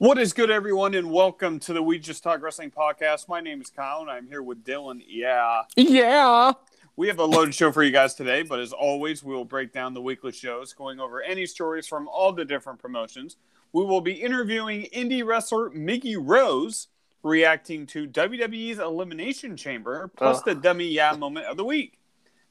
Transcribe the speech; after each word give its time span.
What 0.00 0.16
is 0.16 0.32
good, 0.32 0.50
everyone, 0.50 0.94
and 0.94 1.10
welcome 1.10 1.58
to 1.58 1.74
the 1.74 1.82
We 1.82 1.98
Just 1.98 2.22
Talk 2.22 2.40
Wrestling 2.40 2.70
podcast. 2.70 3.28
My 3.28 3.42
name 3.42 3.60
is 3.60 3.68
Kyle, 3.68 4.00
and 4.00 4.08
I'm 4.08 4.26
here 4.28 4.42
with 4.42 4.64
Dylan. 4.64 5.02
Yeah, 5.06 5.64
Yeah. 5.76 6.52
we 6.96 7.08
have 7.08 7.18
a 7.18 7.24
loaded 7.26 7.54
show 7.54 7.70
for 7.70 7.82
you 7.82 7.90
guys 7.90 8.14
today, 8.14 8.42
but 8.42 8.60
as 8.60 8.72
always, 8.72 9.22
we 9.22 9.34
will 9.34 9.44
break 9.44 9.74
down 9.74 9.92
the 9.92 10.00
weekly 10.00 10.32
shows, 10.32 10.72
going 10.72 11.00
over 11.00 11.20
any 11.20 11.44
stories 11.44 11.86
from 11.86 12.08
all 12.08 12.32
the 12.32 12.46
different 12.46 12.78
promotions. 12.78 13.36
We 13.74 13.84
will 13.84 14.00
be 14.00 14.14
interviewing 14.14 14.88
indie 14.94 15.22
wrestler 15.22 15.68
Mickey 15.68 16.16
Rose, 16.16 16.88
reacting 17.22 17.84
to 17.88 18.06
WWE's 18.06 18.78
Elimination 18.78 19.54
Chamber, 19.54 20.10
plus 20.16 20.40
the 20.40 20.54
dummy 20.54 20.86
yeah 20.88 21.12
moment 21.12 21.44
of 21.44 21.58
the 21.58 21.64
week. 21.64 21.98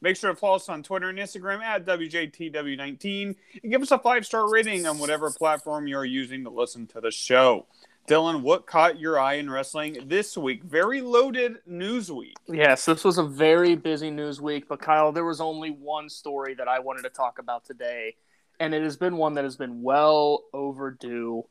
Make 0.02 0.16
sure 0.16 0.30
to 0.30 0.36
follow 0.36 0.56
us 0.56 0.70
on 0.70 0.82
Twitter 0.82 1.10
and 1.10 1.20
Instagram 1.20 1.62
at 1.62 1.86
WJTW19 1.86 3.36
and 3.64 3.72
give 3.72 3.82
us 3.82 3.92
a 3.92 4.00
five 4.00 4.26
star 4.26 4.50
rating 4.50 4.86
on 4.86 4.98
whatever 4.98 5.30
platform 5.30 5.88
you're 5.88 6.06
using 6.06 6.44
to 6.46 6.50
listen 6.50 6.88
to 6.88 7.02
the 7.02 7.12
show. 7.12 7.66
Dylan, 8.08 8.42
what 8.42 8.66
caught 8.66 9.00
your 9.00 9.20
eye 9.20 9.36
in 9.36 9.50
wrestling 9.50 9.98
this 10.08 10.36
week? 10.36 10.64
Very 10.64 11.02
loaded 11.02 11.58
news 11.68 12.12
week. 12.12 12.36
Yes, 12.48 12.86
this 12.86 13.04
was 13.04 13.20
a 13.20 13.24
very 13.24 13.76
busy 13.76 14.10
news 14.10 14.42
week, 14.42 14.68
but 14.68 14.82
Kyle, 14.82 15.12
there 15.12 15.26
was 15.26 15.40
only 15.40 15.70
one 15.70 16.10
story 16.10 16.56
that 16.56 16.68
I 16.68 16.80
wanted 16.80 17.04
to 17.04 17.10
talk 17.10 17.38
about 17.38 17.66
today, 17.66 18.16
and 18.60 18.74
it 18.74 18.82
has 18.82 18.98
been 18.98 19.18
one 19.18 19.36
that 19.36 19.44
has 19.44 19.58
been 19.58 19.84
well 19.84 20.46
overdue. 20.54 21.46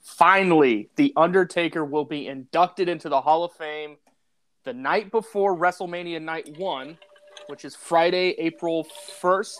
Finally, 0.00 0.88
The 0.96 1.12
Undertaker 1.16 1.84
will 1.84 2.06
be 2.06 2.28
inducted 2.28 2.88
into 2.88 3.10
the 3.10 3.20
Hall 3.20 3.44
of 3.44 3.52
Fame 3.52 3.96
the 4.64 4.72
night 4.72 5.10
before 5.10 5.54
WrestleMania 5.54 6.22
Night 6.22 6.56
1, 6.56 6.96
which 7.46 7.64
is 7.64 7.74
Friday, 7.76 8.34
April 8.38 8.86
1st. 9.20 9.58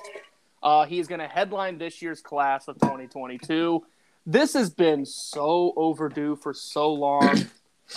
Uh, 0.63 0.85
he 0.87 0.99
is 0.99 1.07
going 1.09 1.21
to 1.21 1.27
headline 1.29 1.79
this 1.79 2.03
year's 2.03 2.21
class 2.21 2.69
of 2.69 2.77
2022. 2.81 3.83
This 4.27 4.53
has 4.53 4.71
been 4.71 5.07
so 5.07 5.73
overdue 5.77 6.37
for 6.37 6.53
so 6.53 6.93
long. 6.93 7.47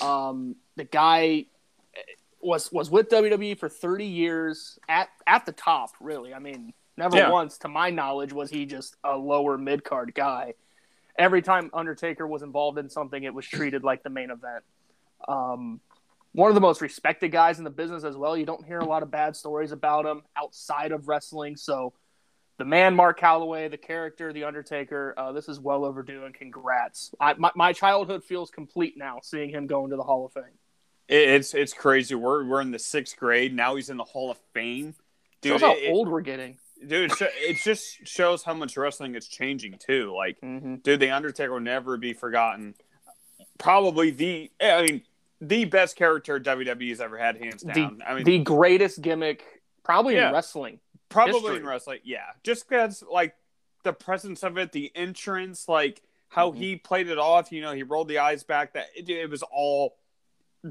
Um, 0.01 0.55
the 0.75 0.85
guy 0.85 1.45
was 2.41 2.71
was 2.71 2.89
with 2.89 3.09
WWE 3.09 3.57
for 3.57 3.69
30 3.69 4.05
years 4.05 4.79
at 4.89 5.09
at 5.27 5.45
the 5.45 5.51
top, 5.51 5.91
really. 5.99 6.33
I 6.33 6.39
mean, 6.39 6.73
never 6.97 7.17
Yeah. 7.17 7.29
once, 7.31 7.57
to 7.59 7.67
my 7.67 7.89
knowledge, 7.89 8.33
was 8.33 8.49
he 8.49 8.65
just 8.65 8.95
a 9.03 9.15
lower 9.17 9.57
mid 9.57 9.83
card 9.83 10.13
guy. 10.15 10.53
Every 11.17 11.41
time 11.41 11.69
Undertaker 11.73 12.25
was 12.25 12.41
involved 12.41 12.77
in 12.79 12.89
something, 12.89 13.21
it 13.23 13.33
was 13.33 13.45
treated 13.45 13.83
like 13.83 14.03
the 14.03 14.09
main 14.09 14.31
event. 14.31 14.63
Um, 15.27 15.79
one 16.33 16.49
of 16.49 16.55
the 16.55 16.61
most 16.61 16.81
respected 16.81 17.29
guys 17.31 17.57
in 17.57 17.63
the 17.63 17.69
business 17.69 18.03
as 18.03 18.17
well. 18.17 18.35
You 18.37 18.45
don't 18.45 18.65
hear 18.65 18.79
a 18.79 18.85
lot 18.85 19.01
of 19.03 19.09
bad 19.11 19.35
stories 19.35 19.71
about 19.71 20.05
him 20.05 20.21
outside 20.35 20.91
of 20.91 21.07
wrestling. 21.07 21.55
So, 21.55 21.93
the 22.59 22.65
man, 22.65 22.95
Mark 22.95 23.19
Calaway, 23.19 23.69
the 23.71 23.77
character, 23.77 24.31
the 24.33 24.43
Undertaker, 24.43 25.13
uh, 25.17 25.31
this 25.31 25.49
is 25.49 25.59
well 25.59 25.85
overdue, 25.85 26.25
and 26.25 26.35
congrats. 26.35 27.13
I, 27.19 27.33
my, 27.33 27.51
my 27.55 27.73
childhood 27.73 28.23
feels 28.23 28.51
complete 28.51 28.95
now 28.97 29.19
seeing 29.23 29.49
him 29.49 29.65
go 29.67 29.83
into 29.85 29.95
the 29.95 30.03
Hall 30.03 30.25
of 30.25 30.33
Fame. 30.33 30.43
It's 31.09 31.53
it's 31.53 31.73
crazy. 31.73 32.15
We're 32.15 32.45
we're 32.45 32.61
in 32.61 32.71
the 32.71 32.79
sixth 32.79 33.17
grade 33.17 33.53
now. 33.53 33.75
He's 33.75 33.89
in 33.89 33.97
the 33.97 34.03
Hall 34.05 34.31
of 34.31 34.37
Fame, 34.53 34.95
dude. 35.41 35.53
Shows 35.53 35.61
how 35.61 35.73
it- 35.75 35.91
old 35.91 36.07
we're 36.07 36.21
getting. 36.21 36.57
dude, 36.87 37.11
it 37.19 37.57
just 37.57 38.07
shows 38.07 38.43
how 38.43 38.53
much 38.53 38.77
wrestling 38.77 39.15
is 39.15 39.27
changing 39.27 39.77
too. 39.79 40.13
Like, 40.15 40.39
Mm-hmm. 40.41 40.75
dude, 40.75 40.99
the 41.01 41.09
Undertaker 41.11 41.51
will 41.53 41.59
never 41.59 41.97
be 41.97 42.13
forgotten. 42.13 42.73
Probably 43.57 44.11
the, 44.11 44.51
I 44.61 44.81
mean, 44.83 45.01
the 45.47 45.65
best 45.65 45.95
character 45.95 46.39
WWE's 46.39 47.01
ever 47.01 47.17
had, 47.17 47.37
hands 47.37 47.63
down. 47.63 48.01
I 48.07 48.15
mean, 48.15 48.23
the 48.23 48.39
greatest 48.39 49.01
gimmick, 49.01 49.43
probably 49.83 50.15
Yeah. 50.15 50.27
in 50.29 50.33
wrestling. 50.33 50.79
probably 51.09 51.33
history. 51.41 51.57
in 51.57 51.65
wrestling, 51.65 51.99
yeah. 52.03 52.25
Just 52.43 52.67
because, 52.67 53.03
like, 53.11 53.35
the 53.83 53.93
presence 53.93 54.41
of 54.43 54.57
it, 54.57 54.71
the 54.71 54.91
entrance, 54.95 55.67
like 55.69 56.01
how 56.29 56.51
Mhm. 56.51 56.57
he 56.57 56.75
played 56.77 57.07
it 57.07 57.19
off. 57.19 57.51
You 57.51 57.61
know, 57.61 57.71
he 57.73 57.83
rolled 57.83 58.07
the 58.07 58.17
eyes 58.17 58.43
back. 58.43 58.73
That 58.73 58.87
it, 58.95 59.07
it 59.09 59.29
was 59.29 59.43
all 59.43 59.95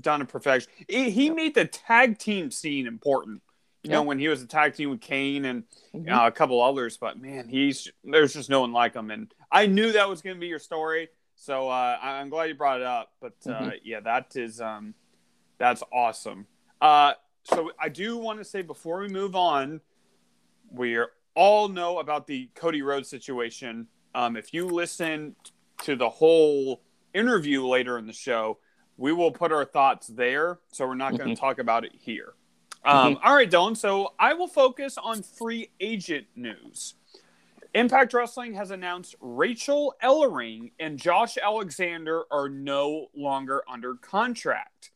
done 0.00 0.20
in 0.20 0.26
perfection. 0.26 0.72
He, 0.88 1.10
he 1.10 1.30
made 1.30 1.54
the 1.54 1.66
tag 1.66 2.18
team 2.18 2.50
scene 2.50 2.86
important. 2.88 3.42
You 3.84 3.90
know, 3.90 4.02
when 4.02 4.18
he 4.18 4.26
was 4.28 4.42
a 4.42 4.46
tag 4.46 4.74
team 4.74 4.90
with 4.90 5.00
Kane 5.00 5.44
and 5.44 5.64
Mhm. 5.94 6.08
uh, 6.10 6.26
a 6.26 6.32
couple 6.32 6.60
others, 6.62 6.96
but 6.96 7.20
man, 7.20 7.48
he's 7.48 7.88
there's 8.02 8.32
just 8.32 8.48
no 8.50 8.60
one 8.62 8.72
like 8.72 8.94
him, 8.94 9.10
and 9.10 9.32
I 9.50 9.66
knew 9.66 9.92
that 9.92 10.08
was 10.08 10.22
going 10.22 10.36
to 10.36 10.40
be 10.40 10.46
your 10.48 10.58
story, 10.60 11.08
so 11.42 11.68
uh, 11.68 11.98
I'm 12.00 12.28
glad 12.28 12.44
you 12.44 12.54
brought 12.54 12.80
it 12.80 12.86
up. 12.86 13.12
But 13.20 13.34
uh, 13.46 13.50
Mhm. 13.50 13.80
yeah, 13.82 14.00
that 14.00 14.36
is 14.36 14.60
um, 14.60 14.94
that's 15.58 15.82
awesome. 15.92 16.46
Uh, 16.80 17.14
so 17.42 17.72
I 17.80 17.88
do 17.88 18.16
want 18.16 18.38
to 18.38 18.44
say 18.44 18.62
before 18.62 19.00
we 19.00 19.08
move 19.08 19.34
on, 19.34 19.80
we 20.70 20.98
all 21.34 21.68
know 21.68 21.98
about 21.98 22.28
the 22.28 22.48
Cody 22.54 22.82
Rhodes 22.82 23.08
situation. 23.08 23.88
Um, 24.14 24.36
if 24.36 24.54
you 24.54 24.66
listen 24.66 25.34
to 25.82 25.96
the 25.96 26.08
whole 26.08 26.82
interview 27.12 27.66
later 27.66 27.98
in 27.98 28.06
the 28.06 28.12
show, 28.12 28.58
we 28.96 29.12
will 29.12 29.32
put 29.32 29.50
our 29.50 29.64
thoughts 29.64 30.06
there, 30.06 30.60
so 30.70 30.86
we're 30.86 30.94
not 30.94 31.18
going 31.18 31.34
to 31.34 31.40
talk 31.40 31.58
about 31.58 31.84
it 31.84 31.92
here. 31.98 32.34
Um, 32.84 33.18
all 33.24 33.34
right, 33.34 33.50
Dylan. 33.50 33.76
So 33.76 34.14
I 34.18 34.34
will 34.34 34.48
focus 34.48 34.96
on 34.96 35.22
free 35.22 35.70
agent 35.80 36.26
news. 36.36 36.94
Impact 37.74 38.12
Wrestling 38.12 38.54
has 38.54 38.70
announced 38.70 39.14
Rachel 39.20 39.94
Ellering 40.02 40.72
and 40.78 40.98
Josh 40.98 41.38
Alexander 41.42 42.24
are 42.30 42.48
no 42.48 43.06
longer 43.14 43.62
under 43.70 43.94
contract. 43.94 44.90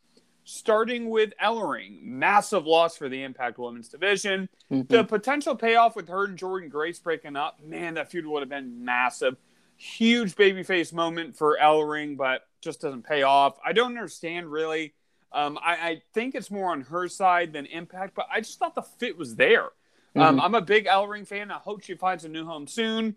Starting 0.45 1.09
with 1.09 1.33
Ellering, 1.43 2.03
massive 2.03 2.67
loss 2.67 2.97
for 2.97 3.09
the 3.09 3.23
Impact 3.23 3.59
Women's 3.59 3.89
Division. 3.89 4.49
Mhm. 4.71 4.89
The 4.89 5.05
potential 5.05 5.57
payoff 5.57 5.97
with 5.97 6.09
her 6.09 6.25
and 6.27 6.39
Jordynne 6.39 6.71
Grace 6.71 6.99
breaking 6.99 7.35
up, 7.35 7.61
man, 7.63 7.95
that 7.95 8.11
feud 8.11 8.27
would 8.27 8.43
have 8.43 8.49
been 8.49 8.85
massive. 8.85 9.37
Huge 9.77 10.37
babyface 10.37 10.93
moment 10.93 11.37
for 11.37 11.59
Ellering, 11.61 12.17
but 12.17 12.47
just 12.61 12.81
doesn't 12.81 13.03
pay 13.03 13.23
off. 13.23 13.59
I 13.65 13.73
don't 13.73 13.97
understand 13.97 14.53
really. 14.53 14.95
Um, 15.33 15.59
I, 15.61 15.75
I 15.75 16.03
think 16.15 16.35
it's 16.35 16.51
more 16.51 16.71
on 16.71 16.83
her 16.83 17.09
side 17.09 17.53
than 17.53 17.67
Impact, 17.67 18.15
but 18.15 18.27
I 18.31 18.41
just 18.41 18.59
thought 18.59 18.75
the 18.75 18.83
fit 18.83 19.19
was 19.19 19.35
there. 19.37 19.71
Um, 20.17 20.39
Mhm. 20.39 20.43
I'm 20.43 20.55
a 20.55 20.61
big 20.63 20.87
Ellering 20.87 21.27
fan. 21.27 21.51
I 21.51 21.59
hope 21.59 21.83
she 21.83 21.95
finds 21.95 22.25
a 22.25 22.29
new 22.29 22.45
home 22.47 22.67
soon. 22.67 23.17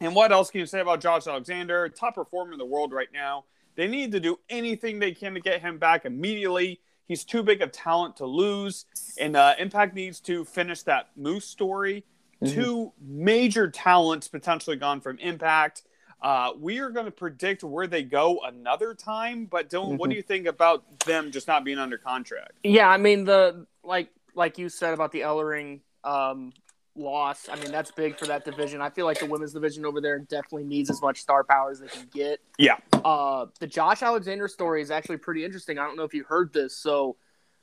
And 0.00 0.14
what 0.14 0.32
else 0.32 0.50
can 0.50 0.60
you 0.60 0.66
say 0.66 0.80
about 0.80 1.00
Josh 1.00 1.26
Alexander? 1.26 1.88
Top 1.88 2.14
performer 2.14 2.52
in 2.52 2.58
the 2.58 2.64
world 2.66 2.92
right 2.92 3.12
now. 3.12 3.44
They 3.74 3.86
need 3.86 4.12
to 4.12 4.20
do 4.20 4.38
anything 4.48 4.98
they 4.98 5.12
can 5.12 5.34
to 5.34 5.40
get 5.40 5.60
him 5.60 5.78
back 5.78 6.04
immediately. 6.04 6.80
He's 7.06 7.24
too 7.24 7.42
big 7.42 7.60
of 7.62 7.72
talent 7.72 8.16
to 8.16 8.26
lose. 8.26 8.86
And 9.18 9.36
uh, 9.36 9.54
Impact 9.58 9.94
needs 9.94 10.20
to 10.20 10.44
finish 10.44 10.82
that 10.84 11.08
Moose 11.16 11.46
story. 11.46 12.04
Mhm. 12.42 12.54
Two 12.54 12.92
major 13.00 13.70
talents 13.70 14.28
potentially 14.28 14.76
gone 14.76 15.00
from 15.00 15.18
Impact. 15.18 15.82
Uh, 16.22 16.52
we 16.58 16.78
are 16.80 16.90
going 16.90 17.06
to 17.06 17.10
predict 17.10 17.64
where 17.64 17.86
they 17.86 18.02
go 18.02 18.40
another 18.40 18.94
time. 18.94 19.46
But 19.46 19.70
Dylan, 19.70 19.96
what 19.98 20.08
Mhm. 20.08 20.12
do 20.12 20.16
you 20.16 20.22
think 20.22 20.46
about 20.46 21.00
them 21.00 21.30
just 21.30 21.46
not 21.48 21.64
being 21.64 21.78
under 21.78 21.96
contract? 21.98 22.52
Yeah, 22.62 22.88
I 22.88 22.96
mean 22.98 23.24
the 23.24 23.66
like 23.82 24.08
like 24.34 24.58
you 24.58 24.68
said 24.68 24.94
about 24.94 25.12
the 25.12 25.20
Ellering 25.20 25.80
um, 26.04 26.52
loss. 26.96 27.48
I 27.50 27.56
mean 27.56 27.70
that's 27.70 27.90
big 27.90 28.18
for 28.18 28.26
that 28.26 28.44
division. 28.44 28.80
I 28.80 28.90
feel 28.90 29.06
like 29.06 29.18
the 29.18 29.26
women's 29.26 29.52
division 29.52 29.84
over 29.84 30.00
there 30.00 30.18
definitely 30.18 30.64
needs 30.64 30.90
as 30.90 31.00
much 31.00 31.20
star 31.20 31.44
power 31.44 31.70
as 31.70 31.80
they 31.80 31.86
can 31.86 32.08
get. 32.12 32.40
Yeah. 32.58 32.76
Uh, 32.92 33.46
the 33.58 33.66
Josh 33.66 34.02
Alexander 34.02 34.48
story 34.48 34.82
is 34.82 34.90
actually 34.90 35.18
pretty 35.18 35.44
interesting. 35.44 35.78
I 35.78 35.86
don't 35.86 35.96
know 35.96 36.04
if 36.04 36.14
you 36.14 36.24
heard 36.24 36.52
this. 36.52 36.76
So, 36.76 37.16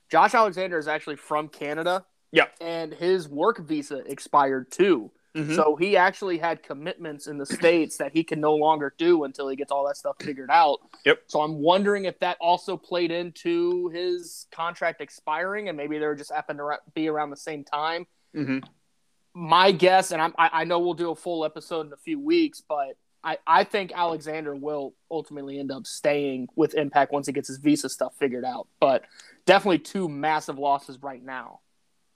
Josh 0.10 0.34
Alexander 0.34 0.78
is 0.78 0.88
actually 0.88 1.18
from 1.18 1.50
Canada. 1.50 2.06
Yeah. 2.32 2.46
And 2.60 2.94
his 2.94 3.28
work 3.28 3.60
visa 3.60 3.98
expired 3.98 4.72
too. 4.72 5.12
Mhm. 5.36 5.56
So 5.56 5.76
he 5.76 5.96
actually 5.98 6.40
had 6.40 6.64
commitments 6.64 7.28
in 7.28 7.38
the 7.38 7.46
states 7.46 7.98
that 7.98 8.12
he 8.12 8.24
can 8.24 8.40
no 8.40 8.56
longer 8.56 8.94
do 8.98 9.24
until 9.24 9.48
he 9.50 9.56
gets 9.56 9.72
all 9.72 9.86
that 9.86 9.98
stuff 9.98 10.16
figured 10.20 10.50
out. 10.50 10.80
Yep. 11.06 11.24
So 11.28 11.42
I'm 11.42 11.62
wondering 11.62 12.06
if 12.06 12.18
that 12.20 12.38
also 12.42 12.76
played 12.76 13.12
into 13.12 13.90
his 13.90 14.48
contract 14.52 15.00
expiring, 15.00 15.70
and 15.70 15.78
maybe 15.78 16.00
they 16.00 16.08
were 16.08 16.16
just 16.16 16.32
happened 16.32 16.60
to 16.60 16.80
be 16.96 17.08
around 17.08 17.30
the 17.30 17.38
same 17.38 17.64
time. 17.64 18.08
Mhm. 18.38 18.64
My 19.34 19.72
guess, 19.72 20.12
and 20.12 20.22
I'm, 20.22 20.34
I, 20.38 20.50
I 20.52 20.64
know 20.64 20.80
we'll 20.80 20.94
do 20.96 21.12
a 21.12 21.16
full 21.16 21.46
episode 21.46 21.86
in 21.88 21.94
a 21.94 21.98
few 21.98 22.20
weeks, 22.20 22.62
but 22.68 22.98
I, 23.24 23.38
I 23.46 23.64
think 23.66 23.92
Alexander 23.94 24.56
will 24.56 24.94
ultimately 25.12 25.60
end 25.60 25.72
up 25.72 25.86
staying 25.86 26.48
with 26.56 26.74
Impact 26.76 27.12
once 27.12 27.28
he 27.28 27.34
gets 27.34 27.48
his 27.48 27.58
visa 27.58 27.90
stuff 27.90 28.16
figured 28.18 28.46
out. 28.46 28.68
But 28.80 29.04
definitely 29.46 29.80
two 29.80 30.08
massive 30.10 30.58
losses 30.58 31.02
right 31.04 31.24
now. 31.24 31.60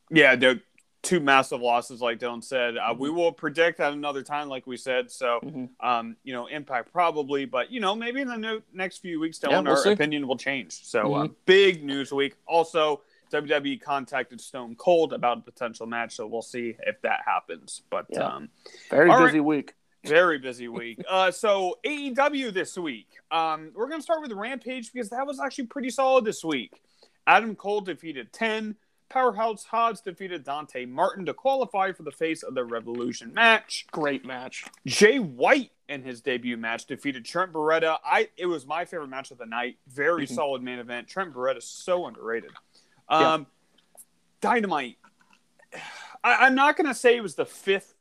Yeah, 0.09 0.35
the 0.35 0.61
two 1.03 1.19
massive 1.19 1.61
losses, 1.61 2.01
like 2.01 2.19
Dylan 2.19 2.43
said. 2.43 2.77
Uh, 2.77 2.93
we 2.97 3.09
will 3.09 3.31
predict 3.31 3.79
at 3.79 3.93
another 3.93 4.21
time, 4.23 4.49
like 4.49 4.65
we 4.67 4.77
said. 4.77 5.09
So, 5.11 5.39
Mhm. 5.43 5.69
um, 5.79 6.15
you 6.23 6.33
know, 6.33 6.47
impact 6.47 6.91
probably, 6.91 7.45
but 7.45 7.71
you 7.71 7.79
know, 7.79 7.95
maybe 7.95 8.21
in 8.21 8.27
the 8.27 8.37
no- 8.37 8.61
next 8.73 8.97
few 8.99 9.19
weeks, 9.19 9.39
Dylan, 9.39 9.51
Yeah, 9.51 9.59
we'll 9.61 9.69
our 9.71 9.77
see. 9.83 9.91
opinion 9.91 10.27
will 10.27 10.37
change. 10.37 10.73
So, 10.85 11.13
uh, 11.15 11.27
Mhm. 11.27 11.35
big 11.45 11.83
news 11.83 12.11
week. 12.11 12.35
Also, 12.47 13.01
WWE 13.31 13.81
contacted 13.81 14.41
Stone 14.41 14.75
Cold 14.75 15.13
about 15.13 15.39
a 15.39 15.41
potential 15.41 15.85
match, 15.87 16.15
so 16.15 16.27
we'll 16.27 16.41
see 16.41 16.75
if 16.85 17.01
that 17.01 17.21
happens. 17.25 17.81
But 17.89 18.05
Yeah. 18.09 18.25
um, 18.27 18.49
Very 18.89 19.09
busy 19.09 19.39
week. 19.39 19.73
very 20.05 20.37
busy 20.39 20.67
week. 20.67 21.01
Uh, 21.09 21.31
so 21.31 21.77
AEW 21.85 22.51
this 22.53 22.77
week. 22.77 23.07
Um, 23.31 23.71
we're 23.75 23.87
gonna 23.89 24.01
start 24.01 24.21
with 24.21 24.31
Rampage 24.31 24.91
because 24.91 25.09
that 25.11 25.25
was 25.25 25.39
actually 25.39 25.67
pretty 25.67 25.89
solid 25.89 26.25
this 26.25 26.43
week. 26.43 26.81
Adam 27.27 27.55
Cole 27.55 27.81
defeated 27.81 28.33
Ten. 28.33 28.75
Powerhouse 29.09 29.65
Hobbs 29.65 29.99
defeated 29.99 30.45
Dante 30.45 30.85
Martin 30.85 31.25
to 31.25 31.33
qualify 31.33 31.91
for 31.91 32.03
the 32.03 32.11
face 32.13 32.43
of 32.43 32.55
the 32.55 32.63
Revolution 32.63 33.33
match. 33.33 33.85
Great 33.91 34.25
match. 34.25 34.63
Jay 34.87 35.19
White 35.19 35.71
in 35.89 36.01
his 36.01 36.21
debut 36.21 36.55
match 36.55 36.85
defeated 36.85 37.25
Trent 37.25 37.51
Beretta. 37.51 37.97
I 38.05 38.29
it 38.37 38.45
was 38.45 38.65
my 38.65 38.85
favorite 38.85 39.09
match 39.09 39.29
of 39.31 39.37
the 39.37 39.45
night. 39.45 39.77
Very 39.87 40.25
solid 40.39 40.63
main 40.63 40.79
event. 40.79 41.09
Trent 41.09 41.33
Beretta 41.33 41.57
is 41.57 41.65
so 41.65 42.07
underrated. 42.07 42.51
Um, 43.11 43.47
Dynamite. 44.41 44.97
I, 46.23 46.45
I'm 46.45 46.55
not 46.55 46.77
gonna 46.77 46.93
say 46.93 47.15
it 47.15 47.21
was 47.21 47.35
the 47.35 47.45
fifth 47.45 47.93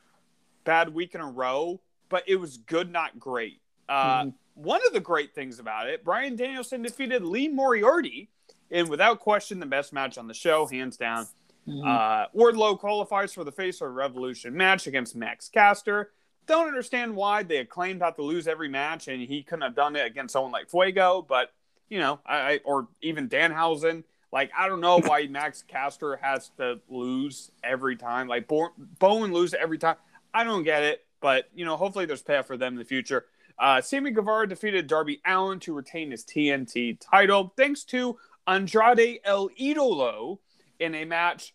bad 0.64 0.92
week 0.92 1.14
in 1.14 1.20
a 1.20 1.30
row, 1.30 1.80
but 2.08 2.24
it 2.26 2.36
was 2.36 2.58
good, 2.58 2.90
not 2.92 3.18
great. 3.18 3.60
Uh, 3.88 4.24
Mhm. 4.24 4.34
One 4.54 4.80
of 4.86 4.92
the 4.92 5.00
great 5.00 5.34
things 5.34 5.58
about 5.58 5.88
it, 5.88 6.04
Bryan 6.04 6.36
Danielson 6.36 6.82
defeated 6.82 7.24
Lee 7.24 7.48
Moriarty 7.48 8.28
in 8.68 8.88
without 8.88 9.18
question 9.20 9.58
the 9.58 9.64
best 9.64 9.92
match 9.92 10.18
on 10.18 10.26
the 10.26 10.34
show, 10.34 10.66
hands 10.66 10.98
down. 10.98 11.26
Mm-hmm. 11.66 11.86
Uh, 11.86 12.26
Wardlow 12.38 12.78
qualifies 12.78 13.32
for 13.32 13.42
the 13.42 13.52
Face 13.52 13.80
of 13.80 13.90
Revolution 13.94 14.54
match 14.54 14.86
against 14.86 15.16
Max 15.16 15.48
Caster. 15.48 16.10
Don't 16.46 16.66
understand 16.66 17.14
why 17.16 17.42
they 17.42 17.58
acclaimed 17.58 18.02
have 18.02 18.16
to 18.16 18.22
lose 18.22 18.46
every 18.46 18.68
match, 18.68 19.08
and 19.08 19.22
he 19.22 19.42
couldn't 19.42 19.62
have 19.62 19.74
done 19.76 19.96
it 19.96 20.04
against 20.04 20.32
someone 20.32 20.52
like 20.52 20.68
Fuego. 20.68 21.24
But 21.26 21.52
you 21.88 21.98
know, 21.98 22.20
I, 22.26 22.36
I 22.38 22.60
or 22.64 22.88
even 23.00 23.28
Danhausen. 23.28 24.04
Like 24.32 24.50
I 24.56 24.68
don't 24.68 24.80
know 24.80 25.00
why 25.00 25.26
Max 25.30 25.62
Caster 25.66 26.16
has 26.16 26.50
to 26.58 26.80
lose 26.88 27.50
every 27.64 27.96
time. 27.96 28.28
Like 28.28 28.46
Bo- 28.48 28.72
Bowen 28.98 29.32
lose 29.32 29.54
every 29.54 29.78
time. 29.78 29.96
I 30.32 30.44
don't 30.44 30.62
get 30.62 30.82
it. 30.82 31.04
But 31.20 31.48
you 31.54 31.64
know, 31.64 31.76
hopefully 31.76 32.06
there's 32.06 32.22
payoff 32.22 32.46
for 32.46 32.56
them 32.56 32.74
in 32.74 32.78
the 32.78 32.84
future. 32.84 33.26
Uh, 33.58 33.80
Sammy 33.82 34.10
Guevara 34.10 34.48
defeated 34.48 34.86
Darby 34.86 35.20
Allin 35.26 35.60
to 35.60 35.74
retain 35.74 36.10
his 36.12 36.24
TNT 36.24 36.98
title, 36.98 37.52
thanks 37.58 37.84
to 37.84 38.16
Andrade 38.46 39.20
El 39.24 39.50
Idolo 39.50 40.38
in 40.78 40.94
a 40.94 41.04
match 41.04 41.54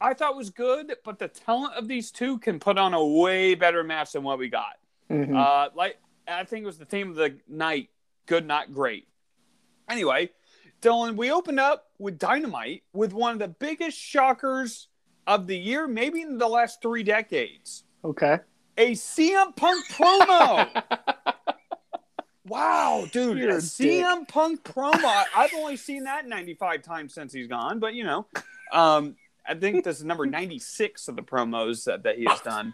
I 0.00 0.14
thought 0.14 0.36
was 0.36 0.50
good, 0.50 0.94
but 1.04 1.18
the 1.18 1.26
talent 1.26 1.74
of 1.74 1.88
these 1.88 2.12
two 2.12 2.38
can 2.38 2.60
put 2.60 2.78
on 2.78 2.94
a 2.94 3.04
way 3.04 3.54
better 3.56 3.82
match 3.82 4.12
than 4.12 4.22
what 4.22 4.38
we 4.38 4.48
got. 4.48 4.76
Mhm. 5.10 5.34
Uh, 5.34 5.70
like 5.74 5.98
I 6.28 6.44
think 6.44 6.62
it 6.62 6.66
was 6.66 6.78
the 6.78 6.84
theme 6.84 7.10
of 7.10 7.16
the 7.16 7.38
night, 7.48 7.88
good, 8.26 8.46
not 8.46 8.72
great. 8.72 9.08
Anyway, 9.88 10.30
Dylan, 10.80 11.16
we 11.16 11.30
opened 11.30 11.60
up 11.60 11.86
with 11.98 12.18
Dynamite 12.18 12.84
with 12.92 13.12
one 13.12 13.32
of 13.32 13.38
the 13.38 13.48
biggest 13.48 13.98
shockers 13.98 14.88
of 15.26 15.46
the 15.46 15.56
year, 15.56 15.88
maybe 15.88 16.22
in 16.22 16.38
the 16.38 16.48
last 16.48 16.80
three 16.80 17.02
decades. 17.02 17.84
okay. 18.04 18.38
A 18.76 18.92
CM 18.92 19.56
Punk 19.56 19.84
promo. 19.88 20.84
wow, 22.46 23.06
dude, 23.10 23.36
You're 23.38 23.50
a 23.50 23.54
a 23.54 23.58
CM 23.58 24.28
Punk 24.28 24.62
promo. 24.62 25.24
I've 25.36 25.52
only 25.54 25.76
seen 25.76 26.04
that 26.04 26.28
95 26.28 26.82
times 26.82 27.12
since 27.12 27.32
he's 27.32 27.48
gone, 27.48 27.80
but 27.80 27.94
you 27.94 28.04
know, 28.04 28.26
um, 28.72 29.16
I 29.44 29.54
think 29.54 29.82
this 29.82 29.98
is 29.98 30.04
number 30.04 30.26
96 30.26 31.08
of 31.08 31.16
the 31.16 31.22
promos 31.22 31.84
that, 31.86 32.04
that 32.04 32.18
he 32.18 32.26
has 32.26 32.40
done. 32.42 32.72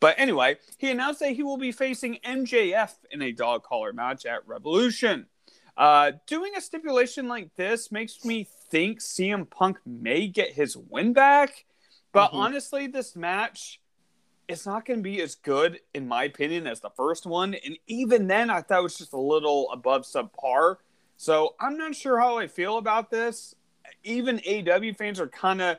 But 0.00 0.16
anyway, 0.18 0.56
he 0.78 0.90
announced 0.90 1.20
that 1.20 1.30
he 1.30 1.44
will 1.44 1.56
be 1.56 1.70
facing 1.70 2.18
MJF 2.24 2.92
in 3.12 3.22
a 3.22 3.30
dog 3.30 3.62
collar 3.62 3.92
match 3.92 4.26
at 4.26 4.46
Revolution. 4.48 5.26
Uh, 5.76 6.12
doing 6.26 6.52
a 6.56 6.60
stipulation 6.60 7.26
like 7.26 7.54
this 7.56 7.90
makes 7.90 8.24
me 8.24 8.46
think 8.70 9.00
CM 9.00 9.48
Punk 9.48 9.78
may 9.84 10.28
get 10.28 10.52
his 10.52 10.76
win 10.76 11.12
back. 11.12 11.64
But 12.12 12.30
Mhm. 12.30 12.36
honestly, 12.36 12.86
this 12.86 13.16
match 13.16 13.80
it's 14.46 14.66
not 14.66 14.84
going 14.84 14.98
to 14.98 15.02
be 15.02 15.22
as 15.22 15.34
good, 15.36 15.80
in 15.94 16.06
my 16.06 16.24
opinion, 16.24 16.66
as 16.66 16.80
the 16.80 16.90
first 16.90 17.26
one. 17.26 17.54
And 17.54 17.78
even 17.86 18.26
then, 18.26 18.50
I 18.50 18.60
thought 18.60 18.80
it 18.80 18.82
was 18.82 18.98
just 18.98 19.12
a 19.12 19.18
little 19.18 19.70
above 19.72 20.02
subpar. 20.02 20.76
So 21.16 21.54
I'm 21.60 21.78
not 21.78 21.94
sure 21.94 22.18
how 22.20 22.38
I 22.38 22.46
feel 22.46 22.76
about 22.76 23.10
this. 23.10 23.54
Even 24.02 24.40
AW 24.46 24.92
fans 24.92 25.18
are 25.20 25.28
kind 25.28 25.62
of 25.62 25.78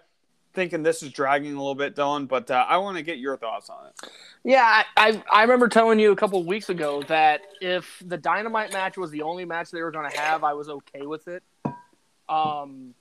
thinking 0.55 0.81
this 0.81 1.03
is 1.03 1.11
dragging 1.11 1.53
a 1.53 1.57
little 1.57 1.75
bit, 1.75 1.95
Dylan. 1.95 2.27
But 2.27 2.49
uh, 2.49 2.65
I 2.67 2.77
want 2.77 2.97
to 2.97 3.03
get 3.03 3.19
your 3.19 3.37
thoughts 3.37 3.69
on 3.69 3.87
it. 3.87 4.09
Yeah, 4.43 4.63
I, 4.63 4.85
I 4.97 5.23
I 5.31 5.41
remember 5.43 5.67
telling 5.67 5.99
you 5.99 6.11
a 6.11 6.15
couple 6.15 6.43
weeks 6.43 6.69
ago 6.69 7.03
that 7.03 7.41
if 7.61 8.01
the 8.05 8.17
Dynamite 8.17 8.73
match 8.73 8.97
was 8.97 9.11
the 9.11 9.21
only 9.21 9.45
match 9.45 9.71
they 9.71 9.81
were 9.81 9.91
going 9.91 10.09
to 10.09 10.17
have, 10.17 10.43
I 10.43 10.53
was 10.53 10.69
okay 10.69 11.05
with 11.05 11.27
it. 11.27 11.43
Um, 12.27 12.95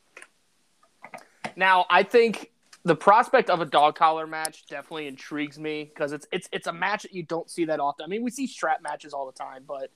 now 1.56 1.86
I 1.88 2.02
think 2.02 2.50
the 2.84 2.94
prospect 2.94 3.48
of 3.48 3.60
a 3.60 3.64
dog 3.64 3.96
collar 3.96 4.26
match 4.26 4.66
definitely 4.66 5.06
intrigues 5.06 5.58
me 5.58 5.84
because 5.84 6.12
it's 6.12 6.26
it's 6.30 6.48
it's 6.52 6.66
a 6.66 6.72
match 6.72 7.02
that 7.02 7.14
you 7.14 7.22
don't 7.22 7.48
see 7.48 7.64
that 7.66 7.80
often. 7.80 8.04
I 8.04 8.08
mean, 8.08 8.22
we 8.22 8.30
see 8.30 8.46
strap 8.46 8.82
matches 8.82 9.14
all 9.14 9.26
the 9.26 9.32
time, 9.32 9.64
but 9.66 9.90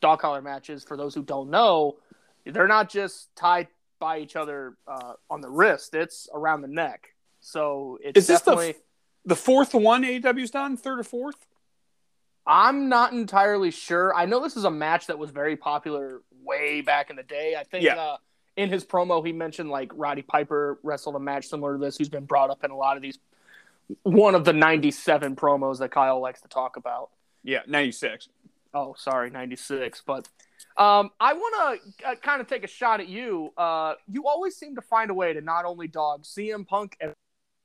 dog 0.00 0.20
collar 0.20 0.42
matches, 0.42 0.84
for 0.84 0.96
those 0.96 1.14
who 1.14 1.22
don't 1.22 1.50
know, 1.50 1.96
they're 2.44 2.68
not 2.68 2.90
just 2.90 3.34
tied 3.36 3.68
by 3.98 4.18
each 4.18 4.36
other 4.36 4.76
uh, 4.86 5.14
on 5.30 5.40
the 5.40 5.48
wrist; 5.50 5.94
it's 5.94 6.28
around 6.32 6.62
the 6.62 6.68
neck. 6.68 7.08
So 7.40 7.98
it's 8.02 8.18
Is 8.18 8.26
this 8.26 8.40
the 8.40 8.52
definitely. 8.52 8.70
f- 8.70 8.82
The 9.24 9.36
fourth 9.36 9.74
one 9.74 10.02
AEW's 10.02 10.50
done, 10.50 10.76
third 10.76 10.98
or 11.00 11.04
fourth? 11.04 11.46
I'm 12.46 12.88
not 12.88 13.12
entirely 13.12 13.70
sure. 13.70 14.14
I 14.14 14.24
know 14.26 14.40
this 14.40 14.56
is 14.56 14.64
a 14.64 14.70
match 14.70 15.08
that 15.08 15.18
was 15.18 15.30
very 15.30 15.56
popular 15.56 16.22
way 16.44 16.80
back 16.80 17.10
in 17.10 17.16
the 17.16 17.22
day. 17.24 17.56
I 17.58 17.64
think 17.64 17.84
Yeah. 17.84 17.96
uh, 17.96 18.16
in 18.56 18.70
his 18.70 18.84
promo 18.84 19.24
he 19.26 19.32
mentioned 19.32 19.68
like 19.70 19.90
Roddy 19.94 20.22
Piper 20.22 20.78
wrestled 20.82 21.16
a 21.16 21.20
match 21.20 21.48
similar 21.48 21.72
to 21.74 21.78
this, 21.78 21.96
who's 21.98 22.08
been 22.08 22.24
brought 22.24 22.50
up 22.50 22.62
in 22.64 22.70
a 22.70 22.76
lot 22.76 22.96
of 22.96 23.02
these. 23.02 23.18
One 24.02 24.34
of 24.34 24.44
the 24.44 24.52
97 24.52 25.36
promos 25.36 25.78
that 25.78 25.90
Kyle 25.90 26.20
likes 26.20 26.40
to 26.42 26.48
talk 26.48 26.76
about. 26.76 27.10
Yeah, 27.44 27.60
96. 27.68 28.28
Oh, 28.74 28.94
sorry, 28.98 29.30
96. 29.30 30.02
But 30.06 30.28
um, 30.76 31.10
I 31.20 31.32
want 31.32 31.80
to 32.00 32.08
uh, 32.08 32.14
kind 32.16 32.40
of 32.40 32.46
take 32.48 32.64
a 32.64 32.68
shot 32.68 33.00
at 33.00 33.08
you. 33.08 33.52
Uh, 33.56 33.94
you 34.10 34.26
always 34.26 34.56
seem 34.56 34.74
to 34.76 34.82
find 34.82 35.10
a 35.10 35.14
way 35.14 35.32
to 35.32 35.40
not 35.40 35.64
only 35.64 35.88
dog 35.88 36.24
CM 36.24 36.66
Punk, 36.66 36.96
and, 37.00 37.14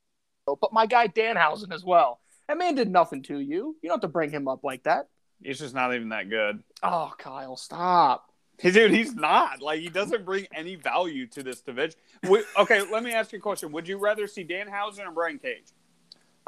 but 0.46 0.72
my 0.72 0.86
guy 0.86 1.08
Danhausen 1.08 1.72
as 1.72 1.84
well. 1.84 2.20
That 2.48 2.58
man 2.58 2.74
did 2.74 2.90
nothing 2.90 3.22
to 3.24 3.38
you. 3.38 3.76
You 3.82 3.88
don't 3.88 3.96
have 3.96 4.00
to 4.00 4.08
bring 4.08 4.30
him 4.30 4.48
up 4.48 4.64
like 4.64 4.82
that. 4.84 5.08
He's 5.42 5.58
just 5.58 5.74
not 5.74 5.94
even 5.94 6.10
that 6.10 6.28
good. 6.28 6.62
Oh, 6.82 7.12
Kyle, 7.18 7.56
stop. 7.56 8.28
Hey, 8.58 8.70
Dude, 8.70 8.90
he's 8.92 9.14
not. 9.14 9.60
Like, 9.60 9.80
he 9.80 9.88
doesn't 9.88 10.24
bring 10.24 10.46
any 10.54 10.76
value 10.76 11.26
to 11.28 11.42
this 11.42 11.60
division. 11.62 11.98
Would- 12.24 12.44
okay, 12.58 12.82
let 12.92 13.02
me 13.02 13.12
ask 13.12 13.32
you 13.32 13.38
a 13.38 13.42
question. 13.42 13.72
Would 13.72 13.88
you 13.88 13.96
rather 13.98 14.26
see 14.26 14.44
Danhausen 14.44 15.06
or 15.06 15.10
Brian 15.10 15.38
Cage? 15.38 15.64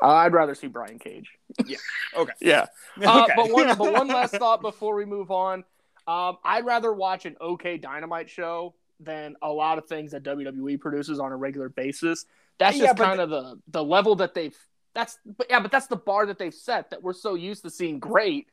Uh, 0.00 0.06
I'd 0.08 0.32
rather 0.32 0.54
see 0.54 0.66
Brian 0.66 0.98
Cage. 0.98 1.30
Yeah. 1.66 1.78
Okay. 2.16 2.32
Yeah. 2.40 2.66
Uh, 3.04 3.22
Okay. 3.24 3.32
but 3.36 3.50
one, 3.50 3.66
but 3.76 3.92
one 3.92 4.08
last 4.08 4.34
thought 4.36 4.60
before 4.60 4.94
we 4.94 5.04
move 5.04 5.30
on. 5.30 5.64
Um, 6.06 6.38
I'd 6.44 6.64
rather 6.64 6.92
watch 6.92 7.24
an 7.26 7.36
OK 7.40 7.78
Dynamite 7.78 8.28
show 8.30 8.74
than 9.00 9.36
a 9.42 9.50
lot 9.50 9.78
of 9.78 9.86
things 9.86 10.12
that 10.12 10.22
WWE 10.22 10.78
produces 10.80 11.18
on 11.18 11.32
a 11.32 11.36
regular 11.36 11.68
basis. 11.68 12.26
That's 12.58 12.78
just 12.78 12.96
but 12.96 13.04
kind 13.04 13.20
of 13.20 13.30
the 13.30 13.58
the 13.68 13.82
level 13.82 14.16
that 14.16 14.34
they've. 14.34 14.56
That's 14.94 15.18
but 15.24 15.48
yeah, 15.50 15.60
but 15.60 15.72
that's 15.72 15.88
the 15.88 15.96
bar 15.96 16.26
that 16.26 16.38
they've 16.38 16.54
set. 16.54 16.90
That 16.90 17.02
we're 17.02 17.12
so 17.14 17.34
used 17.34 17.62
to 17.64 17.70
seeing 17.70 17.98
great 17.98 18.48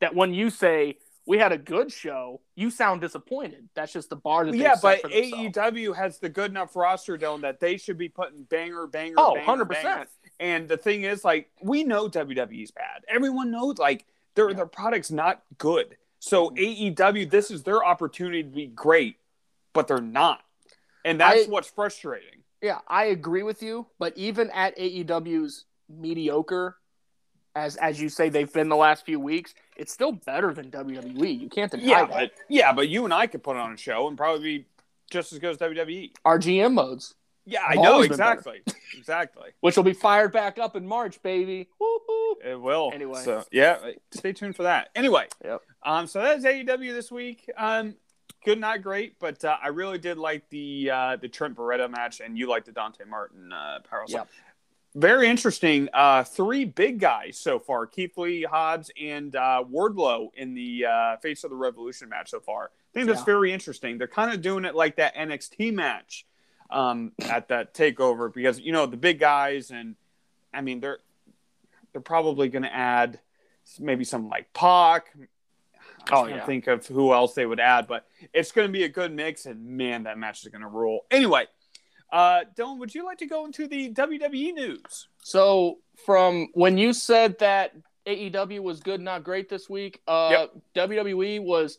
that 0.00 0.14
when 0.14 0.34
you 0.34 0.50
say 0.50 0.98
we 1.26 1.38
had 1.38 1.52
a 1.52 1.58
good 1.58 1.90
show, 1.92 2.40
you 2.54 2.68
sound 2.70 3.00
disappointed. 3.00 3.68
That's 3.74 3.92
just 3.92 4.10
the 4.10 4.16
bar 4.16 4.44
that 4.44 4.52
they've 4.52 4.60
yeah, 4.60 4.74
but. 4.82 5.02
AEW 5.04 5.94
has 5.96 6.18
the 6.18 6.28
good 6.28 6.50
enough 6.50 6.76
roster, 6.76 7.16
Dylan, 7.16 7.40
that 7.42 7.60
they 7.60 7.76
should 7.78 7.96
be 7.96 8.08
putting 8.10 8.42
banger, 8.42 8.86
banger, 8.86 9.14
Oh, 9.16 9.34
banger, 9.34 9.46
100 9.46 9.64
banger. 9.66 9.80
percent. 9.88 10.08
And 10.38 10.68
the 10.68 10.76
thing 10.76 11.04
is, 11.04 11.24
like, 11.24 11.50
we 11.62 11.82
know 11.84 12.08
WWE's 12.08 12.72
bad. 12.72 13.04
Everyone 13.08 13.50
knows, 13.50 13.78
like, 13.78 14.04
their 14.34 14.50
Yeah. 14.50 14.56
their 14.56 14.66
product's 14.66 15.10
not 15.10 15.42
good. 15.56 15.96
So. 16.28 16.50
AEW, 16.50 17.30
this 17.30 17.50
is 17.50 17.62
their 17.62 17.84
opportunity 17.84 18.42
to 18.42 18.48
be 18.48 18.66
great, 18.66 19.16
but 19.72 19.88
they're 19.88 20.00
not, 20.00 20.40
and 21.04 21.20
that's 21.20 21.46
I- 21.46 21.50
what's 21.50 21.68
frustrating. 21.70 22.28
Yeah, 22.62 22.78
I 22.88 23.04
agree 23.06 23.42
with 23.42 23.62
you, 23.62 23.86
but 23.98 24.16
even 24.16 24.48
at 24.50 24.74
AEW's 24.78 25.66
mediocre, 25.88 26.76
as 27.54 27.76
as 27.76 28.00
you 28.00 28.08
say 28.08 28.30
they've 28.30 28.50
been 28.52 28.68
the 28.70 28.76
last 28.76 29.04
few 29.04 29.20
weeks, 29.20 29.54
it's 29.76 29.92
still 29.92 30.12
better 30.12 30.54
than 30.54 30.70
WWE. 30.70 31.38
You 31.40 31.48
can't 31.50 31.70
deny 31.70 31.84
Yeah, 31.84 32.06
that. 32.06 32.10
but 32.10 32.30
yeah, 32.48 32.72
but 32.72 32.88
you 32.88 33.04
and 33.04 33.12
I 33.12 33.26
could 33.26 33.42
put 33.42 33.56
on 33.56 33.72
a 33.72 33.76
show 33.76 34.08
and 34.08 34.16
probably 34.16 34.58
be 34.60 34.66
just 35.10 35.32
as 35.34 35.38
good 35.40 35.50
as 35.50 35.58
WWE. 35.58 36.12
Our 36.24 36.38
GM 36.38 36.72
modes, 36.72 37.14
Yeah, 37.46 37.60
I 37.62 37.72
I've 37.72 37.76
know 37.76 37.92
always 37.94 38.08
been 38.08 38.18
better. 38.18 38.32
exactly, 38.38 38.62
exactly. 38.96 39.50
which 39.60 39.76
will 39.76 39.84
be 39.84 39.92
fired 39.92 40.32
back 40.32 40.58
up 40.58 40.76
in 40.76 40.86
March, 40.86 41.22
baby. 41.22 41.68
Woo-hoo. 41.78 42.36
It 42.44 42.60
will. 42.60 42.90
Anyway. 42.94 43.20
so 43.22 43.44
yeah, 43.52 43.78
stay 44.12 44.32
tuned 44.32 44.56
for 44.56 44.62
that. 44.64 44.88
Anyway, 44.94 45.26
Yep. 45.44 45.60
um, 45.82 46.06
so 46.06 46.22
that's 46.22 46.44
AEW 46.44 46.92
this 46.94 47.10
week. 47.12 47.50
Um, 47.56 47.94
good, 48.44 48.58
not 48.60 48.82
great, 48.82 49.18
but 49.18 49.44
uh, 49.44 49.56
I 49.62 49.68
really 49.68 49.98
did 49.98 50.16
like 50.18 50.48
the 50.50 50.90
uh, 50.90 51.16
the 51.16 51.28
Trent 51.28 51.54
Beretta 51.56 51.90
match, 51.90 52.20
and 52.20 52.38
you 52.38 52.48
liked 52.48 52.66
the 52.66 52.72
Dante 52.72 53.04
Martin 53.04 53.52
uh, 53.52 53.80
power 53.88 54.04
slam. 54.06 54.20
Yep. 54.22 54.28
Very 54.96 55.28
interesting. 55.28 55.88
Uh, 55.92 56.22
three 56.22 56.64
big 56.64 57.00
guys 57.00 57.36
so 57.38 57.58
far: 57.58 57.86
Keith 57.86 58.16
Lee, 58.16 58.42
Hobbs, 58.44 58.90
and 59.00 59.34
uh, 59.36 59.64
Wardlow 59.70 60.28
in 60.34 60.54
the 60.54 60.86
uh, 60.86 61.16
Face 61.18 61.44
of 61.44 61.50
the 61.50 61.56
Revolution 61.56 62.08
match 62.08 62.30
so 62.30 62.40
far. 62.40 62.64
I 62.66 62.94
think 62.94 63.06
that's 63.08 63.20
Yeah. 63.20 63.24
very 63.24 63.52
interesting. 63.52 63.98
They're 63.98 64.06
kind 64.06 64.32
of 64.32 64.40
doing 64.40 64.64
it 64.64 64.74
like 64.74 64.96
that 64.96 65.14
NXT 65.16 65.72
match 65.74 66.24
um, 66.70 67.12
at 67.20 67.48
that 67.48 67.74
takeover 67.74 68.32
because 68.32 68.58
you 68.60 68.72
know 68.72 68.86
the 68.86 68.96
big 68.96 69.18
guys, 69.18 69.70
and 69.70 69.96
I 70.52 70.60
mean 70.60 70.80
they're 70.80 70.98
they're 71.92 72.00
probably 72.00 72.48
going 72.48 72.62
to 72.64 72.74
add 72.74 73.20
maybe 73.78 74.04
some 74.04 74.28
like 74.28 74.52
Pac. 74.52 75.06
I'm 75.14 75.28
Oh, 76.12 76.26
yeah. 76.26 76.44
think 76.44 76.66
of 76.66 76.86
who 76.86 77.14
else 77.14 77.32
they 77.34 77.46
would 77.46 77.60
add, 77.60 77.86
but 77.86 78.06
it's 78.34 78.52
going 78.52 78.68
to 78.68 78.72
be 78.72 78.84
a 78.84 78.88
good 78.90 79.10
mix, 79.14 79.46
and 79.46 79.64
man, 79.64 80.02
that 80.02 80.18
match 80.18 80.42
is 80.42 80.48
going 80.48 80.60
to 80.60 80.68
rule. 80.68 81.06
Anyway, 81.10 81.46
Uh, 82.12 82.40
Dylan, 82.54 82.78
would 82.78 82.94
you 82.94 83.04
like 83.06 83.18
to 83.18 83.26
go 83.26 83.46
into 83.46 83.66
the 83.66 83.90
WWE 83.92 84.52
news? 84.52 85.08
So 85.22 85.78
from 86.04 86.48
when 86.52 86.76
you 86.76 86.92
said 86.92 87.38
that 87.38 87.74
AEW 88.06 88.60
was 88.60 88.80
good, 88.80 89.00
not 89.00 89.24
great 89.24 89.48
this 89.48 89.70
week, 89.70 90.02
uh, 90.06 90.46
WWE 90.74 91.40
was 91.42 91.78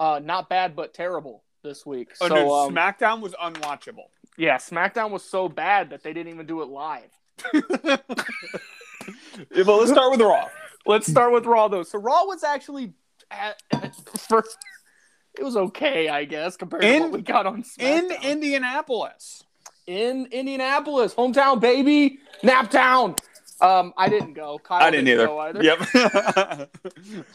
uh, 0.00 0.20
not 0.24 0.48
bad 0.48 0.74
but 0.74 0.94
terrible 0.94 1.44
this 1.62 1.84
week. 1.84 2.12
Oh, 2.22 2.28
so 2.28 2.34
no, 2.34 2.54
um, 2.54 2.74
SmackDown 2.74 3.20
was 3.20 3.34
unwatchable. 3.34 4.08
Yeah, 4.38 4.56
SmackDown 4.56 5.10
was 5.10 5.22
so 5.22 5.48
bad 5.48 5.90
that 5.90 6.02
they 6.02 6.14
didn't 6.14 6.32
even 6.32 6.46
do 6.46 6.62
it 6.62 6.68
live. 6.68 7.10
But 9.54 9.66
let's 9.66 9.90
start 9.90 10.10
with 10.10 10.20
Raw. 10.20 10.48
Let's 10.86 11.06
start 11.06 11.32
with 11.32 11.46
Raw 11.46 11.68
though. 11.68 11.82
So 11.82 11.98
Raw 11.98 12.24
was 12.24 12.44
actually 12.44 12.92
at, 13.30 13.60
first. 14.28 14.56
It 15.38 15.44
was 15.44 15.56
okay, 15.56 16.08
I 16.08 16.24
guess, 16.24 16.56
compared 16.56 16.82
to 16.82 17.00
what 17.00 17.12
we 17.12 17.22
got 17.22 17.46
on 17.46 17.62
SmackDown. 17.62 18.10
In 18.10 18.10
Indianapolis. 18.22 19.44
in 19.86 20.26
Indianapolis, 20.32 21.14
hometown 21.14 21.60
baby, 21.60 22.18
Naptown. 22.42 23.18
Um, 23.60 23.92
I 23.96 24.08
didn't 24.08 24.34
go. 24.34 24.58
Kyle 24.62 24.82
I 24.82 24.90
didn't 24.90 25.08
either. 25.08 25.26
go 25.26 25.38
either. 25.40 25.62
Yep. 25.62 26.70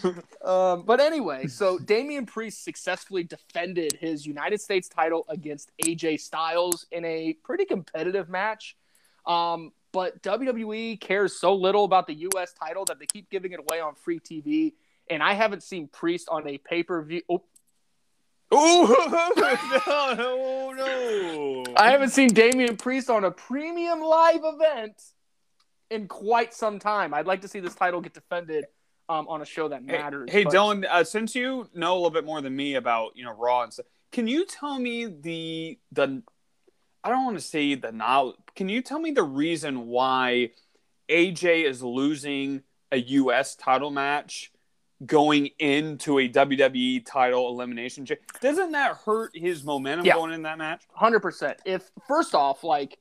Um, 0.44 0.84
but 0.84 1.00
anyway, 1.00 1.48
so 1.48 1.80
Damian 1.80 2.26
Priest 2.26 2.66
successfully 2.66 3.24
defended 3.24 3.94
his 4.02 4.26
United 4.26 4.60
States 4.60 4.90
title 4.90 5.26
against 5.30 5.72
AJ 5.86 6.20
Styles 6.20 6.86
in 6.92 7.06
a 7.06 7.32
pretty 7.46 7.64
competitive 7.64 8.28
match. 8.28 8.76
Um, 9.26 9.72
but 9.94 10.22
WWE 10.22 11.00
cares 11.00 11.40
so 11.40 11.54
little 11.54 11.86
about 11.86 12.08
the 12.08 12.14
U.S. 12.16 12.52
title 12.52 12.84
that 12.86 13.00
they 13.00 13.06
keep 13.06 13.30
giving 13.30 13.54
it 13.54 13.62
away 13.62 13.80
on 13.80 13.96
free 13.96 14.20
TV. 14.20 14.74
And 15.10 15.24
I 15.24 15.34
haven't 15.34 15.64
seen 15.64 15.88
Priest 15.88 16.28
on 16.30 16.46
a 16.46 16.58
pay 16.58 16.84
per 16.84 17.02
view. 17.04 17.22
Oh, 17.30 17.42
oh 18.52 19.34
no, 19.88 20.74
no, 20.74 21.64
no. 21.64 21.74
I 21.78 21.92
haven't 21.92 22.10
seen 22.10 22.34
Damian 22.34 22.76
Priest 22.76 23.10
on 23.10 23.24
a 23.24 23.32
premium 23.32 24.02
live 24.02 24.42
event 24.44 25.02
in 25.90 26.08
quite 26.08 26.54
some 26.54 26.80
time. 26.80 27.14
I'd 27.14 27.28
like 27.28 27.42
to 27.42 27.48
see 27.48 27.60
this 27.60 27.76
title 27.76 28.02
get 28.02 28.14
defended 28.14 28.66
um, 29.10 29.28
on 29.28 29.42
a 29.42 29.46
show 29.46 29.68
that 29.70 29.84
matters. 29.84 30.30
hey 30.32 30.44
but- 30.46 30.54
Dylan, 30.54 30.86
uh, 30.90 31.04
since 31.04 31.36
you 31.36 31.68
know 31.74 31.94
a 31.94 31.96
little 31.96 32.10
bit 32.10 32.26
more 32.26 32.42
than 32.42 32.56
me 32.56 32.76
about 32.76 33.12
you 33.16 33.24
know 33.26 33.34
Raw 33.36 33.64
and 33.64 33.74
stuff, 33.74 33.86
can 34.12 34.28
you 34.28 34.46
tell 34.46 34.80
me 34.80 35.06
the 35.06 35.78
the 35.92 36.22
I 37.04 37.10
don't 37.10 37.26
want 37.26 37.38
to 37.38 37.44
say 37.44 37.76
the 37.76 37.92
knowledge. 37.92 38.38
Can 38.56 38.70
you 38.70 38.82
tell 38.82 39.00
me 39.00 39.12
the 39.12 39.24
reason 39.24 39.88
why 39.88 40.52
AJ 41.10 41.66
is 41.66 41.84
losing 41.84 42.64
a 42.92 42.98
U.S. 42.98 43.56
title 43.56 43.90
match 43.92 44.52
going 45.06 45.48
into 45.60 46.20
a 46.20 46.30
WWE 46.30 47.06
title 47.06 47.50
elimination? 47.50 48.08
Doesn't 48.40 48.72
that 48.72 48.96
hurt 49.06 49.32
his 49.36 49.64
momentum 49.66 50.06
Yeah. 50.06 50.14
going 50.14 50.32
in 50.32 50.44
that 50.44 50.58
match? 50.58 50.84
Hundred 50.94 51.20
percent. 51.20 51.60
If 51.66 51.92
first 52.08 52.34
off, 52.36 52.64
like, 52.64 52.98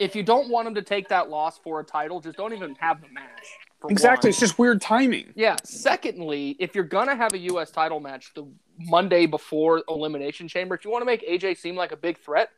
if 0.00 0.16
you 0.16 0.22
don't 0.22 0.48
want 0.48 0.66
him 0.68 0.74
to 0.74 0.82
take 0.82 1.08
that 1.08 1.28
loss 1.30 1.58
for 1.58 1.80
a 1.80 1.84
title, 1.84 2.20
just 2.20 2.36
don't 2.36 2.52
even 2.52 2.74
have 2.80 3.00
the 3.00 3.08
match. 3.12 3.46
Exactly. 3.88 4.28
one. 4.28 4.30
It's 4.30 4.40
just 4.40 4.58
weird 4.58 4.80
timing. 4.80 5.32
Yeah. 5.34 5.56
Secondly, 5.64 6.56
if 6.60 6.74
you're 6.74 6.84
gonna 6.84 7.16
have 7.16 7.34
a 7.34 7.38
U.S. 7.38 7.70
title 7.70 8.00
match 8.00 8.32
the 8.34 8.46
Monday 8.78 9.26
before 9.26 9.82
Elimination 9.88 10.48
Chamber, 10.48 10.74
if 10.76 10.84
you 10.84 10.90
want 10.90 11.02
to 11.02 11.06
make 11.06 11.26
AJ 11.28 11.58
seem 11.58 11.74
like 11.76 11.92
a 11.92 11.96
big 11.96 12.18
threat, 12.18 12.48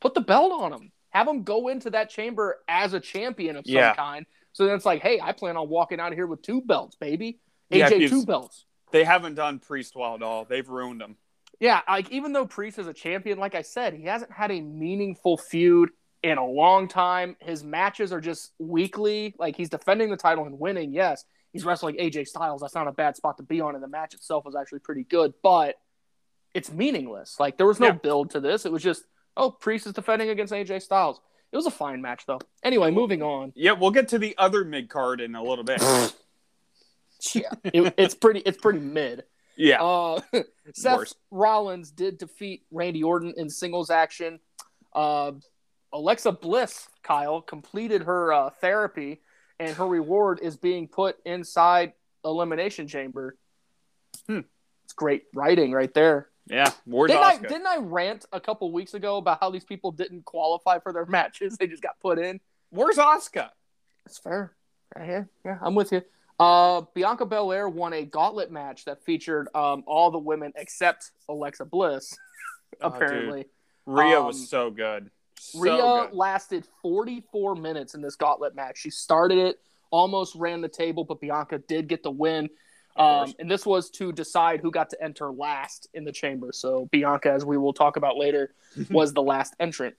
put 0.00 0.14
the 0.14 0.20
belt 0.20 0.52
on 0.52 0.72
him. 0.72 0.92
Have 1.10 1.28
him 1.28 1.42
go 1.44 1.68
into 1.68 1.90
that 1.90 2.10
chamber 2.10 2.58
as 2.68 2.94
a 2.94 3.00
champion 3.00 3.56
of 3.56 3.64
some 3.66 3.74
Yeah. 3.74 3.94
kind. 3.94 4.26
So 4.52 4.66
then 4.66 4.74
it's 4.74 4.84
like, 4.86 5.02
hey, 5.02 5.20
I 5.20 5.32
plan 5.32 5.56
on 5.56 5.68
walking 5.68 6.00
out 6.00 6.10
of 6.12 6.18
here 6.18 6.26
with 6.26 6.42
two 6.42 6.60
belts, 6.62 6.96
baby. 6.96 7.38
AJ 7.70 7.88
because- 7.98 8.10
two 8.10 8.26
belts. 8.26 8.64
They 8.90 9.04
haven't 9.04 9.36
done 9.36 9.58
Priest 9.58 9.94
well 9.96 10.14
at 10.16 10.22
all. 10.22 10.44
They've 10.44 10.68
ruined 10.68 11.00
him. 11.00 11.16
Yeah, 11.60 11.80
like 11.88 12.10
even 12.10 12.32
though 12.32 12.44
Priest 12.46 12.78
is 12.78 12.86
a 12.88 12.92
champion, 12.92 13.38
like 13.38 13.54
I 13.54 13.62
said, 13.62 13.94
he 13.94 14.02
hasn't 14.04 14.32
had 14.32 14.50
a 14.50 14.60
meaningful 14.60 15.38
feud 15.38 15.90
in 16.22 16.38
a 16.38 16.46
long 16.46 16.88
time. 16.88 17.36
His 17.40 17.64
matches 17.64 18.12
are 18.12 18.20
just 18.20 18.52
weekly. 18.58 19.34
Like 19.38 19.56
he's 19.56 19.68
defending 19.68 20.10
the 20.10 20.16
title 20.16 20.44
and 20.44 20.58
winning. 20.58 20.92
Yes, 20.92 21.24
he's 21.52 21.64
wrestling 21.64 21.96
AJ 21.96 22.28
Styles. 22.28 22.60
That's 22.60 22.74
not 22.74 22.88
a 22.88 22.92
bad 22.92 23.16
spot 23.16 23.36
to 23.38 23.42
be 23.42 23.60
on, 23.60 23.74
and 23.74 23.82
the 23.82 23.88
match 23.88 24.14
itself 24.14 24.44
was 24.44 24.54
actually 24.54 24.80
pretty 24.80 25.04
good. 25.04 25.34
But 25.42 25.76
it's 26.54 26.70
meaningless. 26.70 27.40
Like 27.40 27.56
there 27.56 27.66
was 27.66 27.80
no 27.80 27.86
Yeah. 27.86 27.92
build 27.92 28.30
to 28.30 28.40
this. 28.40 28.66
It 28.66 28.72
was 28.72 28.82
just 28.82 29.04
oh, 29.36 29.50
Priest 29.50 29.86
is 29.86 29.92
defending 29.94 30.28
against 30.28 30.52
AJ 30.52 30.82
Styles. 30.82 31.20
It 31.50 31.56
was 31.56 31.66
a 31.66 31.70
fine 31.70 32.00
match 32.00 32.24
though. 32.26 32.40
Anyway, 32.62 32.90
moving 32.90 33.22
on. 33.22 33.52
Yeah, 33.54 33.72
we'll 33.72 33.90
get 33.90 34.08
to 34.08 34.18
the 34.18 34.34
other 34.38 34.64
mid 34.64 34.88
card 34.88 35.20
in 35.20 35.34
a 35.34 35.42
little 35.42 35.64
bit. 35.64 35.82
Yeah, 37.34 37.50
it, 37.64 37.94
it's 37.98 38.14
pretty. 38.16 38.40
It's 38.40 38.58
pretty 38.58 38.80
mid. 38.80 39.22
Yeah. 39.56 39.80
Uh, 39.82 40.20
Seth. 40.74 41.12
Rollins 41.30 41.92
did 41.92 42.18
defeat 42.18 42.64
Randy 42.72 43.04
Orton 43.04 43.34
in 43.36 43.48
singles 43.48 43.90
action. 43.90 44.40
Uh, 44.92 45.32
Alexa 45.92 46.32
Bliss, 46.32 46.88
Kyle, 47.02 47.40
completed 47.40 48.02
her 48.02 48.32
uh, 48.32 48.50
therapy, 48.60 49.20
and 49.58 49.76
her 49.76 49.86
reward 49.86 50.40
is 50.42 50.56
being 50.56 50.88
put 50.88 51.16
inside 51.24 51.92
Elimination 52.24 52.88
Chamber. 52.88 53.36
Hmm. 54.26 54.40
It's 54.84 54.92
great 54.94 55.24
writing 55.34 55.72
right 55.72 55.92
there. 55.92 56.28
Yeah. 56.46 56.70
Didn't 56.86 57.10
I, 57.22 57.36
didn't 57.38 57.66
I 57.66 57.76
rant 57.78 58.26
a 58.32 58.40
couple 58.40 58.70
weeks 58.72 58.94
ago 58.94 59.16
about 59.18 59.38
how 59.40 59.50
these 59.50 59.64
people 59.64 59.92
didn't 59.92 60.24
qualify 60.24 60.78
for 60.80 60.92
their 60.92 61.06
matches? 61.18 61.56
They 61.56 61.66
just 61.66 61.82
got 61.82 62.00
put 62.00 62.18
in. 62.18 62.40
Where's 62.70 62.96
Asuka? 62.96 63.50
That's 64.04 64.18
fair. 64.18 64.52
Right 64.96 65.06
here. 65.06 65.28
Yeah, 65.44 65.58
I'm 65.62 65.74
with 65.74 65.92
you. 65.92 66.02
Uh, 66.40 66.82
Bianca 66.94 67.24
Belair 67.24 67.68
won 67.68 67.92
a 67.92 68.04
gauntlet 68.04 68.50
match 68.50 68.84
that 68.86 69.04
featured 69.04 69.48
um, 69.54 69.84
all 69.86 70.10
the 70.10 70.18
women 70.18 70.52
except 70.56 71.12
Alexa 71.28 71.64
Bliss. 71.66 72.16
Oh, 72.80 72.88
apparently, 72.88 73.44
Rhea 73.84 74.18
Um, 74.18 74.26
was 74.26 74.48
so 74.48 74.70
good. 74.70 75.10
So 75.42 75.58
Rhea 75.58 75.76
good. 75.76 76.12
lasted 76.12 76.66
44 76.82 77.56
minutes 77.56 77.94
in 77.94 78.00
this 78.00 78.14
gauntlet 78.14 78.54
match. 78.54 78.78
She 78.78 78.90
started 78.90 79.38
it, 79.38 79.60
almost 79.90 80.36
ran 80.36 80.60
the 80.60 80.68
table, 80.68 81.04
but 81.04 81.20
Bianca 81.20 81.58
did 81.58 81.88
get 81.88 82.04
the 82.04 82.12
win. 82.12 82.48
Um, 82.94 83.32
and 83.38 83.50
this 83.50 83.66
was 83.66 83.90
to 83.90 84.12
decide 84.12 84.60
who 84.60 84.70
got 84.70 84.90
to 84.90 85.02
enter 85.02 85.32
last 85.32 85.88
in 85.94 86.04
the 86.04 86.12
chamber. 86.12 86.50
So 86.52 86.88
Bianca, 86.92 87.32
as 87.32 87.44
we 87.44 87.56
will 87.58 87.72
talk 87.72 87.96
about 87.96 88.16
later, 88.16 88.54
was 88.90 89.12
the 89.12 89.22
last 89.22 89.54
entrant. 89.58 89.96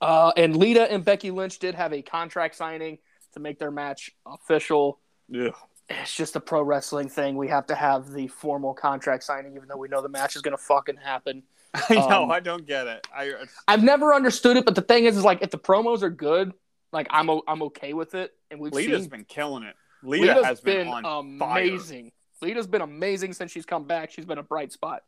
Uh, 0.00 0.32
and 0.36 0.56
Lita 0.56 0.90
and 0.90 1.04
Becky 1.04 1.32
Lynch 1.32 1.58
did 1.58 1.74
have 1.74 1.92
a 1.92 2.02
contract 2.02 2.54
signing 2.54 2.98
to 3.32 3.40
make 3.40 3.58
their 3.58 3.70
match 3.72 4.12
official. 4.26 5.00
Yeah. 5.28 5.50
It's 5.88 6.14
just 6.14 6.36
a 6.36 6.40
pro 6.40 6.62
wrestling 6.62 7.08
thing. 7.08 7.36
We 7.36 7.48
have 7.48 7.66
to 7.66 7.74
have 7.74 8.12
the 8.12 8.28
formal 8.28 8.74
contract 8.74 9.24
signing, 9.24 9.56
even 9.56 9.68
though 9.68 9.76
we 9.76 9.88
know 9.88 10.02
the 10.02 10.08
match 10.08 10.36
is 10.36 10.42
going 10.42 10.56
to 10.56 10.62
fucking 10.62 10.96
happen. 10.96 11.42
I 11.88 11.94
know. 11.94 12.24
Um, 12.24 12.30
I 12.30 12.40
don't 12.40 12.66
get 12.66 12.86
it. 12.86 13.06
I 13.14 13.32
I've 13.66 13.82
never 13.82 14.14
understood 14.14 14.56
it, 14.56 14.64
but 14.64 14.74
the 14.74 14.82
thing 14.82 15.04
is, 15.04 15.16
is 15.16 15.24
like 15.24 15.42
if 15.42 15.50
the 15.50 15.58
promos 15.58 16.02
are 16.02 16.10
good, 16.10 16.52
like 16.92 17.06
I'm 17.10 17.30
o- 17.30 17.42
I'm 17.48 17.62
okay 17.64 17.94
with 17.94 18.14
it. 18.14 18.32
And 18.50 18.60
we've 18.60 18.72
Lita's 18.72 19.02
seen 19.02 19.10
been 19.10 19.24
killing 19.24 19.62
it. 19.62 19.74
Lita 20.02 20.26
Lita's 20.26 20.44
has 20.44 20.60
been, 20.60 20.88
on 20.88 21.38
fire. 21.38 21.62
amazing. 21.62 22.12
Lita's 22.42 22.66
been 22.66 22.82
amazing 22.82 23.32
since 23.32 23.52
she's 23.52 23.64
come 23.64 23.84
back. 23.86 24.10
She's 24.10 24.24
been 24.24 24.38
a 24.38 24.42
bright 24.42 24.72
spot. 24.72 25.02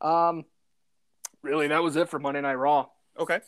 Um, 0.00 0.44
really, 1.42 1.68
that 1.68 1.82
was 1.82 1.96
it 1.96 2.08
for 2.08 2.18
Monday 2.18 2.40
Night 2.40 2.54
Raw. 2.54 2.86
Okay. 3.18 3.40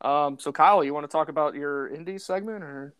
Um, 0.00 0.38
so 0.38 0.52
Kyle, 0.52 0.82
you 0.82 0.92
want 0.92 1.04
to 1.04 1.12
talk 1.12 1.28
about 1.28 1.54
your 1.54 1.88
indie 1.90 2.20
segment 2.20 2.64
or? 2.64 2.94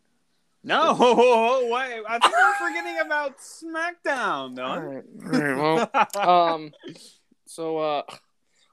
No, 0.65 0.95
wait. 1.73 2.03
I 2.09 2.19
think 2.21 2.33
we're 2.33 2.69
forgetting 2.69 2.99
about 3.05 3.39
SmackDown, 3.39 4.57
All 4.61 4.81
though. 4.81 4.81
right. 4.81 5.05
All 5.25 5.41
right. 5.41 5.91
Well, 6.15 6.51
um, 6.55 6.71
so 7.53 7.79
uh, 7.79 8.03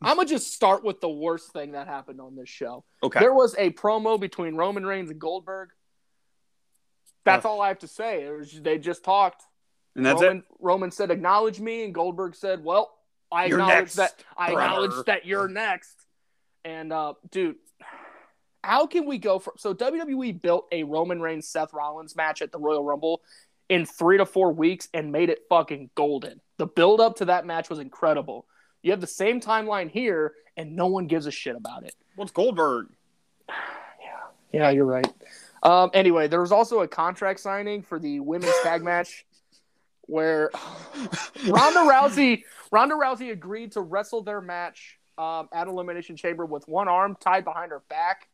I'm 0.01 0.15
gonna 0.17 0.27
just 0.27 0.53
start 0.53 0.83
with 0.83 1.01
the 1.01 1.09
worst 1.09 1.51
thing 1.51 1.73
that 1.73 1.87
happened 1.87 2.21
on 2.21 2.35
this 2.35 2.49
show. 2.49 2.83
okay. 3.03 3.19
There 3.19 3.33
was 3.33 3.55
a 3.57 3.71
promo 3.71 4.19
between 4.19 4.55
Roman 4.55 4.85
Reigns 4.85 5.11
and 5.11 5.19
Goldberg. 5.19 5.69
That's 7.25 7.45
all 7.45 7.61
I 7.61 7.67
have 7.67 7.79
to 7.79 7.87
say. 7.87 8.25
It 8.25 8.31
was, 8.31 8.61
they 8.61 8.77
just 8.77 9.03
talked. 9.03 9.43
and 9.95 10.05
that's 10.05 10.21
Roman, 10.21 10.37
it. 10.37 10.43
Roman 10.59 10.91
said, 10.91 11.11
"Acknowledge 11.11 11.59
me," 11.59 11.83
and 11.83 11.93
Goldberg 11.93 12.35
said, 12.35 12.63
"Well, 12.63 12.91
I 13.31 13.45
You're 13.45 13.59
acknowledge 13.59 13.75
next, 13.75 13.95
that. 13.95 14.23
I 14.37 14.53
brother." 14.53 14.61
acknowledge 14.61 15.05
that 15.05 15.25
you're 15.25 15.47
next." 15.47 15.95
And 16.65 16.91
uh, 16.91 17.13
dude, 17.29 17.57
how 18.63 18.87
can 18.87 19.05
we 19.05 19.17
go 19.17 19.39
from 19.39 19.53
so 19.57 19.73
WWE 19.73 20.41
built 20.41 20.67
a 20.71 20.83
Roman 20.83 21.21
Reigns 21.21 21.47
Seth 21.47 21.73
Rollins 21.73 22.15
match 22.15 22.41
at 22.41 22.51
the 22.51 22.59
Royal 22.59 22.83
Rumble 22.83 23.21
in 23.69 23.85
three 23.85 24.17
to 24.17 24.25
four 24.25 24.51
weeks 24.51 24.89
and 24.93 25.11
made 25.11 25.29
it 25.29 25.45
fucking 25.47 25.91
golden. 25.95 26.41
The 26.57 26.65
build 26.65 26.99
up 26.99 27.17
to 27.17 27.25
that 27.25 27.45
match 27.45 27.69
was 27.69 27.79
incredible. 27.79 28.47
You 28.81 28.91
have 28.91 29.01
the 29.01 29.07
same 29.07 29.41
timeline 29.41 29.89
here, 29.89 30.33
and 30.55 30.75
no 30.75 30.87
one 30.87 31.07
gives 31.07 31.25
a 31.25 31.31
shit 31.31 31.55
about 31.55 31.83
it. 31.83 31.93
What's 32.15 32.31
Goldberg? 32.31 32.87
Yeah, 34.51 34.61
yeah, 34.61 34.69
you're 34.71 34.85
right. 34.85 35.05
Um, 35.61 35.91
anyway, 35.93 36.27
there 36.27 36.41
was 36.41 36.51
also 36.51 36.79
a 36.79 36.87
contract 36.87 37.39
signing 37.39 37.83
for 37.83 37.99
the 37.99 38.19
women's 38.19 38.53
tag 38.63 38.81
match 38.83 39.25
where 40.07 40.49
Ronda 41.47 41.79
Rousey 41.81 42.43
Ronda 42.71 42.95
Rousey 42.95 43.31
agreed 43.31 43.73
to 43.73 43.81
wrestle 43.81 44.23
their 44.23 44.41
match 44.41 44.97
um, 45.19 45.49
at 45.53 45.67
Elimination 45.67 46.15
Chamber 46.15 46.45
with 46.45 46.67
one 46.67 46.87
arm 46.87 47.15
tied 47.19 47.43
behind 47.43 47.71
her 47.71 47.83
back, 47.89 48.27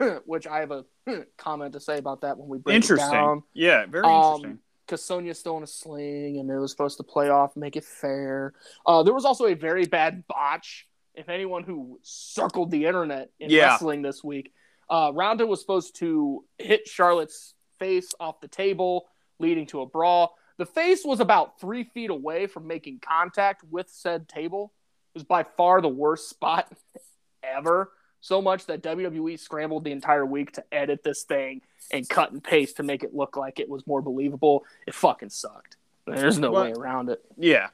which 0.24 0.46
I 0.46 0.60
have 0.60 0.70
a 0.70 0.84
comment 1.36 1.74
to 1.74 1.80
say 1.80 1.98
about 1.98 2.22
that 2.22 2.38
when 2.38 2.48
we 2.48 2.56
break 2.58 2.72
it 2.74 2.76
Interesting. 2.76 3.10
down. 3.10 3.42
Yeah, 3.52 3.84
very 3.86 4.04
Um, 4.06 4.34
interesting. 4.36 4.58
Because 4.88 5.04
Sonya's 5.04 5.38
still 5.38 5.58
in 5.58 5.62
a 5.62 5.66
sling, 5.66 6.38
and 6.38 6.50
it 6.50 6.58
was 6.58 6.70
supposed 6.70 6.96
to 6.96 7.02
play 7.02 7.28
off, 7.28 7.54
make 7.56 7.76
it 7.76 7.84
fair. 7.84 8.54
Uh, 8.86 9.02
there 9.02 9.12
was 9.12 9.26
also 9.26 9.44
a 9.44 9.52
very 9.54 9.84
bad 9.84 10.26
botch 10.26 10.86
if 11.14 11.28
anyone 11.28 11.62
who 11.64 11.98
circled 12.02 12.70
the 12.70 12.86
internet 12.86 13.30
in 13.38 13.50
Yeah. 13.50 13.72
wrestling 13.72 14.00
this 14.02 14.22
week, 14.24 14.52
uh, 14.88 15.10
Ronda 15.14 15.46
was 15.46 15.60
supposed 15.60 15.96
to 15.96 16.44
hit 16.58 16.86
Charlotte's 16.88 17.54
face 17.78 18.14
off 18.20 18.40
the 18.40 18.48
table, 18.48 19.08
leading 19.40 19.66
to 19.66 19.80
a 19.82 19.86
brawl. 19.86 20.36
The 20.58 20.64
face 20.66 21.04
was 21.04 21.20
about 21.20 21.60
three 21.60 21.84
feet 21.84 22.10
away 22.10 22.46
from 22.46 22.66
making 22.66 23.00
contact 23.00 23.64
with 23.68 23.90
said 23.90 24.28
table. 24.28 24.72
It 25.14 25.18
was 25.18 25.24
by 25.24 25.42
far 25.42 25.80
the 25.82 25.88
worst 25.88 26.30
spot 26.30 26.72
ever. 27.42 27.92
So 28.20 28.42
much 28.42 28.66
that 28.66 28.82
WWE 28.82 29.38
scrambled 29.38 29.84
the 29.84 29.92
entire 29.92 30.26
week 30.26 30.52
to 30.52 30.64
edit 30.72 31.02
this 31.04 31.22
thing 31.22 31.62
and 31.92 32.08
cut 32.08 32.32
and 32.32 32.42
paste 32.42 32.76
to 32.78 32.82
make 32.82 33.02
it 33.02 33.14
look 33.14 33.36
like 33.36 33.60
it 33.60 33.68
was 33.68 33.86
more 33.86 34.02
believable. 34.02 34.64
It 34.86 34.94
fucking 34.94 35.30
sucked. 35.30 35.76
There's 36.06 36.38
no 36.38 36.50
way 36.50 36.72
around 36.72 37.10
it. 37.10 37.22
Yeah. 37.36 37.68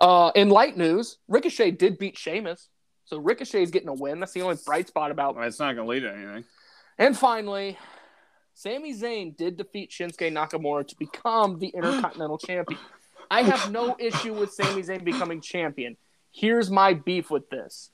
Uh, 0.00 0.32
in 0.34 0.50
light 0.50 0.76
news, 0.76 1.18
Ricochet 1.28 1.72
did 1.72 1.98
beat 1.98 2.18
Sheamus. 2.18 2.68
So 3.04 3.18
Ricochet's 3.18 3.70
getting 3.70 3.88
a 3.88 3.94
win. 3.94 4.18
That's 4.20 4.32
the 4.32 4.42
only 4.42 4.56
bright 4.64 4.88
spot 4.88 5.10
about. 5.10 5.36
Well, 5.36 5.46
it's 5.46 5.60
not 5.60 5.74
going 5.74 5.86
to 5.86 5.90
lead 5.90 6.00
to 6.00 6.12
anything. 6.12 6.44
And 6.98 7.16
finally, 7.16 7.78
Sami 8.54 8.94
Zayn 8.94 9.36
did 9.36 9.56
defeat 9.56 9.90
Shinsuke 9.90 10.32
Nakamura 10.32 10.86
to 10.88 10.96
become 10.96 11.58
the 11.58 11.68
Intercontinental 11.68 12.38
Champion. 12.46 12.80
I 13.30 13.42
have 13.42 13.70
no 13.70 13.96
issue 13.98 14.32
with 14.32 14.52
Sami 14.52 14.82
Zayn 14.82 15.04
becoming 15.04 15.40
champion. 15.40 15.96
Here's 16.30 16.70
my 16.70 16.94
beef 16.94 17.30
with 17.30 17.48
this. 17.50 17.90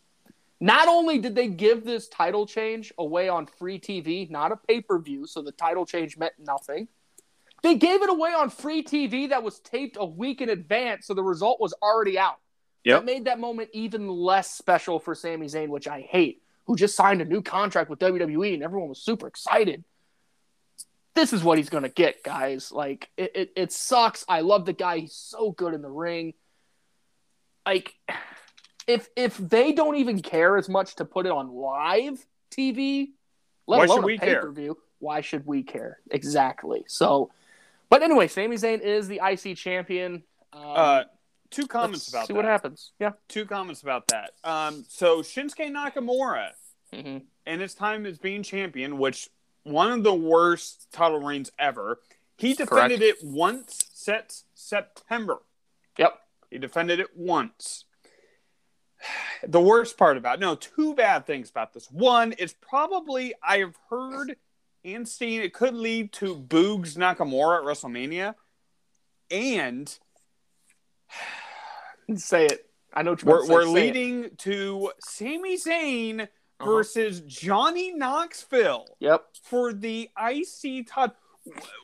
Not 0.60 0.88
only 0.88 1.18
did 1.18 1.34
they 1.34 1.48
give 1.48 1.84
this 1.84 2.06
title 2.08 2.46
change 2.46 2.92
away 2.98 3.28
on 3.28 3.46
free 3.46 3.80
TV, 3.80 4.30
not 4.30 4.52
a 4.52 4.56
pay 4.56 4.82
per 4.82 4.98
view, 4.98 5.26
so 5.26 5.40
the 5.40 5.52
title 5.52 5.86
change 5.86 6.18
meant 6.18 6.34
nothing. 6.38 6.88
They 7.62 7.76
gave 7.76 8.02
it 8.02 8.10
away 8.10 8.30
on 8.30 8.50
free 8.50 8.82
TV 8.82 9.30
that 9.30 9.42
was 9.42 9.58
taped 9.60 9.96
a 9.98 10.04
week 10.04 10.40
in 10.40 10.48
advance, 10.48 11.06
so 11.06 11.14
the 11.14 11.22
result 11.22 11.60
was 11.60 11.74
already 11.82 12.18
out. 12.18 12.38
Yep. 12.84 13.00
That 13.00 13.04
made 13.04 13.24
that 13.26 13.38
moment 13.38 13.70
even 13.72 14.08
less 14.08 14.50
special 14.50 14.98
for 14.98 15.14
Sami 15.14 15.46
Zayn, 15.46 15.68
which 15.68 15.86
I 15.86 16.00
hate, 16.00 16.42
who 16.66 16.76
just 16.76 16.96
signed 16.96 17.20
a 17.20 17.26
new 17.26 17.42
contract 17.42 17.90
with 17.90 17.98
WWE 17.98 18.54
and 18.54 18.62
everyone 18.62 18.88
was 18.88 19.02
super 19.02 19.26
excited. 19.26 19.84
This 21.14 21.32
is 21.32 21.42
what 21.42 21.58
he's 21.58 21.68
going 21.68 21.82
to 21.82 21.90
get, 21.90 22.22
guys. 22.22 22.72
Like, 22.72 23.10
it, 23.16 23.32
it, 23.34 23.52
it 23.56 23.72
sucks. 23.72 24.24
I 24.28 24.40
love 24.40 24.64
the 24.64 24.72
guy. 24.72 24.98
He's 24.98 25.14
so 25.14 25.50
good 25.50 25.74
in 25.74 25.82
the 25.82 25.90
ring. 25.90 26.34
Like, 27.66 27.94
if 28.86 29.08
if 29.16 29.36
they 29.38 29.72
don't 29.72 29.96
even 29.96 30.20
care 30.22 30.56
as 30.56 30.68
much 30.68 30.96
to 30.96 31.04
put 31.04 31.26
it 31.26 31.32
on 31.32 31.48
live 31.52 32.24
TV, 32.50 33.10
let 33.66 33.78
Why 33.78 33.84
alone 33.84 33.96
should 33.98 34.04
a 34.04 34.06
we 34.06 34.18
care? 34.18 34.40
pay-per-view, 34.40 34.78
why 34.98 35.20
should 35.20 35.46
we 35.46 35.62
care? 35.62 35.98
Exactly. 36.10 36.84
So, 36.88 37.30
but 37.88 38.02
anyway, 38.02 38.28
Sami 38.28 38.56
Zayn 38.56 38.80
is 38.80 39.08
the 39.08 39.20
IC 39.24 39.56
champion. 39.56 40.22
Um, 40.52 40.62
Uh, 40.64 41.04
two 41.50 41.66
comments 41.66 41.98
let's 42.06 42.08
about 42.10 42.26
see 42.26 42.32
that. 42.32 42.36
what 42.38 42.44
happens. 42.44 42.92
Yeah. 42.98 43.12
Two 43.28 43.44
comments 43.46 43.82
about 43.82 44.06
that. 44.08 44.32
Um, 44.44 44.84
so 44.88 45.20
Shinsuke 45.22 45.70
Nakamura, 45.70 46.50
hmm 46.92 47.18
in 47.46 47.58
his 47.58 47.74
time 47.74 48.06
as 48.06 48.18
being 48.18 48.42
champion, 48.42 48.98
which 48.98 49.28
one 49.64 49.90
of 49.90 50.02
the 50.04 50.14
worst 50.14 50.86
title 50.92 51.18
reigns 51.20 51.50
ever, 51.58 51.98
he 52.36 52.52
defended 52.54 53.02
it 53.02 53.16
once 53.24 53.88
since 53.92 54.44
September. 54.54 55.38
Yep. 55.98 56.18
He 56.50 56.58
defended 56.58 57.00
it 57.00 57.08
once. 57.16 57.84
The 59.46 59.60
worst 59.60 59.96
part 59.96 60.16
about 60.18 60.38
no, 60.40 60.54
two 60.54 60.94
bad 60.94 61.26
things 61.26 61.48
about 61.48 61.72
this. 61.72 61.90
One 61.90 62.32
is 62.32 62.52
probably 62.52 63.32
I 63.42 63.58
have 63.58 63.74
heard 63.88 64.36
and 64.84 65.08
seen 65.08 65.40
it 65.40 65.54
could 65.54 65.74
lead 65.74 66.12
to 66.14 66.36
Boogs 66.36 66.96
Nakamura 66.96 67.58
at 67.58 67.64
WrestleMania. 67.64 68.34
And 69.30 69.98
Say 72.16 72.46
it. 72.46 72.66
I 72.92 73.02
know 73.02 73.12
what 73.12 73.22
you're 73.22 73.30
we're, 73.30 73.44
about 73.44 73.46
to 73.46 73.46
say. 73.46 73.54
we're 73.54 73.62
Say 73.64 73.70
it. 73.70 73.94
leading 73.94 74.30
to 74.38 74.92
Sami 75.00 75.56
Zayn 75.56 76.20
Uh-huh. 76.22 76.64
versus 76.70 77.20
Johnny 77.20 77.92
Knoxville 77.92 78.86
Yep. 78.98 79.24
for 79.42 79.72
the 79.72 80.10
IC 80.20 80.86
title. 80.88 81.14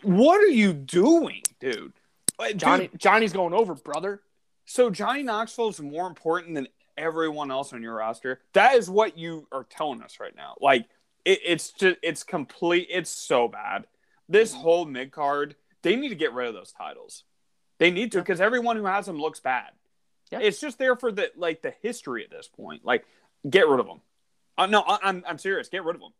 What 0.02 0.40
are 0.42 0.48
you 0.48 0.72
doing, 0.74 1.42
dude? 1.60 1.92
Uh, 2.38 2.48
dude, 2.48 2.58
Johnny 2.58 2.90
Johnny's 2.98 3.32
going 3.32 3.54
over, 3.54 3.74
brother. 3.74 4.20
So 4.66 4.90
Johnny 4.90 5.22
Knoxville 5.22 5.68
is 5.68 5.80
more 5.80 6.06
important 6.08 6.54
than 6.56 6.66
everyone 6.96 7.50
else 7.50 7.72
on 7.72 7.82
your 7.82 7.94
roster. 7.94 8.40
That 8.52 8.74
is 8.74 8.88
what 8.90 9.18
you 9.18 9.46
are 9.52 9.64
telling 9.64 10.02
us 10.02 10.18
right 10.20 10.34
now. 10.34 10.56
Like 10.60 10.86
it, 11.24 11.40
it's 11.44 11.70
just 11.70 11.96
it's 12.02 12.22
complete. 12.22 12.88
It's 12.90 13.10
so 13.10 13.48
bad. 13.48 13.86
This 14.28 14.52
whole 14.52 14.84
mid 14.84 15.12
card, 15.12 15.54
they 15.82 15.96
need 15.96 16.08
to 16.08 16.14
get 16.14 16.32
rid 16.32 16.48
of 16.48 16.54
those 16.54 16.72
titles. 16.72 17.24
They 17.78 17.90
need 17.90 18.12
to 18.12 18.18
because 18.18 18.40
everyone 18.40 18.76
who 18.76 18.86
has 18.86 19.06
them 19.06 19.18
looks 19.18 19.40
bad. 19.40 19.70
Yeah. 20.30 20.40
It's 20.40 20.60
just 20.60 20.78
there 20.78 20.96
for 20.96 21.12
the 21.12 21.30
like 21.36 21.62
the 21.62 21.74
history 21.82 22.24
at 22.24 22.30
this 22.30 22.48
point. 22.48 22.84
Like 22.84 23.04
get 23.48 23.68
rid 23.68 23.80
of 23.80 23.86
them. 23.86 24.00
Uh, 24.58 24.66
no, 24.66 24.80
I, 24.80 24.98
I'm 25.02 25.24
I'm 25.26 25.38
serious. 25.38 25.68
Get 25.68 25.84
rid 25.84 25.96
of 25.96 26.00
them. 26.00 26.12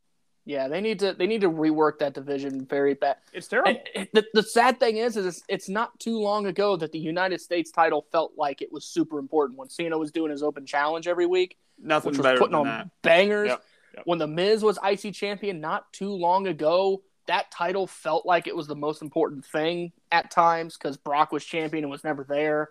Yeah, 0.46 0.68
they 0.68 0.80
need 0.80 1.00
to 1.00 1.12
they 1.12 1.26
need 1.26 1.40
to 1.40 1.50
rework 1.50 1.98
that 1.98 2.14
division 2.14 2.64
very 2.64 2.94
bad. 2.94 3.16
It's 3.32 3.48
terrible. 3.48 3.80
And 3.96 4.08
the, 4.12 4.24
the 4.32 4.44
sad 4.44 4.78
thing 4.78 4.96
is, 4.96 5.16
is 5.16 5.26
it's, 5.26 5.42
it's 5.48 5.68
not 5.68 5.98
too 5.98 6.18
long 6.18 6.46
ago 6.46 6.76
that 6.76 6.92
the 6.92 7.00
United 7.00 7.40
States 7.40 7.72
title 7.72 8.06
felt 8.12 8.32
like 8.36 8.62
it 8.62 8.72
was 8.72 8.84
super 8.84 9.18
important 9.18 9.58
when 9.58 9.68
Cena 9.68 9.98
was 9.98 10.12
doing 10.12 10.30
his 10.30 10.44
open 10.44 10.64
challenge 10.64 11.08
every 11.08 11.26
week, 11.26 11.58
Nothing 11.82 12.10
which 12.10 12.18
was 12.18 12.24
better 12.24 12.38
putting 12.38 12.52
than 12.52 12.60
on 12.60 12.66
that. 12.66 12.90
bangers. 13.02 13.48
Yep, 13.48 13.64
yep. 13.96 14.02
When 14.06 14.20
the 14.20 14.28
Miz 14.28 14.62
was 14.62 14.78
IC 14.88 15.12
champion 15.14 15.60
not 15.60 15.92
too 15.92 16.10
long 16.10 16.46
ago, 16.46 17.02
that 17.26 17.50
title 17.50 17.88
felt 17.88 18.24
like 18.24 18.46
it 18.46 18.54
was 18.54 18.68
the 18.68 18.76
most 18.76 19.02
important 19.02 19.44
thing 19.44 19.90
at 20.12 20.30
times 20.30 20.76
because 20.76 20.96
Brock 20.96 21.32
was 21.32 21.44
champion 21.44 21.82
and 21.82 21.90
was 21.90 22.04
never 22.04 22.22
there. 22.22 22.68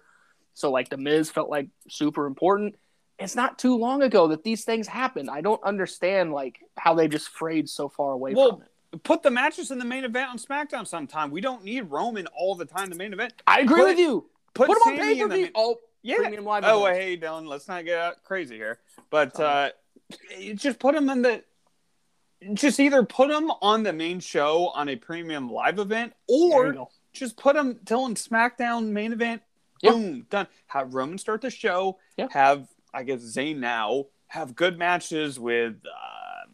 So 0.54 0.72
like 0.72 0.88
the 0.88 0.96
Miz 0.96 1.30
felt 1.30 1.50
like 1.50 1.68
super 1.90 2.26
important. 2.26 2.76
It's 3.18 3.36
not 3.36 3.58
too 3.58 3.78
long 3.78 4.04
ago 4.04 4.28
that 4.30 4.44
these 4.44 4.66
things 4.66 4.88
happened. 4.88 5.30
I 5.30 5.42
don't 5.42 5.64
understand 5.64 6.34
like 6.34 6.60
how 6.78 6.94
they 6.96 7.08
just 7.08 7.30
frayed 7.30 7.70
so 7.70 7.88
far 7.88 8.12
away 8.12 8.34
Well, 8.34 8.52
from 8.58 8.62
it. 8.64 9.04
Put 9.04 9.24
the 9.24 9.32
matches 9.32 9.72
in 9.72 9.80
the 9.80 9.86
main 9.86 10.04
event 10.04 10.30
on 10.30 10.38
SmackDown 10.38 10.88
sometime. 10.88 11.32
We 11.32 11.42
don't 11.42 11.64
need 11.64 11.82
Roman 11.92 12.28
all 12.28 12.56
the 12.56 12.66
time. 12.66 12.90
The 12.90 12.96
main 12.96 13.14
event. 13.14 13.34
I 13.48 13.62
agree 13.62 13.80
put- 13.82 13.88
with 13.88 14.00
you. 14.00 14.26
Put, 14.54 14.68
Put, 14.68 14.84
them 14.86 14.94
on 14.94 15.00
pay 15.00 15.20
per 15.22 15.28
view. 15.28 15.50
Oh, 15.54 15.80
Yeah. 16.02 16.16
premium 16.18 16.46
live. 16.46 16.64
Oh, 16.66 16.86
hey, 16.86 17.18
Dylan, 17.18 17.46
let's 17.46 17.68
not 17.68 17.84
get 17.84 18.24
crazy 18.24 18.56
here. 18.56 18.80
But 19.10 19.38
uh, 19.38 19.72
just 20.56 20.80
put 20.80 20.96
him 20.96 21.10
in 21.10 21.22
the. 21.22 21.44
Just 22.54 22.80
either 22.80 23.04
put 23.04 23.30
him 23.32 23.52
on 23.62 23.84
the 23.84 23.92
main 23.92 24.20
show 24.22 24.68
on 24.70 24.88
a 24.88 24.96
premium 24.96 25.50
live 25.50 25.80
event, 25.80 26.14
or 26.28 26.88
just 27.12 27.36
put 27.38 27.56
him 27.56 27.76
Dylan 27.84 28.14
SmackDown 28.16 28.88
main 28.90 29.12
event. 29.14 29.42
Yeah. 29.82 29.92
Boom, 29.92 30.22
done. 30.30 30.48
Have 30.68 30.94
Roman 30.94 31.18
start 31.18 31.42
the 31.42 31.50
show. 31.50 31.98
Yeah. 32.18 32.28
Have 32.32 32.68
I 32.96 33.04
guess 33.04 33.20
Zayn 33.22 33.58
now 33.58 34.06
have 34.28 34.56
good 34.56 34.78
matches 34.78 35.40
with 35.40 35.76
uh, 35.86 36.50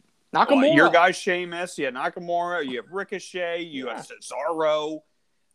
Nakamura. 0.45 0.75
your 0.75 0.89
guy 0.89 1.11
Sheamus. 1.11 1.77
You 1.77 1.85
have 1.85 1.93
Nakamura. 1.93 2.65
You 2.65 2.77
have 2.81 2.91
Ricochet. 2.91 3.61
You 3.61 3.87
Yeah. 3.87 3.97
have 3.97 4.07
Cesaro. 4.07 5.01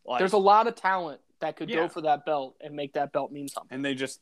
Like, 0.04 0.20
There's 0.20 0.32
a 0.34 0.38
lot 0.38 0.66
of 0.68 0.74
talent 0.76 1.20
that 1.40 1.56
could 1.56 1.68
Yeah. 1.68 1.76
go 1.76 1.88
for 1.88 2.00
that 2.02 2.24
belt 2.24 2.56
and 2.60 2.74
make 2.74 2.92
that 2.92 3.12
belt 3.12 3.32
mean 3.32 3.48
something. 3.48 3.74
and 3.74 3.84
they 3.84 3.94
just 3.94 4.20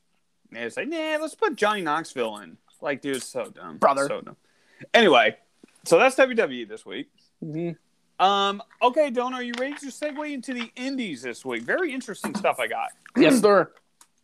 they 0.50 0.68
say, 0.70 0.85
nah, 0.85 1.16
let's 1.20 1.35
put 1.35 1.57
Johnny 1.57 1.83
Knoxville 1.83 2.38
in. 2.38 2.57
Like, 2.81 3.00
dude, 3.00 3.16
it's 3.16 3.27
so 3.27 3.46
dumb, 3.46 3.79
Brother. 3.79 4.07
So 4.07 4.20
dumb. 4.20 4.37
Anyway, 4.92 5.37
so 5.85 5.98
that's 5.98 6.14
WWE 6.16 6.68
this 6.68 6.87
week. 6.87 7.09
Mm-hmm. 7.42 8.24
Um, 8.24 8.62
okay, 8.81 9.11
Don, 9.11 9.35
are 9.35 9.42
you 9.42 9.53
ready 9.59 9.74
to 9.74 9.87
segue 9.87 10.33
into 10.33 10.55
the 10.55 10.70
Indies 10.77 11.22
this 11.22 11.44
week? 11.44 11.62
Very 11.62 11.92
interesting 11.92 12.35
stuff 12.37 12.61
I 12.61 12.68
got. 12.68 12.90
Yes, 13.16 13.40
sir. 13.40 13.72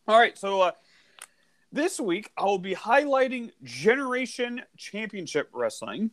All 0.07 0.19
right, 0.19 0.37
so 0.39 0.61
uh, 0.61 0.71
this 1.73 2.01
week 2.01 2.31
I 2.37 2.45
will 2.45 2.59
be 2.59 2.75
highlighting 2.75 3.51
Generation 3.63 4.63
Championship 4.77 5.49
Wrestling. 5.53 6.11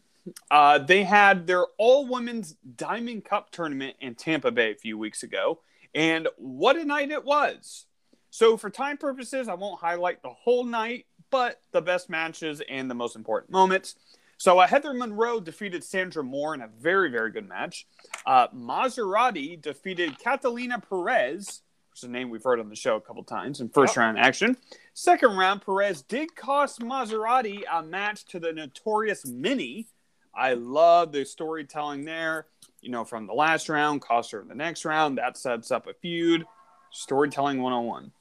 Uh, 0.52 0.80
they 0.80 1.04
had 1.04 1.48
their 1.48 1.65
all 1.78 2.08
women's 2.08 2.56
Diamond 2.76 3.26
Cup 3.26 3.50
tournament 3.52 3.96
in 4.02 4.15
Tampa 4.15 4.52
Bay 4.52 4.72
a 4.72 4.76
few 4.76 4.98
weeks 4.98 5.24
ago, 5.24 5.60
and 5.96 6.28
what 6.38 6.76
a 6.76 6.84
night 6.84 7.12
it 7.12 7.24
was! 7.24 7.86
So, 8.30 8.58
for 8.58 8.70
time 8.70 8.98
purposes, 8.98 9.48
I 9.48 9.54
won't 9.54 9.80
highlight 9.80 10.22
the 10.22 10.30
whole 10.30 10.63
night, 10.63 11.06
but 11.30 11.62
the 11.72 11.82
best 11.82 12.10
matches 12.10 12.62
and 12.70 12.89
the 12.89 12.96
most 12.96 13.15
important 13.15 13.52
moments. 13.52 13.96
So, 14.38 14.60
uh, 14.60 14.67
Heather 14.67 14.93
Monroe 14.93 15.39
defeated 15.39 15.84
Sandra 15.84 16.24
Moore 16.24 16.54
in 16.54 16.62
a 16.62 16.67
very, 16.67 17.10
very 17.10 17.32
good 17.32 17.48
match. 17.48 17.88
Uh, 18.26 18.48
Maserati 18.50 19.60
defeated 19.60 20.20
Catalina 20.20 20.80
Perez, 20.80 21.62
is 21.97 22.03
a 22.03 22.12
name 22.12 22.29
we've 22.29 22.43
heard 22.43 22.60
on 22.60 22.69
the 22.69 22.75
show 22.75 22.95
a 22.95 23.01
couple 23.01 23.23
times 23.23 23.60
in 23.60 23.69
first 23.69 23.91
Yep. 23.95 23.97
round 23.97 24.19
action. 24.19 24.57
Second 24.93 25.36
round, 25.38 25.62
Perez 25.63 26.01
did 26.01 26.36
cost 26.36 26.79
Maserati 26.81 27.63
a 27.71 27.81
match 27.83 28.25
to 28.25 28.39
the 28.39 28.53
notorious 28.53 29.25
Mini. 29.25 29.88
I 30.33 30.53
love 30.53 31.12
the 31.12 31.25
storytelling 31.25 32.05
there. 32.05 32.47
You 32.81 32.91
know, 32.91 33.03
from 33.03 33.25
the 33.25 33.33
last 33.33 33.69
round, 33.69 34.01
cost 34.01 34.31
her 34.31 34.41
in 34.41 34.47
the 34.47 34.55
next 34.55 34.86
round. 34.86 35.17
That 35.17 35.38
sets 35.38 35.71
up 35.71 35.88
a 35.88 35.93
feud. 35.93 36.45
Storytelling 36.91 37.62
101. 37.62 38.12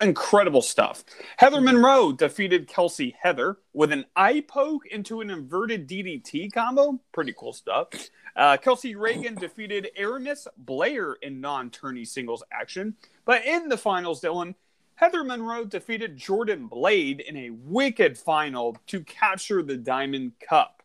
Incredible 0.00 0.60
stuff. 0.60 1.04
Heather 1.38 1.60
Monroe 1.60 2.12
defeated 2.12 2.68
Kelsey 2.68 3.16
Heather 3.18 3.56
with 3.72 3.92
an 3.92 4.04
eye 4.14 4.44
poke 4.46 4.86
into 4.86 5.22
an 5.22 5.30
inverted 5.30 5.88
DDT 5.88 6.52
combo. 6.52 7.00
Pretty 7.12 7.32
cool 7.36 7.54
stuff. 7.54 7.88
Uh, 8.36 8.58
Kelsey 8.58 8.94
Reagan 8.94 9.34
defeated 9.40 9.88
Aramis 9.96 10.46
Blair 10.58 11.14
in 11.22 11.40
non 11.40 11.70
tourney 11.70 12.04
singles 12.04 12.42
action. 12.52 12.94
But 13.24 13.46
in 13.46 13.70
the 13.70 13.78
finals, 13.78 14.20
Dylan, 14.20 14.54
Heather 14.96 15.24
Monroe 15.24 15.64
defeated 15.64 16.18
Jordan 16.18 16.66
Blade 16.66 17.20
in 17.20 17.36
a 17.36 17.50
wicked 17.50 18.18
final 18.18 18.76
to 18.88 19.00
capture 19.00 19.62
the 19.62 19.78
Diamond 19.78 20.32
Cup. 20.46 20.82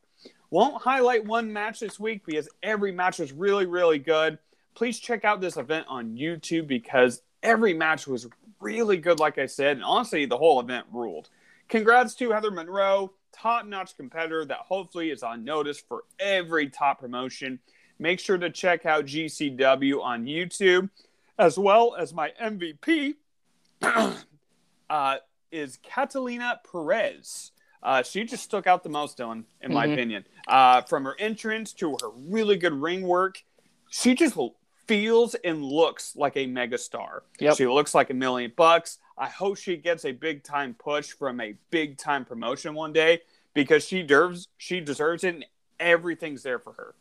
Won't 0.50 0.82
highlight 0.82 1.26
one 1.26 1.52
match 1.52 1.82
this 1.82 2.00
week 2.00 2.26
because 2.26 2.50
every 2.64 2.94
match 2.94 3.20
was 3.20 3.34
really, 3.34 3.66
really 3.66 4.00
good. 4.00 4.38
Please 4.74 5.00
check 5.00 5.26
out 5.26 5.42
this 5.42 5.58
event 5.58 5.86
on 5.90 6.18
YouTube 6.18 6.68
because 6.68 7.22
every 7.44 7.74
match 7.74 8.08
was 8.08 8.28
really 8.62 8.98
good, 8.98 9.20
like 9.20 9.38
I 9.38 9.46
said. 9.48 9.78
And 9.78 9.84
honestly, 9.84 10.26
the 10.26 10.38
whole 10.38 10.60
event 10.60 10.86
ruled. 10.92 11.30
Congrats 11.68 12.16
to 12.16 12.32
Heather 12.32 12.52
Monroe, 12.52 13.14
top 13.32 13.66
notch 13.66 13.96
competitor 13.98 14.46
that 14.46 14.58
hopefully 14.60 15.10
is 15.10 15.24
on 15.24 15.44
notice 15.44 15.80
for 15.80 16.04
every 16.20 16.70
top 16.70 17.00
promotion. 17.00 17.60
Make 18.00 18.20
sure 18.20 18.38
to 18.38 18.50
check 18.50 18.86
out 18.86 19.06
GCW 19.06 20.02
on 20.02 20.26
YouTube, 20.26 20.90
as 21.38 21.58
well 21.58 21.96
as 21.98 22.14
my 22.14 22.32
MVP 22.42 23.16
uh, 24.90 25.18
is 25.52 25.78
Catalina 25.84 26.60
Perez. 26.70 27.52
Uh, 27.84 28.04
she 28.04 28.24
just 28.24 28.44
stuck 28.44 28.68
out 28.68 28.84
the 28.84 28.90
most, 28.90 29.18
Dylan, 29.18 29.46
in 29.62 29.74
my 29.74 29.88
Mhm. 29.88 29.94
opinion. 29.94 30.26
Uh, 30.48 30.82
from 30.84 31.04
her 31.06 31.16
entrance 31.20 31.74
to 31.74 31.92
her 32.02 32.10
really 32.10 32.56
good 32.58 32.74
ring 32.74 33.02
work, 33.02 33.44
she 33.90 34.14
just 34.14 34.36
feels 34.92 35.36
and 35.36 35.64
looks 35.64 36.18
like 36.18 36.36
a 36.36 36.46
megastar. 36.46 37.22
Yep. 37.40 37.56
She 37.56 37.66
looks 37.66 37.96
like 37.96 38.10
a 38.10 38.14
million 38.14 38.52
bucks. 38.58 38.98
I 39.18 39.28
hope 39.28 39.58
she 39.58 39.78
gets 39.78 40.04
a 40.04 40.12
big 40.12 40.44
time 40.44 40.74
push 40.74 41.12
from 41.14 41.40
a 41.40 41.56
big 41.70 41.98
time 41.98 42.26
promotion 42.26 42.74
one 42.74 42.92
day 42.92 43.22
because 43.54 43.86
she 43.88 44.04
deserves 44.04 44.50
she 44.58 44.82
deserves 44.82 45.24
it 45.24 45.36
and 45.36 45.46
everything's 45.80 46.44
there 46.44 46.60
for 46.60 46.74
her. 46.74 46.94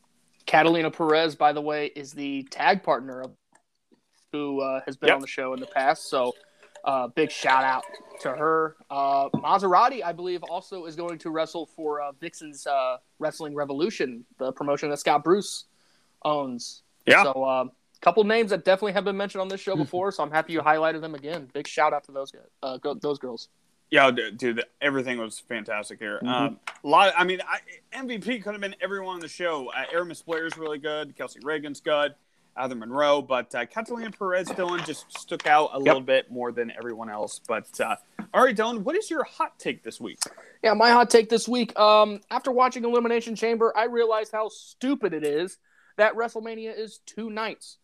Catalina 0.46 0.90
Perez, 0.90 1.34
by 1.34 1.52
the 1.52 1.60
way, 1.60 1.86
is 1.86 2.12
the 2.12 2.44
tag 2.44 2.82
partner 2.84 3.22
of 3.22 3.32
who 4.32 4.60
uh, 4.60 4.80
has 4.86 4.96
been 4.96 5.08
Yep. 5.08 5.14
on 5.16 5.20
the 5.22 5.26
show 5.26 5.52
in 5.54 5.58
the 5.60 5.66
past. 5.66 6.08
So, 6.08 6.32
uh, 6.84 7.08
big 7.08 7.32
shout 7.32 7.64
out 7.64 7.84
to 8.20 8.30
her. 8.30 8.76
Uh, 8.88 9.28
Maserati, 9.30 10.02
I 10.04 10.12
believe, 10.12 10.44
also 10.44 10.86
is 10.86 10.94
going 10.94 11.18
to 11.18 11.30
wrestle 11.30 11.66
for 11.66 12.00
uh, 12.00 12.12
Vixen's 12.12 12.66
uh, 12.68 12.98
Wrestling 13.18 13.54
Revolution, 13.56 14.24
the 14.38 14.52
promotion 14.52 14.88
that 14.90 14.98
Scott 14.98 15.24
Bruce 15.24 15.64
owns. 16.24 16.82
Yeah. 17.06 17.24
So, 17.24 17.44
a 17.44 17.70
couple 18.00 18.24
names 18.24 18.50
that 18.50 18.64
definitely 18.64 18.92
have 18.92 19.04
been 19.04 19.16
mentioned 19.16 19.42
on 19.42 19.48
this 19.48 19.60
show 19.60 19.76
before. 19.76 20.10
so 20.12 20.22
I'm 20.22 20.30
happy 20.30 20.52
you 20.52 20.60
highlighted 20.60 21.00
them 21.00 21.14
again. 21.14 21.48
Big 21.52 21.66
shout 21.66 21.92
out 21.92 22.04
to 22.04 22.12
those 22.12 22.30
guys, 22.30 22.42
uh, 22.62 22.78
go, 22.78 22.94
those 22.94 23.18
girls. 23.18 23.48
Yeah, 23.90 24.10
dude, 24.12 24.38
dude, 24.38 24.64
everything 24.80 25.18
was 25.18 25.40
fantastic 25.40 25.98
here. 25.98 26.20
Mhm. 26.22 26.28
Um, 26.28 26.60
a 26.84 26.88
lot. 26.88 27.12
I 27.16 27.24
mean, 27.24 27.40
I, 27.46 27.58
MVP 27.92 28.42
could 28.42 28.52
have 28.52 28.60
been 28.60 28.76
everyone 28.80 29.14
on 29.16 29.20
the 29.20 29.28
show. 29.28 29.68
Uh, 29.70 29.84
Aramis 29.92 30.22
Blair's 30.22 30.56
really 30.56 30.78
good. 30.78 31.16
Kelsey 31.16 31.40
Reagan's 31.42 31.80
good. 31.80 32.14
Heather 32.56 32.74
Monroe, 32.74 33.22
but 33.22 33.54
uh, 33.54 33.64
Catalina 33.66 34.10
Perez, 34.10 34.48
Dylan 34.48 34.84
just 34.84 35.06
stuck 35.18 35.46
out 35.46 35.70
a 35.72 35.78
little 35.78 36.00
bit 36.00 36.30
more 36.30 36.52
than 36.52 36.70
everyone 36.76 37.08
else. 37.08 37.40
But 37.46 37.68
uh, 37.80 37.96
all 38.34 38.44
right, 38.44 38.56
Dylan, 38.56 38.80
what 38.82 38.96
is 38.96 39.08
your 39.10 39.24
hot 39.24 39.58
take 39.58 39.82
this 39.82 40.00
week? 40.00 40.18
Yeah, 40.62 40.74
my 40.74 40.90
hot 40.90 41.10
take 41.10 41.28
this 41.28 41.48
week. 41.48 41.78
Um, 41.78 42.20
after 42.30 42.50
watching 42.50 42.84
Elimination 42.84 43.34
Chamber, 43.34 43.72
I 43.76 43.84
realized 43.84 44.32
how 44.32 44.48
stupid 44.48 45.14
it 45.14 45.24
is 45.24 45.58
that 45.96 46.14
WrestleMania 46.14 46.76
is 46.76 46.98
two 47.06 47.30
nights. 47.30 47.78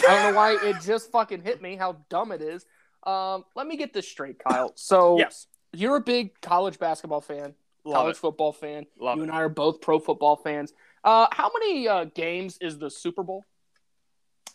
I 0.00 0.06
don't 0.14 0.32
know 0.32 0.36
why 0.36 0.58
it 0.62 0.76
just 0.82 1.10
fucking 1.12 1.42
hit 1.42 1.62
me 1.62 1.76
how 1.76 1.98
dumb 2.10 2.32
it 2.32 2.42
is. 2.42 2.66
Um, 3.04 3.44
let 3.54 3.66
me 3.66 3.76
get 3.76 3.92
this 3.92 4.08
straight, 4.08 4.38
Kyle. 4.38 4.72
So 4.76 5.18
Yes, 5.18 5.46
you're 5.72 5.96
a 5.96 6.00
big 6.00 6.40
college 6.40 6.78
basketball 6.78 7.20
fan, 7.20 7.54
love 7.84 7.94
college 7.94 8.16
it. 8.16 8.20
football 8.20 8.52
fan. 8.52 8.86
Love 8.98 9.16
you 9.16 9.22
it. 9.22 9.26
and 9.28 9.32
I 9.32 9.42
are 9.42 9.48
both 9.48 9.80
pro 9.80 9.98
football 9.98 10.36
fans. 10.36 10.72
Uh, 11.02 11.26
how 11.32 11.50
many 11.58 11.86
uh, 11.86 12.04
games 12.14 12.56
is 12.60 12.78
the 12.78 12.90
Super 12.90 13.22
Bowl? 13.22 13.44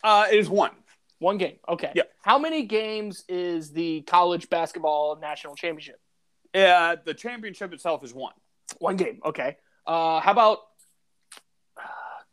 Uh, 0.02 0.26
it 0.30 0.38
is 0.38 0.48
one. 0.48 0.72
One 1.20 1.36
game. 1.38 1.58
Okay. 1.68 1.92
Yep. 1.94 2.10
How 2.22 2.38
many 2.38 2.62
games 2.64 3.24
is 3.28 3.72
the 3.72 4.00
college 4.02 4.48
basketball 4.48 5.16
national 5.20 5.54
championship? 5.54 6.00
Uh, 6.54 6.96
the 7.04 7.14
championship 7.14 7.72
itself 7.72 8.02
is 8.02 8.14
one. 8.14 8.32
One 8.78 8.96
game. 8.96 9.20
Okay. 9.24 9.56
Uh, 9.86 10.20
how 10.20 10.32
about 10.32 10.58
uh, 11.76 11.82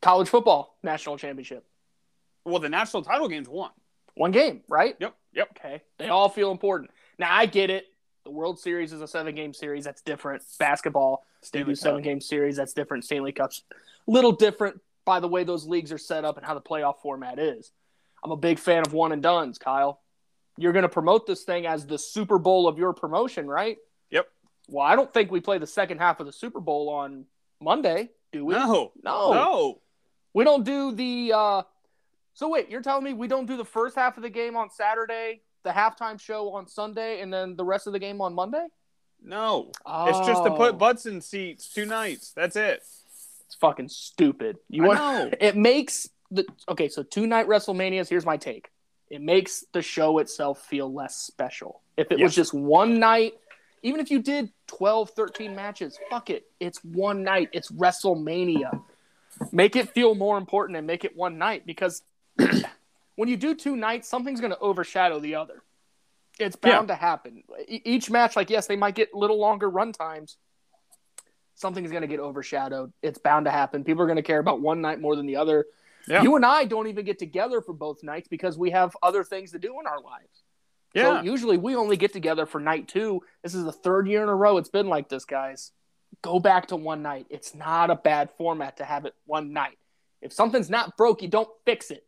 college 0.01 0.29
football 0.29 0.77
national 0.83 1.17
championship? 1.17 1.65
Well, 2.47 2.61
the 2.61 2.69
national 2.69 3.03
title 3.03 3.27
game's 3.27 3.49
one. 3.49 3.71
One 4.15 4.31
game, 4.31 4.61
right? 4.69 4.95
Yep. 4.99 5.13
Yep. 5.33 5.49
Okay. 5.57 5.81
They 5.99 6.07
all 6.07 6.29
feel 6.29 6.49
important. 6.51 6.91
Now 7.19 7.35
I 7.35 7.45
get 7.45 7.69
it. 7.69 7.85
The 8.23 8.31
World 8.31 8.57
Series 8.57 8.93
is 8.93 9.01
a 9.01 9.07
seven 9.07 9.35
game 9.35 9.53
series. 9.53 9.83
That's 9.83 10.01
different. 10.01 10.43
Basketball, 10.57 11.25
Stanley 11.41 11.75
seven 11.75 12.01
game 12.01 12.21
series. 12.21 12.55
That's 12.55 12.71
different. 12.71 13.03
Stanley 13.03 13.33
Cups, 13.33 13.63
little 14.07 14.31
different 14.31 14.79
by 15.03 15.19
the 15.19 15.27
way 15.27 15.43
those 15.43 15.65
leagues 15.65 15.91
are 15.91 15.97
set 15.97 16.23
up 16.23 16.37
and 16.37 16.45
how 16.45 16.53
the 16.53 16.61
playoff 16.61 17.01
format 17.01 17.37
is. 17.37 17.71
I'm 18.23 18.31
a 18.31 18.37
big 18.37 18.59
fan 18.59 18.83
of 18.85 18.93
one 18.93 19.11
and 19.11 19.21
duns, 19.21 19.57
Kyle. 19.57 19.99
You're 20.57 20.73
going 20.73 20.83
to 20.83 20.89
promote 20.89 21.27
this 21.27 21.43
thing 21.43 21.65
as 21.65 21.85
the 21.85 21.97
Super 21.97 22.37
Bowl 22.37 22.67
of 22.67 22.77
your 22.77 22.93
promotion, 22.93 23.47
right? 23.47 23.77
Yep. 24.09 24.27
Well, 24.69 24.85
I 24.85 24.95
don't 24.95 25.13
think 25.13 25.31
we 25.31 25.41
play 25.41 25.59
the 25.59 25.67
second 25.67 25.99
half 25.99 26.19
of 26.19 26.25
the 26.25 26.33
Super 26.33 26.59
Bowl 26.59 26.89
on 26.89 27.25
Monday, 27.61 28.09
do 28.31 28.45
we? 28.45 28.55
No. 28.55 28.91
No. 29.03 29.33
No. 29.33 29.81
We 30.33 30.45
don't 30.45 30.63
do 30.63 30.93
the. 30.93 31.33
Uh... 31.35 31.61
So 32.37 32.47
wait, 32.49 32.69
you're 32.69 32.83
telling 32.83 33.03
me 33.03 33.13
we 33.13 33.27
don't 33.27 33.47
do 33.47 33.57
the 33.57 33.65
first 33.65 33.95
half 33.95 34.15
of 34.15 34.21
the 34.21 34.29
game 34.29 34.55
on 34.55 34.69
Saturday, 34.69 35.41
the 35.63 35.71
halftime 35.71 36.21
show 36.21 36.53
on 36.53 36.67
Sunday, 36.67 37.21
and 37.21 37.33
then 37.33 37.55
the 37.55 37.65
rest 37.65 37.87
of 37.87 37.93
the 37.93 37.99
game 37.99 38.21
on 38.21 38.35
Monday? 38.35 38.67
No. 39.23 39.71
It's 39.87 40.19
just 40.19 40.43
to 40.43 40.51
Oh. 40.51 40.55
put 40.55 40.77
butts 40.77 41.07
in 41.07 41.19
seats 41.19 41.67
two 41.67 41.87
nights. 41.87 42.33
That's 42.33 42.55
it. 42.55 42.83
It's 43.47 43.55
fucking 43.59 43.89
stupid. 43.89 44.59
You 44.69 44.83
I 44.83 44.87
want? 44.87 44.99
know. 44.99 45.31
It 45.41 45.55
makes 45.57 46.09
the 46.29 46.45
okay. 46.69 46.89
So 46.89 47.01
two 47.01 47.25
night 47.25 47.47
WrestleManias. 47.47 48.07
Here's 48.07 48.23
my 48.25 48.37
take. 48.37 48.69
It 49.09 49.19
makes 49.23 49.65
the 49.73 49.81
show 49.81 50.19
itself 50.19 50.61
feel 50.67 50.93
less 50.93 51.15
special. 51.17 51.81
If 51.97 52.11
it 52.11 52.19
was 52.19 52.35
just 52.35 52.53
one 52.53 52.99
night, 52.99 53.33
even 53.81 53.99
if 53.99 54.11
you 54.11 54.21
did 54.21 54.51
12, 54.67 55.09
13 55.09 55.55
matches, 55.55 55.97
fuck 56.11 56.29
it. 56.29 56.45
It's 56.59 56.83
one 56.83 57.23
night. 57.23 57.49
It's 57.51 57.71
WrestleMania. 57.71 58.79
Make 59.51 59.75
it 59.75 59.89
feel 59.89 60.13
more 60.13 60.37
important 60.37 60.77
and 60.77 60.85
make 60.85 61.03
it 61.03 61.15
one 61.15 61.39
night 61.39 61.65
because 61.65 62.03
when 63.15 63.29
you 63.29 63.37
do 63.37 63.55
two 63.55 63.75
nights, 63.75 64.07
something's 64.07 64.39
going 64.39 64.51
to 64.51 64.59
overshadow 64.59 65.19
the 65.19 65.35
other. 65.35 65.63
It's 66.39 66.55
bound 66.55 66.89
to 66.89 66.95
happen. 66.95 67.43
E- 67.67 67.81
each 67.83 68.09
match, 68.09 68.35
like, 68.35 68.49
yes, 68.49 68.67
they 68.67 68.75
might 68.75 68.95
get 68.95 69.13
little 69.13 69.39
longer 69.39 69.69
run 69.69 69.91
times. 69.91 70.37
Something's 71.55 71.89
going 71.89 72.01
to 72.01 72.07
get 72.07 72.19
overshadowed. 72.19 72.93
It's 73.01 73.17
bound 73.17 73.45
to 73.45 73.51
happen. 73.51 73.83
People 73.83 74.03
are 74.03 74.07
going 74.07 74.17
to 74.17 74.21
care 74.21 74.39
about 74.39 74.61
one 74.61 74.81
night 74.81 75.01
more 75.01 75.15
than 75.15 75.25
the 75.25 75.37
other. 75.37 75.65
Yeah. 76.07 76.21
You 76.21 76.35
and 76.35 76.45
I 76.45 76.65
don't 76.65 76.87
even 76.87 77.03
get 77.03 77.19
together 77.19 77.61
for 77.61 77.73
both 77.73 78.03
nights 78.03 78.27
because 78.27 78.57
we 78.57 78.69
have 78.71 78.95
other 79.01 79.23
things 79.23 79.51
to 79.51 79.59
do 79.59 79.79
in 79.79 79.87
our 79.87 79.99
lives. 79.99 80.43
Yeah. 80.93 81.19
So 81.19 81.23
usually 81.23 81.57
we 81.57 81.75
only 81.75 81.97
get 81.97 82.13
together 82.13 82.45
for 82.45 82.59
night 82.59 82.87
two. 82.87 83.21
This 83.43 83.53
is 83.53 83.63
the 83.63 83.71
third 83.71 84.07
year 84.07 84.23
in 84.23 84.29
a 84.29 84.35
row 84.35 84.57
it's 84.57 84.69
been 84.69 84.87
like 84.87 85.09
this, 85.09 85.25
guys. 85.25 85.71
Go 86.21 86.39
back 86.39 86.67
to 86.67 86.75
one 86.75 87.01
night. 87.01 87.27
It's 87.29 87.53
not 87.53 87.89
a 87.89 87.95
bad 87.95 88.29
format 88.37 88.77
to 88.77 88.85
have 88.85 89.05
it 89.05 89.13
one 89.25 89.51
night. 89.51 89.77
If 90.21 90.31
something's 90.31 90.69
not 90.69 90.95
broke, 90.97 91.21
you 91.21 91.27
don't 91.27 91.49
fix 91.65 91.91
it. 91.91 92.06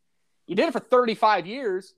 You 0.50 0.56
did 0.56 0.68
it 0.68 0.72
for 0.74 0.80
35 0.80 1.46
years. 1.46 1.94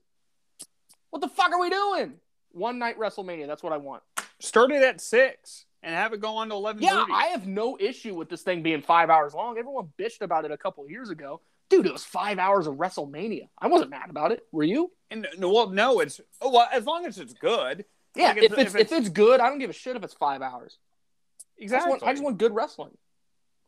What 1.08 1.22
the 1.22 1.28
fuck 1.28 1.52
are 1.52 1.58
we 1.58 1.70
doing? 1.70 2.12
One 2.52 2.78
night 2.78 2.98
WrestleMania. 2.98 3.46
That's 3.46 3.62
what 3.62 3.72
I 3.72 3.78
want. 3.78 4.02
Start 4.40 4.70
it 4.72 4.82
at 4.82 5.00
six 5.00 5.64
and 5.82 5.94
have 5.94 6.12
it 6.12 6.20
go 6.20 6.36
on 6.36 6.50
to 6.50 6.54
11 6.54 6.82
Yeah. 6.82 7.06
I 7.10 7.28
have 7.28 7.46
no 7.46 7.78
issue 7.80 8.14
with 8.14 8.28
this 8.28 8.42
thing 8.42 8.62
being 8.62 8.82
five 8.82 9.08
hours 9.08 9.32
long. 9.32 9.56
Everyone 9.56 9.88
bitched 9.98 10.20
about 10.20 10.44
it 10.44 10.50
a 10.50 10.58
couple 10.58 10.86
years 10.86 11.08
ago. 11.08 11.40
Dude, 11.70 11.86
it 11.86 11.92
was 11.94 12.04
five 12.04 12.38
hours 12.38 12.66
of 12.66 12.74
WrestleMania. 12.74 13.48
I 13.58 13.68
wasn't 13.68 13.88
mad 13.88 14.10
about 14.10 14.32
it. 14.32 14.44
Were 14.52 14.64
you? 14.64 14.92
And, 15.10 15.26
no, 15.38 15.50
well, 15.50 15.70
no, 15.70 16.00
it's 16.00 16.20
oh, 16.42 16.50
well 16.52 16.68
as 16.70 16.84
long 16.84 17.06
as 17.06 17.18
it's 17.18 17.32
good. 17.32 17.86
Yeah, 18.14 18.28
Like, 18.28 18.36
if, 18.36 18.52
if- 18.52 18.58
it's, 18.58 18.74
if 18.74 18.92
it's 18.92 19.08
good, 19.08 19.40
I 19.40 19.48
don't 19.48 19.60
give 19.60 19.70
a 19.70 19.72
shit 19.72 19.96
if 19.96 20.04
it's 20.04 20.12
five 20.12 20.42
hours. 20.42 20.76
I 20.78 21.62
just, 21.62 21.62
Exactly. 21.62 21.90
want, 21.90 22.02
I 22.02 22.12
just 22.12 22.22
want 22.22 22.36
good 22.36 22.54
wrestling. 22.54 22.98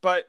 but 0.03 0.29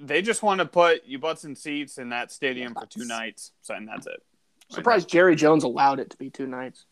they 0.00 0.22
just 0.22 0.42
want 0.42 0.60
to 0.60 0.66
put 0.66 1.04
you 1.04 1.18
butts 1.18 1.44
in 1.44 1.54
seats 1.56 1.98
in 1.98 2.10
that 2.10 2.30
stadium 2.32 2.74
for 2.74 2.86
two 2.86 3.04
nights, 3.04 3.52
so 3.62 3.74
and 3.74 3.86
that's 3.88 4.06
it. 4.06 4.22
Surprised 4.68 5.08
Jerry 5.08 5.36
Jones 5.36 5.64
allowed 5.64 6.00
it 6.00 6.10
to 6.10 6.16
be 6.16 6.30
two 6.30 6.46
nights. 6.46 6.86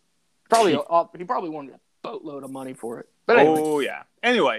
Probably 0.48 0.74
uh, 0.74 1.04
he 1.16 1.24
probably 1.24 1.50
wanted 1.50 1.74
a 1.74 1.80
boatload 2.02 2.44
of 2.44 2.50
money 2.50 2.74
for 2.74 3.00
it. 3.00 3.08
But 3.26 3.38
anyway, 3.38 3.60
Oh 3.64 3.80
yeah. 3.80 4.02
Anyway, 4.22 4.58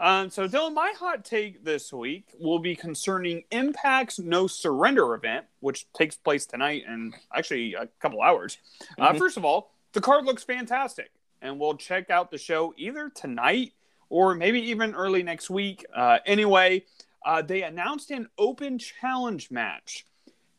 um, 0.00 0.30
so 0.30 0.48
Dylan, 0.48 0.74
my 0.74 0.92
hot 0.98 1.24
take 1.24 1.62
this 1.64 1.92
week 1.92 2.24
will 2.40 2.58
be 2.58 2.74
concerning 2.74 3.44
Impact's 3.52 4.18
No 4.18 4.46
Surrender 4.46 5.14
event, 5.14 5.46
which 5.60 5.86
takes 5.92 6.16
place 6.16 6.46
tonight 6.46 6.84
and 6.88 7.14
actually 7.34 7.74
a 7.74 7.86
couple 8.00 8.22
hours. 8.22 8.58
Uh, 8.98 9.12
Mhm. 9.12 9.18
first 9.18 9.36
of 9.36 9.44
all, 9.44 9.72
the 9.92 10.00
card 10.00 10.24
looks 10.24 10.42
fantastic, 10.42 11.10
and 11.42 11.60
we'll 11.60 11.76
check 11.76 12.10
out 12.10 12.30
the 12.30 12.38
show 12.38 12.74
either 12.76 13.10
tonight 13.10 13.72
or 14.08 14.34
maybe 14.34 14.60
even 14.60 14.94
early 14.94 15.22
next 15.22 15.50
week. 15.50 15.84
Uh, 15.94 16.18
anyway, 16.26 16.84
uh, 17.26 17.42
they 17.42 17.62
announced 17.64 18.10
an 18.12 18.28
open 18.38 18.78
challenge 18.78 19.50
match. 19.50 20.06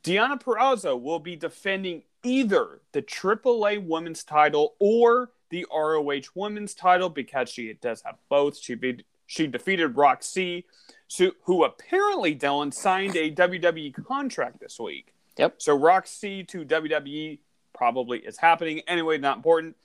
Deonna 0.04 0.40
Purrazzo 0.40 1.02
will 1.02 1.20
be 1.20 1.36
defending 1.36 2.04
either 2.24 2.82
the 2.92 3.02
AAA 3.02 3.86
women's 3.86 4.24
title 4.24 4.76
or 4.80 5.32
the 5.50 5.66
ROH 5.74 6.30
women's 6.36 6.74
title 6.74 7.10
because 7.10 7.50
she 7.50 7.74
does 7.82 8.02
have 8.02 8.18
both. 8.30 8.58
She 8.58 8.76
be, 8.76 9.06
she 9.26 9.48
defeated 9.48 9.96
Rok-C, 9.96 10.66
so, 11.08 11.32
who 11.44 11.64
apparently 11.64 12.36
Dylan 12.36 12.74
signed 12.74 13.16
a 13.16 13.32
WWE 13.32 14.06
contract 14.06 14.60
this 14.60 14.78
week. 14.78 15.14
Yep. 15.38 15.56
So 15.62 15.74
Rok-C 15.78 16.44
to 16.44 16.66
WWE 16.66 17.40
probably 17.74 18.20
is 18.20 18.38
happening. 18.38 18.82
Anyway, 18.88 19.18
not 19.18 19.38
important. 19.38 19.78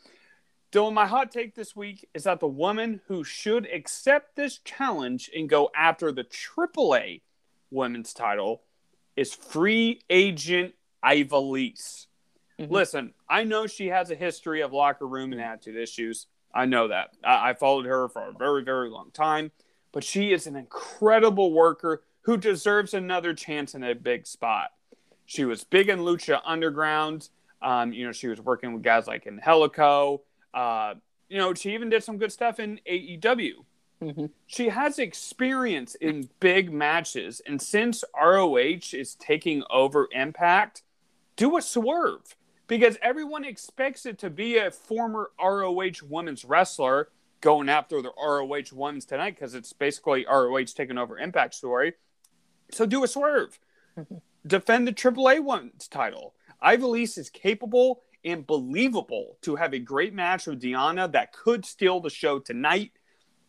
Dylan, 0.73 0.95
my 0.95 1.07
hot 1.07 1.31
take 1.31 1.55
this 1.55 1.77
week 1.77 2.09
is 2.15 2.25
that 2.25 2.41
the 2.41 2.47
woman 2.47 3.03
who 3.07 3.23
should 3.23 3.67
accept 3.67 4.37
this 4.37 4.59
challenge 4.59 5.31
and 5.37 5.47
go 5.47 5.71
after 5.77 6.11
the 6.11 6.25
AAA 6.25 7.21
women's 7.71 8.15
title 8.15 8.63
is 9.15 9.35
free 9.35 10.01
agent 10.09 10.73
Ivelisse. 11.05 12.07
Mm-hmm. 12.59 12.73
Listen, 12.73 13.13
I 13.29 13.45
know 13.45 13.67
she 13.67 13.89
has 13.89 14.11
a 14.11 14.15
history 14.15 14.63
of 14.63 14.73
locker 14.73 15.07
room 15.07 15.33
and 15.33 15.43
attitude 15.43 15.77
issues. 15.77 16.27
I 16.55 16.65
know 16.65 16.89
that. 16.89 17.11
I, 17.23 17.51
I 17.51 17.55
followed 17.55 17.85
her 17.85 18.09
for 18.09 18.29
a 18.29 18.33
very, 18.33 18.65
very 18.65 18.89
long 18.89 19.11
time, 19.13 19.51
but 19.93 20.03
she 20.03 20.33
is 20.33 20.47
an 20.47 20.57
incredible 20.57 21.53
worker 21.53 22.03
who 22.23 22.39
deserves 22.39 22.95
another 22.95 23.35
chance 23.35 23.75
in 23.75 23.85
a 23.85 23.95
big 23.95 24.27
spot. 24.27 24.71
She 25.27 25.45
was 25.45 25.65
big 25.65 25.91
in 25.91 25.99
Lucha 25.99 26.41
Underground. 26.47 27.29
Um, 27.61 27.93
you 27.93 28.07
know, 28.07 28.13
she 28.13 28.29
was 28.29 28.41
working 28.41 28.73
with 28.73 28.83
guys 28.83 29.07
like 29.07 29.27
Angelico. 29.27 30.23
Uh, 30.53 30.95
you 31.29 31.39
know, 31.39 31.55
she 31.55 31.73
even 31.75 31.89
did 31.89 32.05
some 32.05 32.19
good 32.19 32.33
stuff 32.33 32.61
in 32.61 32.81
AEW. 32.89 33.65
Mm-hmm. 34.03 34.27
She 34.47 34.69
has 34.69 34.99
experience 34.99 35.95
in 35.95 36.29
big 36.41 36.73
matches, 36.73 37.41
and 37.47 37.63
since 37.63 38.05
ROH 38.21 38.93
is 38.93 39.15
taking 39.15 39.63
over 39.71 40.09
Impact, 40.13 40.83
do 41.37 41.57
a 41.57 41.63
swerve 41.63 42.37
because 42.67 42.99
everyone 43.01 43.45
expects 43.45 44.07
it 44.07 44.19
to 44.19 44.31
be 44.31 44.57
a 44.57 44.71
former 44.71 45.31
ROH 45.41 46.07
women's 46.09 46.45
wrestler 46.45 47.09
going 47.41 47.69
after 47.69 48.01
the 48.03 48.13
ROH 48.17 48.75
ones 48.75 49.05
tonight 49.05 49.35
because 49.35 49.55
it's 49.55 49.73
basically 49.73 50.27
ROH 50.27 50.65
taking 50.75 50.99
over 50.99 51.19
Impact 51.19 51.55
story. 51.55 51.95
So 52.73 52.87
do 52.87 53.05
a 53.05 53.09
swerve. 53.09 53.59
Mm-hmm. 53.99 54.17
Defend 54.47 54.89
the 54.89 54.93
AAA 54.93 55.45
women's 55.45 55.87
title. 55.87 56.35
Ivelisse 56.63 57.19
is 57.19 57.31
capable 57.31 58.03
and 58.25 58.47
believable 58.47 59.39
to 59.43 59.57
have 59.57 59.75
a 59.75 59.79
great 59.79 60.15
match 60.15 60.47
with 60.47 60.61
Deonna 60.61 61.11
that 61.13 61.33
could 61.33 61.65
steal 61.65 62.01
the 62.01 62.11
show 62.11 62.39
tonight. 62.39 62.93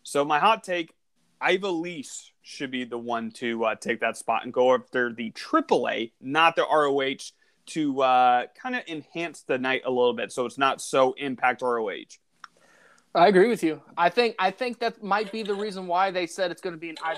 So 0.03 0.25
my 0.25 0.39
hot 0.39 0.63
take, 0.63 0.93
Ivelisse 1.41 2.31
should 2.41 2.71
be 2.71 2.83
the 2.83 2.97
one 2.97 3.31
to 3.31 3.65
uh, 3.65 3.75
take 3.75 3.99
that 4.01 4.17
spot 4.17 4.43
and 4.43 4.53
go 4.53 4.73
after 4.73 5.13
the 5.13 5.31
AAA, 5.31 6.11
not 6.21 6.55
the 6.55 6.63
ROH, 6.63 7.31
to 7.65 8.01
uh, 8.01 8.45
kind 8.61 8.75
of 8.75 8.81
enhance 8.87 9.43
the 9.43 9.57
night 9.57 9.83
a 9.85 9.89
little 9.89 10.13
bit, 10.13 10.31
so 10.31 10.45
it's 10.45 10.57
not 10.57 10.81
so 10.81 11.13
impact 11.13 11.61
ROH. 11.61 12.17
I 13.15 13.27
agree 13.27 13.47
with 13.47 13.63
you. 13.63 13.81
I 13.95 14.09
think 14.09 14.35
I 14.39 14.51
think 14.51 14.79
that 14.79 15.03
might 15.03 15.31
be 15.31 15.43
the 15.43 15.53
reason 15.53 15.87
why 15.87 16.11
they 16.11 16.25
said 16.25 16.51
it's 16.51 16.61
going 16.61 16.73
to 16.73 16.79
be 16.79 16.89
an 16.89 16.95
I. 17.03 17.17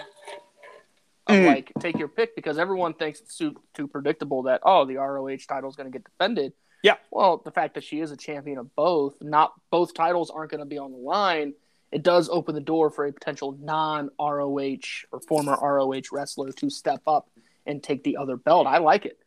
Mm. 1.30 1.48
Like 1.48 1.72
take 1.80 1.98
your 1.98 2.08
pick 2.08 2.36
because 2.36 2.60
everyone 2.60 2.94
thinks 2.94 3.20
it's 3.20 3.36
too, 3.36 3.56
too 3.74 3.88
predictable 3.88 4.44
that 4.44 4.62
oh 4.64 4.86
the 4.86 4.98
ROH 4.98 5.38
title 5.48 5.70
is 5.70 5.76
going 5.76 5.92
to 5.92 5.98
get 5.98 6.04
defended. 6.04 6.54
Yeah. 6.86 6.98
Well, 7.10 7.42
the 7.44 7.50
fact 7.50 7.74
that 7.74 7.84
she 7.84 8.00
is 8.00 8.12
a 8.12 8.16
champion 8.16 8.60
of 8.60 8.76
both, 8.76 9.16
not 9.20 9.54
both 9.72 9.96
titles 9.96 10.30
aren't 10.30 10.52
going 10.52 10.60
to 10.60 10.68
be 10.68 10.78
on 10.78 10.92
the 10.92 11.00
line. 11.00 11.56
It 11.92 12.04
does 12.04 12.30
open 12.30 12.54
the 12.54 12.62
door 12.62 12.92
for 12.92 13.08
a 13.08 13.12
potential 13.12 13.58
non 13.60 14.12
ROH 14.20 15.08
or 15.12 15.20
former 15.20 15.58
ROH 15.60 16.02
wrestler 16.12 16.52
to 16.52 16.70
step 16.70 17.02
up 17.08 17.28
and 17.66 17.82
take 17.82 18.04
the 18.04 18.18
other 18.18 18.38
belt. 18.38 18.68
I 18.68 18.78
like 18.78 19.08
it. 19.08 19.18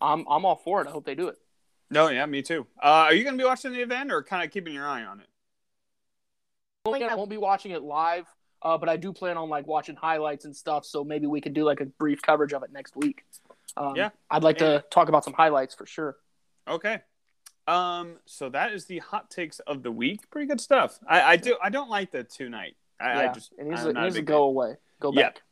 I'm 0.00 0.26
I'm 0.28 0.44
all 0.44 0.56
for 0.56 0.82
it. 0.82 0.88
I 0.88 0.90
hope 0.90 1.06
they 1.06 1.14
do 1.14 1.28
it. 1.28 1.38
No, 1.88 2.08
yeah, 2.08 2.26
me 2.26 2.42
too. 2.42 2.66
Uh, 2.82 3.06
are 3.06 3.14
you 3.14 3.22
going 3.22 3.38
to 3.38 3.42
be 3.42 3.46
watching 3.46 3.72
the 3.72 3.80
event 3.80 4.10
or 4.10 4.24
kind 4.24 4.44
of 4.44 4.50
keeping 4.50 4.74
your 4.74 4.86
eye 4.88 5.04
on 5.04 5.20
it? 5.20 5.26
I 7.08 7.14
won't 7.14 7.30
be 7.30 7.36
watching 7.36 7.70
it 7.70 7.82
live, 7.82 8.26
uh, 8.60 8.76
but 8.76 8.88
I 8.88 8.96
do 8.96 9.12
plan 9.12 9.36
on 9.36 9.48
like 9.48 9.68
watching 9.68 9.94
highlights 9.94 10.46
and 10.46 10.56
stuff. 10.56 10.84
So 10.84 11.04
maybe 11.04 11.28
we 11.28 11.40
could 11.40 11.54
do 11.54 11.62
like 11.62 11.80
a 11.80 11.86
brief 11.86 12.22
coverage 12.22 12.52
of 12.52 12.64
it 12.64 12.72
next 12.72 12.96
week. 12.96 13.22
Um, 13.76 13.94
yeah, 13.94 14.10
I'd 14.28 14.42
like 14.42 14.58
to 14.58 14.82
talk 14.90 15.08
about 15.08 15.22
some 15.24 15.34
highlights 15.34 15.76
for 15.76 15.86
sure. 15.86 16.16
Okay. 16.68 17.00
Um, 17.66 18.16
so 18.26 18.48
that 18.50 18.72
is 18.72 18.84
the 18.86 18.98
hot 18.98 19.30
takes 19.30 19.58
of 19.60 19.82
the 19.82 19.90
week. 19.90 20.30
Pretty 20.30 20.46
good 20.46 20.60
stuff. 20.60 20.98
I, 21.08 21.22
I 21.22 21.36
do. 21.36 21.56
I 21.62 21.70
don't 21.70 21.90
like 21.90 22.10
the 22.10 22.24
two 22.24 22.48
night. 22.48 22.76
I, 23.00 23.06
yeah, 23.06 23.30
I 23.30 23.32
just 23.32 23.52
it 23.58 23.66
needs, 23.66 23.84
it 23.84 23.96
needs 23.96 24.14
to 24.16 24.22
go 24.22 24.44
away. 24.44 24.76
Go 25.00 25.12
back. 25.12 25.42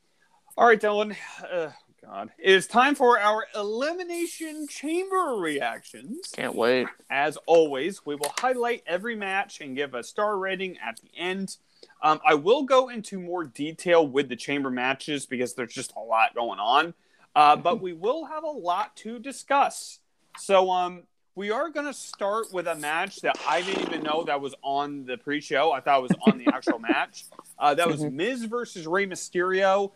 All 0.57 0.67
right, 0.67 0.81
Dylan. 0.81 1.17
Uh, 1.51 1.71
God. 2.05 2.31
It 2.37 2.51
is 2.51 2.67
time 2.67 2.97
for 2.97 3.21
our 3.21 3.47
elimination 3.55 4.67
chamber 4.69 5.37
reactions. 5.39 6.33
Can't 6.35 6.57
wait. 6.57 6.89
As 7.09 7.39
always, 7.47 8.05
we 8.05 8.17
will 8.17 8.35
highlight 8.39 8.83
every 8.89 9.15
match 9.15 9.61
and 9.61 9.77
give 9.77 9.95
a 9.95 10.03
star 10.03 10.37
rating 10.37 10.79
at 10.85 10.99
the 11.01 11.17
end. 11.17 11.59
Um, 12.03 12.21
I 12.27 12.35
will 12.35 12.65
go 12.65 12.89
into 12.89 13.21
more 13.21 13.45
detail 13.45 14.05
with 14.05 14.29
the 14.29 14.35
chamber 14.35 14.69
matches 14.69 15.27
because 15.27 15.55
there's 15.55 15.73
just 15.73 15.93
a 15.97 16.01
lot 16.01 16.35
going 16.35 16.59
on, 16.59 16.95
uh, 17.37 17.55
but 17.55 17.81
we 17.83 17.93
will 17.93 18.25
have 18.25 18.43
a 18.43 18.51
lot 18.51 18.97
to 18.97 19.21
discuss. 19.21 20.01
So, 20.39 20.71
um, 20.71 21.05
we 21.35 21.51
are 21.51 21.71
going 21.71 21.87
to 21.87 21.95
start 21.95 22.53
with 22.53 22.67
a 22.67 22.75
match 22.75 23.23
that 23.23 23.39
I 23.49 23.63
didn't 23.63 23.89
even 23.89 24.03
know 24.03 24.25
that 24.25 24.41
was 24.41 24.55
on 24.63 25.07
the 25.07 25.17
pre-show. 25.17 25.73
I 25.73 25.81
thought 25.81 26.01
it 26.01 26.03
was 26.03 26.13
on 26.27 26.37
the 26.37 26.49
actual 26.55 26.79
match. 26.91 27.25
Uh, 27.59 27.75
that 27.75 27.89
was 27.89 28.03
mm-hmm. 28.03 28.17
Miz 28.17 28.45
versus 28.45 28.87
Rey 28.87 29.07
Mysterio 29.07 29.93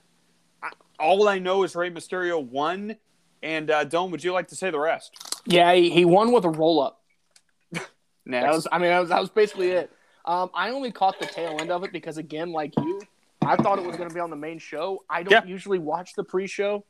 all 0.98 1.28
I 1.28 1.38
know 1.38 1.62
is 1.62 1.74
Rey 1.74 1.90
Mysterio 1.90 2.44
won. 2.44 2.96
And 3.42 3.70
uh, 3.70 3.84
Dome, 3.84 4.10
would 4.10 4.24
you 4.24 4.32
like 4.32 4.48
to 4.48 4.56
say 4.56 4.70
the 4.70 4.78
rest? 4.78 5.16
Yeah, 5.44 5.72
he, 5.74 5.90
he 5.90 6.04
won 6.04 6.32
with 6.32 6.44
a 6.44 6.50
roll 6.50 6.80
up. 6.80 7.02
that 7.72 8.52
was, 8.52 8.66
I 8.70 8.78
mean, 8.78 8.88
that 8.88 9.00
was, 9.00 9.08
that 9.10 9.20
was 9.20 9.30
basically 9.30 9.70
it. 9.70 9.90
Um, 10.24 10.50
I 10.54 10.70
only 10.70 10.90
caught 10.90 11.20
the 11.20 11.26
tail 11.26 11.56
end 11.60 11.70
of 11.70 11.84
it 11.84 11.92
because, 11.92 12.18
again, 12.18 12.50
like 12.50 12.74
you, 12.76 13.00
I 13.42 13.54
thought 13.56 13.78
it 13.78 13.86
was 13.86 13.96
going 13.96 14.08
to 14.08 14.14
be 14.14 14.20
on 14.20 14.30
the 14.30 14.36
main 14.36 14.58
show. 14.58 15.04
I 15.08 15.22
don't 15.22 15.30
yeah. 15.30 15.44
usually 15.44 15.78
watch 15.78 16.14
the 16.14 16.24
pre-show 16.24 16.84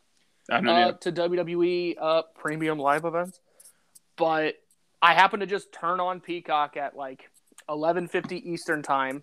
uh, 0.51 0.93
to 0.93 1.13
WWE 1.13 1.97
uh, 2.01 2.23
premium 2.35 2.79
live 2.79 3.05
events, 3.05 3.41
but 4.17 4.55
I 5.03 5.15
happened 5.15 5.41
to 5.41 5.47
just 5.47 5.73
turn 5.73 6.01
on 6.01 6.21
Peacock 6.21 6.77
at 6.77 6.97
like 6.97 7.29
11:50 7.69 8.45
Eastern 8.45 8.83
time 8.83 9.23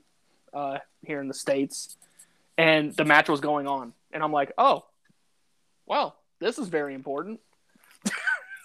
uh, 0.53 0.79
here 1.05 1.21
in 1.21 1.27
the 1.27 1.33
states, 1.33 1.97
and 2.57 2.93
the 2.95 3.05
match 3.05 3.29
was 3.29 3.41
going 3.41 3.67
on 3.67 3.93
and 4.13 4.23
I'm 4.23 4.31
like, 4.31 4.53
oh, 4.57 4.86
well, 5.86 6.15
this 6.39 6.59
is 6.59 6.67
very 6.69 6.93
important. 6.93 7.41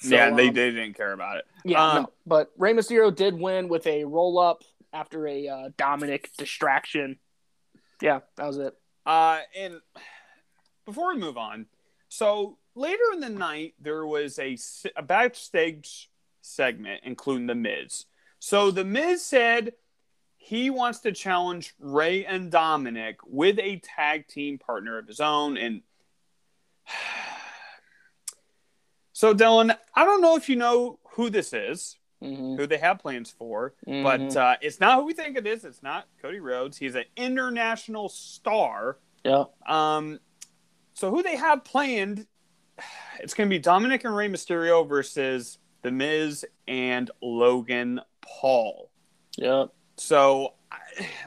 so, 0.01 0.15
yeah, 0.15 0.31
they, 0.31 0.49
um, 0.49 0.55
they 0.55 0.71
didn't 0.71 0.95
care 0.95 1.13
about 1.13 1.39
it. 1.39 1.45
Yeah, 1.65 1.85
um, 1.85 2.03
no, 2.03 2.13
but 2.27 2.53
Rey 2.57 2.75
Mysterio 2.75 3.15
did 3.15 3.35
win 3.35 3.69
with 3.69 3.87
a 3.87 4.05
roll 4.05 4.39
up 4.39 4.63
after 4.93 5.27
a 5.27 5.49
uh, 5.49 5.69
Dominic 5.77 6.31
distraction. 6.37 7.19
Yeah, 8.01 8.21
that 8.37 8.47
was 8.47 8.59
it. 8.59 8.75
Uh, 9.05 9.41
and 9.59 9.81
before 10.85 11.15
we 11.15 11.21
move 11.21 11.39
on, 11.39 11.67
so 12.19 12.59
later 12.75 13.03
in 13.13 13.21
the 13.21 13.29
night 13.29 13.75
there 13.81 14.05
was 14.05 14.39
a, 14.39 14.59
a 14.97 15.03
backstage 15.03 16.11
segment 16.41 17.01
including 17.05 17.47
the 17.47 17.55
Miz. 17.55 18.07
So 18.41 18.71
the 18.71 18.85
Miz 18.85 19.25
said 19.25 19.73
he 20.37 20.71
wants 20.71 21.01
to 21.01 21.13
challenge 21.13 21.75
Rey 21.79 22.25
and 22.25 22.51
Dominic 22.51 23.19
with 23.27 23.59
a 23.59 23.81
tag 23.85 24.27
team 24.29 24.59
partner 24.59 24.97
of 24.97 25.07
his 25.07 25.21
own. 25.21 25.57
And 25.59 25.83
so, 29.13 29.35
Dylan, 29.35 29.77
I 29.95 30.05
don't 30.05 30.23
know 30.23 30.37
if 30.37 30.49
you 30.49 30.57
know 30.57 30.99
who 31.11 31.29
this 31.29 31.53
is, 31.53 31.99
mm-hmm. 32.23 32.57
who 32.57 32.67
they 32.67 32.79
have 32.79 32.99
plans 32.99 33.31
for, 33.31 33.75
mm-hmm. 33.87 34.03
but 34.03 34.37
uh, 34.37 34.57
it's 34.63 34.81
not 34.81 34.99
who 34.99 35.05
we 35.05 35.13
think 35.13 35.37
it 35.37 35.47
is. 35.47 35.65
It's 35.65 35.83
not 35.83 36.07
Cody 36.23 36.41
Rhodes. 36.41 36.79
He's 36.79 36.95
an 36.95 37.05
international 37.17 38.09
star. 38.09 38.97
Yeah. 39.25 39.45
Um. 39.67 40.21
So 40.99 41.11
who 41.13 41.23
they 41.23 41.37
have 41.37 41.63
planned? 41.63 42.27
It's 43.21 43.33
going 43.33 43.49
to 43.49 43.55
be 43.55 43.61
Dominic 43.61 44.05
and 44.05 44.17
Rey 44.17 44.29
Mysterio 44.29 44.89
versus 44.89 45.59
The 45.83 45.93
Miz 45.93 46.45
and 46.67 47.09
Logan 47.23 48.01
Paul. 48.21 48.91
Yeah. 49.37 49.67
So, 49.97 50.55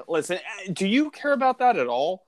listen, 0.10 0.40
do 0.74 0.86
you 0.86 1.10
care 1.10 1.32
about 1.32 1.60
that 1.60 1.78
at 1.78 1.88
all? 1.88 2.26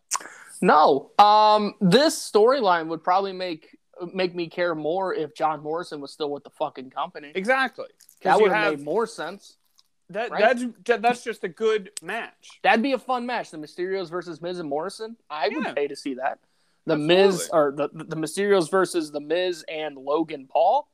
No. 0.62 1.12
Um, 1.20 1.74
this 1.82 2.16
storyline 2.16 2.88
would 2.88 3.04
probably 3.04 3.34
make 3.34 3.78
make 4.14 4.34
me 4.34 4.48
care 4.48 4.74
more 4.74 5.14
if 5.14 5.36
John 5.36 5.62
Morrison 5.62 6.00
was 6.00 6.14
still 6.14 6.32
with 6.32 6.46
the 6.46 6.50
fucking 6.50 6.92
company. 6.92 7.34
Exactly. 7.36 7.88
That 8.22 8.40
would 8.40 8.54
have 8.54 8.78
made 8.78 8.86
more 8.86 9.06
sense. 9.06 9.58
That 10.10 10.32
right? 10.32 10.58
that's 10.86 11.02
that's 11.02 11.24
just 11.26 11.44
a 11.44 11.50
good 11.50 11.92
match. 12.02 12.62
That'd 12.64 12.82
be 12.82 12.94
a 12.94 12.98
fun 12.98 13.26
match. 13.26 13.52
The 13.52 13.58
Mysterios 13.58 14.10
versus 14.10 14.42
Miz 14.42 14.60
and 14.60 14.70
Morrison. 14.70 15.18
I 15.30 15.48
yeah. 15.48 15.58
would 15.58 15.76
pay 15.76 15.88
to 15.88 15.96
see 15.98 16.14
that. 16.14 16.40
The 16.86 16.94
Absolutely. 16.94 17.16
Miz 17.16 17.50
or 17.54 17.74
the 17.76 17.90
the 17.94 18.16
Mysterios 18.16 18.70
versus 18.70 19.12
the 19.12 19.22
Miz 19.22 19.64
and 19.70 19.98
Logan 19.98 20.48
Paul. 20.52 20.90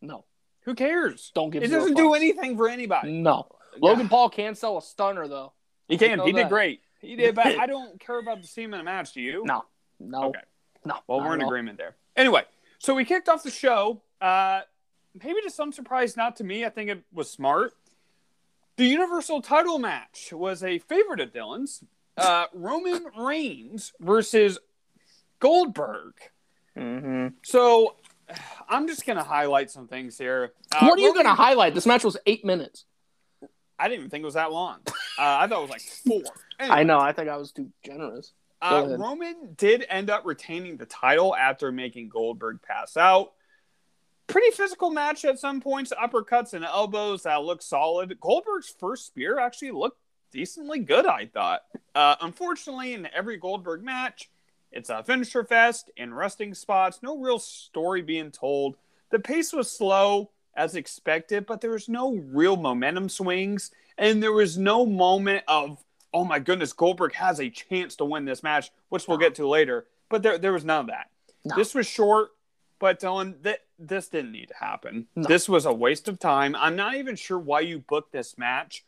No. 0.00 0.24
Who 0.64 0.74
cares? 0.74 1.32
Don't 1.34 1.50
give. 1.50 1.62
It 1.62 1.70
doesn't 1.70 1.94
do 1.94 2.14
anything 2.14 2.56
for 2.56 2.68
anybody. 2.68 3.12
No. 3.12 3.48
Logan 3.80 4.08
Paul 4.08 4.28
can 4.28 4.54
sell 4.54 4.76
a 4.78 4.82
stunner 4.82 5.26
though. 5.26 5.52
He 5.88 5.96
can. 5.96 6.20
He 6.20 6.32
did 6.32 6.48
great. 6.48 6.82
He 7.00 7.16
did, 7.16 7.34
but 7.34 7.46
I 7.58 7.66
don't 7.66 7.98
care 7.98 8.18
about 8.18 8.42
the 8.42 8.46
seam 8.46 8.74
in 8.74 8.80
a 8.80 8.84
match. 8.84 9.14
Do 9.14 9.20
you? 9.20 9.42
No. 9.44 9.64
No. 9.98 10.28
Okay. 10.28 10.40
No. 10.84 10.96
Well, 11.06 11.20
we're 11.20 11.34
in 11.34 11.42
agreement 11.42 11.78
there. 11.78 11.96
Anyway, 12.16 12.44
so 12.78 12.94
we 12.94 13.04
kicked 13.04 13.28
off 13.28 13.42
the 13.42 13.50
show. 13.50 14.02
Uh, 14.20 14.60
maybe 15.22 15.40
to 15.42 15.50
some 15.50 15.72
surprise, 15.72 16.16
not 16.16 16.36
to 16.36 16.44
me. 16.44 16.64
I 16.64 16.68
think 16.68 16.90
it 16.90 17.02
was 17.12 17.30
smart. 17.30 17.72
The 18.76 18.86
Universal 18.86 19.42
title 19.42 19.78
match 19.78 20.32
was 20.32 20.62
a 20.62 20.78
favorite 20.78 21.20
of 21.20 21.32
Dylan's. 21.32 21.84
Uh, 22.16 22.46
Roman 22.52 23.06
Reigns 23.18 23.92
versus 24.00 24.58
Goldberg. 25.42 26.14
Mm-hmm. 26.78 27.34
So 27.42 27.96
I'm 28.68 28.86
just 28.86 29.04
gonna 29.04 29.24
highlight 29.24 29.72
some 29.72 29.88
things 29.88 30.16
here. 30.16 30.52
Uh, 30.72 30.86
what 30.86 30.98
are 30.98 31.02
you 31.02 31.12
going 31.12 31.26
to 31.26 31.34
highlight? 31.34 31.74
This 31.74 31.84
match 31.84 32.04
was 32.04 32.16
eight 32.26 32.44
minutes. 32.44 32.84
I 33.76 33.88
didn't 33.88 33.98
even 33.98 34.10
think 34.10 34.22
it 34.22 34.26
was 34.26 34.34
that 34.34 34.52
long. 34.52 34.78
Uh, 34.86 34.92
I 35.18 35.46
thought 35.46 35.58
it 35.58 35.62
was 35.62 35.70
like 35.70 35.82
four. 35.82 36.22
Anyway, 36.58 36.76
I 36.76 36.82
know. 36.84 36.98
I 36.98 37.12
think 37.12 37.28
I 37.28 37.36
was 37.36 37.52
too 37.52 37.70
generous. 37.84 38.32
Uh. 38.62 38.96
Roman 38.98 39.54
did 39.56 39.84
end 39.88 40.08
up 40.08 40.24
retaining 40.24 40.76
the 40.76 40.86
title 40.86 41.34
after 41.34 41.70
making 41.72 42.08
Goldberg 42.08 42.62
pass 42.62 42.96
out. 42.96 43.32
Pretty 44.28 44.52
physical 44.52 44.90
match 44.90 45.24
at 45.24 45.38
some 45.38 45.60
points, 45.60 45.92
uppercuts 46.00 46.54
and 46.54 46.64
elbows 46.64 47.24
that 47.24 47.42
looked 47.42 47.64
solid. 47.64 48.18
Goldberg's 48.20 48.74
first 48.78 49.06
spear 49.06 49.38
actually 49.38 49.72
looked 49.72 49.98
decently 50.30 50.78
good, 50.78 51.04
I 51.04 51.26
thought. 51.26 51.62
Uh, 51.94 52.16
unfortunately, 52.20 52.94
in 52.94 53.06
every 53.12 53.36
Goldberg 53.36 53.82
match, 53.82 54.30
it's 54.72 54.90
a 54.90 55.02
finisher 55.02 55.44
fest 55.44 55.90
in 55.96 56.14
resting 56.14 56.54
spots, 56.54 57.00
no 57.02 57.18
real 57.18 57.38
story 57.38 58.02
being 58.02 58.30
told. 58.30 58.76
The 59.10 59.18
pace 59.18 59.52
was 59.52 59.70
slow 59.70 60.30
as 60.54 60.74
expected, 60.74 61.46
but 61.46 61.60
there 61.60 61.70
was 61.70 61.88
no 61.88 62.14
real 62.14 62.56
momentum 62.56 63.08
swings, 63.08 63.70
and 63.98 64.22
there 64.22 64.32
was 64.32 64.58
no 64.58 64.86
moment 64.86 65.44
of 65.46 65.84
oh 66.14 66.24
my 66.24 66.38
goodness, 66.38 66.72
Goldberg 66.72 67.14
has 67.14 67.40
a 67.40 67.50
chance 67.50 67.96
to 67.96 68.04
win 68.04 68.24
this 68.24 68.42
match, 68.42 68.70
which 68.88 69.08
we'll 69.08 69.18
get 69.18 69.34
to 69.36 69.48
later. 69.48 69.86
But 70.08 70.22
there, 70.22 70.38
there 70.38 70.52
was 70.52 70.64
none 70.64 70.80
of 70.80 70.86
that. 70.88 71.08
No. 71.44 71.56
This 71.56 71.74
was 71.74 71.86
short, 71.86 72.30
but 72.78 73.00
Dylan, 73.00 73.42
th- 73.42 73.60
this 73.78 74.08
didn't 74.08 74.32
need 74.32 74.48
to 74.48 74.54
happen. 74.54 75.06
No. 75.16 75.26
This 75.26 75.48
was 75.48 75.64
a 75.64 75.72
waste 75.72 76.08
of 76.08 76.18
time. 76.18 76.54
I'm 76.54 76.76
not 76.76 76.96
even 76.96 77.16
sure 77.16 77.38
why 77.38 77.60
you 77.60 77.78
booked 77.78 78.12
this 78.12 78.36
match 78.36 78.84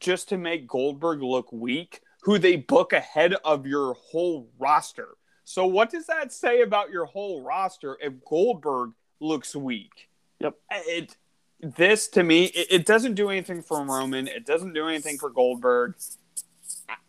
just 0.00 0.28
to 0.30 0.38
make 0.38 0.66
Goldberg 0.66 1.22
look 1.22 1.52
weak, 1.52 2.00
who 2.24 2.38
they 2.38 2.56
book 2.56 2.92
ahead 2.92 3.34
of 3.44 3.66
your 3.66 3.94
whole 3.94 4.48
roster. 4.58 5.08
So, 5.44 5.66
what 5.66 5.90
does 5.90 6.06
that 6.06 6.32
say 6.32 6.62
about 6.62 6.90
your 6.90 7.04
whole 7.04 7.42
roster 7.42 7.98
if 8.00 8.12
Goldberg 8.24 8.92
looks 9.20 9.54
weak? 9.54 10.08
Yep. 10.40 10.56
It 10.70 11.16
this 11.60 12.08
to 12.08 12.22
me, 12.22 12.46
it, 12.46 12.66
it 12.70 12.86
doesn't 12.86 13.14
do 13.14 13.28
anything 13.30 13.62
for 13.62 13.82
Roman. 13.82 14.26
It 14.26 14.46
doesn't 14.46 14.72
do 14.72 14.88
anything 14.88 15.18
for 15.18 15.30
Goldberg. 15.30 15.94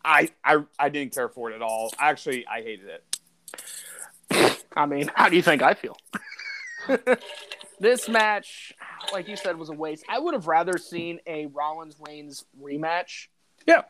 I, 0.04 0.30
I 0.44 0.58
I 0.78 0.88
didn't 0.90 1.14
care 1.14 1.28
for 1.28 1.50
it 1.50 1.54
at 1.54 1.62
all. 1.62 1.92
Actually, 1.98 2.46
I 2.46 2.62
hated 2.62 2.88
it. 2.88 4.64
I 4.76 4.84
mean, 4.84 5.10
how 5.14 5.30
do 5.30 5.36
you 5.36 5.42
think 5.42 5.62
I 5.62 5.72
feel? 5.72 5.96
this 7.80 8.06
match, 8.06 8.74
like 9.12 9.28
you 9.28 9.36
said, 9.36 9.58
was 9.58 9.70
a 9.70 9.72
waste. 9.72 10.04
I 10.10 10.18
would 10.18 10.34
have 10.34 10.46
rather 10.46 10.76
seen 10.76 11.20
a 11.26 11.46
Rollins 11.46 11.96
Reigns 12.06 12.44
rematch, 12.60 13.28
Yeah. 13.66 13.82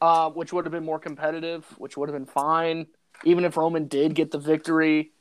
Uh, 0.00 0.30
which 0.30 0.52
would 0.52 0.64
have 0.64 0.72
been 0.72 0.84
more 0.84 0.98
competitive, 0.98 1.64
which 1.78 1.96
would 1.96 2.08
have 2.08 2.14
been 2.16 2.26
fine. 2.26 2.86
Even 3.24 3.44
if 3.44 3.56
Roman 3.56 3.86
did 3.88 4.14
get 4.14 4.30
the 4.30 4.38
victory, 4.38 5.12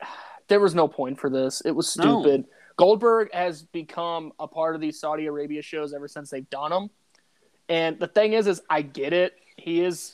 there 0.48 0.60
was 0.60 0.74
no 0.74 0.88
point 0.88 1.18
for 1.18 1.30
this. 1.30 1.60
It 1.62 1.72
was 1.72 1.96
No. 1.96 2.22
stupid. 2.22 2.44
Goldberg 2.76 3.32
has 3.32 3.62
become 3.62 4.32
a 4.38 4.46
part 4.46 4.74
of 4.74 4.80
these 4.80 5.00
Saudi 5.00 5.26
Arabia 5.26 5.62
shows 5.62 5.94
ever 5.94 6.08
since 6.08 6.30
they've 6.30 6.48
done 6.50 6.70
them. 6.70 6.90
And 7.68 7.98
the 7.98 8.06
thing 8.06 8.34
is, 8.34 8.46
is 8.46 8.60
I 8.68 8.82
get 8.82 9.12
it. 9.12 9.34
He 9.56 9.82
is, 9.82 10.12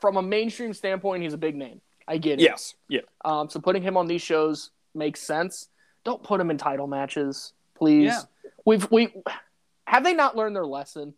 from 0.00 0.16
a 0.16 0.22
mainstream 0.22 0.72
standpoint, 0.72 1.22
he's 1.24 1.32
a 1.34 1.38
big 1.38 1.56
name. 1.56 1.80
I 2.06 2.18
get 2.18 2.40
it. 2.40 2.44
Yes. 2.44 2.74
Yeah. 2.88 3.00
Um, 3.24 3.50
so 3.50 3.58
putting 3.60 3.82
him 3.82 3.96
on 3.96 4.06
these 4.06 4.22
shows 4.22 4.70
makes 4.94 5.20
sense. 5.20 5.68
Don't 6.04 6.22
put 6.22 6.40
him 6.40 6.50
in 6.50 6.56
title 6.58 6.86
matches, 6.86 7.52
please. 7.74 8.04
Yeah. 8.04 8.20
We've 8.64 8.88
we 8.92 9.12
have 9.86 10.04
they 10.04 10.14
not 10.14 10.36
learned 10.36 10.54
their 10.54 10.66
lesson? 10.66 11.14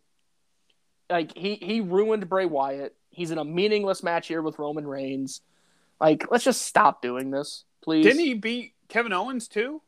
Like 1.09 1.35
he 1.35 1.55
he 1.55 1.81
ruined 1.81 2.27
Bray 2.29 2.45
Wyatt. 2.45 2.95
He's 3.09 3.31
in 3.31 3.37
a 3.37 3.45
meaningless 3.45 4.03
match 4.03 4.27
here 4.27 4.41
with 4.41 4.59
Roman 4.59 4.87
Reigns. 4.87 5.41
Like, 5.99 6.27
let's 6.31 6.43
just 6.43 6.61
stop 6.61 7.01
doing 7.01 7.31
this, 7.31 7.65
please. 7.81 8.05
Didn't 8.05 8.21
he 8.21 8.33
beat 8.33 8.73
Kevin 8.87 9.11
Owens 9.11 9.47
too? 9.47 9.81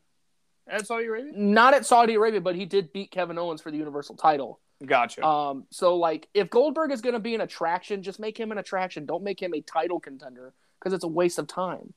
At 0.68 0.86
Saudi 0.86 1.06
Arabia? 1.06 1.32
Not 1.34 1.74
at 1.74 1.86
Saudi 1.86 2.14
Arabia, 2.14 2.40
but 2.40 2.54
he 2.54 2.66
did 2.66 2.92
beat 2.92 3.10
Kevin 3.10 3.38
Owens 3.38 3.60
for 3.62 3.70
the 3.70 3.78
Universal 3.78 4.16
title. 4.16 4.60
Gotcha. 4.84 5.24
Um, 5.24 5.64
so 5.70 5.96
like, 5.96 6.28
if 6.34 6.50
Goldberg 6.50 6.92
is 6.92 7.00
going 7.00 7.14
to 7.14 7.20
be 7.20 7.34
an 7.34 7.40
attraction, 7.40 8.02
just 8.02 8.20
make 8.20 8.38
him 8.38 8.52
an 8.52 8.58
attraction. 8.58 9.06
Don't 9.06 9.22
make 9.22 9.40
him 9.40 9.54
a 9.54 9.60
title 9.60 10.00
contender 10.00 10.52
because 10.78 10.92
it's 10.92 11.04
a 11.04 11.08
waste 11.08 11.38
of 11.38 11.46
time. 11.46 11.94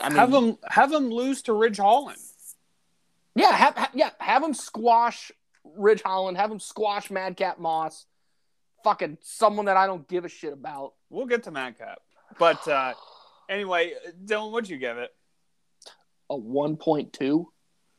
I 0.00 0.08
mean- 0.08 0.18
have 0.18 0.32
him 0.32 0.58
have 0.64 0.92
him 0.92 1.10
lose 1.10 1.42
to 1.42 1.52
Ridge 1.52 1.78
Holland. 1.78 2.18
Yeah, 3.34 3.52
have, 3.52 3.76
ha- 3.76 3.90
yeah, 3.92 4.10
have 4.18 4.42
him 4.42 4.54
squash 4.54 5.30
Ridge 5.76 6.02
Holland, 6.02 6.36
have 6.36 6.50
him 6.50 6.60
squash 6.60 7.10
Madcap 7.10 7.58
Moss, 7.58 8.06
fucking 8.84 9.18
someone 9.22 9.66
that 9.66 9.76
I 9.76 9.86
don't 9.86 10.06
give 10.08 10.24
a 10.24 10.28
shit 10.28 10.52
about. 10.52 10.92
We'll 11.10 11.26
get 11.26 11.44
to 11.44 11.50
Madcap. 11.50 11.98
But 12.38 12.66
uh, 12.68 12.94
anyway, 13.48 13.94
Dylan, 14.24 14.52
what'd 14.52 14.70
you 14.70 14.78
give 14.78 14.98
it? 14.98 15.14
A 16.30 16.36
one 16.36 16.76
point 16.76 17.12
two. 17.12 17.52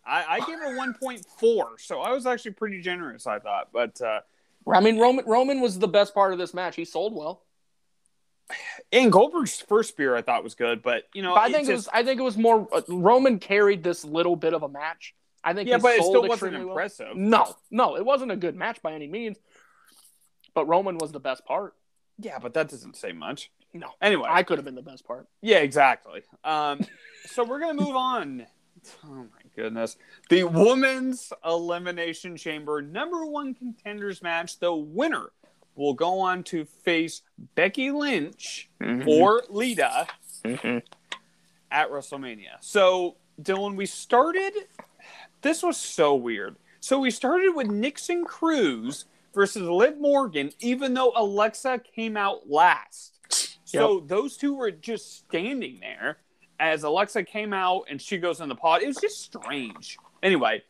I, 0.06 0.24
I 0.36 0.40
gave 0.40 0.58
it 0.60 0.64
a 0.64 0.80
1.4, 0.80 1.64
so 1.80 2.00
I 2.00 2.14
was 2.14 2.26
actually 2.26 2.52
pretty 2.52 2.80
generous, 2.82 3.28
I 3.28 3.40
thought. 3.40 3.70
But 3.74 4.00
uh, 4.02 4.22
I 4.72 4.80
mean, 4.80 5.00
Roman 5.00 5.26
Roman 5.26 5.60
was 5.60 5.80
the 5.80 5.88
best 5.88 6.14
part 6.14 6.32
of 6.32 6.40
this 6.40 6.54
match. 6.54 6.78
He 6.78 6.86
sold 6.86 7.14
well. 7.14 7.44
and 8.94 9.12
Goldberg's 9.12 9.60
first 9.60 9.90
spear 9.90 10.16
I 10.16 10.22
thought 10.22 10.44
was 10.46 10.56
good, 10.56 10.82
but 10.82 11.04
you 11.14 11.22
know, 11.22 11.36
But 11.36 11.42
I 11.42 11.52
think 11.52 11.68
it 11.68 11.74
just- 11.74 11.88
was. 11.88 11.90
I 11.94 12.04
think 12.04 12.20
it 12.20 12.24
was 12.24 12.38
more. 12.38 12.68
Uh, 12.74 12.82
Roman 12.88 13.40
carried 13.40 13.84
this 13.84 14.06
little 14.06 14.36
bit 14.38 14.54
of 14.54 14.64
a 14.64 14.70
match. 14.70 15.14
I 15.44 15.54
think. 15.54 15.70
yeah, 15.70 15.78
but 15.78 15.96
it 15.96 16.04
still 16.04 16.22
wasn't 16.22 16.32
extremely 16.34 16.60
well. 16.66 16.70
impressive. 16.76 17.16
No, 17.16 17.56
no, 17.72 17.96
it 17.96 18.06
wasn't 18.06 18.32
a 18.32 18.36
good 18.36 18.56
match 18.56 18.82
by 18.82 18.94
any 18.94 19.08
means. 19.08 19.38
But 20.54 20.68
Roman 20.68 20.98
was 20.98 21.12
the 21.12 21.20
best 21.20 21.46
part. 21.46 21.76
Yeah, 22.20 22.40
but 22.40 22.54
that 22.56 22.70
doesn't 22.70 22.96
say 22.96 23.12
much. 23.12 23.52
No, 23.74 23.90
Anyway, 24.02 24.28
I 24.28 24.42
could 24.44 24.58
have 24.58 24.66
been 24.66 24.76
the 24.76 24.82
best 24.82 25.06
part. 25.06 25.28
yeah, 25.42 25.58
exactly. 25.60 26.24
Um, 26.44 26.82
so 27.28 27.44
we're 27.44 27.60
gonna 27.60 27.80
move 27.82 27.96
on. 27.96 28.48
Oh 29.06 29.08
my 29.14 29.42
goodness, 29.56 29.98
the 30.30 30.44
women's 30.46 31.32
elimination 31.46 32.38
chamber 32.38 32.82
number 32.82 33.26
one 33.26 33.54
contenders 33.54 34.24
match. 34.24 34.60
The 34.60 34.74
winner 34.74 35.32
will 35.76 35.94
go 35.94 36.20
on 36.20 36.44
to 36.46 36.66
face 36.66 37.22
Becky 37.56 37.92
Lynch 37.92 38.70
or 39.06 39.44
Lita 39.50 40.08
at 41.70 41.92
WrestleMania. 41.92 42.58
So, 42.62 43.18
Dylan, 43.42 43.76
we 43.76 43.86
started. 43.86 44.54
This 45.42 45.64
was 45.64 45.78
so 45.78 46.16
weird. 46.16 46.56
So 46.80 47.00
we 47.00 47.12
started 47.12 47.54
with 47.56 47.68
Nikki 47.68 48.24
Cross 48.26 49.06
versus 49.34 49.64
Liv 49.64 50.00
Morgan, 50.00 50.52
even 50.60 50.94
though 50.94 51.12
Alexa 51.16 51.82
came 51.96 52.18
out 52.18 52.50
last. 52.50 53.14
So 53.66 54.00
those 54.00 54.38
two 54.38 54.56
were 54.56 54.72
just 54.72 55.18
standing 55.18 55.80
there 55.82 56.18
as 56.60 56.84
Alexa 56.84 57.24
came 57.24 57.54
out 57.54 57.84
and 57.90 58.02
she 58.02 58.18
goes 58.18 58.40
in 58.40 58.50
the 58.50 58.56
pod. 58.56 58.82
It 58.82 58.88
was 58.88 58.98
just 58.98 59.22
strange. 59.22 59.98
Anyway, 60.24 60.64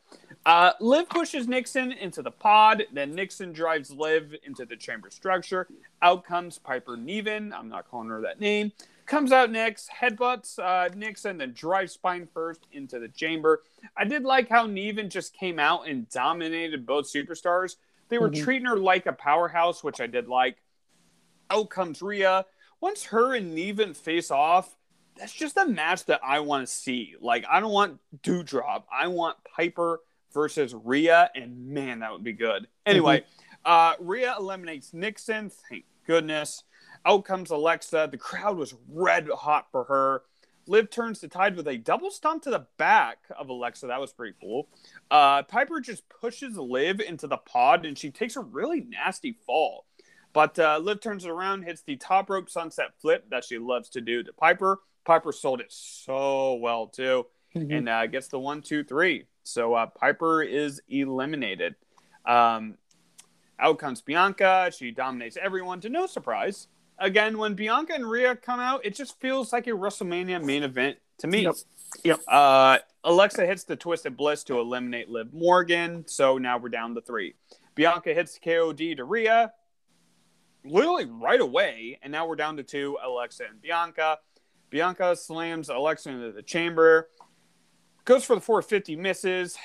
uh, 0.45 0.71
Liv 0.79 1.07
pushes 1.09 1.47
Nixon 1.47 1.91
into 1.91 2.21
the 2.21 2.31
pod. 2.31 2.83
Then 2.91 3.13
Nixon 3.13 3.53
drives 3.53 3.91
Liv 3.91 4.35
into 4.43 4.65
the 4.65 4.75
chamber 4.75 5.09
structure. 5.09 5.67
Out 6.01 6.25
comes 6.25 6.57
Piper 6.57 6.97
Niven. 6.97 7.53
I'm 7.53 7.69
not 7.69 7.89
calling 7.89 8.09
her 8.09 8.21
that 8.21 8.39
name. 8.39 8.71
Comes 9.07 9.31
out 9.31 9.49
next, 9.51 9.89
headbutts 9.89 10.59
uh, 10.59 10.93
Nixon, 10.93 11.37
then 11.37 11.53
drives 11.53 11.93
spine 11.93 12.27
first 12.33 12.67
into 12.73 12.99
the 12.99 13.07
chamber. 13.07 13.63
I 13.95 14.03
did 14.03 14.23
like 14.23 14.49
how 14.49 14.65
Niven 14.65 15.09
just 15.09 15.33
came 15.33 15.59
out 15.59 15.87
and 15.87 16.09
dominated 16.09 16.85
both 16.85 17.05
superstars. 17.11 17.77
They 18.09 18.17
were 18.17 18.29
Mhm. 18.29 18.43
treating 18.43 18.67
her 18.67 18.75
like 18.77 19.05
a 19.05 19.13
powerhouse, 19.13 19.81
which 19.81 20.01
I 20.01 20.07
did 20.07 20.27
like. 20.27 20.57
Out 21.49 21.69
comes 21.69 22.01
Rhea. 22.01 22.45
Once 22.81 23.05
her 23.05 23.33
and 23.33 23.55
Niven 23.55 23.93
face 23.93 24.29
off, 24.29 24.75
that's 25.15 25.33
just 25.33 25.55
a 25.55 25.65
match 25.65 26.03
that 26.05 26.19
I 26.21 26.41
want 26.41 26.67
to 26.67 26.71
see. 26.71 27.15
Like, 27.21 27.45
I 27.49 27.61
don't 27.61 27.71
want 27.71 28.01
Doudrop. 28.23 28.83
I 28.91 29.07
want 29.07 29.37
Piper 29.45 30.01
versus 30.33 30.75
Rhea, 30.75 31.31
and 31.33 31.69
man, 31.69 31.99
that 31.99 32.11
would 32.11 32.23
be 32.25 32.33
good. 32.33 32.67
Anyway, 32.85 33.23
uh, 33.63 33.95
Rhea 33.99 34.35
eliminates 34.37 34.93
Nixon. 34.93 35.49
Thank 35.49 35.85
goodness. 36.05 36.63
Out 37.07 37.23
comes 37.23 37.51
Alexa. 37.51 38.09
The 38.11 38.17
crowd 38.17 38.57
was 38.57 38.75
red 38.89 39.29
hot 39.29 39.67
for 39.71 39.85
her. 39.85 40.23
Liv 40.67 40.89
turns 40.89 41.21
the 41.21 41.29
tide 41.29 41.55
with 41.55 41.65
a 41.69 41.77
double 41.77 42.11
stomp 42.11 42.43
to 42.43 42.49
the 42.49 42.67
back 42.77 43.19
of 43.39 43.47
Alexa. 43.47 43.87
That 43.87 44.01
was 44.01 44.11
pretty 44.11 44.35
cool. 44.41 44.67
Uh, 45.09 45.43
Piper 45.43 45.79
just 45.79 46.03
pushes 46.09 46.57
Liv 46.57 46.99
into 46.99 47.25
the 47.25 47.37
pod, 47.37 47.85
and 47.85 47.97
she 47.97 48.11
takes 48.11 48.35
a 48.35 48.41
really 48.41 48.81
nasty 48.81 49.37
fall. 49.45 49.85
But 50.33 50.59
uh, 50.59 50.79
Liv 50.83 50.99
turns 50.99 51.23
it 51.23 51.31
around, 51.31 51.63
hits 51.63 51.81
the 51.81 51.95
top 51.95 52.29
rope 52.29 52.49
sunset 52.49 52.87
flip 52.99 53.29
that 53.29 53.45
she 53.45 53.57
loves 53.57 53.87
to 53.91 54.01
do 54.01 54.21
to 54.23 54.33
Piper. 54.33 54.81
Piper 55.05 55.31
sold 55.31 55.61
it 55.61 55.71
so 55.71 56.55
well 56.55 56.87
too, 56.87 57.25
and 57.71 57.87
uh, 57.87 58.05
gets 58.07 58.27
the 58.27 58.37
one, 58.37 58.61
two, 58.61 58.83
three. 58.83 59.23
So 59.43 59.73
uh, 59.75 59.85
Piper 59.85 60.43
is 60.43 60.81
eliminated. 60.89 61.75
Um, 62.25 62.75
out 63.57 63.79
comes 63.79 64.01
Bianca. 64.01 64.69
She 64.77 64.91
dominates 64.91 65.37
everyone 65.41 65.79
to 65.81 65.89
no 65.89 66.05
surprise. 66.05 66.67
Again, 66.99 67.37
when 67.37 67.53
Bianca 67.53 67.93
and 67.93 68.09
Rhea 68.09 68.35
come 68.35 68.59
out, 68.59 68.85
it 68.85 68.95
just 68.95 69.19
feels 69.19 69.53
like 69.53 69.67
a 69.67 69.71
WrestleMania 69.71 70.43
main 70.43 70.63
event 70.63 70.97
to 71.19 71.27
me. 71.27 71.43
Yep. 71.43 71.55
Yep. 72.03 72.19
Uh, 72.27 72.79
Alexa 73.03 73.45
hits 73.45 73.63
the 73.63 73.75
Twisted 73.75 74.17
Bliss 74.17 74.43
to 74.45 74.59
eliminate 74.59 75.09
Liv 75.09 75.33
Morgan. 75.33 76.05
So 76.07 76.37
now 76.37 76.57
we're 76.57 76.69
down 76.69 76.95
to 76.95 77.01
three. 77.01 77.35
Bianca 77.75 78.13
hits 78.13 78.37
the 78.37 78.49
KOD 78.49 78.97
to 78.97 79.03
Rhea 79.03 79.51
literally 80.69 81.05
right 81.05 81.39
away. 81.39 81.99
And 82.01 82.11
now 82.11 82.27
we're 82.27 82.35
down 82.35 82.57
to 82.57 82.63
two 82.63 82.97
Alexa 83.03 83.43
and 83.49 83.61
Bianca. 83.61 84.19
Bianca 84.69 85.15
slams 85.15 85.69
Alexa 85.69 86.09
into 86.09 86.31
the 86.31 86.41
chamber. 86.41 87.09
goes 88.05 88.23
for 88.23 88.35
the 88.35 88.41
450, 88.41 88.95
misses. 88.95 89.57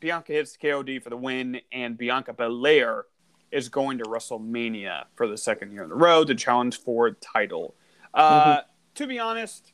Bianca 0.00 0.32
hits 0.32 0.56
the 0.56 0.68
KOD 0.68 1.02
for 1.02 1.10
the 1.10 1.16
win, 1.16 1.60
and 1.72 1.98
Bianca 1.98 2.32
Belair 2.32 3.06
is 3.50 3.68
going 3.68 3.98
to 3.98 4.04
WrestleMania 4.04 5.04
for 5.16 5.26
the 5.26 5.36
second 5.36 5.72
year 5.72 5.84
in 5.84 5.90
a 5.90 5.94
row 5.94 6.24
to 6.24 6.34
challenge 6.34 6.78
for 6.80 7.10
title. 7.12 7.74
Uh, 8.14 8.60
To 8.96 9.06
be 9.06 9.18
honest, 9.18 9.72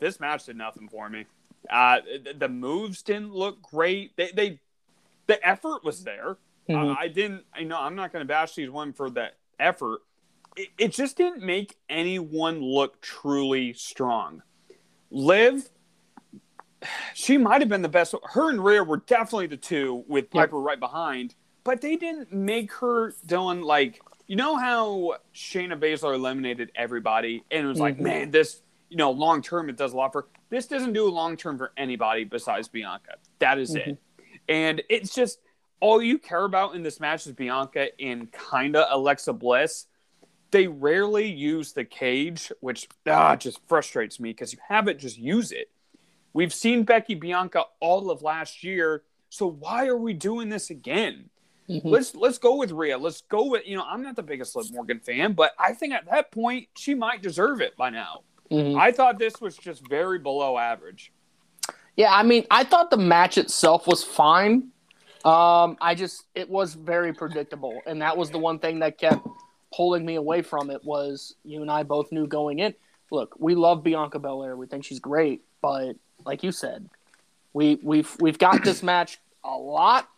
this 0.00 0.20
match 0.20 0.46
did 0.46 0.56
nothing 0.56 0.88
for 0.88 1.08
me. 1.08 1.26
Uh, 1.70 1.98
the, 2.24 2.34
the 2.34 2.48
moves 2.48 3.02
didn't 3.02 3.32
look 3.34 3.60
great. 3.62 4.16
They, 4.16 4.30
they 4.34 4.60
the 5.26 5.46
effort 5.46 5.84
was 5.84 6.04
there. 6.04 6.38
Mhm. 6.68 6.92
Uh, 6.92 6.96
I 6.98 7.08
didn't. 7.08 7.44
I 7.54 7.62
know, 7.64 7.78
I'm 7.78 7.94
not 7.94 8.12
going 8.12 8.22
to 8.24 8.28
bash 8.28 8.54
these 8.54 8.70
one 8.70 8.92
for 8.92 9.10
that 9.10 9.36
effort. 9.58 10.00
It, 10.56 10.68
it 10.78 10.92
just 10.92 11.16
didn't 11.16 11.42
make 11.42 11.76
anyone 11.88 12.60
look 12.60 13.00
truly 13.00 13.72
strong. 13.74 14.42
Liv, 15.10 15.68
she 17.14 17.38
might 17.38 17.60
have 17.60 17.68
been 17.68 17.82
the 17.82 17.88
best. 17.88 18.14
Her 18.32 18.50
and 18.50 18.62
Rhea 18.64 18.82
were 18.84 18.98
definitely 18.98 19.46
the 19.48 19.56
two 19.56 20.04
with 20.08 20.24
Yep. 20.26 20.30
Piper 20.32 20.60
right 20.60 20.80
behind, 20.80 21.34
but 21.68 21.82
they 21.82 21.96
didn't 21.96 22.32
make 22.32 22.72
her 22.72 23.12
Dylan 23.26 23.62
like 23.62 24.00
you 24.26 24.36
know 24.36 24.56
how 24.56 25.16
Shayna 25.34 25.78
Baszler 25.78 26.14
eliminated 26.14 26.72
everybody 26.74 27.44
and 27.50 27.66
it 27.66 27.68
was 27.68 27.78
like, 27.78 27.98
Mhm. 27.98 28.00
man, 28.00 28.30
this 28.30 28.62
you 28.88 28.96
know 28.96 29.10
long 29.10 29.42
term 29.42 29.68
it 29.68 29.76
does 29.76 29.92
a 29.92 29.96
lot 29.98 30.12
for. 30.12 30.28
This 30.48 30.66
doesn't 30.66 30.94
do 30.94 31.06
a 31.06 31.10
long 31.10 31.36
term 31.36 31.58
for 31.58 31.72
anybody 31.76 32.24
besides 32.24 32.68
Bianca. 32.68 33.16
That 33.38 33.58
is 33.58 33.74
it, 33.74 33.98
and 34.48 34.82
it's 34.88 35.14
just 35.14 35.40
all 35.80 36.00
you 36.00 36.18
care 36.18 36.44
about 36.44 36.74
in 36.74 36.82
this 36.82 37.00
match 37.00 37.26
is 37.26 37.34
Bianca 37.34 37.88
and 38.00 38.32
kinda 38.50 38.86
Alexa 38.90 39.34
Bliss. 39.34 39.88
They 40.50 40.68
rarely 40.68 41.30
use 41.30 41.74
the 41.74 41.84
cage, 41.84 42.50
which 42.60 42.88
ah, 43.06 43.36
just 43.36 43.60
frustrates 43.68 44.18
me 44.18 44.30
because 44.30 44.54
you 44.54 44.58
have 44.68 44.88
it, 44.88 44.98
just 44.98 45.18
use 45.18 45.52
it. 45.52 45.70
We've 46.32 46.54
seen 46.54 46.84
Becky 46.84 47.14
Bianca 47.14 47.66
all 47.78 48.10
of 48.10 48.22
last 48.22 48.64
year, 48.64 49.02
so 49.28 49.46
why 49.46 49.86
are 49.86 49.98
we 49.98 50.14
doing 50.14 50.48
this 50.48 50.70
again? 50.70 51.28
Mhm. 51.68 51.82
Let's 51.84 52.14
let's 52.14 52.38
go 52.38 52.56
with 52.56 52.70
Rhea. 52.70 52.96
Let's 52.96 53.20
go 53.22 53.44
with 53.44 53.66
you 53.66 53.76
know 53.76 53.84
I'm 53.84 54.02
not 54.02 54.16
the 54.16 54.22
biggest 54.22 54.56
Liv 54.56 54.72
Morgan 54.72 55.00
fan, 55.00 55.34
but 55.34 55.52
I 55.58 55.74
think 55.74 55.92
at 55.92 56.06
that 56.10 56.30
point 56.32 56.68
she 56.76 56.94
might 56.94 57.22
deserve 57.22 57.60
it 57.60 57.76
by 57.76 57.90
now. 57.90 58.22
Mhm. 58.50 58.78
I 58.78 58.90
thought 58.92 59.18
this 59.18 59.40
was 59.40 59.56
just 59.56 59.86
very 59.86 60.18
below 60.18 60.56
average. 60.56 61.12
Yeah, 61.96 62.14
I 62.14 62.22
mean, 62.22 62.46
I 62.50 62.64
thought 62.64 62.90
the 62.90 62.96
match 62.96 63.36
itself 63.36 63.86
was 63.86 64.02
fine. 64.04 64.70
Um, 65.24 65.76
I 65.80 65.94
just 65.94 66.24
it 66.34 66.48
was 66.48 66.74
very 66.74 67.12
predictable, 67.12 67.82
and 67.86 68.00
that 68.00 68.16
was 68.16 68.30
the 68.30 68.38
one 68.38 68.58
thing 68.60 68.78
that 68.78 68.96
kept 68.96 69.26
pulling 69.74 70.06
me 70.06 70.14
away 70.14 70.40
from 70.40 70.70
it. 70.70 70.82
Was 70.84 71.34
you 71.44 71.60
and 71.60 71.70
I 71.70 71.82
both 71.82 72.12
knew 72.12 72.26
going 72.26 72.60
in. 72.60 72.74
Look, 73.10 73.34
we 73.38 73.54
love 73.54 73.82
Bianca 73.82 74.18
Belair. 74.18 74.56
We 74.56 74.66
think 74.66 74.84
she's 74.84 75.00
great, 75.00 75.42
but 75.60 75.96
like 76.24 76.42
you 76.42 76.52
said, 76.52 76.88
we 77.52 77.78
we've 77.82 78.16
we've 78.20 78.38
got 78.38 78.62
this 78.64 78.82
match 78.82 79.18
a 79.44 79.56
lot. 79.56 80.08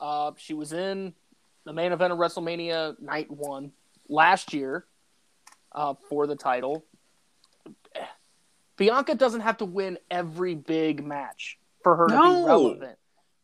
Uh, 0.00 0.32
she 0.38 0.54
was 0.54 0.72
in 0.72 1.12
the 1.64 1.72
main 1.72 1.92
event 1.92 2.12
of 2.12 2.18
WrestleMania 2.18 2.98
Night 3.00 3.30
One 3.30 3.72
last 4.08 4.52
year 4.54 4.86
uh, 5.72 5.94
for 6.08 6.26
the 6.26 6.36
title. 6.36 6.84
Bianca 8.76 9.14
doesn't 9.14 9.42
have 9.42 9.58
to 9.58 9.66
win 9.66 9.98
every 10.10 10.54
big 10.54 11.04
match 11.04 11.58
for 11.82 11.96
her 11.96 12.06
to 12.08 12.14
be 12.14 12.18
relevant. 12.46 12.96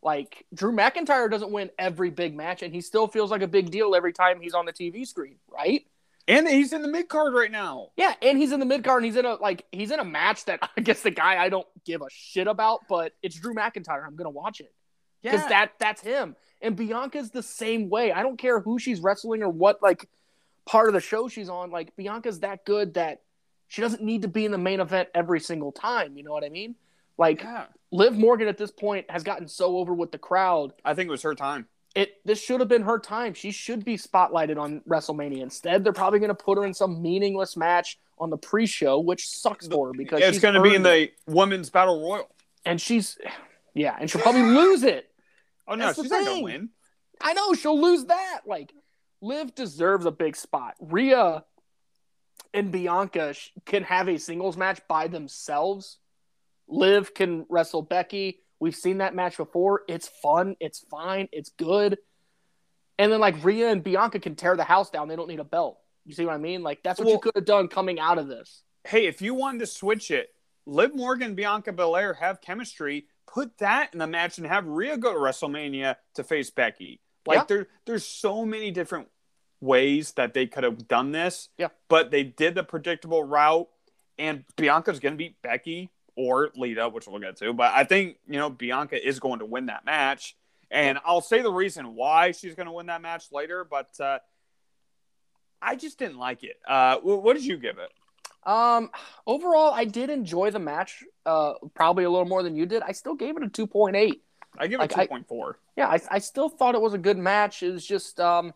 Like 0.02 0.46
Drew 0.54 0.72
McIntyre 0.72 1.30
doesn't 1.30 1.50
win 1.50 1.70
every 1.78 2.10
big 2.10 2.34
match, 2.34 2.62
and 2.62 2.72
he 2.72 2.80
still 2.80 3.06
feels 3.06 3.30
like 3.30 3.42
a 3.42 3.48
big 3.48 3.70
deal 3.70 3.94
every 3.94 4.12
time 4.12 4.40
he's 4.40 4.54
on 4.54 4.64
the 4.64 4.72
TV 4.72 5.06
screen, 5.06 5.36
right? 5.48 5.84
And 6.28 6.48
he's 6.48 6.72
in 6.72 6.82
the 6.82 6.88
mid 6.88 7.08
card 7.08 7.34
right 7.34 7.50
now. 7.50 7.88
Yeah, 7.96 8.14
and 8.22 8.38
he's 8.38 8.52
in 8.52 8.60
the 8.60 8.66
mid 8.66 8.82
card, 8.82 9.02
and 9.02 9.06
he's 9.12 9.16
in 9.16 9.26
a 9.26 9.34
like 9.34 9.64
he's 9.72 9.90
in 9.90 10.00
a 10.00 10.04
match 10.04 10.44
that 10.46 10.60
I 10.76 10.80
guess 10.80 11.02
the 11.02 11.10
guy 11.10 11.42
I 11.42 11.48
don't 11.48 11.66
give 11.84 12.00
a 12.02 12.06
shit 12.10 12.46
about, 12.46 12.80
but 12.88 13.12
it's 13.22 13.36
Drew 13.38 13.54
McIntyre. 13.54 14.06
I'm 14.06 14.16
gonna 14.16 14.30
watch 14.30 14.60
it 14.60 14.72
because 15.22 15.42
Yeah. 15.42 15.48
that 15.48 15.72
that's 15.78 16.00
him. 16.00 16.34
And 16.62 16.76
Bianca's 16.76 17.30
the 17.30 17.42
same 17.42 17.88
way. 17.90 18.12
I 18.12 18.22
don't 18.22 18.38
care 18.38 18.60
who 18.60 18.78
she's 18.78 19.00
wrestling 19.00 19.42
or 19.42 19.48
what 19.48 19.82
like 19.82 20.08
part 20.64 20.88
of 20.88 20.94
the 20.94 21.00
show 21.00 21.28
she's 21.28 21.48
on. 21.48 21.70
Like 21.70 21.94
Bianca's 21.96 22.40
that 22.40 22.64
good 22.64 22.94
that 22.94 23.22
she 23.68 23.82
doesn't 23.82 24.02
need 24.02 24.22
to 24.22 24.28
be 24.28 24.44
in 24.44 24.52
the 24.52 24.58
main 24.58 24.80
event 24.80 25.08
every 25.14 25.40
single 25.40 25.72
time. 25.72 26.16
You 26.16 26.22
know 26.22 26.32
what 26.32 26.44
I 26.44 26.48
mean? 26.48 26.74
Like 27.18 27.42
yeah. 27.42 27.66
Liv 27.92 28.16
Morgan 28.16 28.48
at 28.48 28.58
this 28.58 28.70
point 28.70 29.10
has 29.10 29.22
gotten 29.22 29.48
so 29.48 29.76
over 29.78 29.92
with 29.94 30.12
the 30.12 30.18
crowd. 30.18 30.72
I 30.84 30.94
think 30.94 31.08
it 31.08 31.10
was 31.10 31.22
her 31.22 31.34
time. 31.34 31.66
It 31.94 32.14
this 32.26 32.42
should 32.42 32.60
have 32.60 32.68
been 32.68 32.82
her 32.82 32.98
time. 32.98 33.32
She 33.32 33.50
should 33.50 33.84
be 33.84 33.96
spotlighted 33.96 34.58
on 34.58 34.80
WrestleMania. 34.88 35.40
Instead, 35.40 35.82
they're 35.82 35.94
probably 35.94 36.18
going 36.18 36.28
to 36.28 36.34
put 36.34 36.58
her 36.58 36.64
in 36.66 36.74
some 36.74 37.00
meaningless 37.00 37.56
match 37.56 37.98
on 38.18 38.28
the 38.30 38.36
pre-show, 38.36 38.98
which 39.00 39.28
sucks 39.28 39.66
for 39.66 39.88
her 39.88 39.92
because 39.96 40.20
It's 40.20 40.32
she's 40.34 40.42
going 40.42 40.54
to 40.54 40.62
be 40.62 40.74
in 40.74 40.82
the 40.82 41.10
women's 41.26 41.70
battle 41.70 42.00
royal. 42.02 42.28
and 42.66 42.80
she's 42.80 43.18
yeah, 43.74 43.96
and 43.98 44.10
she'll 44.10 44.20
probably 44.20 44.42
lose 44.42 44.82
it. 44.82 45.10
Oh 45.68 45.74
no, 45.74 45.92
she's 45.92 46.10
not 46.10 46.24
gonna 46.24 46.42
win. 46.42 46.70
I 47.20 47.32
know 47.32 47.54
she'll 47.54 47.80
lose 47.80 48.04
that. 48.06 48.42
Like, 48.46 48.72
Liv 49.20 49.54
deserves 49.54 50.06
a 50.06 50.10
big 50.10 50.36
spot. 50.36 50.74
Rhea 50.80 51.44
and 52.52 52.70
Bianca 52.70 53.34
sh- 53.34 53.50
can 53.64 53.82
have 53.84 54.08
a 54.08 54.18
singles 54.18 54.56
match 54.56 54.80
by 54.88 55.08
themselves. 55.08 55.98
Liv 56.68 57.14
can 57.14 57.46
wrestle 57.48 57.82
Becky. 57.82 58.40
We've 58.60 58.74
seen 58.74 58.98
that 58.98 59.14
match 59.14 59.36
before. 59.36 59.82
It's 59.88 60.08
fun. 60.08 60.56
It's 60.60 60.80
fine. 60.90 61.28
It's 61.32 61.50
good. 61.50 61.98
And 62.98 63.12
then 63.12 63.20
like 63.20 63.42
Rhea 63.44 63.70
and 63.70 63.82
Bianca 63.84 64.18
can 64.18 64.34
tear 64.36 64.56
the 64.56 64.64
house 64.64 64.90
down. 64.90 65.08
They 65.08 65.16
don't 65.16 65.28
need 65.28 65.40
a 65.40 65.44
belt. 65.44 65.78
You 66.04 66.14
see 66.14 66.24
what 66.24 66.34
I 66.34 66.38
mean? 66.38 66.62
Like 66.62 66.82
that's 66.82 66.98
what 66.98 67.08
you 67.08 67.18
could 67.18 67.32
have 67.34 67.44
done 67.44 67.68
coming 67.68 67.98
out 67.98 68.18
of 68.18 68.28
this. 68.28 68.62
Hey, 68.84 69.06
if 69.06 69.20
you 69.20 69.34
wanted 69.34 69.58
to 69.58 69.66
switch 69.66 70.10
it, 70.10 70.28
Liv 70.64 70.94
Morgan, 70.94 71.34
Bianca 71.34 71.72
Belair 71.72 72.14
have 72.14 72.40
chemistry. 72.40 73.06
Put 73.26 73.58
that 73.58 73.92
in 73.92 73.98
the 73.98 74.06
match 74.06 74.38
and 74.38 74.46
have 74.46 74.66
Rhea 74.66 74.96
go 74.96 75.12
to 75.12 75.18
WrestleMania 75.18 75.96
to 76.14 76.24
face 76.24 76.50
Becky. 76.50 77.00
Like 77.26 77.38
Yeah. 77.40 77.44
there, 77.48 77.68
there's 77.84 78.06
so 78.06 78.44
many 78.46 78.70
different 78.70 79.08
ways 79.60 80.12
that 80.12 80.32
they 80.34 80.46
could 80.46 80.64
have 80.64 80.86
done 80.88 81.12
this. 81.12 81.48
Yeah. 81.58 81.68
But 81.88 82.10
they 82.10 82.22
did 82.22 82.54
the 82.54 82.62
predictable 82.62 83.24
route, 83.24 83.68
and 84.18 84.44
Bianca's 84.56 85.00
going 85.00 85.14
to 85.14 85.18
beat 85.18 85.40
Becky 85.42 85.90
or 86.14 86.50
Lita, 86.56 86.88
which 86.88 87.06
we'll 87.06 87.20
get 87.20 87.36
to. 87.38 87.52
But 87.52 87.72
I 87.74 87.84
think 87.84 88.18
you 88.26 88.38
know 88.38 88.48
Bianca 88.50 89.04
is 89.06 89.20
going 89.20 89.40
to 89.40 89.44
win 89.46 89.66
that 89.66 89.84
match, 89.84 90.36
and 90.70 90.98
I'll 91.04 91.20
say 91.20 91.42
the 91.42 91.52
reason 91.52 91.94
why 91.94 92.32
she's 92.32 92.54
going 92.54 92.66
to 92.66 92.72
win 92.72 92.86
that 92.86 93.02
match 93.02 93.32
later. 93.32 93.64
But 93.64 93.98
uh, 94.00 94.18
I 95.60 95.76
just 95.76 95.98
didn't 95.98 96.18
like 96.18 96.44
it. 96.44 96.56
Uh, 96.66 96.98
what 96.98 97.34
did 97.34 97.44
you 97.44 97.56
give 97.56 97.78
it? 97.78 97.90
Um, 98.46 98.90
overall, 99.26 99.72
I 99.74 99.84
did 99.84 100.08
enjoy 100.08 100.50
the 100.50 100.58
match. 100.60 101.04
Uh, 101.26 101.54
probably 101.74 102.04
a 102.04 102.10
little 102.10 102.26
more 102.26 102.42
than 102.42 102.54
you 102.56 102.64
did. 102.64 102.82
I 102.82 102.92
still 102.92 103.14
gave 103.14 103.36
it 103.36 103.42
a 103.42 103.48
two 103.48 103.66
point 103.66 103.96
eight. 103.96 104.22
I 104.58 104.68
give 104.68 104.78
it 104.80 104.82
Like, 104.82 104.90
two 104.94 105.06
point 105.08 105.26
four. 105.28 105.58
Yeah, 105.76 105.88
I, 105.88 106.00
I 106.10 106.18
still 106.20 106.48
thought 106.48 106.74
it 106.74 106.80
was 106.80 106.94
a 106.94 106.98
good 106.98 107.18
match. 107.18 107.62
It 107.62 107.72
was 107.72 107.84
just 107.84 108.20
um, 108.20 108.54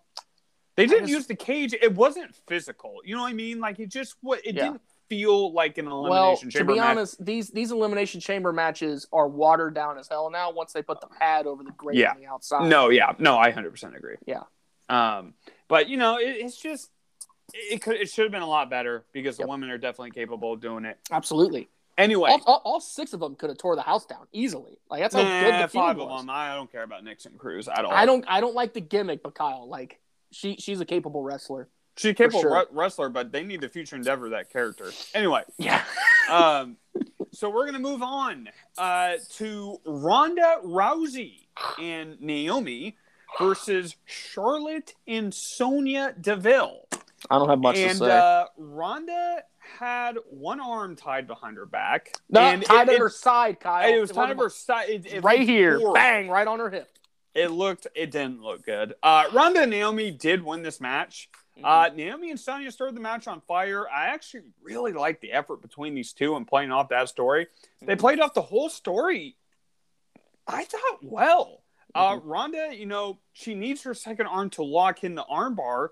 They 0.77 0.87
didn't 0.87 1.03
just- 1.09 1.13
use 1.13 1.27
the 1.27 1.35
cage. 1.37 1.75
It 1.75 1.95
wasn't 1.95 2.35
physical. 2.47 2.99
You 3.05 3.17
know 3.17 3.23
what 3.23 3.31
I 3.31 3.35
mean? 3.35 3.61
Like 3.61 3.79
it 3.81 3.89
just 3.91 4.15
what 4.23 4.39
it 4.47 4.55
Yeah. 4.55 4.65
didn't 4.65 4.83
feel 5.09 5.53
like 5.53 5.77
an 5.77 5.89
elimination 5.89 6.11
well, 6.11 6.31
elimination 6.35 6.51
to 6.61 6.65
be 6.73 6.79
match. 6.79 6.89
honest, 6.91 7.25
these 7.25 7.51
these 7.51 7.73
elimination 7.73 8.21
chamber 8.21 8.53
matches 8.53 9.09
are 9.13 9.27
watered 9.29 9.75
down 9.75 9.99
as 9.99 10.07
hell 10.09 10.31
now. 10.31 10.53
Once 10.53 10.73
they 10.73 10.83
put 10.83 11.01
the 11.01 11.09
pad 11.09 11.47
over 11.49 11.65
the 11.65 11.73
grate 11.73 11.99
Yeah. 11.99 12.13
on 12.13 12.21
the 12.21 12.27
outside. 12.27 12.69
No, 12.69 12.91
yeah, 12.91 13.13
no, 13.19 13.37
I 13.37 13.51
hundred 13.51 13.73
percent 13.73 13.97
agree. 13.97 14.17
Yeah. 14.25 14.43
Um, 14.89 15.35
but 15.67 15.89
you 15.89 15.97
know, 15.97 16.17
it, 16.19 16.29
it's 16.29 16.57
just 16.57 16.91
it, 17.55 17.83
could 17.83 17.97
it 17.97 18.09
should 18.11 18.25
have 18.25 18.33
been 18.33 18.43
a 18.43 18.47
lot 18.49 18.71
better 18.71 19.05
because 19.13 19.39
Yep. 19.39 19.47
the 19.47 19.51
women 19.51 19.71
are 19.71 19.79
definitely 19.79 20.11
capable 20.13 20.53
of 20.53 20.61
doing 20.61 20.85
it. 20.85 20.99
absolutely. 21.11 21.69
Anyway, 21.99 22.31
All, 22.31 22.41
all, 22.47 22.63
all 22.65 22.81
six 22.81 23.13
of 23.13 23.21
them 23.21 23.35
could 23.35 23.51
have 23.51 23.59
tore 23.59 23.77
the 23.77 23.83
house 23.83 24.07
down 24.07 24.27
easily. 24.33 24.79
Like 24.91 25.03
that's 25.03 25.15
how 25.15 25.23
good 25.23 25.63
the 25.63 25.69
five 25.69 25.99
was. 25.99 26.09
of 26.11 26.19
them. 26.21 26.31
I 26.31 26.55
don't 26.55 26.71
care 26.73 26.83
about 26.83 27.05
Nikki 27.05 27.29
Cross 27.37 27.69
at 27.69 27.85
all. 27.85 27.93
I 27.93 28.07
don't 28.07 28.25
I 28.27 28.41
don't 28.41 28.55
like 28.55 28.73
the 28.73 28.81
gimmick, 28.81 29.23
but 29.23 29.35
Kyle, 29.35 29.69
like 29.69 30.01
she 30.31 30.57
she's 30.57 30.81
a 30.81 30.87
capable 30.87 31.23
wrestler. 31.23 31.69
She's 31.97 32.13
a 32.13 32.15
capable 32.15 32.41
sure. 32.41 32.55
re- 32.55 32.65
wrestler, 32.71 33.11
but 33.11 33.33
they 33.33 33.43
need 33.45 33.61
the 33.61 33.69
future 33.69 33.97
endeavor 33.97 34.31
that 34.31 34.51
character. 34.51 34.91
Anyway, 35.13 35.43
Yeah. 35.59 35.83
um, 36.31 36.77
so 37.33 37.51
we're 37.51 37.67
gonna 37.67 37.79
move 37.81 38.03
on 38.03 38.49
uh, 38.79 39.15
to 39.35 39.79
Ronda 39.85 40.57
Rousey 40.65 41.49
and 41.79 42.19
Naomi 42.21 42.97
versus 43.39 43.97
Charlotte 44.07 44.95
and 45.07 45.35
Sonya 45.35 46.15
Deville. 46.19 46.87
I 47.29 47.39
don't 47.39 47.49
have 47.49 47.59
much 47.61 47.77
and 47.77 47.91
to 47.93 47.97
say. 48.05 48.11
uh, 48.11 48.45
Ronda 48.57 49.43
had 49.59 50.17
one 50.31 50.61
arm 50.61 50.97
tied 50.97 51.27
behind 51.27 51.57
her 51.59 51.67
back. 51.67 52.13
no, 52.31 52.41
and 52.41 52.65
tied 52.65 52.89
it, 52.89 52.95
at 52.95 52.99
her 53.01 53.11
side, 53.11 53.61
Kyle. 53.61 53.89
it, 53.89 53.97
it 53.97 54.01
was 54.01 54.11
tied 54.11 54.17
wasn't 54.37 54.39
at 54.41 54.43
her 54.45 54.51
side. 54.51 54.89
It, 54.89 55.07
it 55.07 55.25
right 55.25 55.41
here, 55.47 55.73
horrible. 55.79 55.95
bang, 55.95 56.29
right 56.29 56.47
on 56.47 56.59
her 56.61 56.71
hip. 56.71 56.89
It 57.35 57.51
looked. 57.51 57.87
It 57.95 58.11
didn't 58.11 58.43
look 58.43 58.65
good. 58.65 58.95
Uh, 59.03 59.25
Ronda 59.33 59.61
and 59.63 59.71
Naomi 59.71 60.11
did 60.11 60.43
win 60.43 60.63
this 60.63 60.81
match. 60.81 61.29
Mm-hmm. 61.57 61.65
Uh, 61.65 61.89
Naomi 61.95 62.31
and 62.31 62.41
Sonya 62.41 62.71
started 62.73 62.97
the 62.97 63.01
match 63.01 63.29
on 63.29 63.41
fire. 63.43 63.87
I 63.89 64.07
actually 64.07 64.45
really 64.63 64.93
liked 64.93 65.21
the 65.21 65.33
effort 65.33 65.61
between 65.63 65.95
these 65.95 66.13
two 66.13 66.35
and 66.37 66.47
playing 66.47 66.73
off 66.73 66.89
that 66.89 67.09
story. 67.09 67.47
They 67.83 67.95
Mhm. 67.95 67.99
played 68.01 68.21
off 68.21 68.35
the 68.35 68.43
whole 68.43 68.69
story. 68.71 69.37
I 70.47 70.65
thought 70.65 70.99
well. 71.03 71.63
Uh, 71.95 72.17
Mm-hmm. 72.17 72.29
Ronda, 72.29 72.71
you 72.73 72.87
know, 72.87 73.19
she 73.33 73.55
needs 73.55 73.83
her 73.83 73.95
second 73.95 74.27
arm 74.27 74.51
to 74.51 74.63
lock 74.63 75.05
in 75.05 75.15
the 75.15 75.25
armbar. 75.25 75.89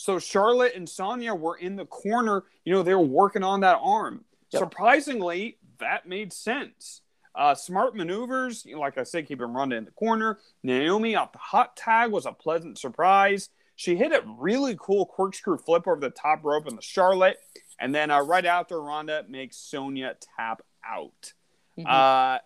So 0.00 0.18
Charlotte 0.18 0.72
and 0.74 0.88
Sonya 0.88 1.34
were 1.34 1.56
in 1.56 1.76
the 1.76 1.84
corner. 1.84 2.44
You 2.64 2.72
know, 2.72 2.82
they 2.82 2.94
were 2.94 3.00
working 3.00 3.44
on 3.44 3.60
that 3.60 3.78
arm. 3.82 4.24
Yep. 4.50 4.60
Surprisingly, 4.60 5.58
that 5.78 6.08
made 6.08 6.32
sense. 6.32 7.02
Uh, 7.34 7.54
smart 7.54 7.94
maneuvers, 7.94 8.64
you 8.64 8.74
know, 8.74 8.80
like 8.80 8.96
I 8.96 9.02
said, 9.02 9.28
keep 9.28 9.42
him 9.42 9.54
Ronda 9.54 9.76
in 9.76 9.84
the 9.84 9.90
corner. 9.90 10.38
Naomi 10.62 11.16
off 11.16 11.32
the 11.32 11.38
hot 11.38 11.76
tag 11.76 12.10
was 12.10 12.24
a 12.24 12.32
pleasant 12.32 12.78
surprise. 12.78 13.50
She 13.76 13.94
hit 13.94 14.12
a 14.12 14.22
really 14.38 14.74
cool 14.80 15.04
corkscrew 15.04 15.58
flip 15.58 15.86
over 15.86 16.00
the 16.00 16.08
top 16.10 16.44
rope 16.44 16.66
in 16.66 16.76
the 16.76 16.82
Charlotte, 16.82 17.36
and 17.78 17.94
then 17.94 18.10
uh, 18.10 18.20
right 18.22 18.46
after 18.46 18.80
Ronda 18.80 19.26
makes 19.28 19.58
Sonya 19.58 20.16
tap 20.36 20.62
out. 20.84 21.34
Mhm. 21.78 21.86
Uh, 21.86 22.38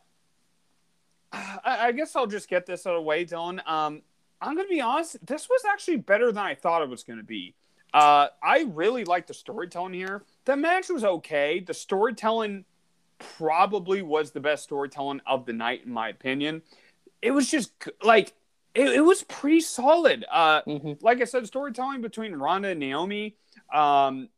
I, 1.33 1.59
I 1.65 1.93
guess 1.93 2.17
I'll 2.17 2.27
just 2.27 2.49
get 2.49 2.67
this 2.67 2.85
out 2.85 2.95
of 2.95 2.99
the 2.99 3.03
way, 3.03 3.25
Dylan. 3.25 3.65
Um, 3.67 4.03
I'm 4.41 4.57
gonna 4.57 4.68
be 4.68 4.80
honest. 4.80 5.24
This 5.24 5.49
was 5.49 5.62
actually 5.70 5.97
better 5.99 6.32
than 6.32 6.45
I 6.45 6.55
thought 6.55 6.82
it 6.82 6.89
was 6.89 7.03
gonna 7.03 7.22
be. 7.22 7.55
Uh, 7.93 8.28
I 8.43 8.66
really 8.68 9.05
like 9.05 9.26
the 9.26 9.35
storytelling 9.35 9.95
here. 9.95 10.24
The 10.45 10.57
match 10.57 10.89
was 10.89 11.05
okay. 11.05 11.61
The 11.61 11.74
storytelling 11.74 12.64
probably 13.18 14.03
was 14.03 14.32
the 14.32 14.41
best 14.41 14.64
storytelling 14.64 15.20
of 15.26 15.47
the 15.47 15.53
night, 15.53 15.82
in 15.87 15.93
my 15.93 16.09
opinion. 16.09 16.62
It 17.22 17.30
was 17.30 17.51
just 17.51 17.72
like 18.03 18.35
it, 18.74 18.89
it 18.89 19.01
was 19.05 19.22
pretty 19.22 19.61
solid. 19.61 20.24
Uh, 20.30 20.62
Mhm. 20.62 21.01
like 21.03 21.20
I 21.20 21.24
said, 21.24 21.47
storytelling 21.47 22.01
between 22.01 22.35
Ronda 22.35 22.70
and 22.70 22.80
Naomi. 22.80 23.37
Um, 23.72 24.28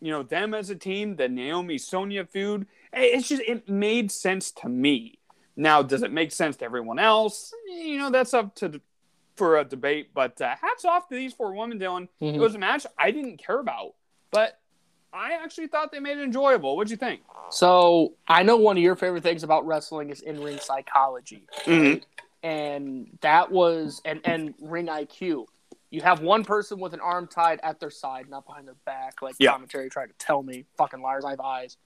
you 0.00 0.10
know 0.10 0.22
them 0.22 0.52
as 0.52 0.68
a 0.68 0.74
team, 0.76 1.16
the 1.16 1.28
Naomi 1.28 1.78
Sonya 1.78 2.26
feud. 2.26 2.66
It's 2.92 3.28
just 3.28 3.42
it 3.46 3.68
made 3.68 4.10
sense 4.12 4.50
to 4.52 4.68
me. 4.68 5.18
Now, 5.56 5.82
does 5.82 6.02
it 6.02 6.12
make 6.12 6.32
sense 6.32 6.56
to 6.56 6.64
everyone 6.64 6.98
else? 6.98 7.54
You 7.66 7.98
know, 7.98 8.10
that's 8.10 8.34
up 8.34 8.54
to 8.56 8.80
for 9.42 9.58
a 9.58 9.64
debate. 9.64 10.10
But 10.14 10.40
uh, 10.40 10.54
hats 10.60 10.84
off 10.84 11.08
to 11.08 11.16
these 11.16 11.32
four 11.32 11.52
women, 11.54 11.80
Dylan. 11.80 12.08
Mhm. 12.20 12.34
It 12.36 12.38
was 12.40 12.54
a 12.54 12.58
match 12.58 12.86
I 12.96 13.10
didn't 13.10 13.38
care 13.44 13.58
about, 13.58 13.94
but 14.30 14.60
I 15.12 15.32
actually 15.32 15.66
thought 15.66 15.90
they 15.90 15.98
made 15.98 16.18
it 16.18 16.22
enjoyable. 16.22 16.76
What'd 16.76 16.90
you 16.92 16.96
think? 16.96 17.22
So 17.50 18.14
I 18.28 18.44
know 18.44 18.56
one 18.56 18.76
of 18.76 18.82
your 18.84 18.94
favorite 18.94 19.24
things 19.24 19.42
about 19.42 19.66
wrestling 19.66 20.10
is 20.10 20.20
in 20.20 20.40
ring 20.40 20.58
psychology. 20.58 21.48
Mm-hmm. 21.64 22.04
and 22.44 23.18
that 23.20 23.50
was 23.52 24.00
and 24.04 24.20
and 24.24 24.54
ring 24.60 24.86
IQ. 24.86 25.46
You 25.90 26.00
have 26.02 26.20
one 26.20 26.44
person 26.44 26.78
with 26.80 26.94
an 26.94 27.00
arm 27.00 27.26
tied 27.26 27.58
at 27.62 27.78
their 27.80 27.90
side, 27.90 28.28
not 28.30 28.46
behind 28.46 28.66
their 28.68 28.76
back, 28.86 29.20
like 29.22 29.34
Yeah. 29.38 29.52
commentary 29.52 29.90
tried 29.90 30.06
to 30.06 30.14
tell 30.18 30.42
me. 30.42 30.64
Fucking 30.78 31.02
liars, 31.02 31.24
I 31.24 31.30
have 31.30 31.40
eyes. 31.40 31.76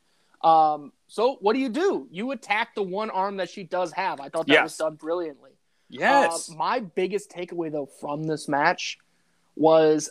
Um, 0.43 0.93
so 1.09 1.37
what 1.41 1.55
do 1.55 1.59
you 1.59 1.69
do? 1.71 2.07
You 2.13 2.31
attack 2.33 2.75
the 2.75 2.83
one 2.83 3.11
arm 3.11 3.39
that 3.39 3.49
she 3.51 3.65
does 3.65 3.93
have. 3.93 4.21
I 4.21 4.29
thought 4.29 4.47
that 4.47 4.63
was 4.63 4.77
done 4.77 4.95
brilliantly. 4.95 5.53
Yes. 5.89 6.51
Uh, 6.51 6.55
my 6.57 6.81
biggest 6.81 7.31
takeaway 7.31 7.71
though 7.71 7.87
from 7.87 8.25
this 8.25 8.49
match 8.49 8.99
was 9.55 10.11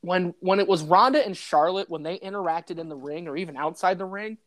when 0.00 0.34
when 0.40 0.58
it 0.60 0.66
was 0.68 0.82
Ronda 0.82 1.24
and 1.24 1.36
Charlotte 1.36 1.88
when 1.90 2.02
they 2.02 2.18
interacted 2.18 2.78
in 2.78 2.88
the 2.88 2.96
ring 2.96 3.28
or 3.28 3.36
even 3.36 3.56
outside 3.56 3.98
the 3.98 4.04
ring. 4.04 4.38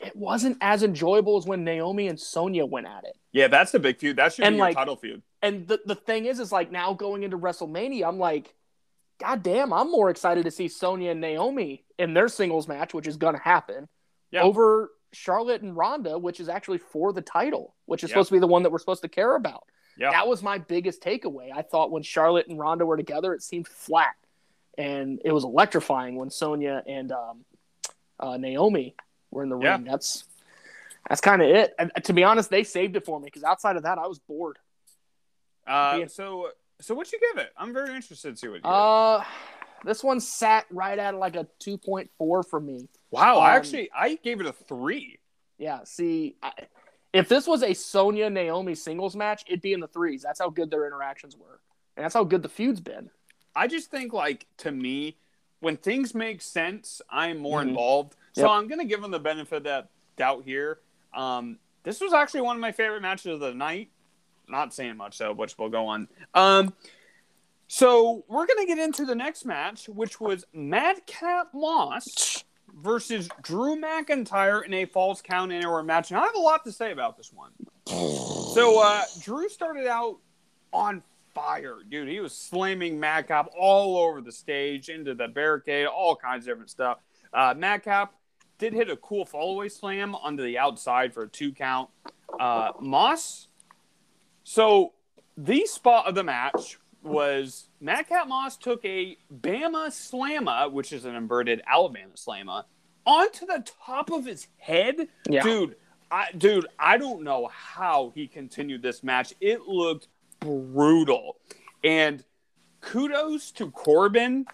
It 0.00 0.14
wasn't 0.14 0.58
as 0.60 0.84
enjoyable 0.84 1.36
as 1.38 1.44
when 1.44 1.64
Naomi 1.64 2.06
and 2.06 2.18
Sonya 2.20 2.64
went 2.64 2.86
at 2.86 3.02
it. 3.04 3.16
yeah, 3.32 3.48
that's 3.48 3.72
the 3.72 3.80
big 3.80 3.98
feud. 3.98 4.16
That 4.16 4.32
should 4.32 4.44
and 4.44 4.54
be 4.54 4.58
your 4.58 4.72
title 4.72 4.94
feud. 4.96 5.22
And 5.42 5.66
the, 5.66 5.80
the 5.86 5.96
thing 5.96 6.26
is, 6.26 6.38
is 6.38 6.52
like 6.52 6.70
now 6.70 6.92
going 6.94 7.24
into 7.24 7.36
WrestleMania, 7.36 8.06
I'm 8.06 8.18
like, 8.18 8.54
God 9.20 9.42
damn, 9.42 9.72
I'm 9.72 9.90
more 9.90 10.08
excited 10.08 10.44
to 10.44 10.52
see 10.52 10.68
Sonya 10.68 11.10
and 11.10 11.20
Naomi 11.20 11.84
in 11.98 12.14
their 12.14 12.28
singles 12.28 12.68
match, 12.68 12.94
which 12.94 13.08
is 13.08 13.16
going 13.16 13.34
to 13.34 13.42
happen, 13.42 13.88
Yeah. 14.30 14.42
over 14.44 14.90
Charlotte 15.12 15.62
and 15.62 15.76
Ronda, 15.76 16.16
which 16.16 16.38
is 16.38 16.48
actually 16.48 16.78
for 16.78 17.12
the 17.12 17.22
title, 17.22 17.74
which 17.86 18.04
is 18.04 18.10
Yeah. 18.10 18.14
supposed 18.14 18.28
to 18.28 18.34
be 18.34 18.38
the 18.40 18.46
one 18.46 18.62
that 18.62 18.70
we're 18.70 18.78
supposed 18.78 19.02
to 19.02 19.08
care 19.08 19.34
about. 19.34 19.64
Yeah. 19.98 20.10
That 20.12 20.28
was 20.28 20.42
my 20.42 20.58
biggest 20.58 21.02
takeaway. 21.02 21.50
I 21.54 21.62
thought 21.62 21.90
when 21.90 22.02
Charlotte 22.02 22.46
and 22.46 22.58
Ronda 22.58 22.86
were 22.86 22.96
together, 22.96 23.34
it 23.34 23.42
seemed 23.42 23.66
flat. 23.66 24.14
And 24.76 25.20
it 25.24 25.32
was 25.32 25.42
electrifying 25.42 26.14
when 26.14 26.30
Sonya 26.30 26.84
and 26.86 27.10
um, 27.10 27.44
uh, 28.20 28.36
Naomi 28.36 28.94
were 29.32 29.42
in 29.42 29.48
the 29.48 29.58
Yeah. 29.58 29.74
ring. 29.74 29.84
That's 29.84 30.24
that's 31.08 31.20
kind 31.20 31.42
of 31.42 31.48
it. 31.48 31.74
And 31.78 31.90
to 32.04 32.12
be 32.12 32.22
honest, 32.22 32.50
they 32.50 32.62
saved 32.64 32.94
it 32.94 33.04
for 33.04 33.18
me 33.18 33.24
because 33.24 33.42
outside 33.42 33.76
of 33.76 33.82
that, 33.84 33.98
I 33.98 34.06
was 34.06 34.18
bored. 34.18 34.58
Uh, 35.66 36.06
so, 36.06 36.50
so 36.80 36.94
what 36.94 37.10
you 37.12 37.18
give 37.18 37.42
it? 37.42 37.50
I'm 37.56 37.72
very 37.72 37.94
interested 37.94 38.34
to 38.34 38.36
see 38.36 38.48
what 38.48 38.56
you 38.56 38.60
give. 38.62 38.70
Uh, 38.70 39.24
this 39.84 40.04
one 40.04 40.20
sat 40.20 40.66
right 40.70 40.98
at 40.98 41.14
like 41.14 41.36
a 41.36 41.46
2.4 41.60 42.08
for 42.48 42.60
me. 42.60 42.88
Wow, 43.10 43.38
I 43.38 43.52
um, 43.52 43.56
actually 43.56 43.90
I 43.94 44.16
gave 44.16 44.40
it 44.40 44.46
a 44.46 44.52
three. 44.52 45.18
Yeah, 45.56 45.80
see, 45.84 46.36
I, 46.42 46.52
if 47.12 47.28
this 47.28 47.46
was 47.46 47.62
a 47.62 47.74
Sonya 47.74 48.28
Naomi 48.30 48.74
singles 48.74 49.16
match, 49.16 49.44
it'd 49.46 49.62
be 49.62 49.72
in 49.72 49.80
the 49.80 49.88
threes. 49.88 50.22
That's 50.22 50.40
how 50.40 50.50
good 50.50 50.70
their 50.70 50.86
interactions 50.86 51.36
were. 51.36 51.60
And 51.96 52.04
that's 52.04 52.14
how 52.14 52.24
good 52.24 52.42
the 52.42 52.48
feud's 52.48 52.80
been. 52.80 53.10
I 53.56 53.66
just 53.66 53.90
think 53.90 54.12
like 54.12 54.46
to 54.58 54.70
me, 54.70 55.16
when 55.60 55.76
things 55.76 56.14
make 56.14 56.40
sense, 56.42 57.00
I'm 57.10 57.38
more 57.38 57.60
Mhm. 57.60 57.68
involved. 57.68 58.14
So 58.34 58.42
Yep. 58.42 58.50
I'm 58.50 58.68
gonna 58.68 58.84
give 58.84 59.00
them 59.02 59.10
the 59.10 59.18
benefit 59.18 59.56
of 59.56 59.62
that 59.64 59.88
doubt 60.16 60.44
here. 60.44 60.80
Um, 61.12 61.58
this 61.82 62.00
was 62.00 62.12
actually 62.12 62.42
one 62.42 62.56
of 62.56 62.60
my 62.60 62.72
favorite 62.72 63.00
matches 63.00 63.26
of 63.26 63.40
the 63.40 63.54
night. 63.54 63.90
Not 64.46 64.72
saying 64.72 64.96
much 64.96 65.18
though, 65.18 65.32
which 65.32 65.58
we'll 65.58 65.68
go 65.70 65.86
on. 65.86 66.08
Um, 66.34 66.74
so 67.66 68.24
we're 68.28 68.46
gonna 68.46 68.66
get 68.66 68.78
into 68.78 69.04
the 69.04 69.14
next 69.14 69.44
match, 69.44 69.88
which 69.88 70.20
was 70.20 70.44
Madcap 70.52 71.52
Moss 71.52 72.44
versus 72.82 73.28
Drew 73.42 73.80
McIntyre 73.80 74.64
in 74.64 74.72
a 74.74 74.84
Falls 74.84 75.20
Count 75.22 75.52
Anywhere 75.52 75.82
match, 75.82 76.10
and 76.10 76.18
I 76.18 76.24
have 76.24 76.34
a 76.34 76.40
lot 76.40 76.64
to 76.64 76.72
say 76.72 76.92
about 76.92 77.16
this 77.16 77.32
one. 77.32 77.50
So 77.86 78.82
uh, 78.82 79.02
Drew 79.20 79.48
started 79.48 79.86
out 79.86 80.18
on 80.72 81.02
fire, 81.34 81.76
dude. 81.88 82.08
He 82.08 82.20
was 82.20 82.34
slamming 82.34 82.98
Madcap 82.98 83.48
all 83.58 83.96
over 83.96 84.20
the 84.20 84.32
stage, 84.32 84.88
into 84.88 85.14
the 85.14 85.28
barricade, 85.28 85.86
all 85.86 86.16
kinds 86.16 86.44
of 86.44 86.52
different 86.52 86.70
stuff. 86.70 86.98
Uh, 87.32 87.54
Madcap 87.56 88.14
did 88.58 88.72
hit 88.72 88.90
a 88.90 88.96
cool 88.96 89.24
fallaway 89.24 89.70
slam 89.70 90.14
onto 90.14 90.42
the 90.42 90.58
outside 90.58 91.14
for 91.14 91.24
a 91.24 91.28
two 91.28 91.52
count. 91.52 91.90
Uh, 92.38 92.72
Moss. 92.80 93.48
So 94.44 94.94
the 95.36 95.66
spot 95.66 96.06
of 96.06 96.14
the 96.14 96.24
match 96.24 96.78
was 97.08 97.68
Madcap 97.80 98.28
Moss 98.28 98.56
took 98.56 98.84
a 98.84 99.16
Bama 99.40 99.88
Slamma, 99.88 100.70
which 100.70 100.92
is 100.92 101.04
an 101.04 101.14
inverted 101.14 101.62
Alabama 101.66 102.12
Slamma, 102.14 102.64
onto 103.04 103.46
the 103.46 103.64
top 103.84 104.10
of 104.10 104.26
his 104.26 104.46
head? 104.58 105.08
Yeah. 105.28 105.42
dude 105.42 105.76
I, 106.10 106.28
dude 106.36 106.66
i 106.78 106.96
don't 106.96 107.22
know 107.22 107.50
how 107.52 108.12
he 108.14 108.26
continued 108.26 108.82
this 108.82 109.02
match. 109.02 109.34
It 109.40 109.62
looked 109.62 110.08
brutal. 110.40 111.36
And 111.84 112.24
kudos 112.80 113.50
to 113.52 113.70
corbin. 113.70 114.46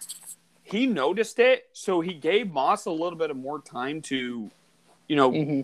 He 0.63 0.87
noticed 0.87 1.39
it 1.39 1.69
so 1.73 2.01
he 2.01 2.13
gave 2.13 2.51
moss 2.51 2.85
a 2.85 2.91
little 2.91 3.17
bit 3.17 3.31
of 3.31 3.37
more 3.37 3.61
time 3.61 4.01
to 4.03 4.49
you 5.07 5.15
know 5.15 5.31
hmm 5.31 5.61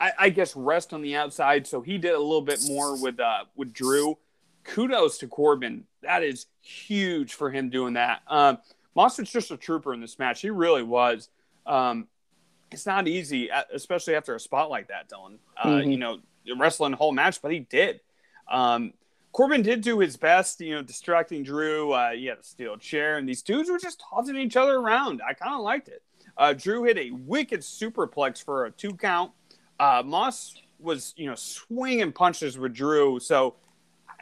I, 0.00 0.12
I 0.18 0.28
guess 0.30 0.56
rest 0.56 0.94
on 0.94 1.02
the 1.02 1.14
outside. 1.14 1.66
So 1.66 1.82
he 1.82 1.98
did 1.98 2.14
a 2.14 2.18
little 2.18 2.40
bit 2.40 2.60
more 2.66 3.00
with 3.00 3.20
uh 3.20 3.44
with 3.54 3.72
drew 3.72 4.16
kudos 4.64 5.18
to 5.18 5.26
corbin 5.26 5.84
that 6.02 6.22
is 6.22 6.46
huge 6.60 7.34
for 7.34 7.50
him 7.50 7.70
doing 7.70 7.94
that 7.94 8.20
um 8.28 8.58
moss 8.94 9.18
was 9.18 9.30
just 9.30 9.50
a 9.50 9.56
trooper 9.56 9.94
in 9.94 10.00
this 10.00 10.18
match 10.18 10.40
he 10.42 10.50
really 10.50 10.82
was 10.82 11.28
um 11.66 12.06
it's 12.72 12.86
not 12.86 13.08
easy, 13.08 13.50
especially 13.74 14.14
after 14.14 14.32
a 14.36 14.38
spot 14.38 14.70
like 14.70 14.86
that, 14.86 15.08
Dylan. 15.08 15.38
Uh, 15.56 15.66
Mhm. 15.70 15.90
You 15.90 15.96
know, 15.98 16.20
wrestling 16.56 16.92
the 16.92 16.96
whole 16.98 17.10
match, 17.10 17.42
but 17.42 17.50
he 17.50 17.58
did. 17.58 17.98
Um, 18.48 18.92
Corbin 19.32 19.62
did 19.62 19.80
do 19.80 19.98
his 19.98 20.16
best, 20.16 20.60
you 20.60 20.76
know, 20.76 20.80
distracting 20.82 21.42
Drew. 21.42 21.90
Uh, 21.90 22.12
he 22.12 22.26
had 22.26 22.38
a 22.38 22.44
steel 22.44 22.76
chair, 22.76 23.18
and 23.18 23.28
these 23.28 23.42
dudes 23.42 23.68
were 23.68 23.80
just 23.80 24.00
tossing 24.08 24.36
each 24.36 24.56
other 24.56 24.76
around. 24.76 25.20
I 25.28 25.34
kind 25.34 25.52
of 25.52 25.62
liked 25.62 25.88
it. 25.88 26.04
Uh, 26.36 26.52
Drew 26.52 26.84
hit 26.84 26.96
a 26.96 27.10
wicked 27.10 27.62
superplex 27.62 28.40
for 28.44 28.66
a 28.66 28.70
two 28.70 28.94
count. 28.94 29.32
Uh, 29.80 30.04
Moss 30.06 30.54
was, 30.78 31.12
you 31.16 31.26
know, 31.26 31.34
swinging 31.34 32.12
punches 32.12 32.56
with 32.56 32.72
Drew. 32.72 33.18
So 33.18 33.56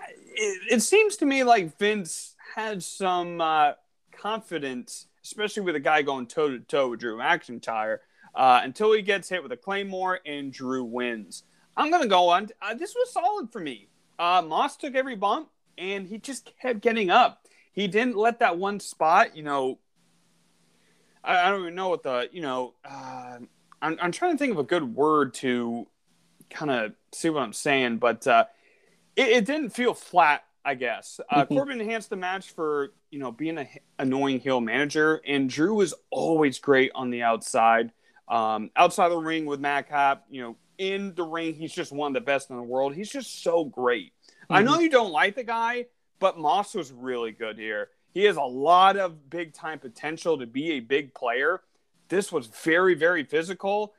it, 0.08 0.72
it 0.72 0.82
seems 0.82 1.16
to 1.18 1.26
me 1.26 1.44
like 1.44 1.76
Vince 1.78 2.34
had 2.54 2.82
some 2.82 3.40
uh, 3.40 3.72
confidence, 4.12 5.06
especially 5.22 5.62
with 5.62 5.76
a 5.76 5.80
guy 5.80 6.02
going 6.02 6.26
toe 6.26 6.48
to 6.50 6.60
toe 6.60 6.90
with 6.90 7.00
Drew 7.00 7.16
McIntyre, 7.16 7.98
uh, 8.34 8.60
until 8.62 8.92
he 8.92 9.02
gets 9.02 9.28
hit 9.28 9.42
with 9.42 9.52
a 9.52 9.56
Claymore 9.56 10.20
and 10.24 10.52
Drew 10.52 10.84
wins. 10.84 11.44
I'm 11.76 11.90
to 11.90 12.08
go 12.08 12.28
on. 12.28 12.48
Uh, 12.60 12.74
this 12.74 12.94
was 12.94 13.12
solid 13.12 13.52
for 13.52 13.60
me. 13.60 13.88
Uh, 14.18 14.42
Moss 14.44 14.76
took 14.76 14.94
every 14.94 15.14
bump 15.14 15.48
and 15.76 16.06
he 16.06 16.18
just 16.18 16.52
kept 16.60 16.80
getting 16.80 17.10
up. 17.10 17.46
He 17.72 17.86
didn't 17.86 18.16
let 18.16 18.40
that 18.40 18.58
one 18.58 18.80
spot, 18.80 19.36
you 19.36 19.44
know. 19.44 19.78
I, 21.22 21.46
I 21.46 21.50
don't 21.50 21.60
even 21.60 21.74
know 21.76 21.88
what 21.88 22.02
the, 22.02 22.28
you 22.32 22.42
know, 22.42 22.74
uh, 22.84 23.38
I'm, 23.80 23.98
I'm 24.02 24.12
trying 24.12 24.32
to 24.32 24.38
think 24.38 24.52
of 24.52 24.58
a 24.58 24.64
good 24.64 24.94
word 24.94 25.34
to 25.34 25.86
kind 26.50 26.70
of 26.70 26.92
see 27.12 27.30
what 27.30 27.42
I'm 27.42 27.52
saying, 27.52 27.98
but 27.98 28.26
uh, 28.26 28.46
it, 29.18 29.28
it 29.28 29.44
didn't 29.44 29.70
feel 29.70 29.92
flat, 29.94 30.44
I 30.64 30.74
guess. 30.74 31.20
Uh, 31.30 31.44
Mhm. 31.44 31.48
Corbin 31.48 31.80
enhanced 31.80 32.10
the 32.10 32.16
match 32.16 32.52
for, 32.52 32.92
you 33.10 33.18
know, 33.18 33.32
being 33.32 33.58
an 33.58 33.68
annoying 33.98 34.40
heel 34.40 34.60
manager, 34.60 35.20
and 35.26 35.50
Drew 35.50 35.74
was 35.74 35.92
always 36.10 36.58
great 36.58 36.92
on 36.94 37.10
the 37.10 37.22
outside. 37.22 37.92
Um, 38.28 38.70
outside 38.76 39.08
the 39.08 39.16
ring 39.16 39.46
with 39.46 39.60
Matt 39.60 39.86
Madcap, 39.90 40.24
you 40.30 40.42
know, 40.42 40.56
in 40.76 41.14
the 41.14 41.24
ring, 41.24 41.54
he's 41.54 41.72
just 41.72 41.90
one 41.92 42.08
of 42.10 42.14
the 42.14 42.20
best 42.24 42.50
in 42.50 42.56
the 42.56 42.62
world. 42.62 42.94
He's 42.94 43.10
just 43.10 43.42
so 43.42 43.64
great. 43.64 44.12
I 44.50 44.62
know 44.62 44.78
you 44.78 44.88
don't 44.88 45.10
like 45.10 45.34
the 45.34 45.44
guy, 45.44 45.86
but 46.20 46.38
Moss 46.38 46.74
was 46.74 46.92
really 46.92 47.32
good 47.32 47.58
here. 47.58 47.90
He 48.14 48.24
has 48.24 48.36
a 48.36 48.42
lot 48.42 48.96
of 48.96 49.28
big 49.28 49.52
time 49.52 49.78
potential 49.78 50.38
to 50.38 50.46
be 50.46 50.72
a 50.72 50.80
big 50.80 51.14
player. 51.14 51.62
This 52.08 52.30
was 52.32 52.46
very, 52.46 52.94
very 52.94 53.24
physical. 53.24 53.94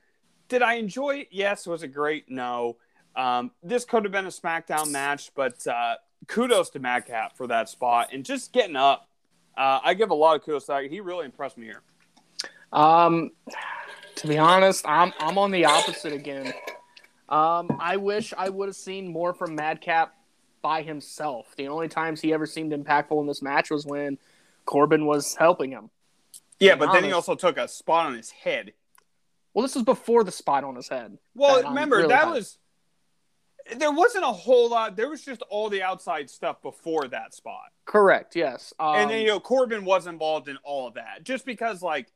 Did 0.48 0.62
I 0.64 0.76
enjoy 0.76 1.18
it? 1.20 1.28
Yes. 1.32 1.68
Was 1.68 1.84
it 1.84 1.90
great? 1.90 2.30
No. 2.30 2.78
Um, 3.20 3.52
this 3.62 3.84
could 3.84 4.06
have 4.06 4.14
been 4.14 4.28
a 4.28 4.30
SmackDown 4.30 4.92
match, 4.92 5.32
but 5.36 5.68
uh, 5.68 5.96
kudos 6.28 6.70
to 6.70 6.80
Madcap 6.80 7.36
for 7.36 7.48
that 7.48 7.68
spot 7.68 8.14
and 8.14 8.24
just 8.24 8.54
getting 8.54 8.78
up. 8.78 9.10
Uh, 9.58 9.82
I 9.84 9.94
give 9.94 10.10
a 10.10 10.16
lot 10.16 10.38
of 10.38 10.44
kudos 10.44 10.68
to 10.68 10.72
that. 10.72 10.86
He 10.86 11.02
really 11.02 11.26
impressed 11.26 11.58
me 11.58 11.66
here. 11.66 11.82
Um, 12.72 13.32
to 14.16 14.28
be 14.28 14.38
honest, 14.38 14.88
I'm 14.88 15.12
I'm 15.20 15.38
on 15.38 15.52
the 15.52 15.66
opposite 15.66 16.14
again. 16.14 16.54
Um, 17.28 17.78
I 17.82 17.98
wish 17.98 18.34
I 18.38 18.48
would 18.48 18.70
have 18.70 18.76
seen 18.76 19.12
more 19.12 19.34
from 19.34 19.54
Madcap 19.54 20.16
by 20.62 20.82
himself. 20.82 21.54
The 21.58 21.68
only 21.68 21.90
times 21.90 22.22
he 22.22 22.32
ever 22.32 22.46
seemed 22.46 22.72
impactful 22.72 23.20
in 23.20 23.28
this 23.28 23.42
match 23.42 23.70
was 23.70 23.86
when 23.86 24.18
Corbin 24.66 25.06
was 25.06 25.36
helping 25.36 25.72
him. 25.72 25.90
Yeah, 26.60 26.76
but 26.76 26.94
then 26.94 27.04
he 27.04 27.12
also 27.12 27.36
took 27.36 27.58
a 27.58 27.68
spot 27.68 28.06
on 28.06 28.16
his 28.16 28.32
head. 28.32 28.72
Well, 29.54 29.64
this 29.64 29.76
was 29.76 29.84
before 29.84 30.24
the 30.24 30.32
spot 30.32 30.64
on 30.64 30.76
his 30.76 30.88
head. 30.88 31.18
Well, 31.36 31.64
remember 31.64 31.98
really 31.98 32.10
that 32.10 32.30
was 32.30 32.58
there 33.78 33.92
wasn't 33.92 34.24
a 34.24 34.32
whole 34.32 34.70
lot. 34.70 34.96
There 34.96 35.10
was 35.10 35.24
just 35.24 35.42
all 35.50 35.70
the 35.70 35.84
outside 35.84 36.30
stuff 36.30 36.62
before 36.62 37.08
that 37.10 37.34
spot. 37.34 37.72
Correct. 37.86 38.36
Yes. 38.36 38.74
Um, 38.80 38.96
and 38.96 39.10
then 39.10 39.22
you 39.22 39.28
know 39.28 39.40
Corbin 39.40 39.86
was 39.86 40.08
involved 40.08 40.48
in 40.48 40.58
all 40.64 40.88
of 40.88 40.96
that, 40.96 41.24
just 41.24 41.46
because 41.46 41.82
like 41.82 42.08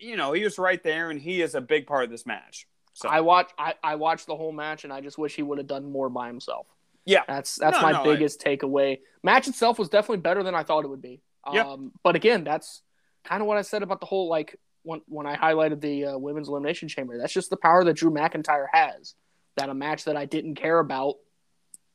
you 0.00 0.16
know 0.16 0.32
he 0.32 0.44
was 0.44 0.58
right 0.58 0.82
there 0.82 1.10
and 1.10 1.20
he 1.20 1.42
is 1.42 1.54
a 1.54 1.60
big 1.60 1.86
part 1.86 2.04
of 2.04 2.10
this 2.10 2.26
match. 2.26 2.66
So 2.94 3.08
I 3.08 3.20
watched 3.20 3.54
I, 3.58 3.74
I 3.82 3.94
watched 3.96 4.26
the 4.26 4.36
whole 4.36 4.52
match 4.52 4.84
and 4.84 4.92
I 4.92 5.00
just 5.00 5.18
wish 5.18 5.34
he 5.34 5.42
would 5.42 5.58
have 5.58 5.66
done 5.66 5.90
more 5.90 6.08
by 6.08 6.26
himself. 6.26 6.66
Yeah, 7.04 7.22
that's 7.26 7.56
that's 7.56 7.76
no, 7.76 7.82
my 7.82 7.92
no, 7.92 8.04
biggest 8.04 8.46
I... 8.46 8.56
takeaway. 8.56 8.98
Match 9.22 9.48
itself 9.48 9.78
was 9.78 9.88
definitely 9.88 10.18
better 10.18 10.42
than 10.42 10.54
I 10.54 10.62
thought 10.62 10.84
it 10.84 10.88
would 10.88 11.02
be. 11.02 11.22
Yep. 11.52 11.66
Um, 11.66 11.92
but 12.02 12.16
again, 12.16 12.44
that's 12.44 12.82
kind 13.24 13.40
of 13.40 13.48
what 13.48 13.58
I 13.58 13.62
said 13.62 13.82
about 13.82 14.00
the 14.00 14.06
whole 14.06 14.28
like 14.28 14.58
when 14.82 15.00
when 15.06 15.26
I 15.26 15.36
highlighted 15.36 15.80
the 15.80 16.06
uh, 16.06 16.18
women's 16.18 16.48
elimination 16.48 16.88
chamber. 16.88 17.18
That's 17.18 17.32
just 17.32 17.50
the 17.50 17.56
power 17.56 17.84
that 17.84 17.94
Drew 17.94 18.10
McIntyre 18.10 18.66
has. 18.72 19.14
That 19.60 19.68
a 19.68 19.74
match 19.74 20.04
that 20.04 20.16
I 20.16 20.24
didn't 20.24 20.54
care 20.54 20.78
about, 20.78 21.16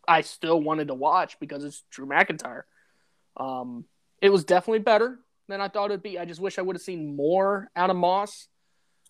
I 0.08 0.22
still 0.22 0.62
wanted 0.62 0.90
to 0.90 0.94
watch 0.94 1.40
because 1.40 1.64
it's 1.64 1.84
Drew 1.90 2.06
McIntyre. 2.06 2.64
Um, 3.36 3.86
it 4.22 4.30
was 4.30 4.44
definitely 4.44 4.80
better 4.80 5.20
than 5.48 5.62
I 5.62 5.68
thought 5.68 5.92
it'd 5.92 6.04
be. 6.04 6.20
I 6.20 6.26
just 6.26 6.40
wish 6.40 6.60
I 6.60 6.62
would 6.62 6.76
have 6.76 6.84
seen 6.84 7.16
more 7.16 7.70
out 7.76 7.90
of 7.90 7.96
Moss 7.96 8.48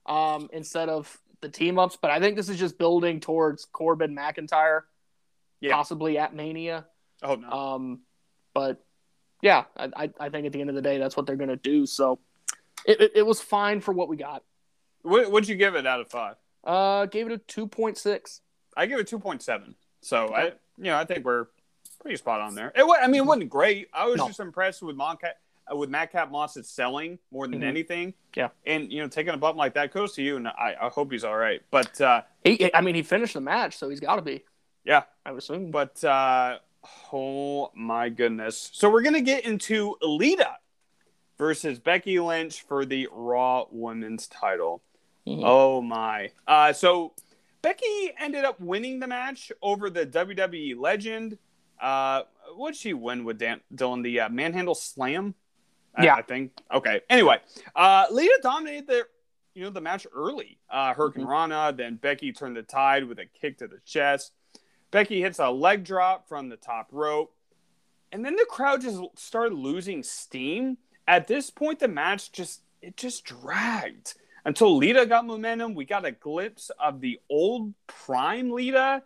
um, 0.05 0.49
instead 0.53 0.87
of 0.87 1.17
the 1.41 1.49
team 1.49 1.77
ups. 1.77 1.97
But 2.01 2.11
I 2.11 2.19
think 2.19 2.37
this 2.37 2.47
is 2.47 2.57
just 2.57 2.77
building 2.77 3.19
towards 3.19 3.65
Corbin 3.65 4.15
McIntyre, 4.15 4.81
yeah. 5.59 5.73
possibly 5.73 6.17
at 6.17 6.33
Mania. 6.33 6.85
Oh 7.21 7.35
no. 7.35 7.49
Um, 7.49 8.01
but 8.53 8.83
yeah, 9.41 9.65
I, 9.77 10.09
I 10.19 10.29
think 10.29 10.45
at 10.45 10.53
the 10.53 10.61
end 10.61 10.69
of 10.69 10.75
the 10.75 10.81
day, 10.81 10.97
that's 10.97 11.17
what 11.17 11.25
they're 11.25 11.35
going 11.35 11.49
to 11.49 11.55
do. 11.55 11.85
So 11.85 12.19
it, 12.85 13.01
it, 13.01 13.11
it, 13.15 13.25
was 13.25 13.41
fine 13.41 13.81
for 13.81 13.93
what 13.93 14.07
we 14.07 14.15
got. 14.15 14.43
What, 15.01 15.31
would 15.31 15.47
you 15.47 15.55
give 15.55 15.75
it 15.75 15.85
out 15.85 16.01
of 16.01 16.09
five? 16.09 16.35
Uh, 16.63 17.05
gave 17.05 17.27
it 17.27 17.31
a 17.31 17.37
two 17.37 17.67
point 17.67 17.97
six. 17.97 18.41
I 18.75 18.85
give 18.85 18.99
it 18.99 19.07
two 19.07 19.19
point 19.19 19.41
seven. 19.41 19.75
So. 20.01 20.33
I, 20.33 20.51
you 20.77 20.85
know, 20.85 20.97
I 20.97 21.05
think 21.05 21.23
we're 21.25 21.47
pretty 22.01 22.17
spot 22.17 22.41
on 22.41 22.53
there. 22.53 22.71
It, 22.75 22.85
I 23.01 23.07
mean, 23.07 23.21
it 23.21 23.25
wasn't 23.25 23.49
great. 23.49 23.87
I 23.93 24.07
was 24.07 24.17
no. 24.17 24.27
just 24.27 24.41
impressed 24.41 24.81
with 24.81 24.97
Madcap, 24.97 25.37
uh, 25.71 25.75
with 25.75 25.89
Madcap 25.89 26.29
Moss's 26.29 26.67
selling 26.67 27.17
more 27.31 27.47
than 27.47 27.59
mm-hmm. 27.59 27.69
anything. 27.69 28.13
Yeah, 28.35 28.49
and 28.65 28.91
you 28.91 29.01
know, 29.01 29.07
taking 29.07 29.33
a 29.33 29.37
bump 29.37 29.57
like 29.57 29.73
that 29.75 29.93
goes 29.93 30.11
to 30.15 30.21
you, 30.21 30.35
and 30.35 30.49
I, 30.49 30.75
I 30.81 30.89
hope 30.89 31.13
he's 31.13 31.23
all 31.23 31.37
right. 31.37 31.61
But 31.71 32.01
uh, 32.01 32.23
he, 32.43 32.69
I 32.73 32.81
mean, 32.81 32.93
he 32.93 33.03
finished 33.03 33.35
the 33.35 33.41
match, 33.41 33.77
so 33.77 33.89
he's 33.89 34.01
got 34.01 34.17
to 34.17 34.21
be. 34.21 34.43
Yeah, 34.83 35.03
I 35.25 35.31
would 35.31 35.41
assume. 35.41 35.71
But 35.71 36.03
uh, 36.03 36.57
Oh 37.11 37.71
my 37.73 38.09
goodness. 38.09 38.69
So 38.73 38.89
we're 38.89 39.01
going 39.01 39.15
to 39.15 39.21
get 39.21 39.45
into 39.45 39.95
Lita 40.01 40.57
versus 41.37 41.79
Becky 41.79 42.19
Lynch 42.19 42.61
for 42.61 42.85
the 42.85 43.07
Raw 43.11 43.65
Women's 43.71 44.27
title. 44.27 44.81
Mm-hmm. 45.27 45.43
Oh 45.43 45.81
my. 45.81 46.31
Uh, 46.47 46.73
so 46.73 47.13
Becky 47.65 48.13
ended 48.19 48.45
up 48.45 48.59
winning 48.59 48.99
the 48.99 49.07
match 49.07 49.51
over 49.59 49.89
the 49.89 50.05
WWE 50.05 50.77
legend. 50.77 51.39
Uh, 51.81 52.21
what 52.55 52.73
did 52.73 52.79
she 52.79 52.93
win 52.93 53.23
with 53.23 53.39
Dan- 53.39 53.61
Dylan? 53.73 54.03
The 54.03 54.19
uh, 54.19 54.29
manhandle 54.29 54.75
slam? 54.75 55.33
I, 55.95 56.03
yeah. 56.03 56.13
I 56.13 56.21
think. 56.21 56.51
Okay. 56.71 57.01
Anyway, 57.09 57.39
uh, 57.75 58.05
Lita 58.11 58.37
dominated 58.43 58.85
the 58.85 59.07
you 59.55 59.63
know 59.63 59.71
the 59.71 59.81
match 59.81 60.05
early. 60.15 60.59
Uh, 60.69 60.93
Hurricane 60.93 61.23
mm-hmm. 61.23 61.31
Rana, 61.31 61.73
then 61.75 61.95
Becky 61.95 62.31
turned 62.31 62.55
the 62.55 62.61
tide 62.61 63.05
with 63.05 63.17
a 63.17 63.25
kick 63.25 63.57
to 63.57 63.67
the 63.67 63.79
chest. 63.83 64.33
Becky 64.91 65.19
hits 65.19 65.39
a 65.39 65.49
leg 65.49 65.83
drop 65.83 66.29
from 66.29 66.49
the 66.49 66.57
top 66.57 66.89
rope. 66.91 67.33
And 68.11 68.23
then 68.23 68.35
the 68.35 68.45
crowd 68.47 68.81
just 68.81 69.01
started 69.15 69.55
losing 69.55 70.03
steam. 70.03 70.77
At 71.07 71.27
this 71.27 71.49
point, 71.49 71.79
the 71.79 71.87
match 71.87 72.31
just 72.31 72.61
it 72.83 72.95
just 72.95 73.25
dragged 73.25 74.13
until 74.45 74.77
Lita 74.77 75.05
got 75.05 75.25
momentum. 75.25 75.75
We 75.75 75.85
got 75.85 76.05
a 76.05 76.11
glimpse 76.11 76.71
of 76.79 77.01
the 77.01 77.19
old 77.29 77.73
prime 77.87 78.51
Lita. 78.51 79.03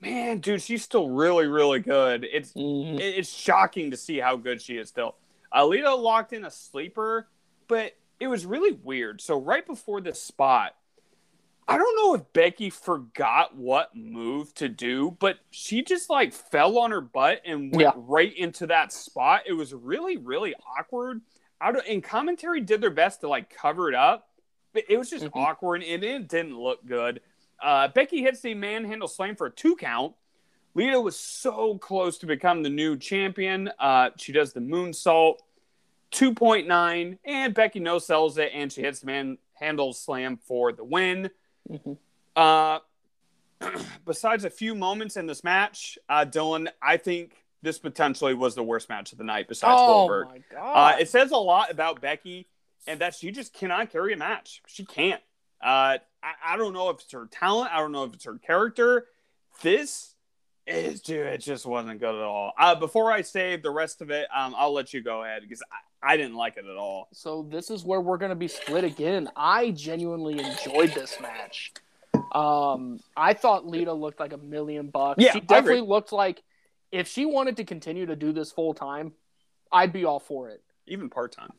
Man, 0.00 0.38
dude, 0.38 0.62
she's 0.62 0.82
still 0.82 1.08
really, 1.08 1.46
really 1.46 1.80
good. 1.80 2.26
It's 2.30 2.52
mm-hmm. 2.52 2.98
it's 2.98 3.32
shocking 3.32 3.90
to 3.90 3.96
see 3.96 4.18
how 4.18 4.36
good 4.36 4.60
she 4.60 4.76
is 4.76 4.88
still. 4.88 5.16
Uh, 5.54 5.66
Lita 5.66 5.94
locked 5.94 6.32
in 6.32 6.44
a 6.44 6.50
sleeper, 6.50 7.28
but 7.68 7.92
it 8.20 8.26
was 8.26 8.46
really 8.46 8.72
weird. 8.72 9.20
So 9.20 9.38
right 9.38 9.66
before 9.66 10.00
this 10.00 10.20
spot, 10.20 10.74
I 11.68 11.78
don't 11.78 11.96
know 11.96 12.14
if 12.14 12.32
Becky 12.32 12.70
forgot 12.70 13.56
what 13.56 13.94
move 13.94 14.52
to 14.54 14.68
do, 14.68 15.16
but 15.20 15.38
she 15.50 15.82
just 15.82 16.10
like 16.10 16.32
fell 16.32 16.78
on 16.78 16.90
her 16.90 17.00
butt 17.00 17.42
and 17.44 17.74
went 17.74 17.80
yeah. 17.80 17.92
right 17.96 18.36
into 18.36 18.66
that 18.68 18.92
spot. 18.92 19.42
It 19.46 19.52
was 19.52 19.72
really, 19.72 20.16
really 20.16 20.54
awkward. 20.78 21.20
Out 21.60 21.76
and 21.88 22.02
commentary 22.02 22.60
did 22.60 22.80
their 22.80 22.90
best 22.90 23.20
to 23.20 23.28
like 23.28 23.48
cover 23.48 23.88
it 23.88 23.94
up, 23.94 24.28
it 24.74 24.96
was 24.96 25.10
just 25.10 25.24
mm-hmm. 25.24 25.38
awkward 25.38 25.82
and 25.82 26.02
it 26.04 26.28
didn't 26.28 26.58
look 26.58 26.84
good. 26.86 27.20
Uh, 27.62 27.88
Becky 27.88 28.22
hits 28.22 28.40
the 28.40 28.54
manhandle 28.54 29.08
slam 29.08 29.36
for 29.36 29.46
a 29.46 29.50
two 29.50 29.76
count. 29.76 30.14
Lita 30.74 31.00
was 31.00 31.18
so 31.18 31.76
close 31.78 32.18
to 32.18 32.26
become 32.26 32.62
the 32.62 32.70
new 32.70 32.96
champion. 32.96 33.70
Uh, 33.78 34.10
she 34.16 34.32
does 34.32 34.52
the 34.52 34.60
moonsault, 34.60 35.36
2.9, 36.12 37.18
and 37.24 37.54
Becky 37.54 37.78
no 37.78 37.98
sells 37.98 38.38
it, 38.38 38.50
and 38.54 38.72
she 38.72 38.80
hits 38.80 39.00
the 39.00 39.06
manhandle 39.06 39.92
slam 39.92 40.38
for 40.38 40.72
the 40.72 40.82
win. 40.82 41.30
Mm-hmm. 41.70 41.92
Uh, 42.34 42.78
besides 44.06 44.44
a 44.44 44.50
few 44.50 44.74
moments 44.74 45.16
in 45.16 45.26
this 45.26 45.44
match, 45.44 45.98
uh, 46.08 46.24
Dylan, 46.24 46.68
I 46.80 46.96
think 46.96 47.36
this 47.60 47.78
potentially 47.78 48.34
was 48.34 48.54
the 48.54 48.62
worst 48.62 48.88
match 48.88 49.12
of 49.12 49.18
the 49.18 49.24
night 49.24 49.48
besides 49.48 49.78
oh 49.78 49.86
Goldberg. 49.86 50.28
My 50.28 50.40
God. 50.50 50.94
Uh, 50.94 50.98
it 50.98 51.08
says 51.08 51.30
a 51.30 51.36
lot 51.36 51.70
about 51.70 52.00
Becky 52.00 52.48
and 52.86 53.00
that 53.00 53.14
she 53.14 53.30
just 53.30 53.52
cannot 53.52 53.90
carry 53.90 54.12
a 54.12 54.16
match. 54.16 54.62
She 54.66 54.84
can't. 54.84 55.22
Uh, 55.62 55.98
I, 56.22 56.32
I, 56.44 56.56
don't 56.56 56.72
know 56.72 56.90
if 56.90 57.00
it's 57.00 57.12
her 57.12 57.28
talent. 57.30 57.72
I 57.72 57.78
don't 57.78 57.92
know 57.92 58.04
if 58.04 58.14
it's 58.14 58.24
her 58.24 58.38
character. 58.38 59.06
This 59.62 60.14
is, 60.66 61.00
dude, 61.00 61.26
it 61.26 61.38
just 61.38 61.64
wasn't 61.64 62.00
good 62.00 62.14
at 62.14 62.22
all. 62.22 62.52
Uh, 62.58 62.74
before 62.74 63.12
I 63.12 63.22
say 63.22 63.56
the 63.56 63.70
rest 63.70 64.00
of 64.00 64.10
it, 64.10 64.26
um, 64.34 64.54
I'll 64.56 64.72
let 64.72 64.92
you 64.92 65.02
go 65.02 65.22
ahead 65.22 65.42
because 65.42 65.62
I 66.02 66.16
didn't 66.16 66.34
like 66.34 66.56
it 66.56 66.64
at 66.64 66.76
all. 66.76 67.08
So 67.12 67.46
this 67.48 67.70
is 67.70 67.84
where 67.84 68.00
we're 68.00 68.16
going 68.16 68.30
to 68.30 68.36
be 68.36 68.48
split 68.48 68.82
again. 68.82 69.28
I 69.36 69.70
genuinely 69.70 70.40
enjoyed 70.40 70.92
this 70.94 71.20
match. 71.20 71.72
Um, 72.32 72.98
I 73.16 73.34
thought 73.34 73.66
Lita 73.66 73.92
looked 73.92 74.18
like 74.18 74.32
a 74.32 74.38
million 74.38 74.88
bucks. 74.88 75.22
Yeah, 75.22 75.32
she 75.32 75.40
definitely 75.40 75.86
looked 75.86 76.12
like 76.12 76.42
if 76.90 77.06
she 77.06 77.24
wanted 77.24 77.56
to 77.58 77.64
continue 77.64 78.06
to 78.06 78.16
do 78.16 78.32
this 78.32 78.50
full 78.50 78.74
time, 78.74 79.12
I'd 79.70 79.92
be 79.92 80.04
all 80.04 80.18
for 80.18 80.48
it. 80.48 80.62
Even 80.86 81.08
part 81.08 81.32
time. 81.32 81.52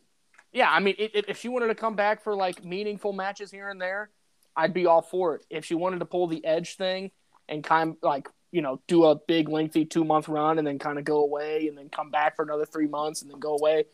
Yeah, 0.54 0.70
I 0.70 0.80
mean, 0.80 0.96
it, 1.00 1.12
it, 1.16 1.26
if 1.28 1.40
she 1.40 1.50
wanted 1.50 1.68
to 1.68 1.76
come 1.76 1.96
back 1.96 2.24
for 2.24 2.36
like 2.36 2.64
meaningful 2.64 3.12
matches 3.12 3.52
here 3.52 3.70
and 3.70 3.82
there, 3.82 4.12
I'd 4.56 4.74
be 4.74 4.86
all 4.86 5.02
for 5.02 5.36
it. 5.36 5.46
If 5.50 5.66
she 5.66 5.76
wanted 5.76 6.00
to 6.00 6.06
pull 6.06 6.28
the 6.28 6.46
edge 6.46 6.76
thing 6.76 7.12
and 7.50 7.64
kind 7.64 7.92
of 7.92 7.98
like 8.04 8.30
you 8.52 8.62
know 8.62 8.80
do 8.88 9.06
a 9.06 9.16
big 9.16 9.50
lengthy 9.50 9.84
two 9.84 10.04
month 10.04 10.30
run 10.30 10.60
and 10.60 10.68
then 10.68 10.78
kind 10.78 11.00
of 11.00 11.06
go 11.06 11.24
away 11.24 11.68
and 11.68 11.78
then 11.78 11.90
come 11.90 12.12
back 12.12 12.36
for 12.36 12.44
another 12.44 12.66
three 12.66 12.88
months 12.88 13.24
and 13.24 13.32
then 13.32 13.40
go 13.40 13.58
away, 13.58 13.86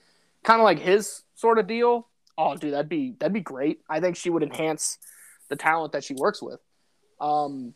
kind 0.44 0.60
of 0.60 0.66
like 0.66 0.80
his 0.80 1.24
sort 1.36 1.60
of 1.60 1.68
deal. 1.68 2.08
Oh, 2.38 2.56
dude, 2.56 2.74
that'd 2.74 2.90
be 2.90 3.16
that'd 3.20 3.34
be 3.34 3.40
great. 3.40 3.80
I 3.90 4.02
think 4.02 4.18
she 4.18 4.30
would 4.30 4.44
enhance 4.44 4.98
the 5.48 5.56
talent 5.56 5.94
that 5.94 6.04
she 6.04 6.14
works 6.14 6.42
with. 6.42 6.60
Um, 7.22 7.74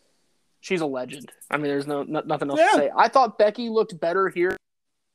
she's 0.60 0.82
a 0.82 0.86
legend. 0.86 1.32
I 1.50 1.58
mean, 1.58 1.68
there's 1.68 1.88
no, 1.88 2.04
no 2.04 2.22
nothing 2.26 2.50
else 2.50 2.60
yeah. 2.60 2.68
to 2.68 2.78
say. 2.78 2.90
I 2.96 3.08
thought 3.08 3.38
Becky 3.38 3.70
looked 3.70 3.98
better 4.00 4.28
here 4.30 4.58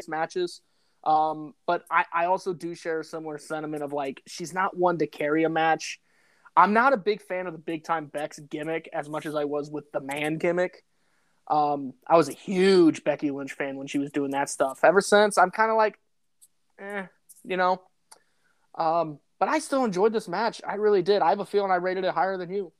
matches. 0.07 0.61
Um, 1.05 1.55
but 1.67 1.85
I, 1.91 2.05
I 2.13 2.25
also 2.27 2.53
do 2.53 2.75
share 2.75 3.01
a 3.01 3.05
similar 3.05 3.39
sentiment 3.39 3.83
of 3.83 3.93
like 3.93 4.23
she's 4.27 4.53
not 4.53 4.77
one 4.77 4.99
to 4.99 5.07
carry 5.07 5.45
a 5.45 5.49
match. 5.49 6.01
I'm 6.57 6.73
not 6.73 6.93
a 6.93 6.97
big 6.97 7.23
fan 7.23 7.47
of 7.47 7.53
the 7.53 7.59
big 7.59 7.85
time 7.85 8.07
Bex 8.07 8.39
gimmick 8.39 8.89
as 8.93 9.09
much 9.09 9.27
as 9.27 9.35
I 9.35 9.45
was 9.45 9.71
with 9.71 9.91
the 9.93 10.01
man 10.01 10.39
gimmick. 10.39 10.85
Um, 11.47 11.95
I 12.07 12.17
was 12.17 12.29
a 12.29 12.33
huge 12.33 13.05
Becky 13.05 13.31
Lynch 13.31 13.53
fan 13.53 13.77
when 13.77 13.87
she 13.87 13.99
was 13.99 14.11
doing 14.11 14.33
that 14.33 14.51
stuff. 14.51 14.81
Ever 14.83 15.01
since, 15.01 15.39
I'm 15.39 15.51
kind 15.51 15.71
of 15.71 15.77
like, 15.77 15.99
eh, 16.79 17.07
you 17.45 17.57
know. 17.57 17.81
Um, 18.75 19.19
but 19.39 19.49
I 19.49 19.61
still 19.61 19.85
enjoyed 19.85 20.13
this 20.13 20.29
match. 20.29 20.61
I 20.67 20.75
really 20.75 21.03
did. 21.03 21.23
I 21.23 21.31
have 21.31 21.41
a 21.41 21.47
feeling 21.47 21.71
I 21.71 21.77
rated 21.77 22.05
it 22.05 22.13
higher 22.13 22.37
than 22.37 22.51
you. 22.51 22.73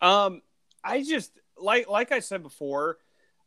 Um, 0.00 0.42
I 0.84 1.02
just 1.02 1.32
like 1.56 1.88
like 1.88 2.12
I 2.12 2.20
said 2.20 2.42
before, 2.42 2.98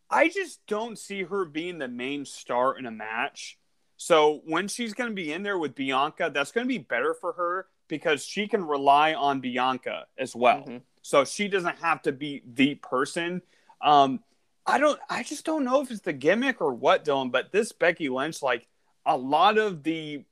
I 0.09 0.27
just 0.27 0.59
don't 0.67 0.97
see 0.97 1.23
her 1.23 1.45
being 1.45 1.77
the 1.77 1.87
main 1.87 2.25
star 2.25 2.77
in 2.77 2.85
a 2.85 2.91
match. 2.91 3.57
So 3.97 4.41
when 4.45 4.67
she's 4.67 4.93
going 4.93 5.09
to 5.09 5.15
be 5.15 5.33
in 5.33 5.43
there 5.43 5.57
with 5.57 5.75
Bianca, 5.75 6.31
that's 6.33 6.51
going 6.51 6.65
to 6.65 6.69
be 6.69 6.77
better 6.77 7.13
for 7.13 7.33
her 7.33 7.67
because 7.87 8.23
she 8.23 8.47
can 8.47 8.65
rely 8.65 9.13
on 9.13 9.39
Bianca 9.39 10.05
as 10.17 10.35
well. 10.35 10.59
Mm-hmm. 10.59 10.77
So 11.01 11.25
she 11.25 11.47
doesn't 11.47 11.79
have 11.79 12.03
to 12.03 12.11
be 12.11 12.43
the 12.45 12.75
person. 12.75 13.41
Um, 13.81 14.21
I 14.65 14.77
don't. 14.77 14.99
I 15.09 15.23
just 15.23 15.45
don't 15.45 15.63
know 15.63 15.81
if 15.81 15.89
it's 15.89 16.01
the 16.01 16.13
gimmick 16.13 16.61
or 16.61 16.73
what, 16.73 17.05
Dylan. 17.05 17.31
But 17.31 17.51
this 17.51 17.71
Becky 17.71 18.09
Lynch, 18.09 18.43
like 18.43 18.67
a 19.05 19.17
lot 19.17 19.57
of 19.57 19.83
the 19.83 20.25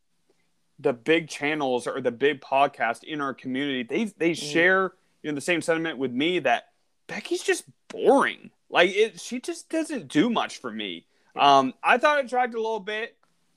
the 0.78 0.94
big 0.94 1.30
channels 1.30 1.88
or 1.88 2.02
the 2.02 2.12
big 2.12 2.42
podcast 2.42 3.04
in 3.04 3.22
our 3.22 3.34
community, 3.34 3.84
they 3.84 4.04
they 4.18 4.32
mm. 4.32 4.52
share 4.52 4.94
you 5.24 5.32
know 5.32 5.36
the 5.36 5.42
same 5.42 5.62
sentiment 5.62 5.98
with 5.98 6.12
me 6.12 6.40
that 6.40 6.66
Becky's 7.08 7.42
just 7.42 7.64
boring. 7.88 8.52
Like 8.70 8.94
it, 8.94 9.22
she 9.22 9.40
just 9.40 9.70
doesn't 9.70 10.10
do 10.10 10.30
much 10.30 10.58
for 10.58 10.72
me. 10.72 11.06
Um, 11.36 11.74
I 11.82 11.98
thought 11.98 12.20
it 12.20 12.30
dragged 12.30 12.54
a 12.54 12.62
little 12.62 12.80
bit 12.80 13.16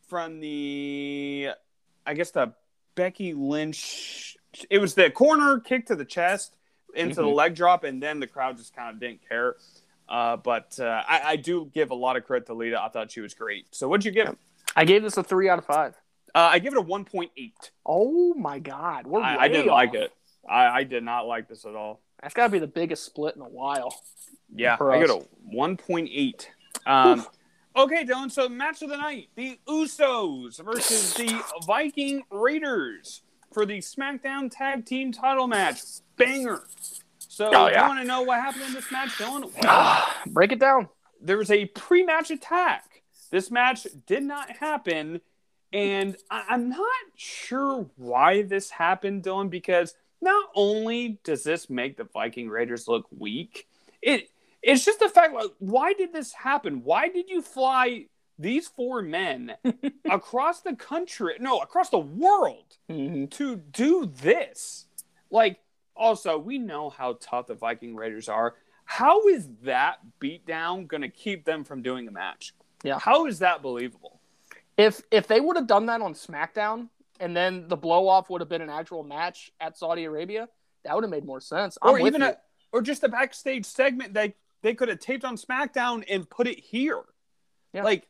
from 0.08 0.40
the, 0.40 1.50
I 2.06 2.14
guess 2.14 2.30
the 2.30 2.52
Becky 2.94 3.34
Lynch. 3.34 4.36
It 4.70 4.78
was 4.78 4.94
the 4.94 5.10
corner 5.10 5.60
kick 5.60 5.86
to 5.86 5.96
the 5.96 6.04
chest 6.04 6.56
into 6.94 7.16
mm-hmm. 7.16 7.22
the 7.22 7.28
leg 7.28 7.54
drop, 7.54 7.84
and 7.84 8.02
then 8.02 8.18
the 8.20 8.26
crowd 8.26 8.56
just 8.56 8.74
kind 8.74 8.90
of 8.90 9.00
didn't 9.00 9.20
care. 9.28 9.56
Uh, 10.08 10.36
but 10.36 10.78
uh, 10.80 11.02
I, 11.06 11.22
I, 11.24 11.36
do 11.36 11.70
give 11.74 11.90
a 11.90 11.94
lot 11.94 12.16
of 12.16 12.24
credit 12.24 12.46
to 12.46 12.54
Lita. 12.54 12.82
I 12.82 12.88
thought 12.88 13.10
she 13.10 13.20
was 13.20 13.34
great. 13.34 13.66
So 13.74 13.88
what'd 13.88 14.06
you 14.06 14.10
give? 14.10 14.36
I 14.74 14.86
gave 14.86 15.02
this 15.02 15.18
a 15.18 15.22
three 15.22 15.50
out 15.50 15.58
of 15.58 15.66
five. 15.66 15.94
Uh, 16.34 16.48
I 16.52 16.58
give 16.60 16.72
it 16.72 16.78
a 16.78 16.82
one 16.82 17.04
point 17.04 17.30
eight. 17.36 17.70
Oh 17.84 18.32
my 18.34 18.58
god, 18.58 19.06
we're 19.06 19.20
I, 19.20 19.36
I 19.36 19.48
didn't 19.48 19.68
off. 19.68 19.74
like 19.74 19.94
it. 19.94 20.12
I, 20.48 20.66
I, 20.66 20.84
did 20.84 21.02
not 21.02 21.26
like 21.26 21.46
this 21.46 21.66
at 21.66 21.74
all. 21.74 22.00
That's 22.22 22.32
got 22.32 22.46
to 22.46 22.52
be 22.52 22.58
the 22.58 22.66
biggest 22.66 23.04
split 23.04 23.36
in 23.36 23.42
a 23.42 23.48
while. 23.48 23.94
Yeah, 24.54 24.76
I 24.80 25.04
got 25.04 25.10
a 25.10 25.26
one 25.44 25.76
point 25.76 26.08
eight. 26.10 26.50
Um, 26.86 27.26
okay, 27.78 28.04
Dylan. 28.04 28.30
So 28.30 28.48
match 28.48 28.82
of 28.82 28.90
the 28.90 28.96
night: 28.96 29.28
the 29.34 29.58
Usos 29.68 30.62
versus 30.62 31.14
the 31.14 31.42
Viking 31.66 32.22
Raiders 32.30 33.22
for 33.52 33.64
the 33.64 33.78
SmackDown 33.78 34.50
Tag 34.50 34.84
Team 34.84 35.12
Title 35.12 35.46
match. 35.46 35.80
Banger. 36.16 36.62
So, 37.18 37.50
oh, 37.54 37.68
yeah. 37.68 37.82
you 37.82 37.88
want 37.88 38.00
to 38.00 38.04
know 38.06 38.22
what 38.22 38.40
happened 38.40 38.64
in 38.64 38.72
this 38.72 38.90
match, 38.90 39.10
Dylan? 39.10 39.52
Well, 39.62 40.06
Break 40.26 40.52
it 40.52 40.58
down. 40.58 40.88
There 41.20 41.38
was 41.38 41.50
a 41.50 41.66
pre-match 41.66 42.30
attack. 42.30 43.02
This 43.30 43.50
match 43.50 43.86
did 44.06 44.24
not 44.24 44.50
happen, 44.50 45.20
and 45.72 46.16
I- 46.30 46.46
I'm 46.48 46.68
not 46.70 46.80
sure 47.14 47.88
why 47.96 48.42
this 48.42 48.70
happened, 48.70 49.22
Dylan. 49.22 49.50
Because 49.50 49.94
not 50.20 50.48
only 50.54 51.20
does 51.22 51.44
this 51.44 51.70
make 51.70 51.96
the 51.96 52.04
Viking 52.04 52.48
Raiders 52.48 52.88
look 52.88 53.06
weak, 53.16 53.68
it 54.02 54.30
it's 54.62 54.84
just 54.84 55.00
the 55.00 55.08
fact 55.08 55.34
like 55.34 55.50
why 55.58 55.92
did 55.92 56.12
this 56.12 56.32
happen? 56.32 56.82
Why 56.84 57.08
did 57.08 57.28
you 57.28 57.42
fly 57.42 58.06
these 58.38 58.68
four 58.68 59.02
men 59.02 59.54
across 60.10 60.60
the 60.60 60.74
country, 60.74 61.36
no, 61.40 61.58
across 61.60 61.90
the 61.90 61.98
world 61.98 62.76
mm-hmm. 62.90 63.26
to 63.26 63.56
do 63.56 64.06
this? 64.06 64.86
Like 65.30 65.60
also, 65.96 66.38
we 66.38 66.58
know 66.58 66.90
how 66.90 67.18
tough 67.20 67.48
the 67.48 67.54
Viking 67.54 67.96
Raiders 67.96 68.28
are. 68.28 68.54
How 68.84 69.26
is 69.28 69.48
that 69.64 69.98
beatdown 70.20 70.86
going 70.86 71.02
to 71.02 71.08
keep 71.08 71.44
them 71.44 71.64
from 71.64 71.82
doing 71.82 72.08
a 72.08 72.10
match? 72.10 72.54
Yeah. 72.82 72.98
How 72.98 73.26
is 73.26 73.40
that 73.40 73.60
believable? 73.62 74.20
If 74.76 75.02
if 75.10 75.26
they 75.26 75.40
would 75.40 75.56
have 75.56 75.66
done 75.66 75.86
that 75.86 76.00
on 76.00 76.14
SmackDown 76.14 76.88
and 77.20 77.36
then 77.36 77.66
the 77.68 77.76
blow 77.76 78.08
off 78.08 78.30
would 78.30 78.40
have 78.40 78.48
been 78.48 78.62
an 78.62 78.70
actual 78.70 79.02
match 79.02 79.52
at 79.60 79.76
Saudi 79.76 80.04
Arabia, 80.04 80.48
that 80.84 80.94
would 80.94 81.04
have 81.04 81.10
made 81.10 81.24
more 81.24 81.40
sense. 81.40 81.76
I'm 81.82 81.96
or 81.96 82.06
even 82.06 82.22
a 82.22 82.36
or 82.72 82.80
just 82.80 83.02
a 83.02 83.08
backstage 83.08 83.66
segment 83.66 84.14
they 84.14 84.34
they 84.62 84.74
could 84.74 84.88
have 84.88 85.00
taped 85.00 85.24
on 85.24 85.36
SmackDown 85.36 86.04
and 86.08 86.28
put 86.28 86.46
it 86.46 86.58
here. 86.58 87.02
Yeah. 87.72 87.84
Like 87.84 88.06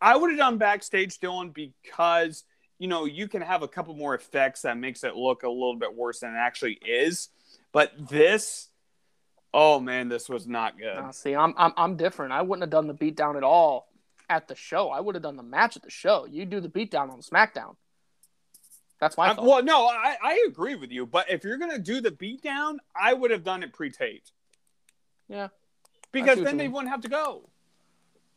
I 0.00 0.16
would 0.16 0.30
have 0.30 0.38
done 0.38 0.58
backstage 0.58 1.18
Dylan 1.18 1.52
because 1.52 2.44
you 2.78 2.86
know, 2.86 3.06
you 3.06 3.26
can 3.28 3.42
have 3.42 3.62
a 3.62 3.68
couple 3.68 3.94
more 3.94 4.14
effects 4.14 4.62
that 4.62 4.76
makes 4.78 5.02
it 5.02 5.16
look 5.16 5.42
a 5.42 5.48
little 5.48 5.76
bit 5.76 5.94
worse 5.94 6.20
than 6.20 6.34
it 6.34 6.38
actually 6.38 6.74
is. 6.74 7.28
But 7.72 7.92
this, 8.08 8.68
oh 9.52 9.80
man, 9.80 10.08
this 10.08 10.28
was 10.28 10.46
not 10.46 10.78
good. 10.78 10.96
Uh, 10.96 11.12
see, 11.12 11.34
I'm, 11.34 11.54
I'm 11.56 11.72
I'm 11.76 11.96
different. 11.96 12.32
I 12.32 12.42
wouldn't 12.42 12.62
have 12.62 12.70
done 12.70 12.86
the 12.86 12.94
beatdown 12.94 13.36
at 13.36 13.42
all 13.42 13.88
at 14.28 14.48
the 14.48 14.54
show. 14.54 14.90
I 14.90 15.00
would 15.00 15.14
have 15.16 15.22
done 15.22 15.36
the 15.36 15.42
match 15.42 15.76
at 15.76 15.82
the 15.82 15.90
show. 15.90 16.26
You 16.26 16.44
do 16.44 16.60
the 16.60 16.68
beatdown 16.68 17.10
on 17.10 17.20
SmackDown. 17.20 17.76
That's 19.00 19.16
my 19.16 19.34
thought. 19.34 19.44
Well, 19.44 19.62
no, 19.62 19.86
I, 19.86 20.16
I 20.22 20.44
agree 20.48 20.74
with 20.74 20.90
you. 20.90 21.06
But 21.06 21.30
if 21.30 21.44
you're 21.44 21.58
gonna 21.58 21.78
do 21.78 22.00
the 22.00 22.10
beatdown, 22.10 22.76
I 22.94 23.12
would 23.12 23.30
have 23.30 23.44
done 23.44 23.62
it 23.62 23.72
pre-taped. 23.72 24.32
Yeah. 25.28 25.48
Because 26.12 26.42
then 26.42 26.56
they 26.56 26.68
wouldn't 26.68 26.90
have 26.90 27.02
to 27.02 27.08
go. 27.08 27.48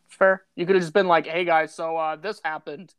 Fair. 0.10 0.44
You 0.56 0.66
could 0.66 0.76
have 0.76 0.84
just 0.84 0.94
been 0.94 1.08
like, 1.08 1.26
"Hey 1.26 1.46
guys, 1.46 1.74
so 1.74 1.96
uh, 1.96 2.16
this 2.18 2.42
happened 2.44 2.94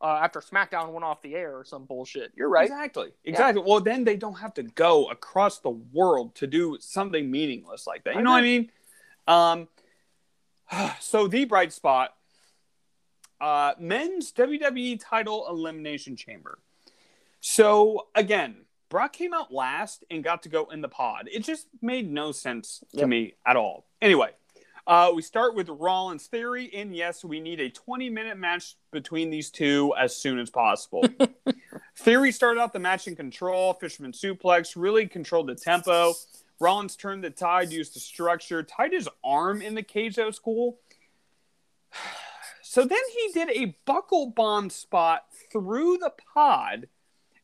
uh, 0.00 0.20
after 0.22 0.40
SmackDown 0.40 0.92
went 0.92 1.04
off 1.04 1.22
the 1.22 1.34
air 1.34 1.56
or 1.56 1.64
some 1.64 1.84
bullshit. 1.84 2.32
You're 2.36 2.48
right. 2.48 2.64
Exactly. 2.64 3.10
Exactly. 3.24 3.62
Yeah. 3.62 3.68
Well, 3.68 3.80
then 3.80 4.04
they 4.04 4.16
don't 4.16 4.38
have 4.38 4.54
to 4.54 4.62
go 4.62 5.06
across 5.06 5.58
the 5.58 5.70
world 5.70 6.34
to 6.36 6.46
do 6.46 6.76
something 6.80 7.30
meaningless 7.30 7.86
like 7.86 8.04
that. 8.04 8.14
You 8.14 8.20
I 8.20 8.22
know, 8.22 8.30
know 8.30 8.34
what 8.34 8.38
I 8.38 9.58
mean? 9.58 9.68
Um, 10.80 10.94
so 11.00 11.26
the 11.26 11.44
bright 11.44 11.72
spot, 11.72 12.14
uh, 13.40 13.74
men's 13.78 14.32
WWE 14.32 15.00
title 15.02 15.46
elimination 15.48 16.16
chamber. 16.16 16.58
So 17.40 18.08
again, 18.14 18.56
Brock 18.88 19.12
came 19.12 19.34
out 19.34 19.52
last 19.52 20.04
and 20.10 20.24
got 20.24 20.42
to 20.44 20.48
go 20.48 20.66
in 20.66 20.80
the 20.80 20.88
pod. 20.88 21.28
It 21.32 21.44
just 21.44 21.66
made 21.82 22.10
no 22.10 22.32
sense 22.32 22.82
to 22.92 23.00
yep. 23.00 23.08
me 23.08 23.34
at 23.46 23.56
all. 23.56 23.86
Anyway, 24.00 24.30
uh, 24.86 25.12
we 25.14 25.20
start 25.20 25.54
with 25.54 25.68
Rollins 25.68 26.26
Theory, 26.26 26.70
and 26.74 26.96
yes, 26.96 27.22
we 27.22 27.40
need 27.40 27.60
a 27.60 27.68
20 27.68 28.08
minute 28.08 28.38
match 28.38 28.76
between 28.90 29.28
these 29.28 29.50
two 29.50 29.92
as 29.98 30.16
soon 30.16 30.38
as 30.38 30.48
possible. 30.48 31.04
Theory 31.96 32.32
started 32.32 32.60
out 32.60 32.72
the 32.72 32.78
match 32.78 33.06
in 33.06 33.14
control, 33.14 33.74
Fisherman 33.74 34.12
suplex, 34.12 34.72
really 34.76 35.06
controlled 35.06 35.48
the 35.48 35.54
tempo. 35.54 36.14
Rollins 36.60 36.96
turned 36.96 37.22
the 37.22 37.30
tide, 37.30 37.70
used 37.70 37.94
the 37.94 38.00
structure, 38.00 38.62
tied 38.62 38.92
his 38.92 39.08
arm 39.22 39.60
in 39.60 39.74
the 39.74 39.82
cage. 39.82 40.16
That 40.16 40.26
was 40.26 40.38
cool. 40.38 40.78
So 42.62 42.84
then 42.84 42.98
he 43.14 43.32
did 43.32 43.50
a 43.50 43.76
buckle 43.86 44.30
bomb 44.30 44.70
spot 44.70 45.24
through 45.50 45.98
the 45.98 46.12
pod, 46.34 46.88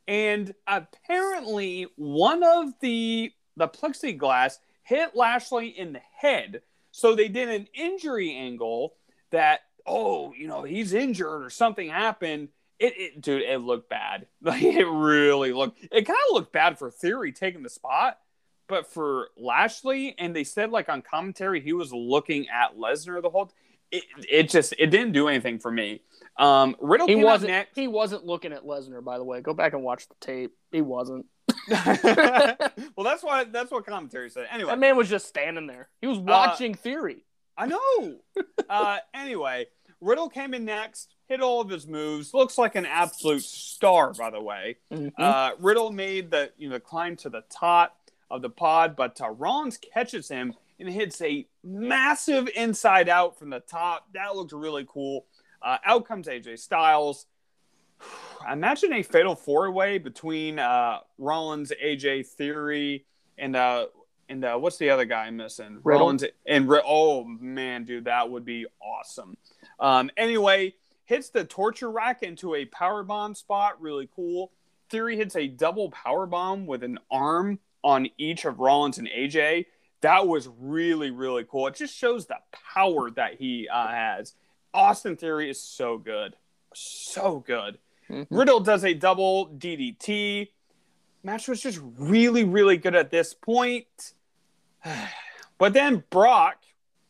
and 0.07 0.55
apparently 0.67 1.87
one 1.97 2.43
of 2.43 2.79
the 2.81 3.33
the 3.57 3.69
plexiglass 3.69 4.59
hit 4.83 5.15
Lashley 5.15 5.69
in 5.69 5.93
the 5.93 6.03
head. 6.17 6.63
So 6.91 7.15
they 7.15 7.29
did 7.29 7.49
an 7.49 7.69
injury 7.75 8.35
angle 8.37 8.95
that, 9.31 9.61
oh, 9.87 10.33
you 10.35 10.47
know, 10.47 10.63
he's 10.63 10.93
injured 10.93 11.43
or 11.43 11.51
something 11.51 11.89
happened. 11.89 12.49
It, 12.79 12.95
it 12.97 13.21
dude, 13.21 13.43
it 13.43 13.61
looked 13.61 13.89
bad. 13.89 14.27
Like 14.43 14.63
it 14.63 14.87
really 14.87 15.53
looked. 15.53 15.79
It 15.83 16.07
kind 16.07 16.19
of 16.29 16.35
looked 16.35 16.53
bad 16.53 16.79
for 16.79 16.91
Theory 16.91 17.33
taking 17.33 17.63
the 17.63 17.71
spot, 17.71 18.19
but 18.69 18.87
for 18.93 19.29
Lashley, 19.37 20.15
and 20.19 20.37
they 20.37 20.45
said 20.45 20.71
like 20.71 20.89
on 20.89 21.01
commentary 21.01 21.61
he 21.61 21.73
was 21.73 21.93
looking 21.93 22.49
at 22.49 22.77
Lesnar 22.77 23.23
the 23.23 23.31
whole. 23.31 23.53
It, 23.95 24.05
it 24.29 24.49
just 24.49 24.75
it 24.79 24.89
didn't 24.89 25.13
do 25.13 25.29
anything 25.29 25.59
for 25.59 25.71
me. 25.71 26.03
Um, 26.37 26.75
Riddle 26.81 27.07
he 27.07 27.17
wasn't 27.17 27.53
next. 27.53 27.77
he 27.77 27.87
wasn't 27.87 28.27
looking 28.27 28.53
at 28.53 28.65
Lesnar 28.65 29.05
by 29.05 29.19
the 29.19 29.25
way. 29.25 29.41
Go 29.41 29.55
back 29.55 29.73
and 29.73 29.85
watch 29.85 30.09
the 30.09 30.15
tape. 30.21 30.53
He 30.73 30.81
wasn't. 30.81 31.27
well, 31.69 33.05
that's 33.05 33.23
why 33.23 33.45
that's 33.45 33.71
what 33.71 33.87
commentary 33.87 34.31
said. 34.31 34.47
Anyway, 34.51 34.71
that 34.71 34.79
man 34.79 34.97
was 34.97 35.09
just 35.09 35.27
standing 35.27 35.67
there. 35.67 35.89
He 36.01 36.07
was 36.07 36.19
uh, 36.19 36.23
watching 36.23 36.75
uh, 36.75 36.79
Theory. 36.79 37.25
I 37.57 37.67
know. 37.67 38.17
uh, 38.69 38.99
anyway, 39.15 39.67
Riddle 40.01 40.29
came 40.29 40.55
in 40.55 40.65
next, 40.65 41.09
hit 41.29 41.41
all 41.41 41.61
of 41.61 41.69
his 41.69 41.87
moves. 41.87 42.35
Looks 42.35 42.59
like 42.59 42.75
an 42.75 42.87
absolute 42.87 43.43
star, 43.43 44.13
by 44.13 44.31
the 44.31 44.43
way. 44.43 44.79
Mm-hmm. 44.93 45.23
Uh, 45.23 45.51
Riddle 45.61 45.93
made 45.93 46.31
the 46.31 46.51
you 46.57 46.69
know 46.69 46.81
climb 46.81 47.17
to 47.17 47.29
the 47.29 47.45
top 47.49 47.97
of 48.31 48.43
the 48.43 48.51
pod, 48.51 48.97
but 48.97 49.21
uh, 49.21 49.31
Rollins 49.31 49.79
catches 49.79 50.29
him 50.29 50.55
and 50.79 50.89
hits 50.89 51.21
a 51.23 51.47
massive 51.63 52.49
inside 52.55 53.09
out 53.09 53.39
from 53.39 53.51
the 53.51 53.61
top. 53.61 54.09
That 54.15 54.35
looked 54.35 54.53
really 54.53 54.87
cool. 54.89 55.27
Uh, 55.63 55.79
out 55.85 56.07
comes 56.07 56.29
AJ 56.29 56.59
Styles. 56.59 57.27
imagine 58.53 58.93
a 58.93 59.03
fatal 59.03 59.35
four 59.35 59.71
way 59.71 59.99
between 59.99 60.59
uh, 60.59 60.99
Rollins, 61.19 61.73
AJ 61.83 62.27
Theory, 62.27 63.07
and 63.39 63.57
uh, 63.57 63.87
and 64.29 64.45
uh, 64.45 64.57
what's 64.57 64.79
the 64.79 64.91
other 64.91 65.05
guy 65.05 65.27
I'm 65.27 65.37
missing? 65.37 65.81
Riddle. 65.83 66.01
Rollins 66.01 66.25
and 66.47 66.71
oh 66.85 67.25
man, 67.25 67.85
dude, 67.85 68.05
that 68.05 68.31
would 68.31 68.45
be 68.45 68.67
awesome. 68.83 69.37
Um, 69.79 70.11
anyway, 70.17 70.75
hits 71.05 71.31
the 71.31 71.45
torture 71.45 71.91
rack 71.91 72.23
into 72.23 72.55
a 72.55 72.65
power 72.67 73.03
bomb 73.03 73.35
spot, 73.35 73.81
really 73.81 74.09
cool. 74.15 74.53
Theory 74.91 75.17
hits 75.17 75.37
a 75.37 75.49
double 75.49 75.91
power 75.91 76.27
bomb 76.27 76.67
with 76.67 76.83
an 76.83 76.99
arm 77.11 77.59
on 77.83 78.09
each 78.17 78.45
of 78.45 78.61
Rollins 78.61 78.99
and 78.99 79.09
AJ. 79.09 79.67
That 80.05 80.29
was 80.29 80.51
really 80.61 81.11
really 81.11 81.47
cool. 81.49 81.67
It 81.67 81.77
just 81.77 81.97
shows 81.97 82.27
the 82.27 82.37
power 82.75 83.11
that 83.13 83.37
he 83.37 83.69
uh, 83.69 83.89
has. 83.89 84.35
Austin 84.75 85.17
Theory 85.17 85.49
is 85.49 85.59
so 85.63 85.97
good, 85.97 86.37
so 86.75 87.39
good. 87.39 87.79
Mm-hmm. 88.11 88.37
Riddle 88.37 88.61
does 88.61 88.85
a 88.85 88.93
double 88.93 89.49
DDT. 89.49 90.51
Match 91.23 91.49
was 91.49 91.63
just 91.63 91.81
really, 91.97 92.45
really 92.45 92.77
good 92.77 92.95
at 92.95 93.11
this 93.11 93.33
point. 93.33 94.13
but 95.59 95.73
then 95.73 96.05
Brock 96.11 96.59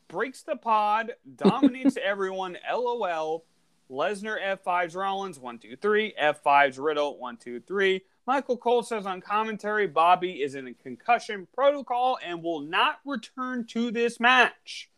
breaks 0.06 0.42
the 0.42 0.54
pod, 0.54 1.14
dominates 1.36 1.98
everyone. 2.00 2.56
LOL. 2.72 3.44
Lesnar 3.90 4.38
F5's 4.64 4.94
Rollins, 4.94 5.40
one, 5.40 5.58
two, 5.58 5.74
three. 5.74 6.14
F5's 6.20 6.78
Riddle, 6.78 7.18
one, 7.18 7.38
two, 7.38 7.58
three. 7.58 8.02
Michael 8.26 8.56
Cole 8.56 8.82
says 8.82 9.06
on 9.06 9.20
commentary 9.20 9.86
Bobby 9.86 10.42
is 10.42 10.54
in 10.54 10.66
a 10.66 10.74
concussion 10.74 11.46
protocol 11.54 12.18
and 12.24 12.42
will 12.42 12.60
not 12.60 13.00
return 13.04 13.66
to 13.68 13.90
this 13.90 14.18
match. 14.18 14.88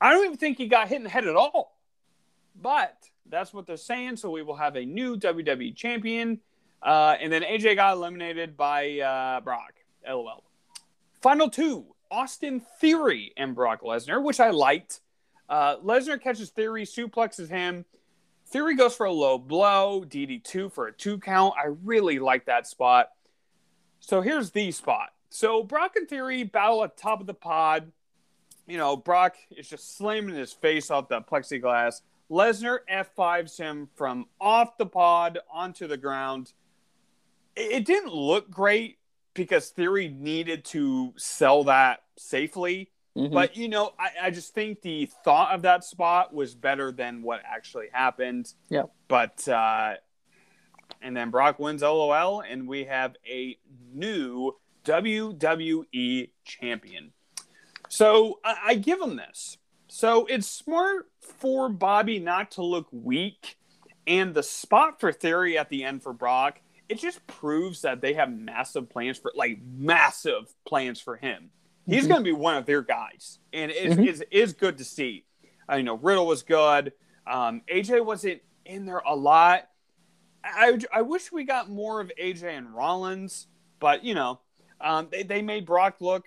I 0.00 0.12
don't 0.12 0.24
even 0.24 0.36
think 0.38 0.58
he 0.58 0.66
got 0.66 0.88
hit 0.88 0.96
in 0.96 1.04
the 1.04 1.10
head 1.10 1.26
at 1.26 1.36
all. 1.36 1.76
But 2.60 2.96
that's 3.28 3.52
what 3.52 3.66
they're 3.66 3.76
saying. 3.76 4.16
So 4.16 4.30
we 4.30 4.42
will 4.42 4.56
have 4.56 4.76
a 4.76 4.84
new 4.84 5.16
WWE 5.16 5.74
champion. 5.74 6.40
Uh, 6.82 7.16
and 7.20 7.32
then 7.32 7.42
AJ 7.42 7.76
got 7.76 7.94
eliminated 7.94 8.56
by 8.56 9.00
uh, 9.00 9.40
Brock. 9.40 9.74
LOL. 10.06 10.44
Final 11.20 11.50
two 11.50 11.86
Austin 12.10 12.62
Theory 12.80 13.32
and 13.36 13.54
Brock 13.54 13.82
Lesnar, 13.82 14.22
which 14.22 14.40
I 14.40 14.50
liked. 14.50 15.00
Uh, 15.48 15.76
Lesnar 15.78 16.20
catches 16.20 16.50
Theory, 16.50 16.84
suplexes 16.84 17.48
him. 17.48 17.84
Theory 18.48 18.76
goes 18.76 18.94
for 18.94 19.06
a 19.06 19.12
low 19.12 19.38
blow, 19.38 20.04
DD2 20.06 20.72
for 20.72 20.86
a 20.86 20.92
two 20.92 21.18
count. 21.18 21.54
I 21.58 21.68
really 21.84 22.18
like 22.18 22.46
that 22.46 22.66
spot. 22.66 23.10
So 23.98 24.20
here's 24.20 24.52
the 24.52 24.70
spot. 24.70 25.10
So 25.30 25.62
Brock 25.62 25.96
and 25.96 26.08
Theory 26.08 26.44
battle 26.44 26.84
at 26.84 26.96
top 26.96 27.20
of 27.20 27.26
the 27.26 27.34
pod. 27.34 27.90
You 28.68 28.78
know, 28.78 28.96
Brock 28.96 29.36
is 29.50 29.68
just 29.68 29.96
slamming 29.96 30.36
his 30.36 30.52
face 30.52 30.90
off 30.90 31.08
the 31.08 31.20
plexiglass. 31.20 32.02
Lesnar 32.30 32.78
F5s 32.90 33.58
him 33.58 33.88
from 33.94 34.26
off 34.40 34.78
the 34.78 34.86
pod 34.86 35.38
onto 35.52 35.86
the 35.86 35.96
ground. 35.96 36.52
It 37.54 37.84
didn't 37.84 38.12
look 38.12 38.50
great 38.50 38.98
because 39.34 39.70
Theory 39.70 40.08
needed 40.08 40.64
to 40.66 41.14
sell 41.16 41.64
that 41.64 42.02
safely. 42.16 42.90
Mm-hmm. 43.16 43.32
But, 43.32 43.56
you 43.56 43.68
know, 43.68 43.92
I, 43.98 44.26
I, 44.26 44.30
just 44.30 44.52
think 44.52 44.82
the 44.82 45.06
thought 45.24 45.54
of 45.54 45.62
that 45.62 45.84
spot 45.84 46.34
was 46.34 46.54
better 46.54 46.92
than 46.92 47.22
what 47.22 47.40
actually 47.46 47.86
happened. 47.90 48.52
Yeah. 48.68 48.82
But, 49.08 49.48
uh, 49.48 49.94
and 51.00 51.16
then 51.16 51.30
Brock 51.30 51.58
wins 51.58 51.80
LOL, 51.80 52.40
and 52.42 52.68
we 52.68 52.84
have 52.84 53.16
a 53.26 53.56
new 53.94 54.52
WWE 54.84 56.30
champion. 56.44 57.12
So 57.88 58.38
I, 58.44 58.56
I 58.66 58.74
give 58.74 59.00
him 59.00 59.16
this. 59.16 59.56
So 59.88 60.26
it's 60.26 60.46
smart 60.46 61.08
for 61.20 61.70
Bobby 61.70 62.18
not 62.18 62.50
to 62.52 62.62
look 62.62 62.86
weak. 62.90 63.56
And 64.06 64.34
the 64.34 64.42
spot 64.42 65.00
for 65.00 65.10
Theory 65.10 65.56
at 65.56 65.70
the 65.70 65.84
end 65.84 66.02
for 66.02 66.12
Brock, 66.12 66.60
it 66.88 66.98
just 66.98 67.26
proves 67.26 67.80
that 67.82 68.00
they 68.00 68.12
have 68.12 68.30
massive 68.30 68.90
plans 68.90 69.18
for, 69.18 69.32
like, 69.34 69.58
massive 69.64 70.54
plans 70.66 71.00
for 71.00 71.16
him. 71.16 71.50
He's 71.86 72.00
mm-hmm. 72.00 72.08
going 72.08 72.20
to 72.20 72.24
be 72.24 72.32
one 72.32 72.56
of 72.56 72.66
their 72.66 72.82
guys. 72.82 73.38
And 73.52 73.70
it 73.70 73.92
mm-hmm. 73.92 74.04
is, 74.04 74.24
is 74.30 74.52
good 74.52 74.78
to 74.78 74.84
see. 74.84 75.24
I 75.68 75.78
you 75.78 75.82
know 75.82 75.96
Riddle 75.96 76.26
was 76.26 76.42
good. 76.42 76.92
Um, 77.26 77.62
AJ 77.72 78.04
wasn't 78.04 78.40
in 78.64 78.86
there 78.86 79.02
a 79.06 79.14
lot. 79.14 79.68
I, 80.44 80.78
I 80.94 81.02
wish 81.02 81.32
we 81.32 81.44
got 81.44 81.68
more 81.68 82.00
of 82.00 82.12
AJ 82.20 82.44
and 82.44 82.72
Rollins, 82.72 83.48
but 83.80 84.04
you 84.04 84.14
know, 84.14 84.40
um, 84.80 85.08
they, 85.10 85.24
they 85.24 85.42
made 85.42 85.66
Brock 85.66 85.96
look, 86.00 86.26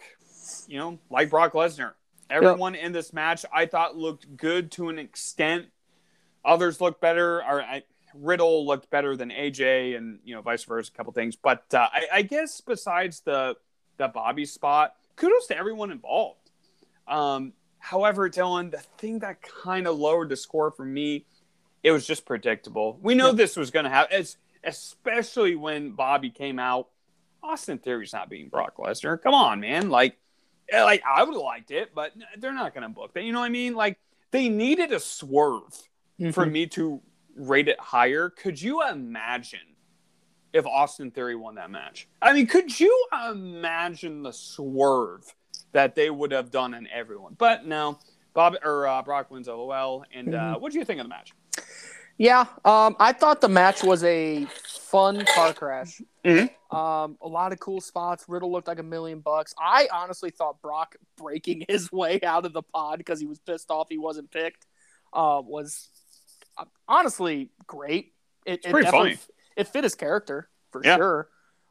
you 0.68 0.78
know, 0.78 1.00
like 1.10 1.30
Brock 1.30 1.54
Lesnar. 1.54 1.94
Everyone 2.30 2.74
yep. 2.74 2.84
in 2.84 2.92
this 2.92 3.14
match 3.14 3.46
I 3.54 3.66
thought 3.66 3.96
looked 3.96 4.36
good 4.36 4.72
to 4.74 4.90
an 4.90 5.00
extent. 5.00 5.68
Others 6.44 6.82
looked 6.82 7.02
better. 7.02 7.38
Or 7.38 7.62
I, 7.62 7.84
Riddle 8.14 8.66
looked 8.66 8.90
better 8.90 9.16
than 9.16 9.30
AJ, 9.30 9.96
and 9.98 10.20
you 10.24 10.36
know, 10.36 10.42
vice 10.42 10.64
versa. 10.64 10.92
A 10.94 10.98
couple 10.98 11.14
things, 11.14 11.36
but 11.36 11.64
uh, 11.74 11.88
I, 11.92 12.08
I, 12.14 12.22
guess 12.24 12.62
besides 12.62 13.22
the 13.22 13.56
the 13.98 14.08
Bobby 14.08 14.46
spot, 14.46 14.96
kudos 15.20 15.48
to 15.48 15.58
everyone 15.58 15.92
involved. 15.92 16.50
Um, 17.08 17.54
however, 17.78 18.30
Dylan, 18.30 18.72
the 18.72 18.80
thing 18.98 19.20
that 19.20 19.42
kind 19.42 19.88
of 19.88 19.98
lowered 19.98 20.30
the 20.30 20.38
score 20.38 20.72
for 20.72 20.86
me, 20.86 21.26
it 21.84 21.92
was 21.92 22.08
just 22.08 22.26
predictable. 22.26 22.98
We 23.02 23.16
know 23.16 23.28
yep. 23.28 23.36
this 23.36 23.56
was 23.56 23.72
going 23.72 23.86
to 23.86 23.90
happen, 23.90 24.26
especially 24.64 25.56
when 25.56 25.92
Bobby 25.92 26.30
came 26.30 26.60
out. 26.60 26.88
Austin 27.42 27.78
Theory's 27.78 28.14
not 28.14 28.30
being 28.30 28.50
Brock 28.50 28.78
Lesnar. 28.78 29.22
Come 29.22 29.34
on, 29.34 29.60
man. 29.62 29.90
Like 29.90 30.18
like 30.72 31.02
I 31.10 31.24
would 31.24 31.34
have 31.34 31.42
liked 31.42 31.72
it, 31.72 31.96
but 31.96 32.12
they're 32.38 32.54
not 32.54 32.74
going 32.74 32.84
to 32.84 32.90
book 32.90 33.14
that. 33.14 33.24
You 33.24 33.32
know 33.32 33.40
what 33.40 33.46
I 33.46 33.50
mean? 33.50 33.76
Like 33.76 33.98
they 34.32 34.50
needed 34.50 34.92
a 34.92 35.00
swerve 35.00 35.74
mm-hmm. 36.20 36.32
for 36.32 36.46
me 36.46 36.68
to 36.68 37.02
rate 37.36 37.70
it 37.70 37.80
higher. 37.80 38.30
Could 38.30 38.62
you 38.62 38.86
imagine 38.88 39.60
if 40.54 40.66
Austin 40.66 41.12
Theory 41.12 41.36
won 41.36 41.56
that 41.56 41.72
match? 41.72 42.08
I 42.22 42.34
mean, 42.34 42.48
could 42.48 42.80
you 42.80 43.08
imagine 43.30 44.24
the 44.24 44.34
swerve 44.34 45.24
that 45.72 45.96
they 45.96 46.10
would 46.10 46.32
have 46.32 46.52
done 46.52 46.74
in 46.74 46.88
everyone? 46.88 47.36
But 47.38 47.66
no, 47.66 48.00
Bob 48.34 48.56
or 48.64 48.88
uh, 48.88 49.02
Brock 49.02 49.32
wins 49.32 49.48
LOL. 49.48 50.06
And 50.14 50.34
uh, 50.34 50.38
mm-hmm. 50.38 50.56
uh, 50.56 50.60
what 50.60 50.72
do 50.72 50.80
you 50.80 50.86
think 50.86 51.00
of 51.00 51.06
the 51.06 51.10
match? 51.10 51.34
Yeah, 52.18 52.46
um, 52.66 52.98
I 53.00 53.14
thought 53.14 53.40
the 53.40 53.48
match 53.48 53.82
was 53.82 54.04
a 54.04 54.46
fun 54.68 55.24
car 55.34 55.54
crash. 55.54 56.02
Mm-hmm. 56.26 56.76
Um, 56.76 57.18
a 57.22 57.28
lot 57.28 57.54
of 57.54 57.60
cool 57.60 57.80
spots. 57.80 58.26
Riddle 58.28 58.52
looked 58.52 58.68
like 58.68 58.80
a 58.80 58.84
million 58.84 59.22
bucks. 59.22 59.54
I 59.58 59.88
honestly 59.92 60.30
thought 60.30 60.62
Brock 60.62 60.96
breaking 61.18 61.66
his 61.70 61.92
way 61.94 62.20
out 62.22 62.46
of 62.46 62.54
the 62.54 62.62
pod 62.62 62.98
because 62.98 63.20
he 63.20 63.26
was 63.26 63.40
pissed 63.40 63.72
off 63.72 63.88
he 63.90 63.98
wasn't 63.98 64.32
picked 64.32 64.66
uh, 65.14 65.42
was 65.44 65.90
uh, 66.58 66.66
honestly 66.88 67.52
great. 67.68 68.14
It, 68.46 68.62
it 68.66 68.72
definitely 68.72 69.16
funny. 69.16 69.18
It 69.60 69.68
fit 69.68 69.84
his 69.84 69.96
character 69.96 70.50
for 70.72 70.82
yeah. 70.84 70.96
sure. 70.96 71.28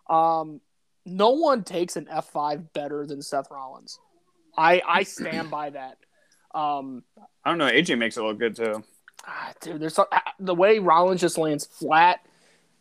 Um, 0.09 0.61
no 1.05 1.31
one 1.31 1.65
takes 1.65 1.97
an 1.97 2.07
F 2.11 2.31
five 2.31 2.73
better 2.73 3.07
than 3.07 3.23
Seth 3.23 3.51
Rollins. 3.51 3.99
I 4.57 4.83
I 4.87 5.03
stand 5.05 5.51
by 5.51 5.71
that. 5.71 5.99
Um, 6.55 7.03
I 7.45 7.51
don't 7.51 7.59
know. 7.59 7.71
AJ 7.71 7.99
makes 7.99 8.17
it 8.17 8.23
look 8.23 8.39
good 8.39 8.57
too. 8.57 8.85
Ah, 9.27 9.53
dude, 9.61 9.81
there's 9.81 9.95
so, 9.95 10.07
ah, 10.13 10.23
the 10.39 10.55
way 10.55 10.79
Rollins 10.79 11.21
just 11.21 11.39
lands 11.39 11.67
flat. 11.67 12.21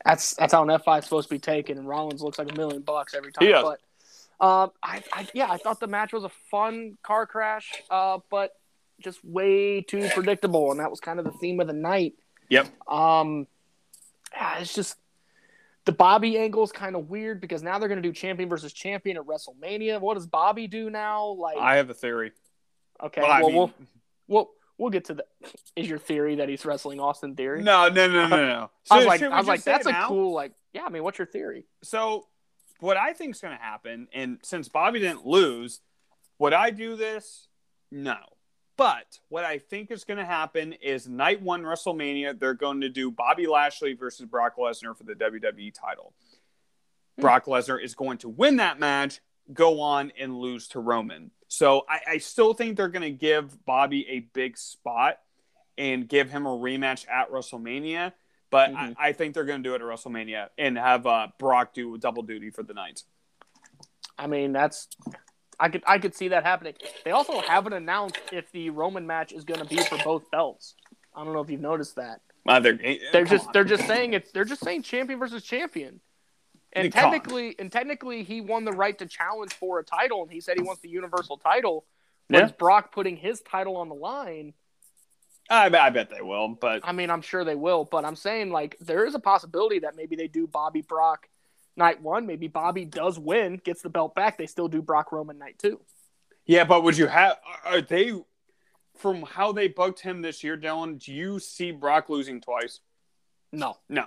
That's 0.05 0.35
that's 0.35 0.53
how 0.53 0.63
an 0.63 0.69
F 0.69 0.83
five 0.83 1.03
is 1.03 1.05
supposed 1.05 1.29
to 1.29 1.35
be 1.35 1.39
taken, 1.39 1.77
and 1.77 1.87
Rollins 1.87 2.21
looks 2.21 2.37
like 2.37 2.51
a 2.51 2.55
million 2.55 2.81
bucks 2.81 3.13
every 3.13 3.31
time. 3.31 3.47
Yeah. 3.47 3.61
But 3.61 3.79
um, 4.45 4.71
I, 4.83 5.03
I, 5.11 5.27
yeah, 5.33 5.49
I 5.49 5.57
thought 5.57 5.79
the 5.79 5.87
match 5.87 6.13
was 6.13 6.23
a 6.23 6.31
fun 6.51 6.97
car 7.01 7.25
crash, 7.25 7.81
uh, 7.89 8.19
but 8.29 8.51
just 8.99 9.23
way 9.23 9.81
too 9.81 10.07
predictable, 10.13 10.71
and 10.71 10.79
that 10.79 10.89
was 10.89 10.99
kind 10.99 11.19
of 11.19 11.25
the 11.25 11.31
theme 11.31 11.59
of 11.59 11.67
the 11.67 11.73
night. 11.73 12.13
Yep. 12.49 12.67
Um, 12.87 13.47
Ah, 14.35 14.59
it's 14.59 14.73
just 14.73 14.97
the 15.85 15.91
Bobby 15.91 16.37
angle 16.37 16.63
is 16.63 16.71
kind 16.71 16.95
of 16.95 17.09
weird 17.09 17.39
because 17.39 17.63
now 17.63 17.79
they're 17.79 17.87
going 17.87 18.01
to 18.01 18.07
do 18.07 18.13
champion 18.13 18.49
versus 18.49 18.73
champion 18.73 19.17
at 19.17 19.23
WrestleMania. 19.23 20.01
What 20.01 20.15
does 20.15 20.27
Bobby 20.27 20.67
do 20.67 20.89
now? 20.89 21.27
Like, 21.27 21.57
I 21.57 21.77
have 21.77 21.89
a 21.89 21.93
theory. 21.93 22.33
Okay, 23.01 23.21
well, 23.21 23.29
well, 23.29 23.47
mean... 23.47 23.55
we'll, 23.55 23.71
we'll 24.27 24.49
we'll 24.77 24.89
get 24.89 25.05
to 25.05 25.15
the. 25.15 25.25
Is 25.75 25.87
your 25.87 25.99
theory 25.99 26.35
that 26.35 26.49
he's 26.49 26.65
wrestling 26.65 26.99
Austin 26.99 27.35
Theory? 27.35 27.63
No, 27.63 27.87
no, 27.87 28.07
no, 28.07 28.27
no, 28.27 28.47
no. 28.47 28.69
So, 28.83 28.95
I 28.95 28.97
was 28.97 29.05
like, 29.05 29.21
I 29.21 29.37
was 29.37 29.47
like, 29.47 29.63
that's 29.63 29.85
a 29.85 29.91
now? 29.91 30.07
cool 30.07 30.33
like. 30.33 30.53
Yeah, 30.73 30.83
I 30.85 30.89
mean, 30.89 31.03
what's 31.03 31.17
your 31.17 31.27
theory? 31.27 31.65
So, 31.83 32.27
what 32.79 32.97
I 32.97 33.13
think 33.13 33.35
is 33.35 33.41
going 33.41 33.57
to 33.57 33.63
happen, 33.63 34.07
and 34.13 34.39
since 34.43 34.67
Bobby 34.67 34.99
didn't 34.99 35.25
lose, 35.25 35.81
would 36.39 36.53
I 36.53 36.71
do 36.71 36.95
this? 36.95 37.47
No. 37.91 38.17
But 38.77 39.19
what 39.29 39.43
I 39.43 39.57
think 39.57 39.89
is 39.89 40.03
going 40.03 40.19
to 40.19 40.25
happen 40.25 40.73
is 40.73 41.07
night 41.07 41.41
one 41.41 41.63
WrestleMania, 41.63 42.39
they're 42.39 42.53
going 42.53 42.81
to 42.81 42.89
do 42.89 43.09
Bobby 43.09 43.47
Lashley 43.47 43.93
versus 43.93 44.27
Brock 44.27 44.57
Lesnar 44.57 44.95
for 44.95 45.03
the 45.03 45.13
WWE 45.13 45.73
title. 45.73 46.13
Hmm. 47.15 47.21
Brock 47.21 47.45
Lesnar 47.45 47.83
is 47.83 47.95
going 47.95 48.19
to 48.19 48.29
win 48.29 48.57
that 48.57 48.79
match, 48.79 49.19
go 49.51 49.81
on 49.81 50.11
and 50.19 50.37
lose 50.37 50.67
to 50.69 50.79
Roman. 50.79 51.31
So 51.47 51.85
I, 51.89 52.01
I 52.07 52.17
still 52.19 52.53
think 52.53 52.77
they're 52.77 52.87
going 52.87 53.01
to 53.01 53.09
give 53.09 53.65
Bobby 53.65 54.07
a 54.09 54.19
big 54.19 54.57
spot 54.57 55.19
and 55.77 56.07
give 56.07 56.29
him 56.29 56.45
a 56.45 56.49
rematch 56.49 57.09
at 57.09 57.31
WrestleMania. 57.31 58.13
But 58.49 58.71
mm-hmm. 58.71 58.93
I, 58.97 59.09
I, 59.09 59.11
think 59.13 59.33
they're 59.33 59.43
going 59.43 59.61
to 59.61 59.69
do 59.69 59.75
it 59.75 59.81
at 59.81 59.87
WrestleMania 59.87 60.49
and 60.57 60.77
have 60.77 61.05
uh, 61.05 61.27
Brock 61.37 61.73
do 61.73 61.97
double 61.97 62.23
duty 62.23 62.49
for 62.49 62.63
the 62.63 62.73
night. 62.73 63.03
I 64.17 64.27
mean, 64.27 64.53
that's 64.53 64.87
I 65.59 65.69
could 65.69 65.83
I 65.87 65.97
could 65.97 66.15
see 66.15 66.29
that 66.29 66.43
happening. 66.43 66.73
They 67.03 67.11
also 67.11 67.41
haven't 67.41 67.73
announced 67.73 68.19
if 68.31 68.51
the 68.51 68.69
Roman 68.69 69.07
match 69.07 69.31
is 69.31 69.43
going 69.43 69.59
to 69.59 69.65
be 69.65 69.77
for 69.77 69.97
both 70.03 70.29
belts. 70.31 70.75
I 71.15 71.23
don't 71.23 71.33
know 71.33 71.41
if 71.41 71.49
you've 71.49 71.61
noticed 71.61 71.95
that. 71.95 72.21
Uh, 72.47 72.59
they're, 72.59 72.79
they're 73.11 73.25
just 73.25 73.47
on. 73.47 73.53
they're 73.53 73.63
just 73.63 73.87
saying 73.87 74.13
it's 74.13 74.31
they're 74.31 74.45
just 74.45 74.63
saying 74.63 74.83
champion 74.83 75.19
versus 75.19 75.43
champion. 75.43 75.99
And 76.73 76.91
technically, 76.91 77.55
and 77.57 77.71
technically, 77.71 78.23
he 78.23 78.41
won 78.41 78.65
the 78.65 78.71
right 78.71 78.97
to 78.99 79.05
challenge 79.07 79.53
for 79.53 79.79
a 79.79 79.83
title, 79.83 80.21
and 80.21 80.31
he 80.31 80.39
said 80.41 80.57
he 80.57 80.63
wants 80.63 80.81
the 80.81 80.89
universal 80.89 81.37
title. 81.37 81.85
But 82.29 82.37
yeah. 82.37 82.51
Brock 82.57 82.91
putting 82.91 83.17
his 83.17 83.41
title 83.41 83.77
on 83.77 83.89
the 83.89 83.95
line? 83.95 84.53
I, 85.49 85.65
I 85.67 85.89
bet 85.89 86.09
they 86.09 86.21
will, 86.21 86.49
but 86.49 86.81
I 86.83 86.91
mean, 86.91 87.09
I'm 87.09 87.21
sure 87.21 87.43
they 87.43 87.55
will. 87.55 87.85
But 87.85 88.05
I'm 88.05 88.17
saying, 88.17 88.51
like, 88.51 88.77
there 88.79 89.05
is 89.05 89.15
a 89.15 89.19
possibility 89.19 89.79
that 89.79 89.95
maybe 89.95 90.15
they 90.15 90.27
do 90.27 90.45
Bobby 90.45 90.81
Brock 90.81 91.29
night 91.77 92.01
one. 92.01 92.25
Maybe 92.25 92.47
Bobby 92.47 92.85
does 92.85 93.19
win, 93.19 93.59
gets 93.63 93.81
the 93.81 93.89
belt 93.89 94.15
back. 94.15 94.37
They 94.37 94.47
still 94.47 94.67
do 94.67 94.81
Brock 94.81 95.11
Roman 95.11 95.37
night 95.37 95.59
two. 95.59 95.79
Yeah, 96.45 96.63
but 96.63 96.83
would 96.83 96.97
you 96.97 97.07
have? 97.07 97.37
Are 97.65 97.81
they 97.81 98.13
from 98.97 99.23
how 99.23 99.51
they 99.51 99.67
booked 99.67 99.99
him 99.99 100.21
this 100.21 100.43
year, 100.43 100.57
Dylan? 100.57 101.03
Do 101.03 101.13
you 101.13 101.39
see 101.39 101.71
Brock 101.71 102.09
losing 102.09 102.41
twice? 102.41 102.79
No, 103.51 103.77
no. 103.89 104.05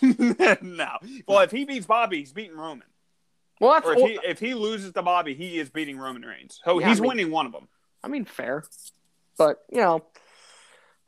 no. 0.02 0.98
Well, 1.26 1.40
if 1.40 1.50
he 1.50 1.64
beats 1.64 1.86
Bobby, 1.86 2.18
he's 2.18 2.32
beating 2.32 2.56
Roman. 2.56 2.86
Well, 3.60 3.80
if 3.84 3.98
he 3.98 4.18
if 4.24 4.38
he 4.38 4.54
loses 4.54 4.92
to 4.92 5.02
Bobby, 5.02 5.34
he 5.34 5.58
is 5.58 5.68
beating 5.68 5.98
Roman 5.98 6.22
Reigns. 6.22 6.60
So 6.64 6.80
yeah, 6.80 6.88
he's 6.88 6.98
I 6.98 7.02
mean, 7.02 7.08
winning 7.08 7.30
one 7.30 7.46
of 7.46 7.52
them. 7.52 7.68
I 8.02 8.08
mean, 8.08 8.24
fair, 8.24 8.64
but 9.36 9.62
you 9.70 9.80
know, 9.80 10.04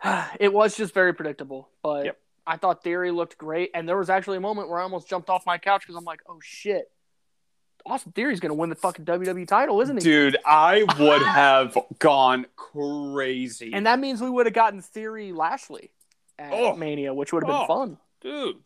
it 0.41 0.53
was 0.53 0.77
just 0.77 0.93
very 0.93 1.15
predictable. 1.15 1.71
But 1.83 2.05
yep. 2.05 2.19
I 2.47 2.57
thought 2.57 2.83
Theory 2.83 3.11
looked 3.11 3.39
great, 3.39 3.71
and 3.75 3.89
there 3.89 3.97
was 3.97 4.11
actually 4.11 4.37
a 4.37 4.41
moment 4.41 4.69
where 4.69 4.79
I 4.79 4.83
almost 4.83 5.09
jumped 5.09 5.31
off 5.31 5.47
my 5.47 5.59
couch 5.59 5.83
because 5.83 5.95
I'm 5.97 6.05
like, 6.05 6.21
oh 6.29 6.39
shit, 6.43 6.91
Austin 7.87 8.13
Theory's 8.13 8.41
going 8.41 8.51
to 8.51 8.55
win 8.55 8.69
the 8.71 8.77
fucking 8.77 9.05
WWE 9.05 9.47
title, 9.47 9.81
isn't 9.81 9.97
he? 9.97 10.03
Dude, 10.03 10.37
I 10.45 10.85
would 10.99 11.23
have 11.27 11.77
gone 11.99 12.47
crazy. 12.57 13.73
And 13.73 13.87
that 13.87 13.99
means 13.99 14.21
we 14.21 14.31
would 14.31 14.47
have 14.47 14.55
gotten 14.55 14.81
Theory 14.83 15.33
Lashley 15.33 15.91
at 16.39 16.53
Oh. 16.53 16.75
Mania, 16.77 17.13
which 17.15 17.33
would 17.33 17.43
have 17.45 17.49
been 17.49 17.61
Oh. 17.63 17.67
fun. 17.67 17.99
dude, 18.21 18.57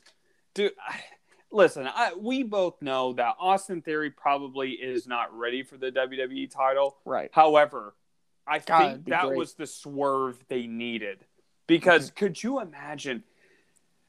dude, 0.54 0.72
I, 0.86 1.00
listen, 1.50 1.86
I, 1.86 2.12
we 2.14 2.42
both 2.42 2.80
know 2.82 3.14
that 3.14 3.36
Austin 3.40 3.80
Theory 3.82 4.10
probably 4.10 4.72
is 4.72 5.06
not 5.06 5.36
ready 5.36 5.62
for 5.62 5.76
the 5.78 5.90
WWE 5.90 6.50
title. 6.50 6.96
Right. 7.06 7.30
However, 7.32 7.94
I 8.46 8.58
God, 8.60 8.80
think 8.92 9.04
that 9.06 9.22
great. 9.22 9.30
Mm-hmm. 9.30 9.38
was 9.38 9.54
the 9.54 9.66
swerve 9.66 10.42
they 10.48 10.66
needed. 10.66 11.18
Because 11.66 12.10
could 12.10 12.40
you 12.42 12.60
imagine 12.60 13.24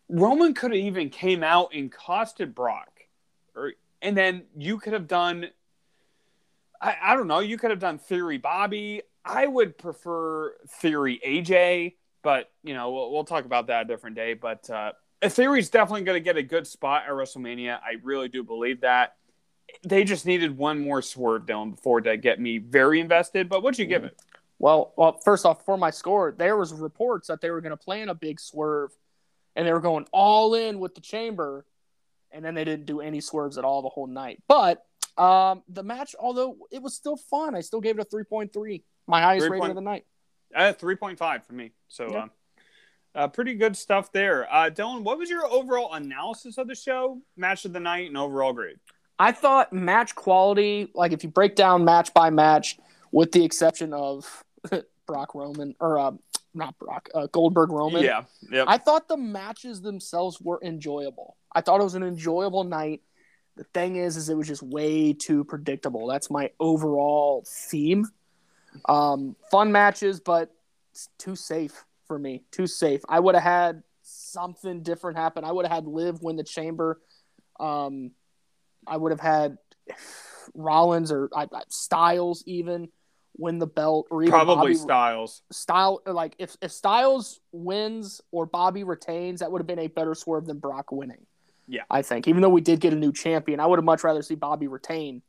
Roman 0.09 0.53
could 0.53 0.71
have 0.71 0.79
even 0.79 1.09
came 1.09 1.43
out 1.43 1.69
and 1.73 1.91
costed 1.91 2.53
Brock, 2.53 2.89
or 3.55 3.73
and 4.01 4.15
then 4.15 4.43
you 4.55 4.77
could 4.79 4.93
have 4.93 5.07
done. 5.07 5.47
I, 6.81 6.95
I 7.01 7.15
don't 7.15 7.27
know. 7.27 7.39
You 7.39 7.57
could 7.57 7.71
have 7.71 7.79
done 7.79 7.97
Theory 7.97 8.37
Bobby. 8.37 9.01
I 9.25 9.47
would 9.47 9.77
prefer 9.77 10.55
Theory 10.67 11.19
AJ, 11.25 11.95
but 12.21 12.51
you 12.63 12.73
know 12.73 12.91
we'll, 12.91 13.11
we'll 13.11 13.23
talk 13.25 13.45
about 13.45 13.67
that 13.67 13.83
a 13.83 13.85
different 13.85 14.15
day. 14.15 14.33
But 14.33 14.69
uh, 14.69 14.93
Theory's 15.23 15.69
definitely 15.69 16.03
going 16.03 16.15
to 16.15 16.23
get 16.23 16.37
a 16.37 16.43
good 16.43 16.67
spot 16.67 17.03
at 17.05 17.11
WrestleMania. 17.11 17.79
I 17.81 17.97
really 18.03 18.29
do 18.29 18.43
believe 18.43 18.81
that. 18.81 19.15
They 19.85 20.05
just 20.05 20.25
needed 20.25 20.57
one 20.57 20.79
more 20.79 21.01
swerve, 21.01 21.45
Dylan, 21.45 21.71
before 21.71 21.99
to 22.01 22.15
get 22.15 22.39
me 22.39 22.57
very 22.57 23.01
invested. 23.01 23.49
But 23.49 23.63
what'd 23.63 23.77
you 23.77 23.85
give 23.85 24.05
it? 24.05 24.17
Well, 24.59 24.93
well, 24.95 25.19
first 25.23 25.45
off, 25.45 25.65
for 25.65 25.77
my 25.77 25.91
score, 25.91 26.33
there 26.35 26.57
was 26.57 26.73
reports 26.73 27.27
that 27.27 27.41
they 27.41 27.51
were 27.51 27.61
going 27.61 27.71
to 27.71 27.77
plan 27.77 28.09
a 28.09 28.15
big 28.15 28.39
swerve, 28.39 28.91
and 29.57 29.67
they 29.67 29.73
were 29.73 29.81
going 29.81 30.05
all 30.13 30.53
in 30.53 30.79
with 30.79 30.95
the 30.95 31.01
chamber, 31.01 31.65
and 32.31 32.45
then 32.45 32.53
they 32.53 32.63
didn't 32.63 32.85
do 32.85 33.01
any 33.01 33.19
swerves 33.19 33.57
at 33.57 33.65
all 33.65 33.81
the 33.81 33.89
whole 33.89 34.07
night. 34.07 34.41
But 34.47 34.85
um, 35.17 35.63
the 35.67 35.83
match, 35.83 36.15
although 36.19 36.55
it 36.71 36.81
was 36.81 36.93
still 36.95 37.17
fun, 37.17 37.55
I 37.55 37.61
still 37.61 37.81
gave 37.81 37.97
it 37.97 38.01
a 38.01 38.05
three 38.05 38.23
point 38.23 38.53
three, 38.53 38.83
my 39.07 39.19
highest 39.19 39.47
Three 39.47 39.49
rating 39.59 39.61
point- 39.61 39.71
of 39.71 39.75
the 39.75 39.81
night. 39.81 40.05
Uh, 40.55 40.71
3.5 40.71 41.43
for 41.45 41.51
me. 41.53 41.71
So, 41.89 42.09
Yeah. 42.09 42.23
uh, 42.23 42.27
uh, 43.19 43.27
pretty 43.27 43.53
good 43.55 43.75
stuff 43.75 44.13
there. 44.13 44.47
Uh, 44.49 44.69
Dylan, 44.69 45.01
what 45.03 45.17
was 45.17 45.29
your 45.29 45.45
overall 45.45 45.93
analysis 45.93 46.57
of 46.57 46.67
the 46.67 46.75
show, 46.75 47.19
match 47.35 47.65
of 47.65 47.73
the 47.73 47.81
night, 47.81 48.07
and 48.07 48.15
overall 48.17 48.53
grade? 48.53 48.77
I 49.19 49.33
thought 49.33 49.73
match 49.73 50.15
quality, 50.15 50.89
like 50.95 51.11
if 51.11 51.21
you 51.23 51.29
break 51.29 51.55
down 51.55 51.83
match 51.83 52.13
by 52.13 52.29
match, 52.29 52.77
with 53.11 53.31
the 53.33 53.43
exception 53.43 53.91
of 53.93 54.45
Brock 55.07 55.33
Roman 55.35 55.75
or 55.81 55.97
uh, 55.99 56.11
not 56.57 56.77
Brock 56.79 57.09
uh, 57.13 57.27
Goldberg 57.31 57.71
Roman, 57.71 58.03
Yeah. 58.03 58.23
Yep. 58.51 58.65
I 58.67 58.77
thought 58.77 59.07
the 59.07 59.17
matches 59.17 59.81
themselves 59.81 60.41
were 60.41 60.59
enjoyable. 60.63 61.37
I 61.53 61.61
thought 61.61 61.79
it 61.79 61.83
was 61.83 61.95
an 61.95 62.03
enjoyable 62.03 62.63
night. 62.63 63.01
The 63.55 63.63
thing 63.73 63.95
is, 63.95 64.17
is 64.17 64.29
it 64.29 64.37
was 64.37 64.47
just 64.47 64.61
way 64.61 65.13
too 65.13 65.43
predictable. 65.43 66.07
That's 66.07 66.29
my 66.29 66.51
overall 66.59 67.43
theme. 67.47 68.05
Um, 68.87 69.35
fun 69.49 69.71
matches, 69.71 70.19
but 70.19 70.53
it's 70.91 71.09
too 71.17 71.35
safe 71.35 71.83
for 72.07 72.19
me. 72.19 72.43
Too 72.51 72.67
safe. 72.67 73.01
I 73.09 73.19
would 73.19 73.35
have 73.35 73.43
had 73.43 73.83
something 74.03 74.83
different 74.83 75.17
happen. 75.17 75.43
I 75.43 75.51
would 75.51 75.65
have 75.65 75.73
had 75.73 75.87
Liv 75.87 76.21
win 76.21 76.35
the 76.35 76.43
Chamber. 76.43 77.01
Um, 77.59 78.11
I 78.85 78.97
would 78.97 79.11
have 79.11 79.19
had 79.19 79.57
Rollins 80.53 81.11
or 81.11 81.29
I, 81.35 81.43
I- 81.43 81.61
Styles 81.69 82.43
even 82.45 82.89
win 83.37 83.59
the 83.59 83.67
belt, 83.67 84.07
or 84.09 84.23
even 84.23 84.31
Probably 84.31 84.55
Bobby, 84.55 84.73
Styles. 84.75 85.41
Style 85.51 86.01
like 86.05 86.35
if 86.39 86.57
if 86.61 86.71
Styles 86.71 87.39
wins 87.51 88.21
or 88.31 88.45
Bobby 88.45 88.83
retains, 88.83 89.39
that 89.41 89.51
would 89.51 89.59
have 89.59 89.67
been 89.67 89.79
a 89.79 89.87
better 89.87 90.15
swerve 90.15 90.45
than 90.45 90.59
Brock 90.59 90.91
winning. 90.91 91.25
Yeah. 91.67 91.83
I 91.89 92.01
think 92.01 92.27
even 92.27 92.41
though 92.41 92.49
we 92.49 92.61
did 92.61 92.79
get 92.79 92.93
a 92.93 92.95
new 92.95 93.11
champion, 93.11 93.59
I 93.59 93.65
would 93.65 93.77
have 93.77 93.83
much 93.85 94.03
rather 94.03 94.21
see 94.21 94.35
Bobby 94.35 94.67
retain 94.67 95.21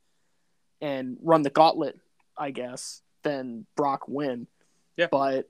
and 0.81 1.17
run 1.21 1.41
the 1.41 1.49
gauntlet, 1.49 1.99
I 2.37 2.51
guess, 2.51 3.01
than 3.23 3.65
Brock 3.75 4.07
win. 4.07 4.47
Yeah. 4.95 5.07
But 5.11 5.49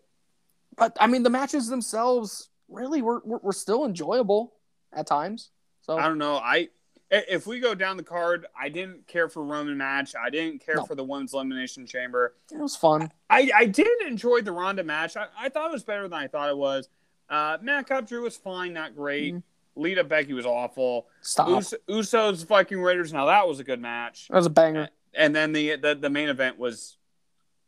but 0.76 0.97
I 0.99 1.07
mean 1.07 1.24
the 1.24 1.30
matches 1.30 1.68
themselves 1.68 2.49
really 2.68 3.01
were 3.01 3.22
were, 3.24 3.38
were 3.39 3.53
still 3.53 3.86
enjoyable 3.86 4.53
at 4.91 5.07
times. 5.07 5.51
So 5.82 5.97
I 5.97 6.07
don't 6.07 6.18
know. 6.18 6.36
I 6.36 6.55
i- 6.55 6.70
if 7.12 7.47
we 7.47 7.60
go 7.60 7.74
down 7.76 7.97
the 7.97 8.03
card, 8.03 8.45
I 8.60 8.70
didn't 8.70 9.07
care 9.07 9.30
for 9.30 9.43
Roman 9.43 9.78
match. 9.78 10.14
I 10.16 10.30
didn't 10.30 10.64
care 10.66 10.76
No. 10.76 10.86
for 10.86 10.95
the 10.95 11.03
women's 11.03 11.34
elimination 11.34 11.86
chamber. 11.86 12.36
it 12.51 12.57
was 12.60 12.76
fun. 12.76 13.12
I, 13.30 13.49
I 13.55 13.66
did 13.66 13.88
enjoy 14.07 14.41
the 14.41 14.51
Ronda 14.51 14.84
match. 14.84 15.18
I, 15.18 15.28
I 15.38 15.49
thought 15.49 15.70
it 15.70 15.74
was 15.74 15.84
better 15.84 16.03
than 16.07 16.14
I 16.20 16.28
thought 16.28 16.49
it 16.49 16.57
was. 16.57 16.88
Uh, 17.30 17.57
Madcap 17.62 18.07
Drew 18.07 18.24
was 18.24 18.38
fine, 18.38 18.74
not 18.74 18.95
great. 18.95 19.34
Mhm. 19.36 19.43
Lita 19.76 20.03
Becky 20.03 20.34
was 20.34 20.45
awful. 20.45 21.07
Stop. 21.22 21.49
Us- 21.49 21.74
Usos 21.88 22.45
Viking 22.45 22.82
Raiders. 22.82 23.14
Now 23.14 23.28
that 23.28 23.47
was 23.47 23.60
a 23.60 23.64
good 23.64 23.80
match. 23.82 24.28
that 24.28 24.36
was 24.36 24.45
a 24.45 24.49
banger. 24.49 24.89
And 25.14 25.36
then 25.36 25.53
the 25.53 25.76
the, 25.78 25.95
the 25.95 26.10
main 26.10 26.28
event 26.30 26.57
was 26.60 26.97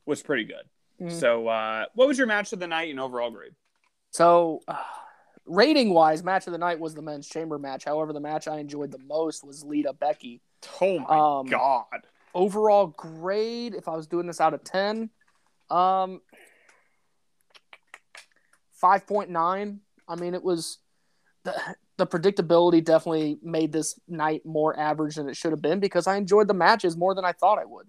was 0.06 0.22
pretty 0.22 0.44
good. 0.44 0.66
Mhm. 1.00 1.12
So, 1.12 1.48
uh, 1.48 1.86
what 1.96 2.08
was 2.08 2.18
your 2.18 2.28
match 2.28 2.52
of 2.54 2.60
the 2.60 2.68
night 2.68 2.90
and 2.90 3.00
overall 3.00 3.32
grade? 3.32 3.54
So, 4.12 4.62
uh, 4.68 4.76
rating 5.46 5.94
wise, 5.94 6.24
match 6.24 6.48
of 6.48 6.54
the 6.54 6.60
night 6.60 6.80
was 6.80 6.94
the 6.96 7.02
men's 7.02 7.28
chamber 7.28 7.58
match. 7.60 7.86
However, 7.86 8.14
the 8.14 8.20
match 8.20 8.48
I 8.48 8.60
enjoyed 8.60 8.92
the 8.92 9.00
most 9.00 9.44
was 9.44 9.64
Lita 9.64 9.94
Becky. 9.94 10.42
Oh 10.80 11.00
my 11.00 11.40
Um, 11.40 11.48
god! 11.48 12.08
Overall 12.34 12.88
grade, 12.88 13.74
if 13.76 13.88
I 13.88 13.96
was 13.96 14.08
doing 14.08 14.28
this 14.28 14.40
out 14.40 14.54
of 14.54 14.64
10, 14.64 15.10
um, 15.70 16.22
5.9. 18.82 19.80
I 20.08 20.16
mean, 20.16 20.34
it 20.34 20.44
was 20.44 20.78
the, 21.44 21.54
the 21.98 22.08
predictability 22.08 22.84
definitely 22.84 23.38
made 23.42 23.72
this 23.72 24.00
night 24.08 24.46
more 24.46 24.78
average 24.78 25.16
than 25.16 25.30
it 25.30 25.36
should 25.36 25.52
have 25.52 25.62
been 25.62 25.80
because 25.80 26.08
I 26.08 26.16
enjoyed 26.18 26.48
the 26.48 26.54
matches 26.54 26.98
more 26.98 27.14
than 27.16 27.26
I 27.26 27.32
thought 27.32 27.60
I 27.60 27.66
would. 27.66 27.88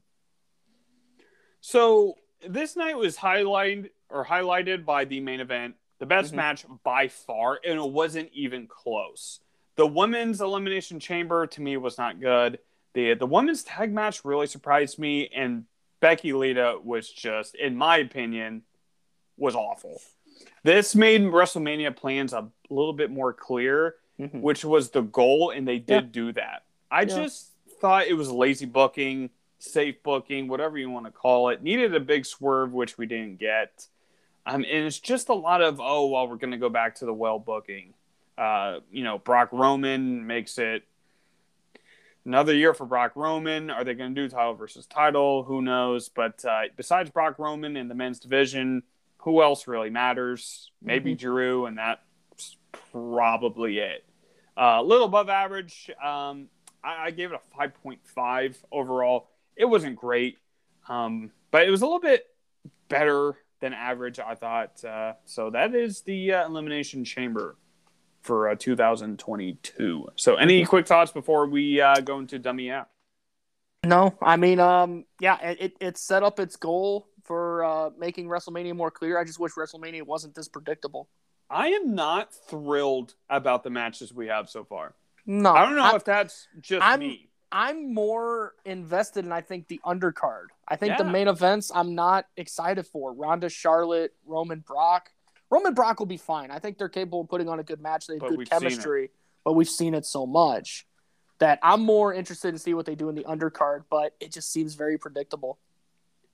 So 1.60 2.16
this 2.46 2.76
night 2.76 2.96
was 2.96 3.16
highlighted 3.16 3.90
or 4.08 4.24
highlighted 4.24 4.84
by 4.84 5.04
the 5.04 5.20
main 5.20 5.40
event, 5.40 5.76
the 6.02 6.06
best 6.06 6.32
Mhm. 6.32 6.36
match 6.36 6.64
by 6.82 7.06
far, 7.06 7.60
and 7.64 7.78
it 7.78 7.90
wasn't 7.92 8.28
even 8.32 8.66
close. 8.66 9.38
The 9.76 9.86
women's 9.86 10.40
elimination 10.40 10.98
chamber 10.98 11.46
to 11.46 11.62
me 11.62 11.76
was 11.76 11.96
not 11.96 12.18
good. 12.18 12.58
The 12.94 13.14
the 13.14 13.24
women's 13.26 13.62
tag 13.62 13.92
match 13.92 14.24
really 14.24 14.48
surprised 14.48 14.98
me, 14.98 15.28
and 15.28 15.66
Becky 16.00 16.32
Lita 16.32 16.80
was 16.82 17.08
just, 17.08 17.54
in 17.54 17.76
my 17.76 17.98
opinion, 17.98 18.64
was 19.36 19.54
awful. 19.54 20.00
This 20.64 20.96
made 20.96 21.20
WrestleMania 21.20 21.94
plans 21.94 22.32
a 22.32 22.50
little 22.68 22.92
bit 22.94 23.12
more 23.12 23.32
clear, 23.32 23.94
Mhm. 24.18 24.40
which 24.40 24.64
was 24.64 24.90
the 24.90 25.02
goal, 25.02 25.50
and 25.50 25.68
they 25.68 25.78
did 25.78 26.10
do 26.10 26.32
that. 26.32 26.64
I 26.90 27.02
Yeah. 27.02 27.14
just 27.14 27.52
thought 27.80 28.08
it 28.08 28.14
was 28.14 28.28
lazy 28.32 28.66
booking, 28.66 29.30
safe 29.60 30.02
booking, 30.02 30.48
whatever 30.48 30.76
you 30.78 30.90
want 30.90 31.06
to 31.06 31.12
call 31.12 31.50
it. 31.50 31.62
Needed 31.62 31.94
a 31.94 32.00
big 32.00 32.26
swerve, 32.26 32.72
which 32.72 32.98
we 32.98 33.06
didn't 33.06 33.36
get. 33.38 33.86
Um, 34.44 34.64
and 34.64 34.86
it's 34.86 34.98
just 34.98 35.28
a 35.28 35.34
lot 35.34 35.62
of 35.62 35.80
oh 35.80 36.06
well, 36.06 36.28
we're 36.28 36.36
going 36.36 36.50
to 36.50 36.56
go 36.56 36.68
back 36.68 36.96
to 36.96 37.06
the 37.06 37.14
well 37.14 37.38
booking. 37.38 37.94
Uh, 38.36 38.80
you 38.90 39.04
know, 39.04 39.18
Brock 39.18 39.50
Roman 39.52 40.26
makes 40.26 40.58
it 40.58 40.84
another 42.24 42.54
year 42.54 42.74
for 42.74 42.86
Brock 42.86 43.12
Roman. 43.14 43.70
Are 43.70 43.84
they 43.84 43.94
going 43.94 44.14
to 44.14 44.20
do 44.20 44.28
title 44.28 44.54
versus 44.54 44.86
title? 44.86 45.44
Who 45.44 45.62
knows? 45.62 46.08
But 46.08 46.44
uh, 46.44 46.62
besides 46.76 47.10
Brock 47.10 47.38
Roman 47.38 47.76
in 47.76 47.88
the 47.88 47.94
men's 47.94 48.18
division, 48.18 48.82
who 49.18 49.42
else 49.42 49.68
really 49.68 49.90
matters? 49.90 50.70
Maybe 50.80 51.14
Drew, 51.14 51.66
and 51.66 51.78
that's 51.78 52.56
probably 52.92 53.78
it. 53.78 54.04
A 54.56 54.64
uh, 54.64 54.82
little 54.82 55.06
above 55.06 55.28
average. 55.28 55.90
Um, 56.02 56.48
I, 56.82 57.06
I 57.06 57.10
gave 57.10 57.32
it 57.32 57.40
a 57.40 57.58
5.5 57.58 58.56
overall. 58.70 59.28
It 59.56 59.64
wasn't 59.66 59.96
great, 59.96 60.38
um, 60.88 61.30
but 61.50 61.66
it 61.66 61.70
was 61.70 61.82
a 61.82 61.86
little 61.86 62.00
bit 62.00 62.26
better 62.88 63.36
than 63.62 63.72
average, 63.72 64.18
I 64.18 64.34
thought. 64.34 64.84
Uh, 64.84 65.14
so 65.24 65.48
that 65.50 65.74
is 65.74 66.02
the 66.02 66.34
uh, 66.34 66.46
Elimination 66.46 67.04
Chamber 67.04 67.56
for 68.20 68.50
uh, 68.50 68.56
2022. 68.58 70.08
So, 70.16 70.34
any 70.34 70.66
quick 70.66 70.86
thoughts 70.86 71.10
before 71.10 71.46
we 71.46 71.80
uh, 71.80 71.94
go 72.00 72.18
into 72.18 72.38
Dummy 72.38 72.68
App? 72.70 72.90
No, 73.84 74.14
I 74.20 74.36
mean, 74.36 74.60
um, 74.60 75.06
yeah, 75.18 75.38
it, 75.40 75.76
it, 75.80 75.96
set 75.96 76.22
up 76.22 76.38
its 76.38 76.56
goal 76.56 77.08
for 77.24 77.64
uh, 77.64 77.90
making 77.98 78.28
WrestleMania 78.28 78.76
more 78.76 78.90
clear. 78.90 79.18
I 79.18 79.24
just 79.24 79.40
wish 79.40 79.52
WrestleMania 79.54 80.02
wasn't 80.02 80.34
this 80.34 80.48
predictable. 80.48 81.08
I 81.48 81.68
am 81.68 81.94
not 81.94 82.32
thrilled 82.48 83.14
about 83.28 83.64
the 83.64 83.70
matches 83.70 84.12
we 84.12 84.28
have 84.28 84.48
so 84.48 84.64
far. 84.64 84.94
No, 85.26 85.52
I 85.52 85.64
don't 85.64 85.76
know 85.76 85.82
I- 85.82 85.96
if 85.96 86.04
that's 86.04 86.46
just 86.60 86.82
I'm- 86.82 87.00
me. 87.00 87.28
I'm 87.52 87.92
more 87.92 88.54
invested 88.64 89.26
in 89.26 89.32
I 89.32 89.42
think 89.42 89.68
the 89.68 89.78
undercard. 89.84 90.46
I 90.66 90.76
think 90.76 90.96
the 90.96 91.04
main 91.04 91.28
events 91.28 91.70
I'm 91.74 91.94
not 91.94 92.26
excited 92.36 92.86
for. 92.86 93.12
Ronda, 93.12 93.50
Charlotte, 93.50 94.14
Roman, 94.26 94.60
Brock. 94.60 95.10
Roman 95.50 95.74
Brock 95.74 95.98
will 95.98 96.06
be 96.06 96.16
fine. 96.16 96.50
I 96.50 96.58
think 96.58 96.78
they're 96.78 96.88
capable 96.88 97.20
of 97.20 97.28
putting 97.28 97.50
on 97.50 97.60
a 97.60 97.62
good 97.62 97.80
match. 97.82 98.06
They 98.06 98.14
have 98.14 98.20
But 98.20 98.30
good 98.30 98.38
we've 98.38 98.48
seen 98.48 98.56
it. 98.56 98.60
chemistry, 98.60 99.10
but 99.44 99.52
we've 99.52 99.68
seen 99.68 99.94
it 99.94 100.06
so 100.06 100.24
much 100.24 100.86
that 101.40 101.58
I'm 101.62 101.82
more 101.82 102.14
interested 102.14 102.52
to 102.52 102.58
see 102.58 102.72
what 102.72 102.86
they 102.86 102.94
do 102.94 103.10
in 103.10 103.14
the 103.14 103.24
undercard. 103.24 103.84
But 103.90 104.14
it 104.18 104.32
just 104.32 104.50
seems 104.50 104.74
very 104.74 104.96
predictable. 104.96 105.58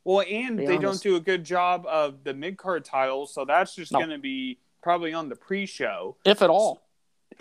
Well, 0.04 0.24
and 0.30 0.56
they 0.56 0.78
don't 0.78 1.02
do 1.02 1.16
a 1.16 1.20
good 1.20 1.42
job 1.44 1.84
of 1.86 2.22
the 2.22 2.32
mid 2.32 2.56
card 2.58 2.84
titles, 2.84 3.34
so 3.34 3.44
that's 3.44 3.74
just 3.74 3.90
No. 3.90 3.98
going 3.98 4.10
to 4.10 4.18
be 4.18 4.60
probably 4.82 5.12
on 5.12 5.28
the 5.28 5.34
pre 5.36 5.66
show, 5.66 6.16
if 6.24 6.40
at 6.42 6.48
all. 6.48 6.80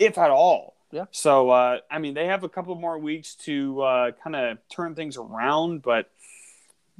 if 0.00 0.18
at 0.18 0.30
all. 0.32 0.74
Yeah. 0.90 1.04
So 1.10 1.50
uh, 1.50 1.78
I 1.90 1.98
mean, 1.98 2.14
they 2.14 2.26
have 2.26 2.44
a 2.44 2.48
couple 2.48 2.74
more 2.74 2.98
weeks 2.98 3.34
to 3.46 3.80
uh, 3.82 4.10
kind 4.24 4.34
of 4.36 4.58
turn 4.70 4.94
things 4.94 5.16
around, 5.16 5.82
but 5.82 6.10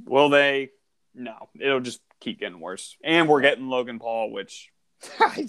will 0.04 0.28
they? 0.28 0.70
No, 1.14 1.48
it'll 1.58 1.80
just 1.80 2.00
keep 2.20 2.38
getting 2.40 2.60
worse. 2.60 2.96
And 3.02 3.28
we're 3.28 3.40
getting 3.40 3.68
Logan 3.68 3.98
Paul, 3.98 4.30
which 4.30 4.70
I, 5.20 5.46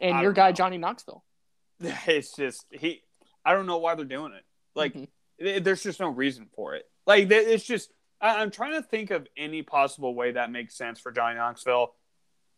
And 0.00 0.16
I 0.16 0.22
your 0.22 0.32
guy 0.32 0.48
know. 0.48 0.54
Johnny 0.54 0.78
Knoxville. 0.78 1.22
it's 1.80 2.34
just 2.34 2.64
he. 2.70 3.02
I 3.44 3.52
don't 3.54 3.66
know 3.66 3.78
why 3.78 3.94
they're 3.96 4.04
doing 4.04 4.32
it. 4.32 4.44
Like, 4.74 4.94
Mhm. 4.94 5.08
th- 5.40 5.62
there's 5.64 5.82
just 5.82 6.00
no 6.00 6.08
reason 6.08 6.46
for 6.54 6.74
it. 6.74 6.84
Like, 7.06 7.30
it's 7.30 7.64
just 7.64 7.92
I- 8.20 8.40
I'm 8.40 8.50
trying 8.50 8.80
to 8.80 8.82
think 8.82 9.10
of 9.10 9.26
any 9.36 9.62
possible 9.62 10.14
way 10.14 10.32
that 10.32 10.50
makes 10.50 10.74
sense 10.76 11.00
for 11.00 11.10
Johnny 11.12 11.36
Knoxville, 11.36 11.92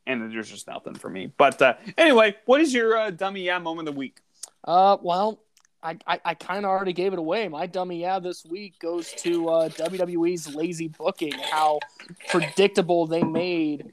and 0.07 0.31
there's 0.33 0.51
just 0.51 0.69
nothing 0.69 0.95
for 0.95 1.09
me. 1.11 1.33
But 1.37 1.61
uh, 1.61 1.75
anyway, 1.99 2.37
what 2.45 2.61
is 2.61 2.73
your 2.73 2.97
uh, 2.97 3.11
dummy 3.11 3.43
yeah 3.43 3.59
moment 3.59 3.89
of 3.89 3.95
the 3.95 3.99
week? 3.99 4.21
Uh, 4.65 4.97
well, 5.03 5.41
I, 5.83 5.99
I, 6.07 6.21
I 6.25 6.35
kind 6.35 6.65
of 6.65 6.71
already 6.71 6.95
gave 6.95 7.13
it 7.13 7.19
away. 7.19 7.47
My 7.49 7.67
dummy 7.67 8.01
yeah 8.01 8.19
this 8.19 8.45
week 8.45 8.79
goes 8.79 9.13
to 9.19 9.49
uh, 9.49 9.69
WWE's 9.69 10.55
lazy 10.55 10.89
booking. 10.89 11.33
How 11.33 11.81
predictable 12.29 13.07
they 13.07 13.23
made 13.23 13.91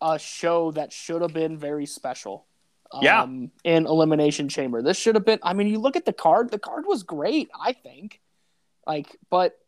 a 0.00 0.18
show 0.18 0.72
that 0.72 0.92
should 0.92 1.20
have 1.20 1.34
been 1.34 1.58
very 1.58 1.86
special. 1.86 2.46
Yeah. 3.00 3.22
Um, 3.22 3.50
in 3.64 3.86
Elimination 3.86 4.48
Chamber, 4.48 4.82
this 4.82 4.98
should 4.98 5.14
have 5.14 5.24
been. 5.24 5.38
I 5.42 5.52
mean, 5.52 5.68
you 5.68 5.78
look 5.78 5.96
at 5.96 6.04
the 6.04 6.12
card. 6.12 6.50
The 6.50 6.58
card 6.58 6.84
was 6.86 7.02
great. 7.02 7.50
I 7.58 7.72
think, 7.72 8.20
like, 8.86 9.16
but 9.30 9.58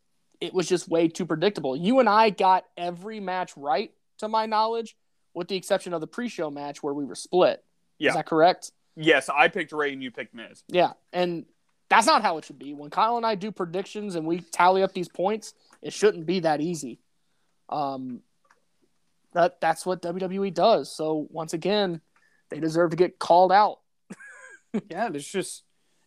it 0.40 0.52
was 0.52 0.68
just 0.68 0.88
way 0.88 1.08
too 1.08 1.24
predictable. 1.24 1.76
You 1.76 2.00
and 2.00 2.08
I 2.08 2.30
got 2.30 2.64
every 2.76 3.20
match 3.20 3.56
right, 3.56 3.92
to 4.18 4.28
my 4.28 4.46
knowledge, 4.46 4.96
with 5.32 5.48
the 5.48 5.56
exception 5.56 5.94
of 5.94 6.00
the 6.00 6.06
pre-show 6.06 6.50
match 6.50 6.82
where 6.82 6.92
we 6.92 7.04
were 7.04 7.14
split. 7.14 7.64
Yeah. 7.98 8.10
Is 8.10 8.16
that 8.16 8.26
correct? 8.26 8.72
Yes, 8.96 9.28
I 9.28 9.48
picked 9.48 9.72
Rey 9.72 9.92
and 9.92 10.02
you 10.02 10.10
picked 10.10 10.34
Miz. 10.34 10.62
Yeah, 10.68 10.92
and 11.12 11.44
that's 11.88 12.06
not 12.06 12.22
how 12.22 12.38
it 12.38 12.44
should 12.44 12.58
be. 12.58 12.74
When 12.74 12.90
Kyle 12.90 13.16
and 13.16 13.26
I 13.26 13.34
do 13.34 13.50
predictions 13.52 14.14
and 14.14 14.26
we 14.26 14.40
tally 14.40 14.82
up 14.82 14.92
these 14.92 15.08
points, 15.08 15.54
it 15.82 15.92
shouldn't 15.92 16.26
be 16.26 16.40
that 16.40 16.60
easy. 16.60 17.00
Um, 17.68 18.20
that 19.32 19.60
that's 19.60 19.84
what 19.84 20.00
WWE 20.02 20.54
does. 20.54 20.94
So 20.94 21.26
once 21.30 21.52
again, 21.54 22.00
they 22.50 22.60
deserve 22.60 22.90
to 22.90 22.96
get 22.96 23.18
called 23.18 23.52
out. 23.52 23.80
Yeah, 24.90 25.08
there's 25.08 25.28
just 25.28 25.62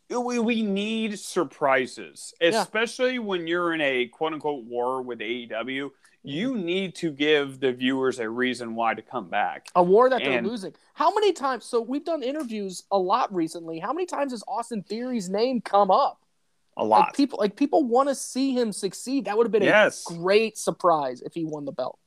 we, 0.09 0.39
we 0.39 0.61
need 0.61 1.17
surprises, 1.19 2.33
Yeah. 2.41 2.61
especially 2.61 3.17
when 3.19 3.47
you're 3.47 3.73
in 3.73 3.79
a 3.81 4.07
quote 4.07 4.33
unquote 4.33 4.65
war 4.65 5.01
with 5.01 5.19
AEW. 5.19 5.89
You 6.27 6.57
need 6.57 6.95
to 6.95 7.11
give 7.11 7.59
the 7.61 7.71
viewers 7.71 8.19
a 8.19 8.29
reason 8.29 8.75
why 8.75 8.93
to 8.93 9.01
come 9.01 9.29
back. 9.29 9.69
A 9.75 9.81
war 9.83 10.09
that 10.09 10.21
they're 10.23 10.41
losing. 10.41 10.73
How 10.93 11.13
many 11.13 11.31
times? 11.31 11.63
So 11.63 11.79
we've 11.81 12.03
done 12.03 12.21
interviews 12.21 12.83
a 12.91 12.97
lot 12.97 13.33
recently. 13.33 13.79
How 13.79 13.93
many 13.93 14.05
times 14.05 14.33
has 14.33 14.43
Austin 14.47 14.83
Theory's 14.83 15.29
name 15.29 15.61
come 15.61 15.89
up? 15.89 16.21
A 16.75 16.83
Like 16.83 16.99
lot. 16.99 17.15
people, 17.15 17.39
like 17.39 17.55
people 17.55 17.85
want 17.85 18.09
to 18.09 18.15
see 18.15 18.51
him 18.53 18.73
succeed. 18.73 19.25
That 19.25 19.37
would 19.37 19.45
have 19.45 19.51
been 19.51 19.63
yes. 19.63 20.03
a 20.09 20.13
great 20.15 20.57
surprise 20.57 21.21
if 21.21 21.33
he 21.33 21.45
won 21.45 21.65
the 21.65 21.71
belt. 21.71 21.97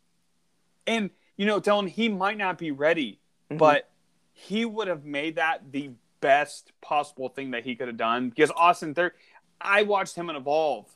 And 0.86 1.10
you 1.36 1.46
know, 1.46 1.58
Dylan, 1.60 1.88
he 1.88 2.10
might 2.10 2.36
not 2.36 2.58
be 2.58 2.70
ready, 2.70 3.20
Mhm. 3.50 3.56
but 3.56 3.90
he 4.32 4.66
would 4.66 4.88
have 4.88 5.04
made 5.06 5.36
that 5.36 5.72
the 5.72 5.92
best 6.20 6.72
possible 6.82 7.30
thing 7.30 7.52
that 7.52 7.64
he 7.64 7.74
could 7.74 7.88
have 7.88 7.96
done 7.96 8.28
because 8.28 8.50
Austin 8.50 8.92
there 8.92 9.14
I 9.60 9.82
watched 9.84 10.14
him 10.14 10.28
evolve 10.28 10.86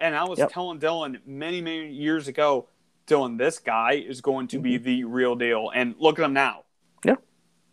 and 0.00 0.14
I 0.16 0.24
was 0.24 0.38
Yep. 0.38 0.52
telling 0.52 0.78
Dylan 0.80 1.20
many 1.26 1.60
many 1.60 1.90
years 1.92 2.28
ago 2.28 2.68
Dylan 3.06 3.38
this 3.38 3.58
guy 3.58 3.92
is 3.94 4.20
going 4.20 4.48
to 4.48 4.58
be 4.58 4.76
the 4.78 5.04
real 5.04 5.34
deal 5.34 5.70
and 5.74 5.94
look 5.98 6.18
at 6.18 6.24
him 6.24 6.32
now 6.32 6.64
Mm-hmm. 7.04 7.08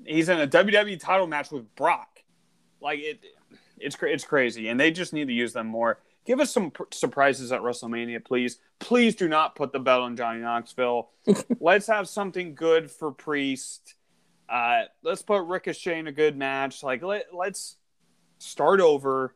Yeah. 0.06 0.14
he's 0.16 0.30
in 0.30 0.40
a 0.40 0.48
WWE 0.48 1.00
title 1.00 1.28
match 1.28 1.52
with 1.52 1.74
Brock 1.76 2.24
like 2.82 3.00
it 3.00 3.24
it's 3.78 3.96
it's 4.02 4.24
crazy 4.26 4.68
and 4.70 4.80
they 4.80 4.92
just 4.92 5.14
need 5.14 5.28
to 5.28 5.34
use 5.34 5.54
them 5.54 5.68
more 5.68 6.00
give 6.26 6.40
us 6.40 6.52
some 6.52 6.70
pr- 6.72 6.84
surprises 6.92 7.52
at 7.52 7.62
WrestleMania 7.62 8.24
please 8.24 8.60
please 8.80 9.16
do 9.16 9.28
not 9.28 9.56
put 9.56 9.72
the 9.72 9.80
belt 9.80 10.02
on 10.04 10.16
Johnny 10.16 10.40
Knoxville 10.42 11.10
let's 11.60 11.88
have 11.88 12.08
something 12.10 12.56
good 12.56 12.90
for 12.92 13.12
Priest. 13.12 13.96
Uh, 14.50 14.82
let's 15.02 15.22
put 15.22 15.44
Ricochet 15.44 15.98
in 15.98 16.08
a 16.08 16.12
good 16.12 16.36
match. 16.36 16.84
Like 16.84 17.02
let 17.04 17.34
let's 17.34 17.78
start 18.38 18.82
over 18.82 19.34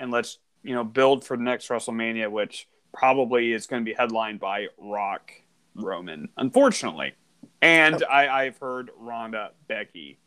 and 0.00 0.10
let's 0.10 0.38
you 0.62 0.74
know 0.74 0.84
build 0.84 1.24
for 1.24 1.36
the 1.36 1.42
next 1.42 1.68
WrestleMania, 1.68 2.30
which 2.30 2.68
probably 2.92 3.52
is 3.52 3.66
going 3.66 3.82
to 3.82 3.84
be 3.84 3.94
headlined 3.94 4.38
by 4.40 4.68
Rock 4.78 5.30
Roman, 5.74 6.28
unfortunately. 6.36 7.12
And 7.60 8.02
I, 8.10 8.28
I've 8.28 8.58
heard 8.58 8.90
Ronda 8.98 9.50
Becky. 9.68 10.18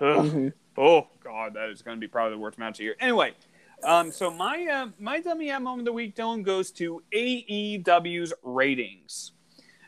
Ugh. 0.00 0.26
Mhm. 0.26 0.52
Oh 0.76 1.08
God, 1.22 1.54
that 1.54 1.70
is 1.70 1.82
going 1.82 1.96
to 1.96 2.00
be 2.00 2.08
probably 2.08 2.34
the 2.36 2.38
worst 2.38 2.58
match 2.58 2.74
of 2.74 2.78
the 2.78 2.84
year. 2.84 2.96
Anyway, 3.00 3.32
um, 3.82 4.12
so 4.12 4.30
my 4.30 4.66
uh, 4.66 4.88
my 4.98 5.20
dummy 5.20 5.50
app 5.50 5.62
moment 5.62 5.80
of 5.80 5.86
the 5.86 5.92
week, 5.92 6.14
Dylan, 6.16 6.42
goes 6.42 6.70
to 6.72 7.02
AEW's 7.12 8.32
ratings. 8.42 9.32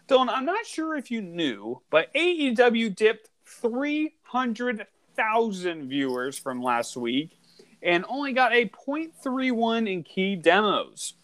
Dylan, 0.08 0.28
I'm 0.28 0.44
not 0.44 0.66
sure 0.66 0.96
if 0.96 1.10
you 1.10 1.22
knew, 1.22 1.80
but 1.90 2.12
AEW 2.14 2.94
dipped 2.94 3.30
300,000 3.46 5.88
viewers 5.88 6.38
from 6.38 6.62
last 6.62 6.96
week 6.96 7.38
and 7.82 8.04
only 8.08 8.32
got 8.32 8.52
a 8.52 8.68
0.31 8.68 9.90
in 9.90 10.02
key 10.02 10.36
demos. 10.36 11.14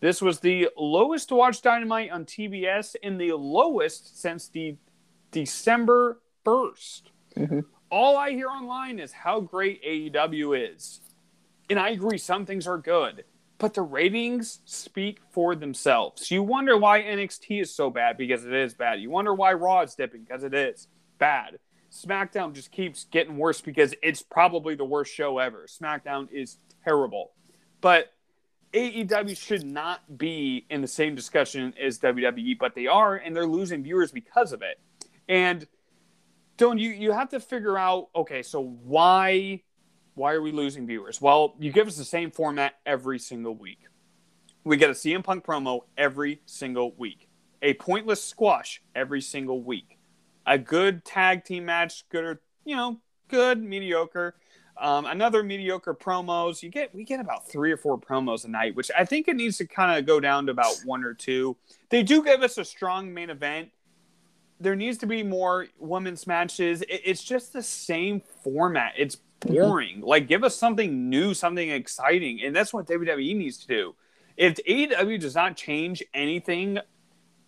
This 0.00 0.20
was 0.20 0.40
the 0.40 0.68
lowest 0.76 1.32
watch 1.32 1.62
Dynamite 1.62 2.10
on 2.10 2.24
TBS 2.24 2.96
and 3.02 3.20
the 3.20 3.32
lowest 3.32 4.20
since 4.20 4.48
the 4.48 4.76
December 5.30 6.20
1st. 6.44 7.10
Mhm. 7.34 7.64
All 7.90 8.16
I 8.16 8.30
hear 8.32 8.48
online 8.48 8.98
is 8.98 9.12
how 9.12 9.40
great 9.40 9.80
AEW 9.82 10.52
is. 10.54 11.00
And 11.68 11.78
I 11.78 11.90
agree, 11.90 12.18
some 12.18 12.46
things 12.46 12.66
are 12.66 12.78
good, 12.78 13.24
but 13.58 13.74
the 13.74 13.82
ratings 13.82 14.60
speak 14.64 15.20
for 15.30 15.54
themselves. 15.54 16.30
You 16.30 16.42
wonder 16.42 16.76
why 16.76 17.02
NXT 17.02 17.60
is 17.60 17.74
so 17.74 17.90
bad 17.90 18.16
because 18.16 18.44
it 18.44 18.52
is 18.52 18.74
bad. 18.74 19.00
You 19.00 19.10
wonder 19.10 19.34
why 19.34 19.52
Raw 19.52 19.80
is 19.80 19.94
dipping 19.94 20.22
because 20.22 20.44
it 20.44 20.54
is 20.54 20.88
bad. 21.18 21.58
SmackDown 22.04 22.52
just 22.52 22.70
keeps 22.70 23.04
getting 23.04 23.36
worse 23.36 23.60
because 23.60 23.94
it's 24.02 24.22
probably 24.22 24.74
the 24.74 24.84
worst 24.84 25.14
show 25.14 25.38
ever. 25.38 25.66
SmackDown 25.66 26.30
is 26.30 26.58
terrible. 26.84 27.32
But 27.80 28.12
AEW 28.72 29.36
should 29.36 29.64
not 29.64 30.18
be 30.18 30.66
in 30.68 30.82
the 30.82 30.88
same 30.88 31.14
discussion 31.14 31.72
as 31.82 31.98
WWE, 31.98 32.58
but 32.58 32.74
they 32.74 32.86
are, 32.86 33.16
and 33.16 33.34
they're 33.34 33.46
losing 33.46 33.82
viewers 33.82 34.12
because 34.12 34.52
of 34.52 34.62
it. 34.62 34.78
And 35.28 35.66
Dylan, 36.58 36.78
you, 36.78 36.90
you 36.90 37.12
have 37.12 37.30
to 37.30 37.40
figure 37.40 37.78
out, 37.78 38.08
okay, 38.14 38.42
so 38.42 38.62
why 38.62 39.62
why 40.14 40.32
are 40.32 40.40
we 40.40 40.50
losing 40.50 40.86
viewers? 40.86 41.20
Well, 41.20 41.54
you 41.58 41.70
give 41.70 41.86
us 41.86 41.96
the 41.96 42.04
same 42.04 42.30
format 42.30 42.76
every 42.86 43.18
single 43.18 43.54
week. 43.54 43.80
We 44.64 44.78
get 44.78 44.88
a 44.88 44.94
CM 44.94 45.22
Punk 45.22 45.44
promo 45.44 45.80
every 45.96 46.40
single 46.46 46.94
week, 46.96 47.28
a 47.60 47.74
pointless 47.74 48.24
squash 48.24 48.82
every 48.94 49.20
single 49.20 49.62
week, 49.62 49.95
a 50.46 50.58
good 50.58 51.04
tag 51.04 51.44
team 51.44 51.64
match, 51.66 52.08
good 52.08 52.24
or 52.24 52.40
you 52.64 52.76
know, 52.76 53.00
good 53.28 53.62
mediocre, 53.62 54.34
um, 54.78 55.06
another 55.06 55.42
mediocre 55.42 55.94
promos. 55.94 56.62
You 56.62 56.70
get 56.70 56.94
we 56.94 57.04
get 57.04 57.20
about 57.20 57.48
three 57.48 57.72
or 57.72 57.76
four 57.76 57.98
promos 57.98 58.44
a 58.44 58.48
night, 58.48 58.76
which 58.76 58.90
I 58.96 59.04
think 59.04 59.28
it 59.28 59.36
needs 59.36 59.56
to 59.58 59.66
kind 59.66 59.98
of 59.98 60.06
go 60.06 60.20
down 60.20 60.46
to 60.46 60.52
about 60.52 60.74
one 60.84 61.04
or 61.04 61.14
two. 61.14 61.56
They 61.90 62.02
do 62.02 62.22
give 62.22 62.42
us 62.42 62.58
a 62.58 62.64
strong 62.64 63.12
main 63.12 63.30
event. 63.30 63.70
There 64.58 64.76
needs 64.76 64.98
to 64.98 65.06
be 65.06 65.22
more 65.22 65.66
women's 65.78 66.26
matches. 66.26 66.82
It, 66.82 67.02
it's 67.04 67.22
just 67.22 67.52
the 67.52 67.62
same 67.62 68.22
format. 68.42 68.94
It's 68.96 69.16
boring. 69.40 70.00
Like, 70.00 70.28
give 70.28 70.44
us 70.44 70.56
something 70.56 71.08
new, 71.10 71.34
something 71.34 71.70
exciting, 71.70 72.40
and 72.42 72.54
that's 72.54 72.72
what 72.72 72.86
WWE 72.86 73.36
needs 73.36 73.58
to 73.58 73.66
do. 73.66 73.94
If 74.36 74.56
AEW 74.66 75.20
does 75.20 75.34
not 75.34 75.56
change 75.56 76.02
anything, 76.14 76.78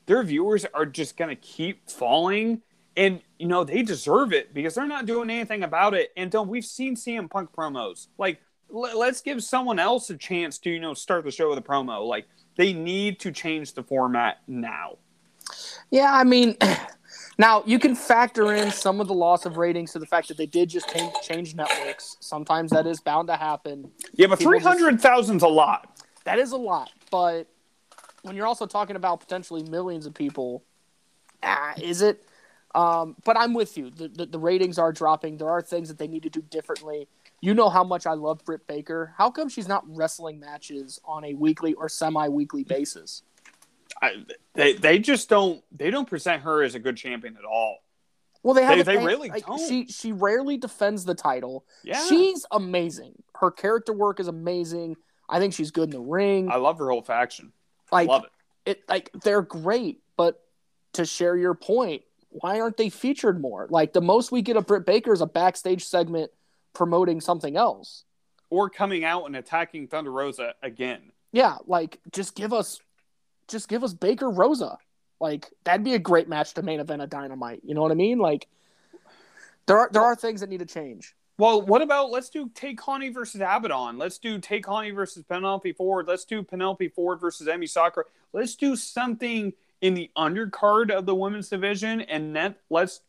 their 0.07 0.23
viewers 0.23 0.65
are 0.73 0.87
just 0.87 1.17
gonna 1.17 1.37
keep 1.37 1.91
falling, 1.91 2.63
and 2.99 3.21
you 3.39 3.47
know 3.47 3.65
they 3.65 3.83
deserve 3.83 4.33
it 4.33 4.53
because 4.53 4.75
they're 4.75 4.87
not 4.87 5.07
doing 5.07 5.31
anything 5.31 5.63
about 5.63 5.95
it. 5.95 6.11
And 6.17 6.31
don't 6.31 6.49
we've 6.49 6.65
seen 6.65 6.97
CM 6.97 7.31
Punk 7.31 7.51
promos 7.57 8.09
like 8.19 8.41
l- 8.75 8.99
let's 8.99 9.21
give 9.23 9.43
someone 9.43 9.79
else 9.79 10.11
a 10.11 10.17
chance 10.17 10.59
to 10.59 10.71
you 10.71 10.81
know 10.81 10.93
start 10.93 11.25
the 11.25 11.31
show 11.31 11.49
with 11.49 11.59
a 11.59 11.63
promo. 11.63 12.07
Like 12.07 12.27
they 12.57 12.73
need 12.73 13.21
to 13.21 13.31
change 13.31 13.73
the 13.73 13.83
format 13.83 14.41
now. 14.49 14.99
Yeah, 15.91 16.13
I 16.13 16.25
mean, 16.25 16.57
now 17.39 17.63
you 17.65 17.79
can 17.79 17.95
factor 17.95 18.53
in 18.53 18.73
some 18.73 19.01
of 19.01 19.07
the 19.07 19.15
loss 19.15 19.47
of 19.47 19.57
ratings 19.57 19.93
to 19.93 20.01
the 20.01 20.07
fact 20.07 20.29
that 20.29 20.37
they 20.37 20.47
did 20.47 20.69
just 20.69 20.91
change, 20.91 21.13
change 21.23 21.55
networks. 21.55 22.17
Sometimes 22.21 22.73
that 22.73 22.87
is 22.87 23.01
bound 23.01 23.29
to 23.29 23.37
happen. 23.37 23.91
Yeah, 24.15 24.27
but 24.27 24.41
three 24.41 24.59
hundred 24.59 25.01
thousand's 25.01 25.45
a 25.45 25.49
lot. 25.49 26.03
That 26.25 26.41
is 26.41 26.51
a 26.51 26.59
lot, 26.59 26.91
but 27.11 27.47
when 28.23 28.35
you're 28.35 28.47
also 28.47 28.67
talking 28.67 28.97
about 28.97 29.21
potentially 29.21 29.63
millions 29.63 30.05
of 30.05 30.13
people, 30.13 30.65
ah, 31.45 31.73
is 31.81 32.03
it? 32.03 32.28
Um, 32.75 33.17
but 33.25 33.37
I'm 33.39 33.55
with 33.55 33.77
you. 33.79 33.91
The, 33.91 34.09
the, 34.09 34.27
the 34.27 34.39
ratings 34.39 34.79
are 34.79 34.93
dropping. 34.93 35.39
There 35.39 35.49
are 35.49 35.63
things 35.63 35.89
that 35.89 35.99
they 35.99 36.07
need 36.09 36.23
to 36.25 36.31
do 36.31 36.43
differently. 36.43 37.09
You 37.41 37.55
know 37.55 37.69
how 37.71 37.83
much 37.85 38.07
I 38.07 38.13
love 38.13 38.45
Britt 38.45 38.67
Baker. 38.67 39.15
How 39.17 39.31
come 39.31 39.49
she's 39.49 39.69
not 39.69 39.85
wrestling 39.89 40.39
matches 40.41 41.01
on 41.05 41.25
a 41.25 41.35
weekly 41.35 41.73
or 41.75 41.89
semi-weekly 41.89 42.65
basis? 42.65 43.23
I, 44.03 44.25
they 44.55 44.75
they 44.75 44.99
just 44.99 45.29
don't 45.29 45.63
they 45.73 45.91
don't 45.91 46.07
present 46.09 46.43
her 46.43 46.63
as 46.63 46.75
a 46.75 46.79
good 46.79 46.97
champion 46.97 47.37
at 47.37 47.45
all. 47.45 47.79
Well, 48.43 48.55
they 48.55 48.61
They- 48.61 48.67
haven't. 48.67 48.87
they 48.87 49.05
really 49.05 49.31
like, 49.31 49.47
don't. 49.47 49.59
She 49.69 49.87
she 49.87 50.13
rarely 50.13 50.57
defends 50.57 51.05
the 51.05 51.15
title. 51.15 51.65
Yeah, 51.83 52.05
She's 52.07 52.45
amazing. 52.53 53.15
her 53.41 53.51
character 53.51 53.93
work 53.93 54.21
is 54.21 54.29
amazing. 54.29 54.97
I 55.29 55.39
think 55.41 55.53
she's 55.55 55.71
good 55.71 55.85
in 55.85 55.91
the 55.91 56.01
ring. 56.01 56.51
I 56.51 56.57
love 56.57 56.79
her 56.79 56.91
whole 56.91 57.03
faction. 57.03 57.53
like 57.91 58.09
love 58.09 58.25
it. 58.67 58.71
it 58.79 58.89
like 58.89 59.11
they're 59.25 59.43
great, 59.43 60.01
but 60.17 60.41
to 60.95 61.05
share 61.05 61.37
your 61.37 61.55
point, 61.55 62.03
why 62.31 62.61
aren't 62.61 62.77
they 62.77 62.91
featured 62.91 63.41
more? 63.41 63.67
Like 63.71 63.93
the 63.93 64.01
most 64.01 64.33
we 64.33 64.43
get 64.43 64.57
of 64.57 64.67
Britt 64.67 64.87
Baker 64.87 65.13
is 65.13 65.21
a 65.21 65.27
backstage 65.27 65.85
segment 65.85 66.31
promoting 66.73 67.21
something 67.21 67.57
else. 67.57 68.05
Or 68.51 68.71
coming 68.71 69.05
out 69.05 69.27
and 69.27 69.37
attacking 69.37 69.89
Thunder 69.89 70.13
Rosa 70.13 70.55
again. 70.63 71.13
Yeah, 71.33 71.57
like 71.67 72.01
just 72.13 72.35
give 72.35 72.53
us 72.53 72.81
just 73.47 73.69
give 73.69 73.85
us 73.85 73.93
Baker 73.93 74.31
Rosa. 74.31 74.79
Like 75.21 75.51
that'd 75.65 75.85
be 75.85 75.95
a 75.95 75.99
great 75.99 76.29
match 76.29 76.55
to 76.55 76.63
main 76.63 76.81
event 76.81 77.03
a 77.03 77.07
dynamite. 77.07 77.61
You 77.65 77.75
know 77.75 77.83
what 77.83 77.93
I 77.93 77.97
mean? 77.97 78.19
Like 78.19 78.47
there 79.67 79.79
are 79.79 79.91
there 79.93 80.03
are 80.03 80.17
things 80.17 80.41
that 80.41 80.49
need 80.49 80.61
to 80.61 80.67
change. 80.67 81.15
Well, 81.39 81.63
what 81.63 81.83
about 81.83 82.11
let's 82.11 82.31
do 82.31 82.51
Tay 82.55 82.75
Conti 82.75 83.11
versus 83.11 83.41
Abaddon. 83.41 83.97
Let's 83.97 84.19
do 84.19 84.39
Tay 84.39 84.61
Conti 84.61 84.91
versus 84.91 85.23
Penelope 85.23 85.73
Ford. 85.73 86.07
Let's 86.09 86.25
do 86.25 86.43
Penelope 86.43 86.89
Ford 86.89 87.21
versus 87.21 87.47
Emi 87.47 87.69
Sakura. 87.69 88.07
Let's 88.33 88.57
do 88.57 88.75
something 88.75 89.53
in 89.81 89.95
the 89.95 90.11
undercard 90.17 90.91
of 90.91 91.07
the 91.07 91.15
women's 91.15 91.49
division, 91.49 92.01
and 92.01 92.35
then 92.35 92.55
let's 92.71 93.01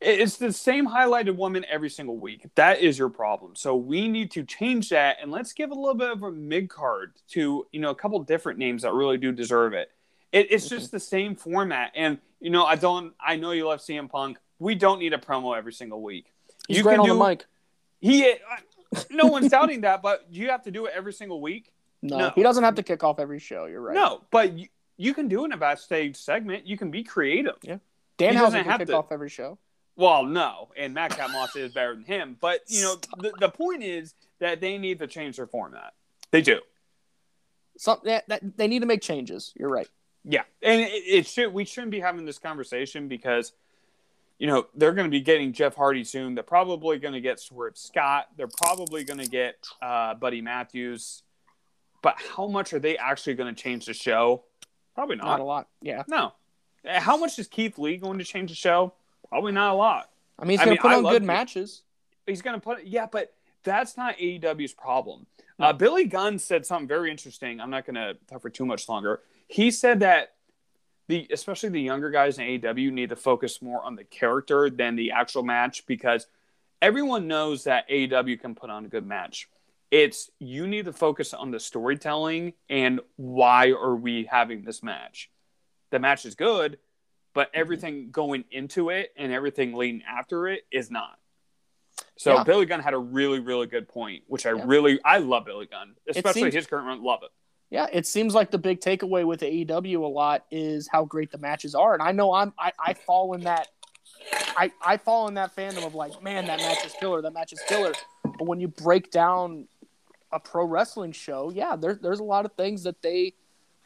it's 0.00 0.36
the 0.36 0.52
same 0.52 0.86
highlighted 0.86 1.36
woman 1.36 1.64
every 1.70 1.88
single 1.88 2.18
week. 2.18 2.46
That 2.56 2.80
is 2.80 2.98
your 2.98 3.08
problem. 3.08 3.54
So 3.56 3.74
we 3.74 4.08
need 4.08 4.30
to 4.32 4.44
change 4.44 4.90
that, 4.90 5.16
and 5.22 5.30
let's 5.30 5.52
give 5.52 5.70
a 5.70 5.74
little 5.74 5.94
bit 5.94 6.10
of 6.10 6.22
a 6.22 6.30
mid 6.30 6.68
card 6.68 7.12
to 7.30 7.66
you 7.72 7.80
know 7.80 7.90
a 7.90 7.94
couple 7.94 8.18
different 8.20 8.58
names 8.58 8.82
that 8.82 8.92
really 8.92 9.16
do 9.16 9.32
deserve 9.32 9.72
it. 9.72 9.90
it 10.32 10.48
it's 10.50 10.68
just 10.68 10.86
mm-hmm. 10.86 10.96
the 10.96 11.00
same 11.00 11.36
format, 11.36 11.92
and 11.94 12.18
you 12.40 12.50
know 12.50 12.64
I 12.64 12.76
don't. 12.76 13.14
I 13.20 13.36
know 13.36 13.52
you 13.52 13.66
love 13.66 13.80
CM 13.80 14.10
Punk. 14.10 14.38
We 14.58 14.74
don't 14.74 14.98
need 14.98 15.12
a 15.12 15.18
promo 15.18 15.56
every 15.56 15.72
single 15.72 16.02
week. 16.02 16.26
He's 16.68 16.78
You 16.78 16.82
great 16.82 16.94
can 16.94 17.00
on 17.00 17.06
do- 17.06 17.18
the 17.18 17.28
mic. 17.28 17.46
He, 18.00 18.34
no 19.10 19.26
one's 19.28 19.50
doubting 19.50 19.82
that, 19.82 20.02
but 20.02 20.26
you 20.30 20.50
have 20.50 20.62
to 20.64 20.70
do 20.70 20.86
it 20.86 20.92
every 20.94 21.12
single 21.12 21.40
week. 21.40 21.72
No, 22.02 22.18
no. 22.18 22.32
he 22.34 22.42
doesn't 22.42 22.62
have 22.62 22.74
to 22.74 22.82
kick 22.82 23.02
off 23.02 23.18
every 23.18 23.38
show. 23.38 23.64
You're 23.64 23.80
right. 23.80 23.94
No, 23.94 24.22
but 24.30 24.58
you, 24.58 24.68
you 24.96 25.14
can 25.14 25.28
do 25.28 25.40
an 25.40 25.46
in 25.46 25.52
a 25.52 25.56
backstage 25.56 26.16
segment. 26.16 26.66
You 26.66 26.76
can 26.76 26.90
be 26.90 27.02
creative. 27.02 27.56
Yeah. 27.62 27.78
Dan 28.16 28.34
doesn't 28.34 28.64
have 28.64 28.84
to. 28.84 28.96
off 28.96 29.10
every 29.10 29.28
show. 29.28 29.58
Well, 29.96 30.24
no, 30.24 30.70
and 30.76 30.92
Madcap 30.92 31.30
Moss 31.30 31.54
is 31.54 31.72
better 31.72 31.94
than 31.94 32.04
him. 32.04 32.36
But 32.40 32.60
you 32.66 32.82
know, 32.82 32.96
the, 33.18 33.32
the 33.38 33.48
point 33.48 33.82
is 33.82 34.14
that 34.40 34.60
they 34.60 34.78
need 34.78 34.98
to 34.98 35.06
change 35.06 35.36
their 35.36 35.46
format. 35.46 35.94
They 36.30 36.42
do. 36.42 36.60
Some 37.76 37.98
that, 38.04 38.28
that 38.28 38.56
they 38.56 38.66
need 38.66 38.80
to 38.80 38.86
make 38.86 39.02
changes. 39.02 39.52
You're 39.56 39.68
right. 39.68 39.88
Yeah, 40.24 40.42
and 40.62 40.80
it, 40.80 40.90
it 40.90 41.26
should. 41.26 41.52
We 41.52 41.64
shouldn't 41.64 41.92
be 41.92 42.00
having 42.00 42.24
this 42.24 42.38
conversation 42.38 43.08
because, 43.08 43.52
you 44.38 44.46
know, 44.46 44.66
they're 44.74 44.94
going 44.94 45.06
to 45.06 45.10
be 45.10 45.20
getting 45.20 45.52
Jeff 45.52 45.76
Hardy 45.76 46.02
soon. 46.02 46.34
They're 46.34 46.42
probably 46.42 46.98
going 46.98 47.14
to 47.14 47.20
get 47.20 47.38
Swerve 47.38 47.76
Scott. 47.76 48.28
They're 48.36 48.48
probably 48.48 49.04
going 49.04 49.20
to 49.20 49.28
get 49.28 49.56
uh, 49.82 50.14
Buddy 50.14 50.40
Matthews. 50.40 51.22
But 52.02 52.16
how 52.36 52.48
much 52.48 52.72
are 52.72 52.78
they 52.78 52.98
actually 52.98 53.34
going 53.34 53.54
to 53.54 53.60
change 53.60 53.86
the 53.86 53.94
show? 53.94 54.44
Probably 54.94 55.16
Not 55.16 55.24
not. 55.26 55.40
a 55.40 55.44
lot. 55.44 55.68
Yeah. 55.82 56.02
No. 56.08 56.32
Uh, 56.88 57.00
How 57.00 57.16
much 57.16 57.38
is 57.38 57.46
Keith 57.48 57.78
Lee 57.78 57.96
going 57.96 58.18
to 58.18 58.24
change 58.24 58.50
the 58.50 58.56
show? 58.56 58.92
Probably 59.28 59.52
not 59.52 59.72
a 59.72 59.74
lot. 59.74 60.10
I 60.38 60.44
mean, 60.44 60.58
he's 60.58 60.64
gonna 60.64 60.80
put 60.80 60.90
I 60.92 60.96
on 60.96 61.02
good 61.04 61.22
it. 61.22 61.26
matches. 61.26 61.82
He's 62.26 62.42
going 62.42 62.54
to 62.58 62.60
put 62.60 62.84
yeah, 62.86 63.06
but 63.10 63.34
that's 63.64 63.96
not 63.96 64.16
AEW's 64.18 64.72
problem. 64.72 65.26
Uh, 65.58 65.72
Billy 65.72 66.04
Gunn 66.04 66.38
said 66.38 66.66
something 66.66 66.88
very 66.88 67.10
interesting. 67.10 67.60
I'm 67.60 67.70
not 67.70 67.86
going 67.86 67.94
to 67.94 68.14
talk 68.28 68.42
for 68.42 68.50
too 68.50 68.66
much 68.66 68.88
longer. 68.88 69.20
He 69.46 69.70
said 69.70 70.00
that 70.00 70.32
the 71.06 71.26
especially 71.30 71.68
the 71.68 71.80
younger 71.80 72.10
guys 72.10 72.38
in 72.38 72.44
AEW 72.44 72.90
need 72.92 73.10
to 73.10 73.16
focus 73.16 73.60
more 73.62 73.82
on 73.82 73.94
the 73.94 74.04
character 74.04 74.70
than 74.70 74.96
the 74.96 75.12
actual 75.12 75.42
match 75.42 75.86
because 75.86 76.26
everyone 76.82 77.28
knows 77.28 77.64
that 77.64 77.88
AEW 77.88 78.40
can 78.40 78.54
put 78.54 78.70
on 78.70 78.84
a 78.84 78.88
good 78.88 79.06
match. 79.06 79.48
It's 79.94 80.28
you 80.40 80.66
need 80.66 80.86
to 80.86 80.92
focus 80.92 81.32
on 81.32 81.52
the 81.52 81.60
storytelling 81.60 82.54
and 82.68 82.98
why 83.14 83.68
are 83.68 83.94
we 83.94 84.24
having 84.28 84.64
this 84.64 84.82
match. 84.82 85.30
The 85.92 86.00
match 86.00 86.26
is 86.26 86.34
good, 86.34 86.78
but 87.32 87.52
mm-hmm. 87.52 87.60
everything 87.60 88.10
going 88.10 88.42
into 88.50 88.90
it 88.90 89.12
and 89.16 89.32
everything 89.32 89.72
leading 89.72 90.02
after 90.02 90.48
it 90.48 90.62
is 90.72 90.90
not. 90.90 91.16
So 92.16 92.34
Yeah. 92.34 92.42
Billy 92.42 92.66
Gunn 92.66 92.80
had 92.80 92.94
a 92.94 92.98
really, 92.98 93.38
really 93.38 93.68
good 93.68 93.88
point, 93.88 94.24
which 94.26 94.46
I 94.46 94.54
Yeah. 94.54 94.64
really 94.66 94.98
I 95.04 95.18
love 95.18 95.44
Billy 95.44 95.66
Gunn, 95.66 95.94
especially 96.08 96.40
seems- 96.40 96.54
his 96.54 96.66
current 96.66 96.88
run. 96.88 97.00
Love 97.04 97.22
it. 97.22 97.30
Yeah, 97.70 97.86
it 97.92 98.04
seems 98.04 98.34
like 98.34 98.50
the 98.50 98.58
big 98.58 98.80
takeaway 98.80 99.24
with 99.24 99.42
AEW 99.42 100.02
a 100.02 100.08
lot 100.08 100.44
is 100.50 100.88
how 100.88 101.04
great 101.04 101.30
the 101.30 101.38
matches 101.38 101.76
are, 101.76 101.94
and 101.94 102.02
I 102.02 102.10
know 102.10 102.32
I'm 102.32 102.52
I, 102.58 102.72
I 102.80 102.94
fall 102.94 103.34
in 103.34 103.42
that 103.42 103.68
I 104.56 104.72
I 104.84 104.96
fall 104.96 105.28
in 105.28 105.34
that 105.34 105.54
fandom 105.54 105.86
of 105.86 105.94
like, 105.94 106.20
man, 106.20 106.46
that 106.46 106.58
match 106.58 106.84
is 106.84 106.92
killer, 106.98 107.22
that 107.22 107.32
match 107.32 107.52
is 107.52 107.60
killer. 107.68 107.92
But 108.38 108.46
when 108.46 108.60
you 108.60 108.68
break 108.68 109.10
down 109.10 109.68
a 110.34 110.40
pro 110.40 110.64
wrestling 110.64 111.12
show, 111.12 111.50
yeah, 111.54 111.76
there's 111.76 111.98
there's 112.00 112.20
a 112.20 112.24
lot 112.24 112.44
of 112.44 112.52
things 112.52 112.82
that 112.82 113.00
they 113.00 113.34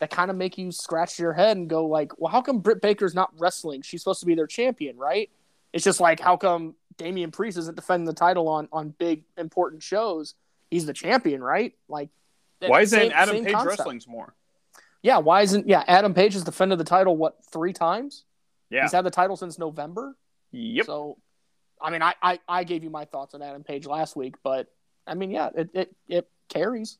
that 0.00 0.10
kind 0.10 0.30
of 0.30 0.36
make 0.36 0.56
you 0.58 0.70
scratch 0.72 1.18
your 1.18 1.32
head 1.32 1.56
and 1.56 1.68
go 1.68 1.84
like, 1.86 2.12
well, 2.18 2.30
how 2.32 2.40
come 2.40 2.60
Britt 2.60 2.80
Baker's 2.80 3.14
not 3.14 3.30
wrestling? 3.38 3.82
She's 3.82 4.00
supposed 4.00 4.20
to 4.20 4.26
be 4.26 4.34
their 4.34 4.46
champion, 4.46 4.96
right? 4.96 5.28
It's 5.72 5.84
just 5.84 6.00
like, 6.00 6.20
how 6.20 6.36
come 6.36 6.74
Damian 6.96 7.30
Priest 7.32 7.58
isn't 7.58 7.74
defending 7.76 8.06
the 8.06 8.12
title 8.14 8.48
on 8.48 8.68
on 8.72 8.90
big 8.90 9.24
important 9.36 9.82
shows? 9.82 10.34
He's 10.70 10.86
the 10.86 10.92
champion, 10.92 11.42
right? 11.42 11.74
Like, 11.88 12.08
Why 12.60 12.80
isn't 12.82 12.98
same- 12.98 13.12
Adam 13.14 13.36
same 13.36 13.44
Page 13.44 13.54
concept. 13.54 13.78
wrestling's 13.78 14.06
more? 14.08 14.34
Yeah, 15.02 15.18
why 15.18 15.42
isn't 15.42 15.68
yeah 15.68 15.84
Adam 15.86 16.14
Page 16.14 16.32
has 16.34 16.44
defended 16.44 16.78
the 16.78 16.84
title 16.84 17.16
what 17.16 17.36
three 17.52 17.72
times? 17.72 18.24
Yeah. 18.70 18.82
He's 18.82 18.92
had 18.92 19.04
the 19.04 19.10
title 19.10 19.36
since 19.36 19.58
November. 19.58 20.16
Yep. 20.52 20.86
So, 20.86 21.18
I 21.80 21.90
mean, 21.90 22.02
I, 22.02 22.14
I 22.22 22.40
I 22.48 22.64
gave 22.64 22.82
you 22.84 22.90
my 22.90 23.04
thoughts 23.04 23.34
on 23.34 23.42
Adam 23.42 23.62
Page 23.64 23.86
last 23.86 24.16
week, 24.16 24.36
but 24.42 24.66
I 25.06 25.14
mean, 25.14 25.30
yeah, 25.30 25.50
it 25.54 25.70
it, 25.72 25.96
it 26.08 26.28
carries. 26.48 26.98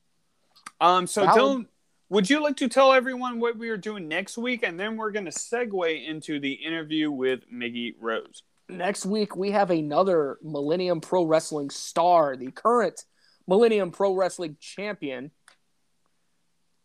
Um, 0.81 1.07
so 1.07 1.25
Valid. 1.25 1.41
Dylan, 1.41 1.67
would 2.11 2.31
you 2.31 2.43
like 2.43 2.57
to 2.57 2.69
tell 2.69 2.93
everyone 2.93 3.41
what 3.41 3.59
we 3.59 3.69
are 3.69 3.77
doing 3.77 4.09
next 4.09 4.39
week, 4.39 4.63
and 4.63 4.79
then 4.79 4.97
we're 4.97 5.11
going 5.11 5.27
to 5.27 5.31
segue 5.31 6.07
into 6.07 6.41
the 6.41 6.53
interview 6.53 7.11
with 7.11 7.41
Miggy 7.53 7.95
Rose. 8.01 8.43
Next 8.71 9.07
week 9.07 9.37
we 9.37 9.51
have 9.53 9.71
another 9.71 10.39
Millennium 10.43 11.01
Pro 11.01 11.25
Wrestling 11.25 11.71
star, 11.71 12.37
the 12.37 12.51
current 12.51 13.05
Millennium 13.47 13.91
Pro 13.91 14.15
Wrestling 14.15 14.57
champion. 14.61 15.31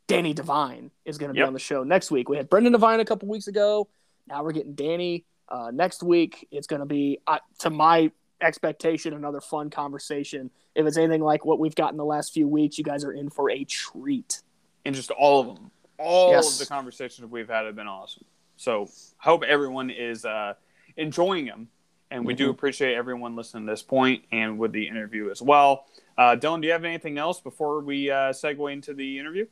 Danny 0.08 0.34
Devine 0.34 0.92
is 1.06 1.18
going 1.18 1.30
to 1.30 1.34
be 1.34 1.40
Yep. 1.40 1.48
on 1.48 1.54
the 1.54 1.60
show 1.60 1.84
next 1.84 2.12
week. 2.12 2.28
We 2.30 2.38
had 2.38 2.50
Brendan 2.50 2.74
Devine 2.74 3.00
a 3.00 3.06
couple 3.06 3.28
weeks 3.30 3.48
ago. 3.48 3.90
Now 4.28 4.44
we're 4.44 4.52
getting 4.52 4.76
Danny. 4.76 5.26
Uh, 5.48 5.72
next 5.74 6.04
week 6.04 6.48
it's 6.52 6.68
going 6.68 6.82
to 6.82 6.86
be, 6.86 7.20
uh, 7.28 7.40
to 7.60 7.70
my 7.70 8.12
expectation, 8.44 9.14
another 9.14 9.42
fun 9.42 9.70
conversation. 9.70 10.52
If 10.76 10.86
it's 10.86 10.98
anything 10.98 11.22
like 11.22 11.46
what 11.46 11.60
we've 11.60 11.76
got 11.76 11.92
in 11.92 11.98
the 11.98 12.06
last 12.06 12.34
few 12.34 12.48
weeks, 12.48 12.78
you 12.78 12.84
guys 12.84 13.04
are 13.04 13.14
in 13.14 13.30
for 13.30 13.50
a 13.50 13.64
treat. 13.64 14.42
and 14.86 14.94
just 14.94 15.12
all 15.12 15.40
of 15.40 15.56
them. 15.56 15.72
All 15.98 16.32
Yes. 16.32 16.54
of 16.54 16.60
the 16.60 16.66
conversations 16.66 17.32
we've 17.32 17.48
had 17.48 17.66
have 17.66 17.76
been 17.76 17.88
awesome. 17.88 18.26
So 18.58 18.90
hope 19.18 19.44
everyone 19.44 19.90
is 19.90 20.26
uh, 20.26 20.56
enjoying 20.98 21.46
them, 21.46 21.70
and 22.12 22.26
we 22.26 22.34
do 22.34 22.48
Mhm. 22.48 22.52
appreciate 22.52 22.94
everyone 22.96 23.38
listening 23.38 23.66
to 23.66 23.72
this 23.72 23.82
point 23.82 24.26
and 24.34 24.60
with 24.60 24.74
the 24.74 24.86
interview 24.86 25.30
as 25.32 25.42
well. 25.42 25.86
Uh, 26.18 26.36
Dylan, 26.36 26.60
do 26.60 26.68
you 26.68 26.74
have 26.74 26.84
anything 26.84 27.18
else 27.18 27.40
before 27.40 27.80
we 27.80 28.12
uh, 28.12 28.34
segue 28.34 28.74
into 28.74 28.94
the 28.94 29.18
interview? 29.20 29.48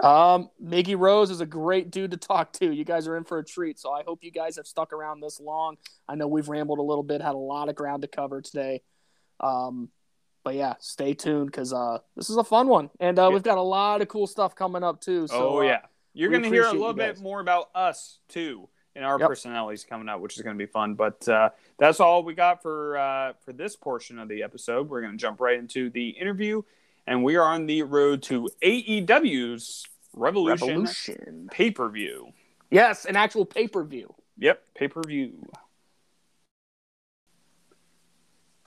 Um, 0.00 0.50
Miggy 0.62 0.96
Rose 0.98 1.30
is 1.30 1.40
a 1.40 1.46
great 1.46 1.90
dude 1.90 2.12
to 2.12 2.16
talk 2.16 2.52
to. 2.54 2.72
You 2.72 2.84
guys 2.84 3.08
are 3.08 3.16
in 3.16 3.24
for 3.24 3.38
a 3.38 3.44
treat, 3.44 3.78
so 3.78 3.92
I 3.92 4.02
hope 4.04 4.22
you 4.22 4.30
guys 4.30 4.56
have 4.56 4.66
stuck 4.66 4.92
around 4.92 5.20
this 5.20 5.40
long. 5.40 5.76
I 6.08 6.14
know 6.14 6.28
we've 6.28 6.48
rambled 6.48 6.78
a 6.78 6.82
little 6.82 7.02
bit, 7.02 7.20
had 7.20 7.34
a 7.34 7.38
lot 7.38 7.68
of 7.68 7.74
ground 7.74 8.02
to 8.02 8.08
cover 8.08 8.40
today. 8.40 8.82
Um, 9.40 9.88
but 10.44 10.54
yeah, 10.54 10.74
stay 10.78 11.14
tuned 11.14 11.46
because 11.46 11.72
uh, 11.72 11.98
this 12.16 12.30
is 12.30 12.36
a 12.36 12.44
fun 12.44 12.68
one, 12.68 12.90
and 13.00 13.18
uh, 13.18 13.22
Yeah. 13.22 13.28
we've 13.30 13.42
got 13.42 13.58
a 13.58 13.62
lot 13.62 14.00
of 14.00 14.08
cool 14.08 14.26
stuff 14.26 14.54
coming 14.54 14.84
up 14.84 15.00
too. 15.00 15.26
So, 15.26 15.34
oh 15.36 15.58
uh, 15.58 15.62
yeah, 15.62 15.80
you're 16.14 16.30
to 16.30 16.48
hear 16.48 16.64
a 16.64 16.72
little 16.72 16.94
bit 16.94 17.20
more 17.20 17.40
about 17.40 17.70
us 17.74 18.18
too 18.28 18.68
and 18.98 19.04
our 19.06 19.18
Yep. 19.18 19.28
personalities 19.28 19.84
coming 19.84 20.08
up, 20.08 20.20
which 20.20 20.36
is 20.36 20.42
going 20.42 20.58
to 20.58 20.58
be 20.58 20.70
fun. 20.70 20.94
But 20.94 21.28
uh, 21.28 21.50
that's 21.78 22.00
all 22.00 22.24
we 22.24 22.34
got 22.34 22.62
for 22.62 22.98
uh, 22.98 23.32
for 23.44 23.52
this 23.52 23.76
portion 23.76 24.18
of 24.18 24.28
the 24.28 24.42
episode. 24.42 24.88
We're 24.88 25.00
going 25.00 25.12
to 25.12 25.18
jump 25.18 25.40
right 25.40 25.58
into 25.58 25.88
the 25.90 26.08
interview, 26.10 26.62
and 27.08 27.24
we 27.24 27.36
are 27.36 27.48
on 27.48 27.64
the 27.66 27.82
road 27.82 28.22
to 28.22 28.48
AEW's 28.62 29.86
Revolution, 30.12 30.68
Revolution. 30.68 31.48
pay 31.50 31.70
per 31.70 31.88
view. 31.88 32.32
Yes, 32.70 33.06
an 33.06 33.16
actual 33.16 33.46
pay 33.46 33.66
per 33.66 33.82
view. 33.82 34.14
Yep, 34.36 34.62
pay 34.74 34.88
per 34.88 35.02
view. 35.02 35.50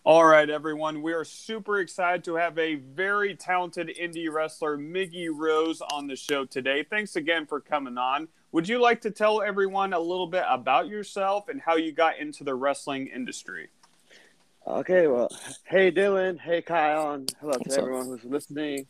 All 0.03 0.25
right, 0.25 0.49
everyone. 0.49 1.03
We 1.03 1.13
are 1.13 1.23
super 1.23 1.79
excited 1.79 2.23
to 2.23 2.35
have 2.35 2.57
a 2.57 2.75
very 2.75 3.35
talented 3.35 3.95
indie 4.01 4.31
wrestler, 4.31 4.75
Miggy 4.75 5.29
Rose, 5.31 5.79
on 5.79 6.07
the 6.07 6.15
show 6.15 6.43
today. 6.43 6.83
Thanks 6.83 7.15
again 7.15 7.45
for 7.45 7.59
coming 7.59 7.99
on. 7.99 8.27
Would 8.51 8.67
you 8.67 8.81
like 8.81 9.01
to 9.01 9.11
tell 9.11 9.43
everyone 9.43 9.93
a 9.93 9.99
little 9.99 10.25
bit 10.25 10.43
about 10.49 10.87
yourself 10.87 11.47
and 11.47 11.61
how 11.61 11.75
you 11.75 11.91
got 11.91 12.17
into 12.17 12.43
the 12.43 12.55
wrestling 12.55 13.05
industry? 13.07 13.69
Okay, 14.65 15.07
well, 15.07 15.29
hey 15.65 15.91
Dylan, 15.91 16.39
hey 16.39 16.61
Kyle, 16.61 17.11
and 17.13 17.31
hello 17.39 17.53
What's 17.57 17.75
to 17.75 17.81
up? 17.81 17.87
everyone 17.87 18.05
who's 18.05 18.23
listening. 18.23 18.85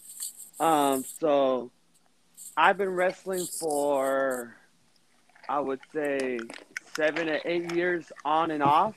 Um, 0.59 1.05
so 1.19 1.71
I've 2.57 2.77
been 2.77 2.89
wrestling 2.89 3.45
for 3.45 4.53
I 5.47 5.59
would 5.61 5.79
say 5.93 6.39
seven 6.93 7.27
to 7.27 7.39
eight 7.49 7.73
years 7.73 8.11
on 8.25 8.51
and 8.51 8.61
off. 8.61 8.95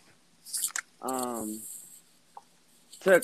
Um, 1.01 1.61
took 3.01 3.23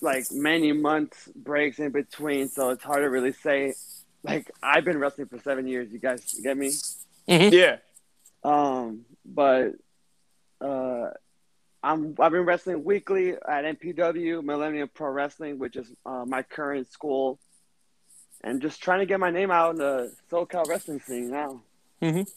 like 0.00 0.24
many 0.32 0.72
months 0.72 1.28
breaks 1.36 1.78
in 1.78 1.92
between, 1.92 2.48
so 2.48 2.70
it's 2.70 2.82
hard 2.82 3.02
to 3.02 3.10
really 3.10 3.32
say. 3.32 3.74
Like 4.24 4.50
I've 4.60 4.84
been 4.84 4.98
wrestling 4.98 5.28
for 5.28 5.38
seven 5.38 5.68
years. 5.68 5.92
You 5.92 6.00
guys 6.00 6.34
get 6.42 6.56
me? 6.56 6.72
Yeah. 7.28 7.76
Um, 8.42 9.04
but 9.24 9.74
uh, 10.60 11.10
I'm 11.82 12.14
I've 12.18 12.32
been 12.32 12.44
wrestling 12.44 12.84
weekly 12.84 13.32
at 13.32 13.64
MPW 13.64 14.42
Millennium 14.42 14.88
Pro 14.92 15.10
Wrestling, 15.10 15.58
which 15.58 15.76
is 15.76 15.90
uh, 16.04 16.24
my 16.26 16.42
current 16.42 16.90
school, 16.90 17.38
and 18.42 18.60
just 18.60 18.82
trying 18.82 19.00
to 19.00 19.06
get 19.06 19.20
my 19.20 19.30
name 19.30 19.50
out 19.50 19.70
in 19.72 19.76
the 19.78 20.12
SoCal 20.30 20.66
wrestling 20.66 21.00
scene 21.00 21.30
now. 21.30 21.62
Mhm. 22.02 22.28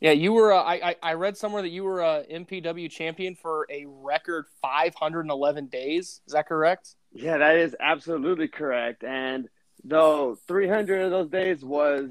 Yeah, 0.00 0.12
you 0.12 0.32
were. 0.32 0.52
Uh, 0.52 0.62
I, 0.62 0.90
I 0.90 0.96
I 1.02 1.12
read 1.14 1.36
somewhere 1.36 1.62
that 1.62 1.68
you 1.70 1.84
were 1.84 2.00
a 2.00 2.24
MPW 2.30 2.90
champion 2.90 3.34
for 3.34 3.66
a 3.70 3.86
record 3.86 4.46
511 4.60 5.66
days. 5.66 6.20
Is 6.26 6.32
that 6.32 6.48
correct? 6.48 6.94
Yeah, 7.12 7.38
that 7.38 7.56
is 7.56 7.76
absolutely 7.78 8.48
correct. 8.48 9.04
And 9.04 9.48
though 9.84 10.36
300 10.46 11.02
of 11.02 11.10
those 11.10 11.28
days 11.28 11.64
was 11.64 12.10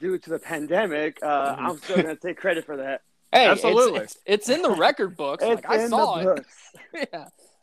due 0.00 0.18
to 0.18 0.30
the 0.30 0.38
pandemic, 0.38 1.18
uh, 1.22 1.56
I'm 1.58 1.78
still 1.78 1.96
gonna 1.96 2.16
take 2.16 2.36
credit 2.38 2.64
for 2.66 2.76
that. 2.76 3.00
Hey, 3.32 3.46
Absolutely. 3.46 4.00
It's, 4.00 4.18
it's, 4.24 4.48
in 4.48 4.62
the 4.62 4.70
record 4.70 5.16
books. 5.16 5.44
Like 5.44 5.68
I 5.68 5.88
saw 5.88 6.18
it. 6.18 6.46
yeah. 6.94 7.04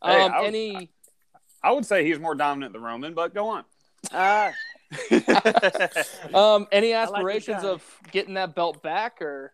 Hey, 0.03 0.22
Um, 0.22 0.31
I 0.34 0.40
was- 0.41 0.48
any 0.48 0.90
I 1.65 1.72
would 1.72 1.85
say 1.85 2.03
he's 2.06 2.19
more 2.19 2.35
dominant 2.35 2.73
than 2.73 2.81
Roman, 2.81 3.14
but 3.14 3.34
go 3.34 3.48
on. 3.48 3.64
Ah, 4.11 4.52
um 6.34 6.68
any 6.72 6.94
aspirations 6.94 7.64
guy. 7.64 7.69
of 7.69 7.99
getting 8.11 8.34
that 8.35 8.53
belt 8.53 8.84
back 8.84 9.22
or 9.22 9.53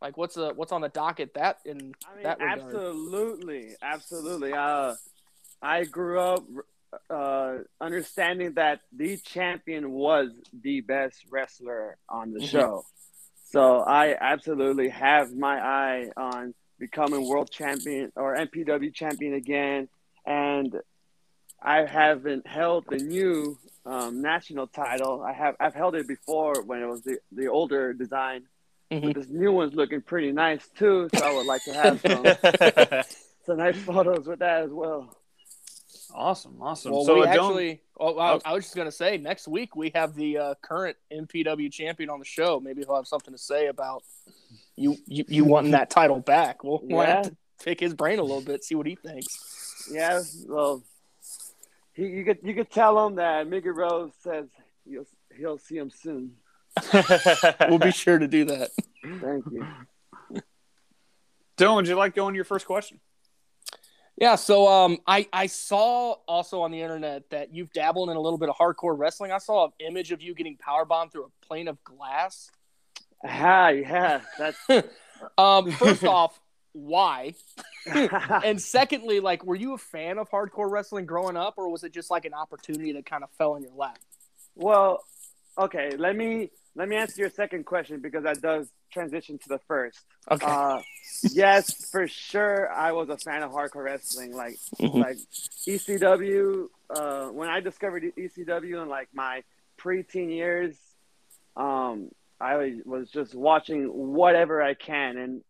like 0.00 0.16
what's 0.16 0.34
the 0.34 0.52
what's 0.54 0.72
on 0.72 0.80
the 0.80 0.88
docket 0.88 1.34
that 1.34 1.58
in 1.66 1.94
I 2.10 2.14
mean, 2.14 2.22
that 2.24 2.40
regard? 2.40 2.60
absolutely, 2.60 3.76
absolutely. 3.82 4.52
Uh, 4.54 4.94
I 5.60 5.84
grew 5.84 6.18
up 6.18 6.42
uh, 7.10 7.56
understanding 7.80 8.54
that 8.54 8.80
the 8.96 9.18
champion 9.18 9.90
was 9.90 10.30
the 10.62 10.80
best 10.80 11.24
wrestler 11.30 11.98
on 12.08 12.32
the 12.32 12.40
Mhm. 12.40 12.48
show. 12.48 12.84
So 13.50 13.80
I 13.80 14.16
absolutely 14.20 14.88
have 14.90 15.34
my 15.34 15.58
eye 15.58 16.10
on 16.16 16.54
becoming 16.78 17.26
world 17.28 17.50
champion 17.50 18.12
or 18.14 18.36
MPW 18.36 18.94
champion 18.94 19.34
again. 19.34 19.88
And 20.24 20.74
I 21.60 21.84
haven't 21.84 22.46
held 22.46 22.84
the 22.88 22.98
new 22.98 23.58
um, 23.84 24.22
national 24.22 24.68
title. 24.68 25.22
I 25.22 25.32
have 25.32 25.56
I've 25.58 25.74
held 25.74 25.94
it 25.96 26.06
before 26.06 26.62
when 26.62 26.80
it 26.80 26.86
was 26.86 27.02
the, 27.02 27.18
the 27.32 27.48
older 27.48 27.92
design. 27.92 28.44
Mhm. 28.90 29.02
But 29.02 29.14
this 29.14 29.28
new 29.28 29.52
one's 29.52 29.74
looking 29.74 30.00
pretty 30.00 30.32
nice 30.32 30.66
too. 30.76 31.08
So 31.14 31.24
I 31.24 31.32
would 31.32 31.46
like 31.46 31.64
to 31.64 31.72
have 31.74 32.00
some 32.06 33.04
some 33.46 33.56
nice 33.58 33.78
photos 33.78 34.26
with 34.26 34.38
that 34.40 34.62
as 34.62 34.70
well. 34.70 35.16
Awesome, 36.14 36.56
awesome. 36.60 36.92
Well, 36.92 37.04
so 37.04 37.14
we 37.14 37.22
uh, 37.22 37.34
don't- 37.34 37.50
actually. 37.50 37.80
Oh, 37.98 38.16
I, 38.18 38.32
Oh. 38.34 38.40
I 38.44 38.52
was 38.54 38.64
just 38.64 38.76
gonna 38.76 38.90
say 38.90 39.18
next 39.18 39.46
week 39.46 39.76
we 39.76 39.90
have 39.94 40.14
the 40.14 40.38
uh, 40.38 40.54
current 40.62 40.96
MPW 41.12 41.70
champion 41.70 42.08
on 42.10 42.18
the 42.18 42.24
show. 42.24 42.58
Maybe 42.60 42.82
he'll 42.82 42.96
have 42.96 43.06
something 43.06 43.32
to 43.34 43.38
say 43.38 43.66
about 43.66 44.02
you 44.76 44.96
you, 45.06 45.24
you 45.28 45.44
wanting 45.44 45.72
that 45.72 45.90
title 45.90 46.18
back. 46.20 46.64
We'll, 46.64 46.80
we'll 46.82 47.04
have 47.06 47.24
to 47.24 47.36
pick 47.62 47.78
his 47.80 47.92
brain 47.94 48.18
a 48.18 48.22
little 48.22 48.40
bit, 48.42 48.64
see 48.64 48.74
what 48.74 48.86
he 48.86 48.94
thinks. 48.94 49.86
Yeah, 49.92 50.22
well, 50.48 50.82
he, 51.94 52.06
you 52.06 52.24
could 52.24 52.38
you 52.42 52.54
could 52.54 52.70
tell 52.70 53.06
him 53.06 53.16
that 53.16 53.46
Miggy 53.48 53.74
Rose 53.74 54.12
says 54.22 54.46
he'll 54.88 55.06
he'll 55.36 55.58
see 55.58 55.76
him 55.76 55.90
soon. 55.90 56.32
We'll 57.68 57.78
be 57.78 57.90
sure 57.92 58.18
to 58.18 58.28
do 58.28 58.44
that. 58.46 58.70
Thank 59.04 59.44
you. 59.50 59.66
Dylan, 61.56 61.74
would 61.76 61.88
you 61.88 61.96
like 61.96 62.14
going 62.14 62.32
to 62.32 62.36
your 62.36 62.44
first 62.44 62.64
question? 62.66 63.00
Yeah, 64.20 64.34
so 64.34 64.68
um, 64.68 64.98
I 65.06 65.26
I 65.32 65.46
saw 65.46 66.12
also 66.28 66.60
on 66.60 66.70
the 66.70 66.82
internet 66.82 67.30
that 67.30 67.54
you've 67.54 67.72
dabbled 67.72 68.10
in 68.10 68.16
a 68.16 68.20
little 68.20 68.38
bit 68.38 68.50
of 68.50 68.56
hardcore 68.56 68.96
wrestling. 68.96 69.32
I 69.32 69.38
saw 69.38 69.66
an 69.66 69.72
image 69.80 70.12
of 70.12 70.20
you 70.20 70.34
getting 70.34 70.58
power 70.58 70.84
bombed 70.84 71.10
through 71.12 71.24
a 71.24 71.46
plane 71.46 71.68
of 71.68 71.82
glass. 71.84 72.50
Ah, 73.24 73.68
yeah, 73.70 74.20
that's 74.38 74.58
Um, 75.38 75.70
first 75.72 76.04
off, 76.06 76.38
why? 76.72 77.34
And 78.44 78.60
secondly, 78.60 79.20
like, 79.20 79.44
were 79.44 79.56
you 79.56 79.72
a 79.72 79.78
fan 79.78 80.18
of 80.18 80.30
hardcore 80.30 80.70
wrestling 80.70 81.06
growing 81.06 81.36
up, 81.36 81.54
or 81.56 81.70
was 81.70 81.82
it 81.82 81.92
just 81.92 82.10
like 82.10 82.26
an 82.26 82.34
opportunity 82.34 82.92
that 82.92 83.06
kind 83.06 83.24
of 83.24 83.30
fell 83.38 83.56
in 83.56 83.62
your 83.62 83.72
lap? 83.74 83.98
well. 84.54 85.04
Okay, 85.58 85.90
let 85.98 86.16
me 86.16 86.50
let 86.76 86.88
me 86.88 86.96
answer 86.96 87.20
your 87.20 87.30
second 87.30 87.66
question 87.66 88.00
because 88.00 88.24
that 88.24 88.40
does 88.40 88.68
transition 88.92 89.38
to 89.38 89.48
the 89.48 89.58
first. 89.66 89.98
Okay. 90.30 90.46
Uh, 90.46 90.80
yes, 91.32 91.90
for 91.90 92.06
sure, 92.06 92.70
I 92.72 92.92
was 92.92 93.08
a 93.08 93.16
fan 93.16 93.42
of 93.42 93.50
hardcore 93.50 93.84
wrestling. 93.84 94.32
Like 94.34 94.56
Mhm. 94.80 94.94
like 94.94 95.18
ECW. 95.66 96.68
Uh, 96.88 97.28
when 97.28 97.48
I 97.48 97.60
discovered 97.60 98.02
ECW 98.16 98.82
in 98.82 98.88
like 98.88 99.08
my 99.14 99.42
preteen 99.78 100.30
years, 100.30 100.76
um, 101.56 102.10
I 102.40 102.80
was 102.84 103.10
just 103.10 103.34
watching 103.34 103.84
whatever 104.14 104.62
I 104.62 104.74
can, 104.74 105.16
and 105.18 105.44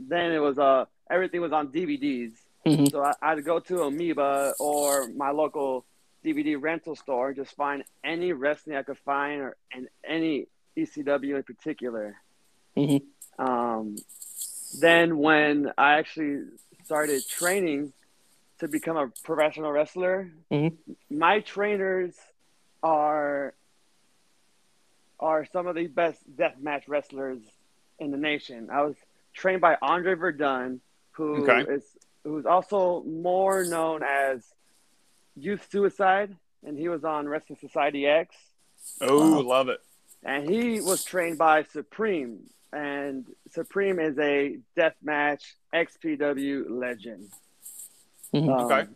then 0.00 0.32
it 0.32 0.38
was 0.38 0.58
uh 0.58 0.84
everything 1.10 1.40
was 1.40 1.52
on 1.52 1.68
DVDs. 1.68 2.32
Mhm. 2.66 2.90
So 2.90 3.02
I, 3.02 3.12
I'd 3.22 3.44
go 3.44 3.60
to 3.60 3.82
Amoeba 3.84 4.54
or 4.58 5.08
my 5.08 5.30
local 5.30 5.84
DVD 6.26 6.60
rental 6.60 6.96
store, 6.96 7.32
just 7.32 7.54
find 7.54 7.84
any 8.02 8.32
wrestling 8.32 8.76
I 8.76 8.82
could 8.82 8.98
find, 8.98 9.40
or 9.40 9.56
and 9.72 9.88
any 10.04 10.48
ECW 10.76 11.36
in 11.36 11.42
particular. 11.44 12.16
Mhm. 12.76 13.02
Um, 13.38 13.96
then 14.80 15.18
when 15.18 15.72
I 15.78 15.98
actually 15.98 16.46
started 16.84 17.26
training 17.28 17.92
to 18.58 18.68
become 18.68 18.96
a 18.96 19.08
professional 19.22 19.70
wrestler, 19.70 20.30
Mhm. 20.50 20.76
my 21.10 21.40
trainers 21.40 22.18
are 22.82 23.54
are 25.18 25.46
some 25.46 25.66
of 25.66 25.74
the 25.74 25.86
best 25.86 26.20
deathmatch 26.36 26.82
wrestlers 26.88 27.40
in 27.98 28.10
the 28.10 28.18
nation. 28.18 28.68
I 28.70 28.82
was 28.82 28.96
trained 29.32 29.62
by 29.62 29.78
Andre 29.80 30.14
Verdun, 30.14 30.80
who 31.12 31.46
is 31.46 31.48
Okay. 31.48 31.82
who's 32.24 32.44
also 32.44 33.02
more 33.04 33.64
known 33.64 34.02
as 34.02 34.52
Youth 35.36 35.66
Suicide, 35.70 36.34
and 36.64 36.78
he 36.78 36.88
was 36.88 37.04
on 37.04 37.28
Wrestling 37.28 37.58
Society 37.60 38.06
X 38.06 38.34
Oh, 39.00 39.18
Wow. 39.18 39.40
love 39.42 39.68
it. 39.68 39.80
and 40.24 40.48
he 40.48 40.80
was 40.80 41.04
trained 41.04 41.38
by 41.38 41.62
Supreme, 41.64 42.48
and 42.72 43.26
Supreme 43.50 43.98
is 44.00 44.18
a 44.18 44.58
deathmatch 44.76 45.42
XPW 45.74 46.66
legend. 46.68 47.30
Mhm. 48.34 48.48
Um, 48.48 48.64
Okay. 48.70 48.88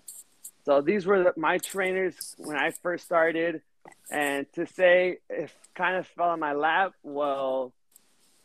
So 0.65 0.81
these 0.83 1.07
were 1.07 1.25
the, 1.25 1.33
my 1.37 1.59
trainers 1.59 2.35
when 2.39 2.57
I 2.57 2.71
first 2.83 3.05
started, 3.05 3.63
and 4.11 4.47
to 4.55 4.67
say 4.67 5.19
it 5.29 5.51
kind 5.75 5.97
of 5.97 6.07
fell 6.07 6.33
in 6.35 6.41
my 6.41 6.53
lap. 6.53 6.93
Well, 7.03 7.73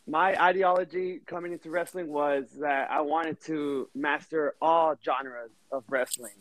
my 0.06 0.40
ideology 0.40 1.20
coming 1.26 1.52
into 1.52 1.68
wrestling 1.70 2.08
was 2.08 2.46
that 2.60 2.90
I 2.90 3.00
wanted 3.02 3.40
to 3.42 3.88
master 3.94 4.54
all 4.62 4.94
genres 5.04 5.50
of 5.70 5.84
wrestling 5.88 6.32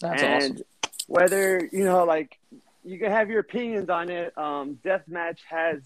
That's 0.00 0.22
and 0.22 0.34
awesome. 0.52 0.64
Whether 1.06 1.68
you 1.72 1.84
know 1.84 2.04
like 2.04 2.38
you 2.84 2.98
can 2.98 3.10
have 3.10 3.28
your 3.30 3.40
opinions 3.40 3.88
on 3.88 4.08
it 4.10 4.36
um 4.38 4.78
deathmatch 4.84 5.38
has 5.48 5.82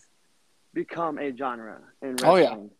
become 0.74 1.18
a 1.18 1.34
genre 1.36 1.80
in 2.02 2.10
wrestling. 2.16 2.30
Oh, 2.30 2.36
yeah. 2.36 2.48
wrestling 2.51 2.70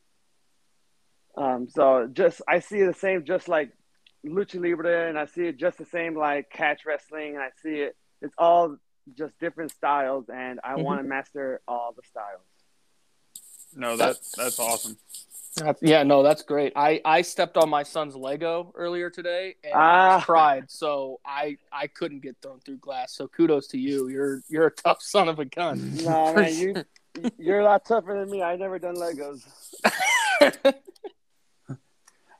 um 1.37 1.69
so 1.69 2.09
just 2.13 2.41
i 2.49 2.59
see 2.61 2.83
the 2.83 2.95
same 2.95 3.25
just 3.25 3.49
like 3.49 3.73
lucha 4.27 4.61
libre 4.61 5.09
and 5.09 5.19
i 5.19 5.25
see 5.27 5.47
it 5.47 5.57
just 5.59 5.79
the 5.79 5.85
same 5.87 6.15
like 6.17 6.51
catch 6.51 6.85
wrestling 6.87 7.35
and 7.35 7.43
i 7.43 7.49
see 7.63 7.77
it 7.81 7.97
it's 8.23 8.35
all 8.39 8.77
just 9.17 9.39
different 9.39 9.71
styles 9.71 10.25
and 10.29 10.59
i 10.65 10.73
Mhm. 10.75 10.83
want 10.83 11.01
to 11.03 11.09
master 11.09 11.61
all 11.69 11.93
the 11.97 12.03
styles 12.09 12.41
No, 13.75 13.97
that 13.99 14.17
that's 14.37 14.59
awesome. 14.59 14.97
That's- 15.57 15.79
yeah, 15.81 16.03
no, 16.03 16.23
that's 16.23 16.43
great. 16.43 16.73
I 16.77 17.01
I 17.05 17.23
stepped 17.23 17.57
on 17.57 17.69
my 17.71 17.83
son's 17.83 18.15
Lego 18.15 18.73
earlier 18.75 19.09
today 19.11 19.57
and 19.65 19.73
Ah. 19.75 20.23
cried, 20.25 20.71
so 20.71 21.19
I 21.25 21.57
I 21.73 21.87
couldn't 21.87 22.21
get 22.21 22.37
thrown 22.43 22.61
through 22.61 22.77
glass. 22.79 23.13
So 23.15 23.27
kudos 23.29 23.67
to 23.69 23.79
you. 23.79 24.09
You're 24.09 24.43
you're 24.49 24.67
a 24.67 24.71
tough 24.71 25.01
son 25.03 25.29
of 25.29 25.39
a 25.39 25.45
gun. 25.47 25.95
no 26.05 26.35
man 26.35 26.55
you 26.59 26.75
you're 27.39 27.61
a 27.61 27.65
lot 27.65 27.83
tougher 27.87 28.13
than 28.19 28.31
me 28.31 28.43
i 28.43 28.55
never 28.57 28.79
done 28.79 28.95
legos 28.95 29.43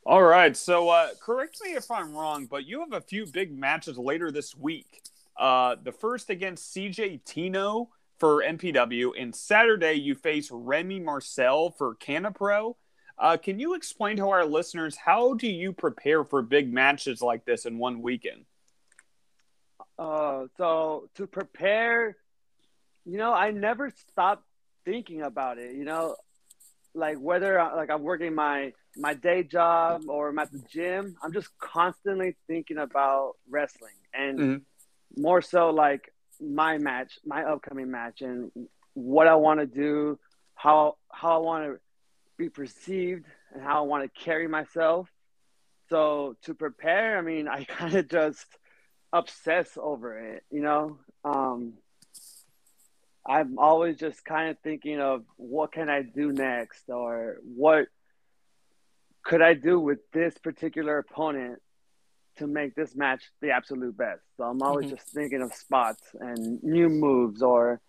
All 0.05 0.23
right. 0.23 0.57
So, 0.57 0.89
uh, 0.89 1.09
correct 1.21 1.59
me 1.65 1.71
if 1.73 1.91
I'm 1.91 2.15
wrong, 2.15 2.47
but 2.47 2.65
you 2.65 2.79
have 2.79 2.93
a 2.93 3.01
few 3.01 3.27
big 3.27 3.57
matches 3.57 3.99
later 3.99 4.31
this 4.31 4.55
week. 4.57 5.03
Uh, 5.37 5.75
the 5.83 5.91
first 5.91 6.31
against 6.31 6.73
CJ 6.75 7.25
Tino 7.25 7.89
for 8.21 8.41
MPW, 8.43 9.21
and 9.21 9.35
Saturday 9.35 9.95
you 9.95 10.15
face 10.15 10.49
Remy 10.53 11.01
Marcel 11.01 11.71
for 11.71 11.97
Canapro. 11.97 12.77
Uh, 13.19 13.37
can 13.37 13.59
you 13.59 13.75
explain 13.75 14.17
to 14.17 14.29
our 14.29 14.45
listeners 14.45 14.97
how 14.97 15.35
do 15.35 15.47
you 15.49 15.73
prepare 15.73 16.25
for 16.25 16.43
big 16.43 16.73
matches 16.73 17.23
like 17.23 17.45
this 17.45 17.65
in 17.65 17.79
one 17.79 18.03
weekend? 18.03 18.45
Uh, 19.99 20.47
so 20.57 21.09
to 21.15 21.27
prepare, 21.27 22.17
you 23.05 23.19
know, 23.19 23.33
I 23.33 23.51
never 23.51 23.91
stop 24.11 24.43
thinking 24.85 25.23
about 25.23 25.59
it. 25.59 25.75
You 25.75 25.85
know, 25.85 26.17
like 26.95 27.19
whether 27.19 27.57
like 27.77 27.91
I'm 27.91 28.03
working 28.03 28.35
my 28.35 28.73
my 28.97 29.15
day 29.15 29.43
job 29.43 30.03
or 30.09 30.29
I'm 30.31 30.39
at 30.39 30.53
the 30.53 30.61
gym, 30.71 31.17
I'm 31.23 31.33
just 31.33 31.49
constantly 31.59 32.37
thinking 32.47 32.79
about 32.79 33.35
wrestling 33.49 33.95
and 34.15 34.39
Mhm. 34.41 34.65
more 35.17 35.43
so 35.43 35.71
like 35.71 36.13
my 36.41 36.79
match, 36.79 37.19
my 37.25 37.45
upcoming 37.45 37.91
match, 37.91 38.21
and 38.23 38.51
what 38.95 39.27
I 39.27 39.35
want 39.37 39.61
to 39.61 39.67
do, 39.67 40.19
how 40.55 40.97
how 41.13 41.35
I 41.37 41.39
want 41.39 41.65
to 41.65 41.81
be 42.37 42.49
perceived, 42.49 43.27
and 43.53 43.63
how 43.63 43.79
I 43.79 43.87
want 43.87 44.05
to 44.05 44.21
carry 44.21 44.49
myself. 44.49 45.09
So 45.89 46.37
to 46.43 46.55
prepare, 46.55 47.19
I 47.19 47.23
mean, 47.23 47.49
I 47.49 47.65
kind 47.65 47.95
of 47.95 48.09
just 48.09 48.47
obsess 49.13 49.71
over 49.77 50.19
it, 50.19 50.45
you 50.51 50.61
know. 50.61 50.99
Um, 51.25 51.75
I'm 53.27 53.59
always 53.59 53.97
just 53.97 54.25
kind 54.25 54.51
of 54.51 54.59
thinking 54.61 55.01
of 55.01 55.25
what 55.37 55.73
can 55.73 55.89
I 55.89 56.03
do 56.03 56.33
next, 56.33 56.89
or 56.89 57.39
what 57.43 57.87
could 59.25 59.43
I 59.43 59.55
do 59.55 59.81
with 59.81 59.99
this 60.13 60.39
particular 60.39 60.99
opponent 60.99 61.61
to 62.39 62.47
make 62.47 62.75
this 62.75 62.95
match 62.95 63.25
the 63.41 63.51
absolute 63.51 63.97
best. 63.97 64.21
So 64.37 64.45
I'm 64.45 64.63
always 64.63 64.87
Mhm. 64.87 64.91
just 64.91 65.09
thinking 65.09 65.43
of 65.43 65.55
spots 65.55 66.03
and 66.21 66.63
new 66.63 66.89
moves 66.89 67.43
or 67.43 67.81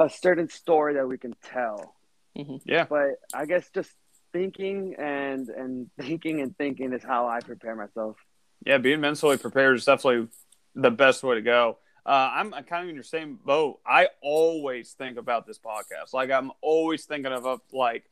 a 0.00 0.08
certain 0.08 0.48
story 0.48 0.94
that 0.94 1.06
we 1.06 1.18
can 1.18 1.34
tell. 1.44 1.94
Yeah. 2.34 2.86
But 2.88 3.16
I 3.34 3.44
guess 3.46 3.68
just 3.74 3.90
thinking 4.32 4.94
and 4.98 5.48
and 5.48 5.90
thinking 6.00 6.40
and 6.40 6.56
thinking 6.56 6.92
is 6.92 7.02
how 7.02 7.28
I 7.28 7.40
prepare 7.40 7.74
myself. 7.74 8.16
Yeah, 8.64 8.78
being 8.78 9.00
mentally 9.00 9.36
prepared 9.38 9.76
is 9.76 9.84
definitely 9.84 10.28
the 10.74 10.90
best 10.90 11.22
way 11.22 11.34
to 11.36 11.42
go. 11.42 11.78
Uh, 12.06 12.30
I'm 12.32 12.50
kind 12.64 12.84
of 12.84 12.88
in 12.88 12.94
your 12.94 13.04
same 13.04 13.38
boat. 13.44 13.80
I 13.86 14.08
always 14.22 14.92
think 14.92 15.18
about 15.18 15.46
this 15.46 15.58
podcast. 15.58 16.12
Like 16.12 16.30
I'm 16.30 16.50
always 16.62 17.04
thinking 17.04 17.32
of 17.32 17.44
a, 17.44 17.58
like 17.72 18.04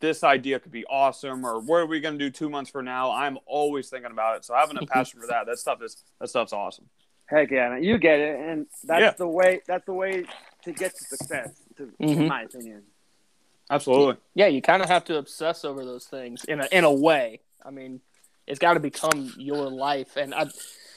this 0.00 0.24
idea 0.24 0.58
could 0.58 0.72
be 0.72 0.84
awesome, 0.86 1.44
or 1.46 1.58
what 1.60 1.76
are 1.78 1.86
we 1.86 2.00
going 2.00 2.18
to 2.18 2.24
do 2.24 2.30
two 2.30 2.50
months 2.50 2.70
from 2.70 2.84
now? 2.84 3.12
I'm 3.12 3.38
always 3.46 3.88
thinking 3.88 4.10
about 4.10 4.36
it. 4.36 4.44
So 4.44 4.54
having 4.54 4.76
a 4.76 4.86
passion 4.94 5.20
for 5.20 5.26
that, 5.28 5.46
that 5.46 5.58
stuff 5.58 5.82
is 5.82 6.02
that 6.20 6.28
stuff's 6.28 6.52
awesome. 6.52 6.86
Heck 7.26 7.50
yeah, 7.50 7.76
you 7.78 7.98
get 7.98 8.20
it, 8.20 8.38
and 8.38 8.66
that's 8.84 9.00
Yeah. 9.00 9.10
the 9.12 9.26
way. 9.28 9.60
That's 9.66 9.84
the 9.86 9.94
way 9.94 10.24
to 10.64 10.72
get 10.72 10.94
to 10.96 11.04
success, 11.04 11.50
to, 11.76 11.90
in 11.98 12.08
Mhm. 12.18 12.28
my 12.28 12.42
opinion. 12.42 12.82
Absolutely. 13.70 14.16
Yeah, 14.34 14.46
you 14.46 14.62
kind 14.62 14.82
of 14.82 14.88
have 14.88 15.04
to 15.06 15.16
obsess 15.18 15.64
over 15.64 15.84
those 15.84 16.04
things 16.04 16.44
in 16.44 16.60
a 16.60 16.68
in 16.70 16.84
a 16.84 16.92
way. 16.92 17.40
I 17.64 17.70
mean, 17.70 18.00
it's 18.46 18.58
got 18.58 18.74
to 18.74 18.80
become 18.80 19.32
your 19.36 19.68
life. 19.68 20.16
And 20.16 20.34
I, 20.34 20.46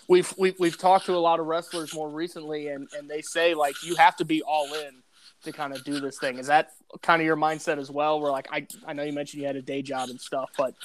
we've, 0.08 0.32
we've 0.38 0.60
we've 0.60 0.78
talked 0.78 1.06
to 1.08 1.16
a 1.16 1.18
lot 1.18 1.40
of 1.40 1.48
wrestlers 1.48 1.94
more 1.94 2.10
recently, 2.10 2.68
and 2.68 2.88
and 2.98 3.10
they 3.10 3.22
say 3.22 3.54
like 3.56 3.76
you 3.84 3.96
have 3.96 4.16
to 4.18 4.26
be 4.26 4.42
all 4.44 4.72
in 4.74 5.02
to 5.44 5.52
kind 5.52 5.74
of 5.74 5.84
do 5.84 6.00
this 6.00 6.20
thing. 6.20 6.38
Is 6.38 6.48
that 6.48 6.72
kind 7.02 7.22
of 7.22 7.26
your 7.26 7.38
mindset 7.38 7.78
as 7.80 7.90
well? 7.90 8.20
Where 8.20 8.32
like 8.32 8.48
I 8.52 8.68
I 8.86 8.94
know 8.94 9.04
you 9.04 9.14
mentioned 9.14 9.42
you 9.42 9.48
had 9.48 9.56
a 9.56 9.62
day 9.62 9.82
job 9.82 10.10
and 10.10 10.20
stuff, 10.22 10.52
but 10.58 10.76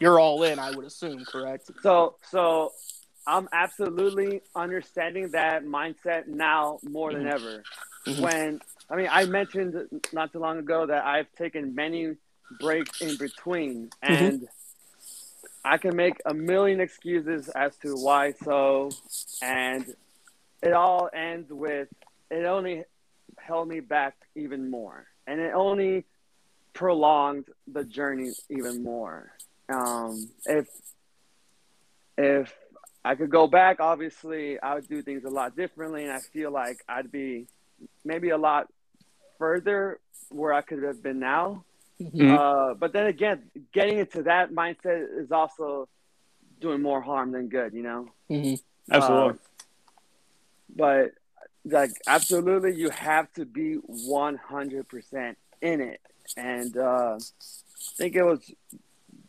you're 0.00 0.18
all 0.18 0.42
in. 0.42 0.58
I 0.58 0.72
would 0.72 0.84
assume, 0.84 1.24
correct? 1.24 1.70
So, 1.82 2.16
so 2.30 2.72
I'm 3.26 3.48
absolutely 3.52 4.42
understanding 4.56 5.30
that 5.30 5.64
mindset 5.64 6.26
now 6.26 6.80
more 6.82 7.12
than 7.12 7.26
ever. 7.26 7.62
Mhm. 8.06 8.20
When 8.20 8.60
I 8.90 8.96
mean, 8.96 9.08
I 9.10 9.24
mentioned 9.26 10.02
not 10.12 10.32
too 10.32 10.40
long 10.40 10.58
ago 10.58 10.86
that 10.86 11.04
I've 11.04 11.32
taken 11.36 11.74
many 11.74 12.16
breaks 12.58 13.00
in 13.00 13.16
between, 13.16 13.90
and 14.02 14.48
I 15.64 15.78
can 15.78 15.94
make 15.94 16.14
a 16.26 16.34
million 16.34 16.80
excuses 16.80 17.48
as 17.50 17.76
to 17.78 17.94
why 17.94 18.32
so, 18.32 18.90
and 19.40 19.94
it 20.60 20.72
all 20.72 21.08
ends 21.12 21.52
with 21.52 21.88
it 22.30 22.44
only 22.44 22.84
held 23.38 23.68
me 23.68 23.80
back 23.80 24.16
even 24.34 24.70
more, 24.70 25.06
and 25.26 25.40
it 25.40 25.52
only 25.54 26.04
prolonged 26.72 27.46
the 27.72 27.84
journey 27.84 28.32
even 28.48 28.82
more. 28.82 29.30
Um, 29.68 30.28
if 30.46 30.66
if 32.18 32.52
I 33.04 33.14
could 33.14 33.30
go 33.30 33.46
back, 33.46 33.78
obviously 33.78 34.60
I 34.60 34.74
would 34.74 34.88
do 34.88 35.00
things 35.02 35.24
a 35.24 35.30
lot 35.30 35.56
differently, 35.56 36.02
and 36.02 36.12
I 36.12 36.18
feel 36.18 36.50
like 36.50 36.78
I'd 36.88 37.12
be 37.12 37.46
maybe 38.04 38.30
a 38.30 38.38
lot 38.38 38.68
further 39.40 39.98
where 40.28 40.52
I 40.52 40.60
could 40.60 40.84
have 40.84 41.02
been 41.02 41.18
now. 41.18 41.64
Mhm. 42.00 42.38
Uh, 42.38 42.74
but 42.74 42.92
then 42.92 43.06
again, 43.06 43.50
getting 43.72 43.98
into 43.98 44.22
that 44.22 44.52
mindset 44.52 45.00
is 45.18 45.32
also 45.32 45.88
doing 46.60 46.80
more 46.80 47.00
harm 47.00 47.32
than 47.32 47.48
good, 47.48 47.72
you 47.72 47.82
know. 47.82 48.08
Mm-hmm. 48.30 48.54
Absolutely. 48.94 49.30
Uh, 49.32 49.36
but 50.76 51.12
like, 51.64 51.90
absolutely, 52.06 52.74
you 52.76 52.90
have 52.90 53.32
to 53.32 53.44
be 53.44 53.74
one 53.74 54.36
hundred 54.36 54.88
percent 54.88 55.36
in 55.60 55.80
it, 55.80 56.00
and 56.36 56.76
uh, 56.76 57.16
I 57.16 57.92
think 57.96 58.14
it 58.14 58.24
was 58.24 58.40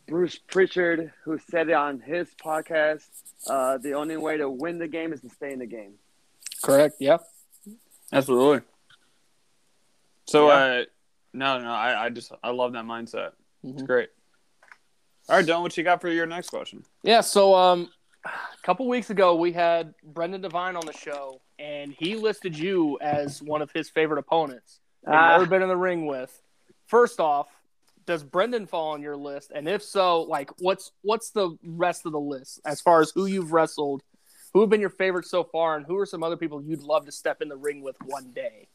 Bruce 0.06 0.38
Pritchard 0.38 1.12
who 1.24 1.38
said 1.50 1.68
it 1.68 1.74
on 1.74 2.00
his 2.00 2.28
podcast. 2.34 3.08
Uh, 3.46 3.76
the 3.78 3.94
only 3.94 4.16
way 4.16 4.36
to 4.36 4.48
win 4.48 4.78
the 4.78 4.88
game 4.88 5.12
is 5.12 5.20
to 5.22 5.28
stay 5.30 5.52
in 5.52 5.58
the 5.58 5.66
game. 5.66 5.94
Correct. 6.62 6.96
Yeah. 7.00 7.18
Absolutely. 8.12 8.60
So, 10.32 10.48
Yeah. 10.48 10.54
uh, 10.54 10.84
no, 11.34 11.58
no, 11.60 11.70
I, 11.70 12.06
I 12.06 12.08
just 12.08 12.32
I 12.42 12.50
love 12.52 12.72
that 12.72 12.86
mindset. 12.86 13.32
It's 13.62 13.82
Mhm. 13.82 13.86
great. 13.86 14.08
All 15.28 15.36
right, 15.36 15.44
Don, 15.44 15.60
what 15.62 15.76
you 15.76 15.84
got 15.84 16.00
for 16.00 16.08
your 16.08 16.24
next 16.24 16.48
question? 16.48 16.84
Yeah, 17.02 17.20
so 17.20 17.54
um, 17.54 17.92
a 18.24 18.30
couple 18.62 18.88
weeks 18.88 19.10
ago 19.10 19.34
we 19.36 19.52
had 19.52 19.94
Brendan 20.02 20.40
Devine 20.40 20.74
on 20.74 20.86
the 20.86 20.92
show, 20.94 21.42
and 21.58 21.92
he 21.92 22.16
listed 22.16 22.56
you 22.58 22.98
as 23.02 23.42
one 23.42 23.60
of 23.60 23.70
his 23.72 23.90
favorite 23.90 24.18
opponents. 24.18 24.80
He'd 25.04 25.12
Ah. 25.14 25.28
never 25.28 25.44
been 25.44 25.60
in 25.62 25.68
the 25.68 25.76
ring 25.76 26.06
with. 26.06 26.42
First 26.86 27.20
off, 27.20 27.48
does 28.06 28.24
Brendan 28.24 28.66
fall 28.66 28.92
on 28.92 29.02
your 29.02 29.16
list? 29.16 29.52
And 29.54 29.68
if 29.68 29.82
so, 29.82 30.22
like, 30.22 30.50
what's 30.60 30.92
what's 31.02 31.30
the 31.30 31.58
rest 31.62 32.06
of 32.06 32.12
the 32.12 32.20
list 32.20 32.58
as 32.64 32.80
far 32.80 33.02
as 33.02 33.10
who 33.10 33.26
you've 33.26 33.52
wrestled, 33.52 34.02
who 34.54 34.60
have 34.62 34.70
been 34.70 34.80
your 34.80 34.90
favorites 34.90 35.28
so 35.30 35.44
far, 35.44 35.76
and 35.76 35.84
who 35.84 35.98
are 35.98 36.06
some 36.06 36.22
other 36.22 36.38
people 36.38 36.62
you'd 36.62 36.80
love 36.82 37.04
to 37.04 37.12
step 37.12 37.42
in 37.42 37.48
the 37.50 37.56
ring 37.56 37.82
with 37.82 37.96
one 38.06 38.32
day? 38.32 38.68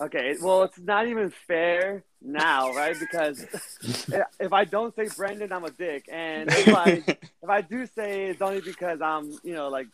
Okay, 0.00 0.36
well, 0.42 0.64
it's 0.64 0.78
not 0.78 1.08
even 1.08 1.32
fair 1.46 2.04
now, 2.20 2.72
right? 2.74 2.94
Because 3.00 3.44
if 4.40 4.52
I 4.52 4.64
don't 4.64 4.94
say 4.94 5.08
Brendan, 5.16 5.52
I'm 5.52 5.64
a 5.64 5.70
dick, 5.70 6.04
and 6.12 6.50
if 6.50 6.68
I 6.74 6.88
if 7.42 7.48
I 7.48 7.62
do 7.62 7.86
say 7.86 8.26
it, 8.26 8.30
it's 8.32 8.42
only 8.42 8.60
because 8.60 9.00
I'm, 9.00 9.38
you 9.42 9.54
know, 9.54 9.68
like 9.68 9.86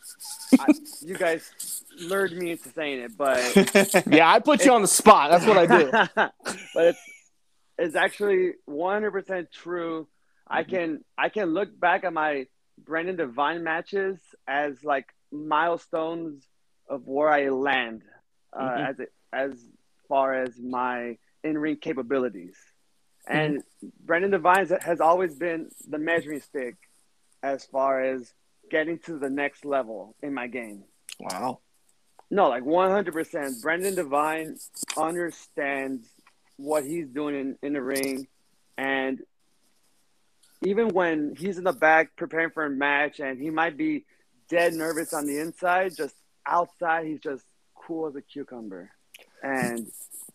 I, 0.59 0.67
you 1.01 1.15
guys 1.15 1.49
lured 1.97 2.33
me 2.33 2.51
into 2.51 2.69
saying 2.73 2.99
it, 2.99 3.17
but 3.17 4.05
Yeah, 4.07 4.29
I 4.29 4.39
put 4.39 4.65
you 4.65 4.73
on 4.73 4.81
the 4.81 4.87
spot. 4.89 5.31
That's 5.31 5.45
what 5.45 5.57
I 5.57 5.65
do. 5.65 5.91
but 6.73 6.85
it's 6.85 6.99
it's 7.77 7.95
actually 7.95 8.53
100% 8.69 9.51
true. 9.51 10.07
I 10.47 10.63
can 10.63 11.03
I 11.17 11.29
can 11.29 11.53
look 11.53 11.79
back 11.79 12.03
at 12.03 12.11
my 12.13 12.47
Brendan 12.77 13.15
Devine 13.15 13.63
matches 13.63 14.19
as 14.47 14.83
like 14.83 15.07
milestones 15.31 16.43
of 16.89 17.07
where 17.07 17.29
I 17.29 17.49
land 17.49 18.01
uh, 18.51 18.59
Mhm. 18.61 18.89
as 18.89 18.99
it, 18.99 19.13
as 19.31 19.51
far 20.13 20.35
as 20.35 20.59
my 20.59 21.17
in 21.43 21.57
ring 21.57 21.75
capabilities. 21.75 22.55
Mm-hmm. 23.27 23.35
And 23.35 23.63
Brendan 24.05 24.29
Devine 24.29 24.67
has 24.81 25.01
always 25.01 25.33
been 25.33 25.71
the 25.89 25.97
measuring 25.97 26.39
stick 26.41 26.75
as 27.41 27.65
far 27.65 28.03
as 28.03 28.31
getting 28.69 28.99
to 29.07 29.17
the 29.17 29.31
next 29.31 29.65
level 29.65 30.15
in 30.21 30.31
my 30.31 30.45
game. 30.45 30.83
Wow. 31.19 31.61
No, 32.29 32.47
like 32.49 32.61
100%. 32.61 33.59
Brendan 33.63 33.95
Devine 33.95 34.55
understands 34.95 36.07
what 36.57 36.85
he's 36.85 37.07
doing 37.07 37.33
in, 37.33 37.57
in 37.63 37.73
the 37.73 37.81
ring. 37.81 38.27
And 38.77 39.19
even 40.63 40.89
when 40.89 41.35
he's 41.35 41.57
in 41.57 41.63
the 41.63 41.73
back 41.73 42.15
preparing 42.15 42.51
for 42.51 42.65
a 42.65 42.69
match 42.69 43.19
and 43.19 43.41
he 43.41 43.49
might 43.49 43.77
be 43.77 44.05
dead 44.47 44.75
nervous 44.75 45.11
on 45.11 45.25
the 45.25 45.39
inside, 45.39 45.95
just 45.97 46.13
outside, 46.45 47.07
he's 47.07 47.19
just 47.19 47.43
cool 47.73 48.05
as 48.05 48.15
a 48.15 48.21
cucumber 48.21 48.91
and 49.43 49.91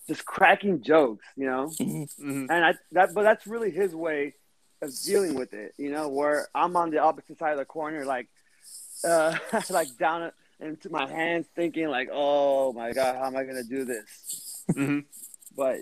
just 0.06 0.24
cracking 0.24 0.82
jokes, 0.82 1.24
you 1.36 1.46
know? 1.46 1.70
Mhm. 1.80 2.08
And 2.50 2.52
I, 2.64 2.74
that, 2.92 3.14
but 3.14 3.22
that's 3.22 3.46
really 3.46 3.70
his 3.70 3.94
way 3.94 4.34
of 4.80 4.92
dealing 5.04 5.34
with 5.34 5.52
it, 5.54 5.74
you 5.76 5.90
know, 5.90 6.08
where 6.08 6.48
I'm 6.54 6.76
on 6.76 6.90
the 6.90 6.98
opposite 6.98 7.38
side 7.38 7.52
of 7.52 7.58
the 7.58 7.64
corner, 7.64 8.04
like, 8.04 8.28
uh, 9.02 9.36
like 9.70 9.96
down 9.98 10.30
into 10.60 10.90
my 10.90 11.08
hands, 11.08 11.46
thinking 11.54 11.88
like, 11.88 12.08
"Oh 12.12 12.72
my 12.72 12.92
god, 12.92 13.16
how 13.16 13.26
am 13.26 13.36
I 13.36 13.44
gonna 13.44 13.62
do 13.64 13.84
this?" 13.84 14.64
Mhm. 14.72 15.04
But 15.56 15.80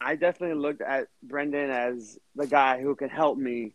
I 0.00 0.16
definitely 0.16 0.56
looked 0.60 0.80
at 0.82 1.08
Brendan 1.22 1.70
as 1.70 2.18
the 2.34 2.46
guy 2.46 2.80
who 2.80 2.94
can 2.96 3.08
help 3.08 3.38
me 3.38 3.74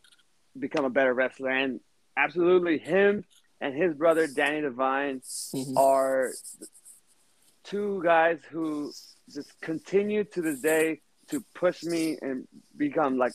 become 0.57 0.85
a 0.85 0.89
better 0.89 1.13
wrestler, 1.13 1.49
and 1.49 1.79
absolutely 2.17 2.77
him 2.79 3.23
and 3.61 3.73
his 3.75 3.93
brother 3.93 4.27
Danny 4.27 4.61
Devine 4.61 5.21
Mhm. 5.53 5.77
are 5.77 6.31
two 7.69 8.01
guys 8.03 8.39
who 8.49 8.91
just 9.33 9.59
continue 9.61 10.23
to 10.23 10.41
this 10.41 10.59
day 10.59 11.01
to 11.29 11.43
push 11.53 11.83
me 11.83 12.17
and 12.21 12.47
become 12.75 13.17
like 13.17 13.33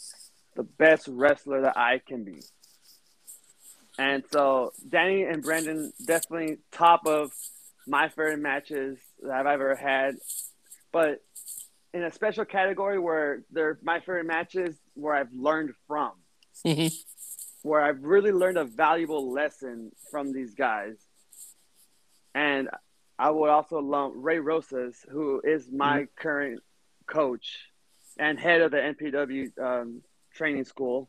the 0.56 0.65
best 0.65 1.09
wrestler 1.09 1.62
that 1.62 1.77
I 1.77 2.01
can 2.06 2.24
be. 2.24 2.40
And 3.98 4.24
so 4.32 4.73
Danny 4.89 5.23
and 5.23 5.43
Brendan 5.43 5.93
definitely 6.05 6.59
top 6.73 7.06
of 7.06 7.31
my 7.86 8.09
favorite 8.09 8.40
matches 8.40 8.98
that 9.23 9.31
I've 9.32 9.47
ever 9.47 9.77
had. 9.77 10.16
But 10.90 11.23
in 11.93 12.02
a 12.02 12.11
special 12.11 12.44
category 12.44 12.98
where 12.98 13.43
they're 13.52 13.78
my 13.82 14.01
favorite 14.01 14.27
matches 14.27 14.77
where 14.94 15.15
I've 15.15 15.32
learned 15.32 15.74
from. 15.86 16.12
Mhm. 16.65 16.93
where 17.62 17.81
I've 17.81 18.02
really 18.02 18.31
learned 18.31 18.59
a 18.59 18.65
valuable 18.65 19.32
lesson 19.32 19.90
from 20.11 20.32
these 20.32 20.55
guys. 20.55 20.97
And 22.35 22.69
I 23.19 23.31
would 23.31 23.51
also 23.51 23.78
lump 23.78 24.15
Ray 24.16 24.39
Rosas, 24.39 24.97
who 25.09 25.41
is 25.45 25.69
my 25.70 26.09
current 26.16 26.61
coach 27.07 27.69
and 28.19 28.39
head 28.39 28.61
of 28.61 28.70
the 28.70 28.78
MPW 28.78 29.59
um, 29.61 30.03
training 30.35 30.65
school. 30.65 31.09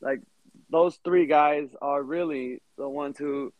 Like 0.00 0.20
those 0.70 0.98
three 1.04 1.26
guys 1.26 1.68
are 1.80 2.02
really 2.02 2.62
the 2.76 2.88
ones 2.88 3.18
who 3.18 3.52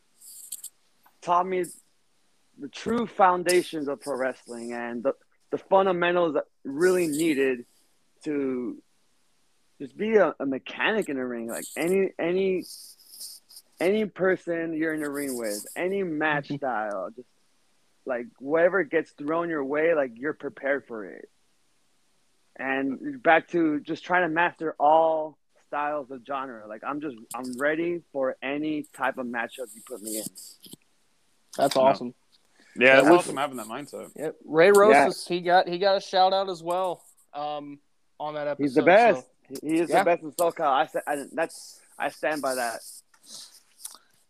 taught 1.22 1.46
me 1.46 1.64
the 2.58 2.68
true 2.68 3.06
foundations 3.06 3.88
of 3.88 4.00
pro 4.00 4.16
wrestling 4.16 4.72
and 4.72 5.02
the, 5.02 5.12
the 5.50 5.58
fundamentals 5.58 6.34
that 6.34 6.44
really 6.64 7.06
needed 7.06 7.64
to 8.24 8.82
just 9.80 9.96
be 9.96 10.16
a, 10.16 10.34
a 10.40 10.46
mechanic 10.46 11.08
in 11.08 11.16
the 11.16 11.24
ring. 11.24 11.48
Like 11.48 11.64
any 11.76 12.10
any 12.18 12.64
any 13.80 14.04
person 14.06 14.72
you're 14.74 14.94
in 14.94 15.00
the 15.00 15.10
ring 15.10 15.36
with, 15.36 15.64
any 15.76 16.02
match 16.02 16.48
style, 16.48 17.10
just 17.14 17.28
like 18.06 18.26
whatever 18.38 18.82
gets 18.84 19.10
thrown 19.12 19.48
your 19.48 19.64
way, 19.64 19.94
like 19.94 20.12
you're 20.16 20.32
prepared 20.34 20.84
for 20.86 21.04
it. 21.04 21.28
And 22.58 23.22
back 23.22 23.48
to 23.48 23.78
just 23.80 24.04
trying 24.04 24.22
to 24.22 24.28
master 24.34 24.74
all 24.80 25.38
styles 25.68 26.10
of 26.10 26.22
genre. 26.26 26.66
Like 26.66 26.82
I'm 26.84 27.00
just 27.00 27.16
I'm 27.34 27.56
ready 27.58 28.02
for 28.12 28.36
any 28.42 28.84
type 28.96 29.18
of 29.18 29.26
matchup 29.26 29.68
you 29.74 29.82
put 29.86 30.02
me 30.02 30.18
in. 30.18 30.24
That's 31.56 31.76
awesome. 31.76 32.14
Yeah, 32.76 32.98
it's 32.98 33.06
Yeah, 33.08 33.12
awesome 33.14 33.36
having 33.36 33.56
that 33.58 33.66
mindset. 33.66 34.10
Yep. 34.16 34.36
Ray 34.44 34.70
Rosas, 34.72 35.26
he 35.26 35.40
got 35.40 35.68
he 35.68 35.78
got 35.78 35.96
a 35.96 36.00
shout 36.00 36.32
out 36.32 36.48
as 36.48 36.62
well 36.62 37.02
um, 37.32 37.78
on 38.18 38.34
that 38.34 38.48
episode. 38.48 38.62
He's 38.64 38.74
the 38.74 38.82
best. 38.82 39.20
so- 39.50 39.58
He 39.62 39.78
is 39.78 39.88
Yeah. 39.90 40.00
the 40.00 40.04
best 40.04 40.22
in 40.24 40.32
SoCal. 40.32 40.60
I, 40.66 40.86
sa- 40.86 41.00
I 41.06 41.24
that's 41.32 41.80
I 41.98 42.08
stand 42.08 42.42
by 42.42 42.56
that. 42.56 42.80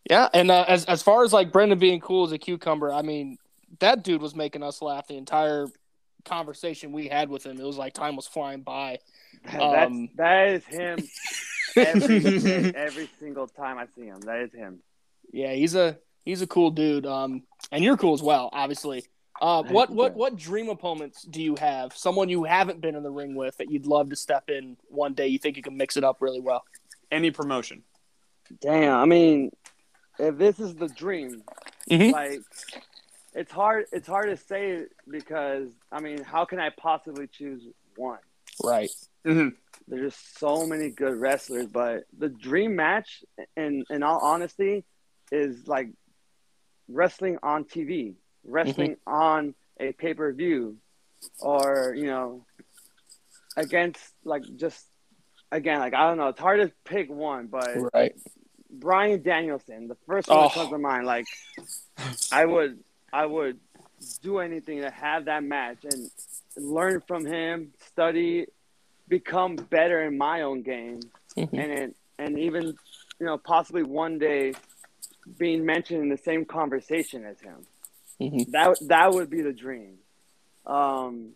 Yeah, 0.09 0.27
and 0.33 0.49
uh, 0.49 0.65
as 0.67 0.85
as 0.85 1.03
far 1.03 1.23
as 1.23 1.31
like 1.31 1.51
Brendan 1.51 1.77
being 1.77 1.99
cool 1.99 2.25
as 2.25 2.31
a 2.31 2.37
cucumber, 2.37 2.91
I 2.91 3.03
mean 3.03 3.37
that 3.79 4.03
dude 4.03 4.21
was 4.21 4.35
making 4.35 4.63
us 4.63 4.81
laugh 4.81 5.07
the 5.07 5.17
entire 5.17 5.67
conversation 6.25 6.91
we 6.91 7.07
had 7.07 7.29
with 7.29 7.45
him. 7.45 7.59
It 7.59 7.63
was 7.63 7.77
like 7.77 7.93
time 7.93 8.15
was 8.15 8.27
flying 8.27 8.61
by. 8.61 8.99
That's 9.43 9.85
Um, 9.85 10.09
that 10.15 10.49
is 10.49 10.65
him 10.65 10.99
every 11.75 12.19
day, 12.19 12.73
every 12.75 13.09
single 13.19 13.47
time 13.47 13.77
I 13.77 13.85
see 13.95 14.05
him. 14.05 14.19
That 14.21 14.39
is 14.41 14.53
him. 14.53 14.79
Yeah, 15.31 15.53
he's 15.53 15.75
a 15.75 15.97
he's 16.25 16.41
a 16.41 16.47
cool 16.47 16.71
dude. 16.71 17.05
Um, 17.05 17.43
and 17.71 17.83
you're 17.83 17.97
cool 17.97 18.13
as 18.13 18.23
well, 18.23 18.49
obviously. 18.51 19.05
Uh, 19.41 19.63
what 19.63 19.89
what 19.89 20.15
what 20.15 20.35
dream 20.35 20.69
opponents 20.69 21.21
do 21.21 21.41
you 21.41 21.55
have? 21.55 21.95
Someone 21.95 22.29
you 22.29 22.43
haven't 22.43 22.81
been 22.81 22.95
in 22.95 23.03
the 23.03 23.11
ring 23.11 23.35
with 23.35 23.55
that 23.57 23.71
you'd 23.71 23.85
love 23.85 24.09
to 24.09 24.15
step 24.15 24.49
in 24.49 24.75
one 24.87 25.13
day. 25.13 25.27
You 25.27 25.39
think 25.39 25.55
you 25.55 25.63
can 25.63 25.77
mix 25.77 25.95
it 25.95 26.03
up 26.03 26.17
really 26.19 26.41
well? 26.41 26.63
Any 27.11 27.31
promotion. 27.31 27.83
Damn. 28.59 28.97
I 28.97 29.05
mean, 29.05 29.51
if 30.19 30.37
this 30.37 30.59
is 30.59 30.75
the 30.75 30.87
dream, 30.89 31.43
Mhm. 31.89 32.11
like 32.11 32.41
it's 33.33 33.51
hard. 33.51 33.85
It's 33.91 34.07
hard 34.07 34.29
to 34.29 34.37
say 34.37 34.85
because 35.07 35.69
I 35.91 35.99
mean, 36.01 36.23
how 36.23 36.45
can 36.45 36.59
I 36.59 36.69
possibly 36.71 37.27
choose 37.27 37.63
one? 37.95 38.19
Right. 38.63 38.89
Mhm. 39.25 39.55
There's 39.87 40.13
just 40.13 40.37
so 40.37 40.65
many 40.65 40.89
good 40.89 41.15
wrestlers, 41.15 41.67
but 41.67 42.05
the 42.17 42.29
dream 42.29 42.75
match, 42.75 43.23
in 43.55 43.85
in 43.89 44.03
all 44.03 44.19
honesty, 44.19 44.85
is 45.31 45.67
like 45.67 45.89
wrestling 46.87 47.37
on 47.43 47.65
TV, 47.65 48.15
wrestling 48.43 48.97
on 49.07 49.55
a 49.79 49.91
pay 49.93 50.13
per 50.13 50.31
view, 50.33 50.77
or 51.39 51.93
you 51.95 52.07
know, 52.07 52.45
against 53.55 54.13
like 54.23 54.43
just 54.55 54.85
again 55.51 55.79
like 55.79 55.93
I 55.93 56.07
don't 56.07 56.17
know. 56.17 56.27
It's 56.29 56.39
hard 56.39 56.59
to 56.61 56.73
pick 56.83 57.09
one, 57.09 57.47
but 57.47 57.89
Right. 57.93 58.15
Bryan 58.69 59.21
Danielson, 59.21 59.87
the 59.87 59.95
first 60.07 60.27
one 60.27 60.37
Oh. 60.37 60.41
that 60.43 60.53
comes 60.53 60.69
to 60.69 60.77
mind. 60.77 61.05
Like, 61.05 61.25
I 62.31 62.45
would, 62.45 62.79
I 63.11 63.25
would 63.25 63.59
do 64.21 64.39
anything 64.39 64.81
to 64.81 64.89
have 64.91 65.25
that 65.25 65.43
match 65.43 65.83
and 65.83 66.09
learn 66.55 67.01
from 67.07 67.25
him, 67.25 67.73
study, 67.87 68.47
become 69.07 69.55
better 69.55 70.01
in 70.03 70.17
my 70.17 70.41
own 70.41 70.61
game, 70.61 70.99
Mhm. 71.35 71.53
and 71.57 71.95
and 72.19 72.37
even, 72.37 72.65
you 73.19 73.25
know, 73.25 73.37
possibly 73.37 73.81
one 73.81 74.19
day 74.19 74.53
being 75.37 75.65
mentioned 75.65 76.01
in 76.01 76.09
the 76.09 76.17
same 76.17 76.43
conversation 76.45 77.23
as 77.25 77.39
him. 77.39 77.65
Mhm. 78.19 78.51
That 78.51 78.77
that 78.87 79.11
would 79.13 79.29
be 79.29 79.41
the 79.41 79.53
dream. 79.53 79.99
Um, 80.65 81.35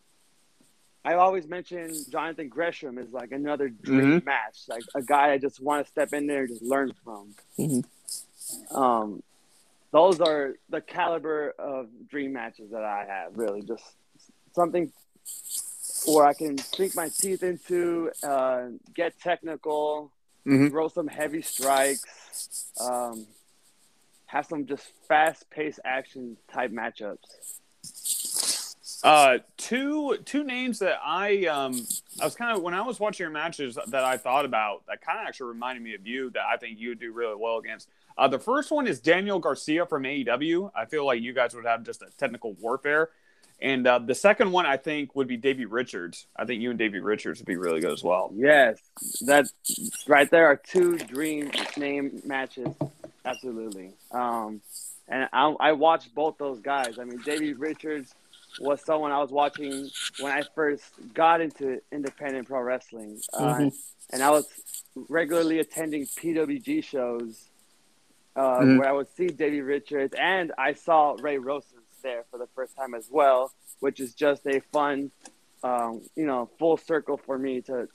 I 1.05 1.15
always 1.15 1.47
mention 1.47 1.93
Jonathan 2.09 2.47
Gresham 2.47 2.97
is 2.97 3.11
like 3.11 3.31
another 3.31 3.67
dream 3.69 4.21
match, 4.25 4.59
like 4.69 4.83
a 4.95 5.01
guy 5.01 5.31
I 5.33 5.37
just 5.37 5.59
want 5.59 5.85
to 5.85 5.91
step 5.91 6.13
in 6.13 6.27
there 6.27 6.41
and 6.41 6.49
just 6.49 6.61
learn 6.61 6.93
from. 7.03 7.35
Mhm. 7.59 7.83
Um, 8.71 9.23
those 9.91 10.21
are 10.21 10.55
the 10.69 10.79
caliber 10.81 11.51
of 11.59 11.89
dream 12.09 12.33
matches 12.33 12.71
that 12.71 12.83
I 12.83 13.05
have. 13.05 13.37
Really, 13.37 13.61
just 13.61 13.83
something 14.53 14.91
where 16.05 16.25
I 16.25 16.33
can 16.33 16.57
sink 16.57 16.95
my 16.95 17.09
teeth 17.09 17.43
into, 17.43 18.11
uh, 18.23 18.69
get 18.93 19.19
technical, 19.19 20.11
Mhm. 20.45 20.69
throw 20.69 20.87
some 20.87 21.07
heavy 21.07 21.41
strikes, 21.41 22.71
um, 22.79 23.27
have 24.25 24.45
some 24.45 24.65
just 24.65 24.85
fast-paced 25.07 25.79
action 25.85 26.37
type 26.51 26.71
matchups. 26.71 27.59
Uh, 29.03 29.39
two 29.57 30.17
two 30.23 30.45
names 30.45 30.79
that 30.79 30.97
I 31.03 31.45
um 31.47 31.85
I 32.21 32.25
was 32.25 32.35
kind 32.35 32.55
of 32.55 32.63
when 32.63 32.73
I 32.73 32.81
was 32.81 33.01
watching 33.01 33.25
your 33.25 33.31
matches 33.31 33.77
that 33.87 34.03
I 34.03 34.15
thought 34.15 34.45
about 34.45 34.85
that 34.87 35.01
kind 35.01 35.19
of 35.19 35.27
actually 35.27 35.49
reminded 35.49 35.83
me 35.83 35.93
of 35.93 36.07
you 36.07 36.29
that 36.29 36.43
I 36.49 36.55
think 36.55 36.79
you 36.79 36.89
would 36.89 36.99
do 36.99 37.11
really 37.11 37.35
well 37.35 37.57
against. 37.57 37.89
Uh, 38.17 38.29
the 38.29 38.39
first 38.39 38.71
one 38.71 38.87
is 38.87 39.01
Daniel 39.01 39.39
Garcia 39.39 39.85
from 39.85 40.03
AEW. 40.03 40.71
I 40.73 40.85
feel 40.85 41.05
like 41.05 41.21
you 41.21 41.33
guys 41.33 41.53
would 41.53 41.65
have 41.65 41.83
just 41.83 42.01
a 42.01 42.07
technical 42.17 42.53
warfare, 42.53 43.09
and 43.61 43.85
uh, 43.85 43.99
the 43.99 44.15
second 44.15 44.53
one 44.53 44.65
I 44.65 44.77
think 44.77 45.15
would 45.15 45.27
be 45.27 45.35
Davey 45.35 45.65
Richards. 45.65 46.27
I 46.37 46.45
think 46.45 46.61
you 46.61 46.69
and 46.69 46.79
Davey 46.79 46.99
Richards 47.01 47.39
would 47.39 47.47
be 47.47 47.57
really 47.57 47.81
good 47.81 47.91
as 47.91 48.03
well. 48.03 48.31
Yes, 48.33 48.79
that 49.25 49.47
right 50.07 50.31
there 50.31 50.45
are 50.45 50.55
two 50.55 50.97
dream 50.97 51.51
name 51.75 52.21
matches. 52.25 52.69
Absolutely. 53.25 53.91
Um, 54.11 54.61
and 55.09 55.27
I, 55.33 55.47
I 55.59 55.71
watched 55.73 56.15
both 56.15 56.37
those 56.37 56.61
guys. 56.61 56.99
I 56.99 57.03
mean, 57.03 57.19
Davey 57.25 57.53
Richards 57.53 58.15
was 58.59 58.81
someone 58.81 59.11
I 59.11 59.19
was 59.19 59.31
watching 59.31 59.89
when 60.17 60.31
I 60.31 60.43
first 60.55 60.83
got 61.13 61.41
into 61.41 61.81
independent 61.91 62.47
pro 62.47 62.61
wrestling, 62.61 63.21
uh, 63.33 63.55
Mhm. 63.55 63.73
and 64.11 64.23
I 64.23 64.29
was 64.29 64.45
regularly 65.09 65.59
attending 65.59 66.07
PWG 66.07 66.81
shows 66.81 67.49
uh, 68.35 68.61
Mhm. 68.61 68.77
where 68.79 68.87
I 68.89 68.91
would 68.91 69.09
see 69.09 69.27
Davey 69.27 69.61
Richards, 69.61 70.15
and 70.17 70.51
I 70.57 70.73
saw 70.73 71.15
Ray 71.19 71.37
Rosas 71.37 71.83
there 72.01 72.23
for 72.31 72.39
the 72.39 72.47
first 72.55 72.75
time 72.75 72.95
as 72.95 73.07
well, 73.11 73.53
which 73.79 73.99
is 73.99 74.15
just 74.15 74.47
a 74.47 74.59
fun, 74.71 75.11
um, 75.61 76.01
you 76.15 76.25
know, 76.25 76.47
full 76.57 76.77
circle 76.77 77.17
for 77.17 77.37
me 77.37 77.61
to 77.61 77.87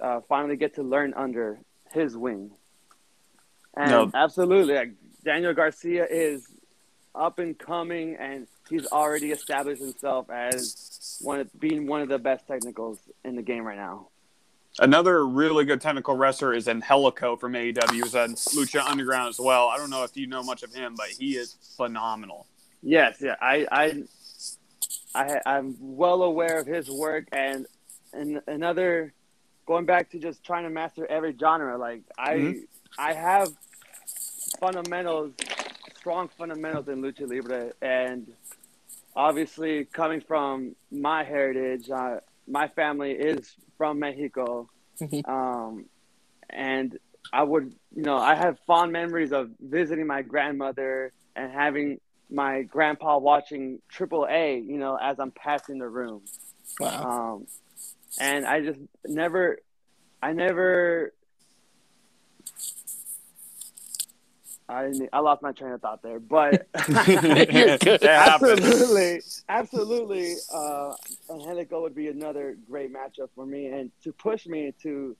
uh, 0.00 0.20
finally 0.28 0.56
get 0.56 0.74
to 0.74 0.82
learn 0.82 1.14
under 1.14 1.58
his 1.90 2.16
wing. 2.16 2.54
And 3.76 3.90
No. 3.90 4.10
absolutely, 4.14 4.74
like 4.74 4.92
Daniel 5.24 5.52
Garcia 5.52 6.06
is 6.06 6.46
up 7.14 7.38
and 7.40 7.58
coming, 7.58 8.14
and 8.16 8.46
he's 8.68 8.86
already 8.86 9.30
established 9.32 9.80
himself 9.82 10.30
as 10.30 11.18
one 11.22 11.40
of 11.40 11.60
being 11.60 11.86
one 11.86 12.00
of 12.02 12.08
the 12.08 12.18
best 12.18 12.46
technicals 12.46 12.98
in 13.24 13.36
the 13.36 13.42
game 13.42 13.64
right 13.64 13.76
now. 13.76 14.08
Another 14.78 15.26
really 15.26 15.64
good 15.64 15.80
technical 15.80 16.16
wrestler 16.16 16.52
is 16.52 16.68
Angelico 16.68 17.36
from 17.36 17.54
AEW. 17.54 17.92
He's 17.94 18.14
on 18.14 18.34
Lucha 18.34 18.84
Underground 18.86 19.30
as 19.30 19.38
well. 19.40 19.68
I 19.68 19.78
don't 19.78 19.88
know 19.88 20.04
if 20.04 20.16
you 20.16 20.26
know 20.26 20.42
much 20.42 20.62
of 20.62 20.74
him, 20.74 20.94
but 20.96 21.08
he 21.08 21.36
is 21.36 21.54
phenomenal. 21.76 22.46
Yes, 22.82 23.16
yeah, 23.22 23.36
I, 23.40 23.66
I, 23.72 24.02
I, 25.14 25.40
I'm 25.46 25.76
well 25.80 26.22
aware 26.24 26.58
of 26.60 26.66
his 26.66 26.90
work, 26.90 27.28
and 27.32 27.66
and 28.12 28.40
another, 28.46 29.12
going 29.66 29.86
back 29.86 30.10
to 30.10 30.18
just 30.18 30.44
trying 30.44 30.64
to 30.64 30.70
master 30.70 31.06
every 31.06 31.34
genre. 31.38 31.78
Like 31.78 32.02
I, 32.18 32.34
Mhm. 32.34 32.66
I 32.98 33.12
have 33.14 33.48
fundamentals, 34.60 35.32
strong 35.98 36.28
fundamentals 36.36 36.88
in 36.88 37.00
lucha 37.00 37.26
libre, 37.28 37.72
and 37.80 38.26
obviously 39.16 39.86
coming 39.86 40.20
from 40.20 40.76
my 40.92 41.24
heritage, 41.24 41.90
uh, 41.90 42.20
my 42.46 42.68
family 42.68 43.12
is 43.12 43.54
from 43.76 43.98
Mexico, 43.98 44.68
um, 45.24 45.86
and 46.50 46.98
I 47.32 47.42
would, 47.42 47.74
you 47.94 48.02
know, 48.02 48.18
I 48.18 48.34
have 48.34 48.58
fond 48.66 48.92
memories 48.92 49.32
of 49.32 49.50
visiting 49.60 50.06
my 50.06 50.22
grandmother 50.22 51.12
and 51.34 51.50
having 51.50 52.00
my 52.30 52.62
grandpa 52.62 53.18
watching 53.18 53.80
Triple 53.88 54.26
A, 54.30 54.58
you 54.58 54.78
know, 54.78 54.96
as 54.96 55.18
I'm 55.18 55.32
passing 55.32 55.78
the 55.78 55.88
room. 55.88 56.22
Wow. 56.78 57.34
Um, 57.34 57.46
and 58.20 58.46
I 58.46 58.60
just 58.62 58.78
never, 59.04 59.58
I 60.22 60.32
never, 60.32 61.12
I 64.68 64.90
I 65.12 65.20
lost 65.20 65.42
my 65.42 65.52
train 65.52 65.72
of 65.72 65.80
thought 65.80 66.02
there, 66.02 66.18
but 66.18 66.68
It 66.76 68.02
absolutely, 68.02 69.20
absolutely, 69.48 70.34
uh, 70.52 70.94
Angelico 71.30 71.82
would 71.82 71.94
be 71.94 72.08
another 72.08 72.56
great 72.68 72.92
matchup 72.92 73.28
for 73.34 73.46
me, 73.46 73.66
and 73.66 73.90
to 74.02 74.12
push 74.12 74.46
me 74.46 74.74
to 74.82 75.16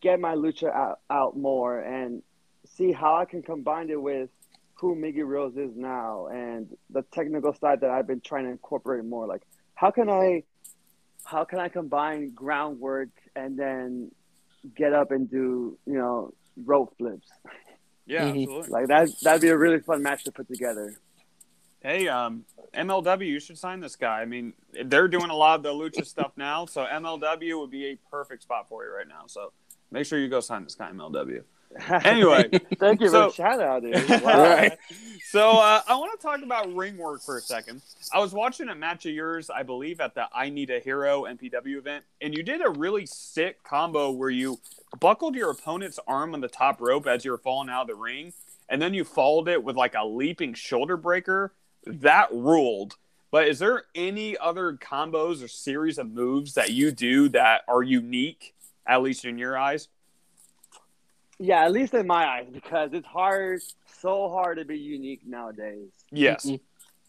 get 0.00 0.20
my 0.20 0.34
lucha 0.34 0.72
out, 0.72 1.00
out 1.10 1.36
more 1.36 1.80
and 1.80 2.22
see 2.64 2.92
how 2.92 3.16
I 3.16 3.24
can 3.24 3.42
combine 3.42 3.90
it 3.90 4.00
with 4.00 4.30
who 4.74 4.94
Miggy 4.94 5.26
Rose 5.26 5.56
is 5.56 5.76
now 5.76 6.28
and 6.28 6.74
the 6.88 7.02
technical 7.12 7.52
side 7.52 7.80
that 7.80 7.90
I've 7.90 8.06
been 8.06 8.20
trying 8.20 8.44
to 8.44 8.50
incorporate 8.50 9.04
more. 9.04 9.26
Like, 9.26 9.42
how 9.74 9.90
can 9.90 10.08
I, 10.08 10.44
how 11.24 11.44
can 11.44 11.58
I 11.58 11.68
combine 11.68 12.30
groundwork 12.30 13.10
and 13.36 13.58
then 13.58 14.10
get 14.74 14.92
up 14.92 15.10
and 15.10 15.30
do 15.30 15.76
you 15.86 15.94
know 15.94 16.32
rope 16.64 16.94
flips? 16.96 17.28
Yeah, 18.10 18.24
Mhm. 18.32 18.42
absolutely. 18.42 18.70
Like 18.70 18.88
that, 18.88 19.08
that'd 19.22 19.40
be 19.40 19.48
a 19.48 19.56
really 19.56 19.78
fun 19.78 20.02
match 20.02 20.24
to 20.24 20.32
put 20.32 20.48
together. 20.48 20.96
Hey, 21.80 22.08
um, 22.08 22.44
MLW, 22.74 23.24
you 23.26 23.38
should 23.40 23.56
sign 23.56 23.80
this 23.80 23.94
guy. 23.96 24.20
I 24.20 24.24
mean, 24.24 24.52
they're 24.84 25.06
doing 25.08 25.30
a 25.30 25.34
lot 25.36 25.54
of 25.60 25.62
the 25.62 25.70
lucha 25.72 26.04
stuff 26.04 26.32
now, 26.36 26.66
so 26.66 26.84
MLW 26.84 27.60
would 27.60 27.70
be 27.70 27.86
a 27.86 27.96
perfect 28.10 28.42
spot 28.42 28.68
for 28.68 28.84
you 28.84 28.90
right 28.92 29.06
now. 29.08 29.24
So 29.28 29.52
make 29.92 30.06
sure 30.06 30.18
you 30.18 30.28
go 30.28 30.40
sign 30.40 30.64
this 30.64 30.74
guy, 30.74 30.90
MLW. 30.90 31.44
Anyway, 32.04 32.48
thank 32.78 33.00
you 33.00 33.08
So- 33.08 33.30
for 33.30 33.36
the 33.36 33.48
shout 33.48 33.60
out, 33.60 33.82
dude. 33.82 34.22
Wow. 34.22 34.42
Right. 34.42 34.76
so 35.30 35.50
uh, 35.50 35.80
I 35.86 35.94
want 35.94 36.18
to 36.18 36.26
talk 36.26 36.42
about 36.42 36.74
ring 36.74 36.96
work 36.96 37.22
for 37.22 37.38
a 37.38 37.40
second. 37.40 37.82
I 38.12 38.18
was 38.18 38.32
watching 38.32 38.68
a 38.68 38.74
match 38.74 39.06
of 39.06 39.12
yours, 39.12 39.50
I 39.50 39.62
believe, 39.62 40.00
at 40.00 40.14
the 40.14 40.26
I 40.34 40.48
Need 40.50 40.70
a 40.70 40.80
Hero 40.80 41.22
MPW 41.24 41.76
event, 41.78 42.04
and 42.20 42.34
you 42.36 42.42
did 42.42 42.60
a 42.64 42.70
really 42.70 43.06
sick 43.06 43.62
combo 43.62 44.10
where 44.10 44.30
you 44.30 44.58
buckled 44.98 45.34
your 45.36 45.50
opponent's 45.50 46.00
arm 46.08 46.34
on 46.34 46.40
the 46.40 46.48
top 46.48 46.80
rope 46.80 47.06
as 47.06 47.24
you 47.24 47.30
were 47.30 47.38
falling 47.38 47.68
out 47.70 47.82
of 47.82 47.86
the 47.88 47.94
ring, 47.94 48.32
and 48.68 48.82
then 48.82 48.92
you 48.92 49.04
followed 49.04 49.48
it 49.48 49.62
with 49.62 49.76
like 49.76 49.94
a 49.94 50.04
leaping 50.04 50.54
shoulder 50.54 50.96
breaker. 50.96 51.52
That 51.86 52.28
ruled. 52.32 52.96
But 53.30 53.46
is 53.46 53.60
there 53.60 53.84
any 53.94 54.36
other 54.36 54.72
combos 54.72 55.42
or 55.42 55.46
series 55.46 55.98
of 55.98 56.10
moves 56.10 56.54
that 56.54 56.70
you 56.70 56.90
do 56.90 57.28
that 57.28 57.62
are 57.68 57.82
unique, 57.82 58.54
at 58.86 59.02
least 59.02 59.24
in 59.24 59.38
your 59.38 59.56
eyes? 59.56 59.86
Yeah, 61.42 61.64
at 61.64 61.72
least 61.72 61.94
in 61.94 62.06
my 62.06 62.26
eyes, 62.26 62.48
because 62.52 62.90
it's 62.92 63.06
hard, 63.06 63.62
so 64.02 64.28
hard 64.28 64.58
to 64.58 64.66
be 64.66 64.78
unique 64.78 65.22
nowadays. 65.26 65.88
Yes. 66.12 66.44
Mhm. 66.44 66.60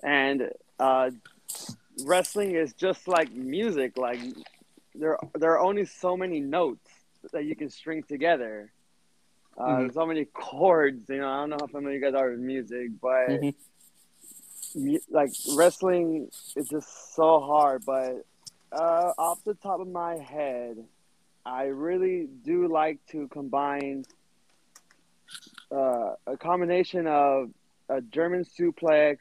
And 0.03 0.49
uh, 0.79 1.11
wrestling 2.05 2.55
is 2.55 2.73
just 2.73 3.09
like 3.09 3.29
music. 3.33 3.97
Like 3.97 4.19
there, 4.95 5.17
there 5.37 5.51
are 5.51 5.59
only 5.59 5.83
so 5.85 6.15
many 6.15 6.39
notes 6.39 6.89
that 7.33 7.43
you 7.43 7.57
can 7.57 7.69
string 7.69 8.03
together. 8.03 8.71
Uh, 9.57 9.65
Mhm. 9.65 9.77
There's 9.79 9.93
so 9.95 10.05
many 10.05 10.23
chords. 10.25 11.09
You 11.09 11.17
know, 11.17 11.27
I 11.29 11.41
don't 11.41 11.49
know 11.49 11.57
how 11.59 11.67
familiar 11.67 11.97
you 11.99 12.01
guys 12.05 12.15
are 12.15 12.31
with 12.31 12.39
music, 12.39 12.87
but 13.01 13.27
Mhm. 13.31 13.53
mu- 14.75 14.99
like 15.09 15.33
wrestling 15.55 16.31
is 16.55 16.69
just 16.69 17.13
so 17.15 17.41
hard. 17.41 17.83
But 17.85 18.25
uh, 18.71 19.11
off 19.17 19.43
the 19.43 19.55
top 19.55 19.81
of 19.81 19.89
my 19.89 20.17
head, 20.17 20.77
I 21.45 21.63
really 21.65 22.27
do 22.27 22.69
like 22.69 23.05
to 23.07 23.27
combine 23.27 24.05
uh, 25.71 26.15
a 26.27 26.37
combination 26.37 27.07
of 27.07 27.49
a 27.89 28.01
German 28.01 28.43
suplex 28.45 29.17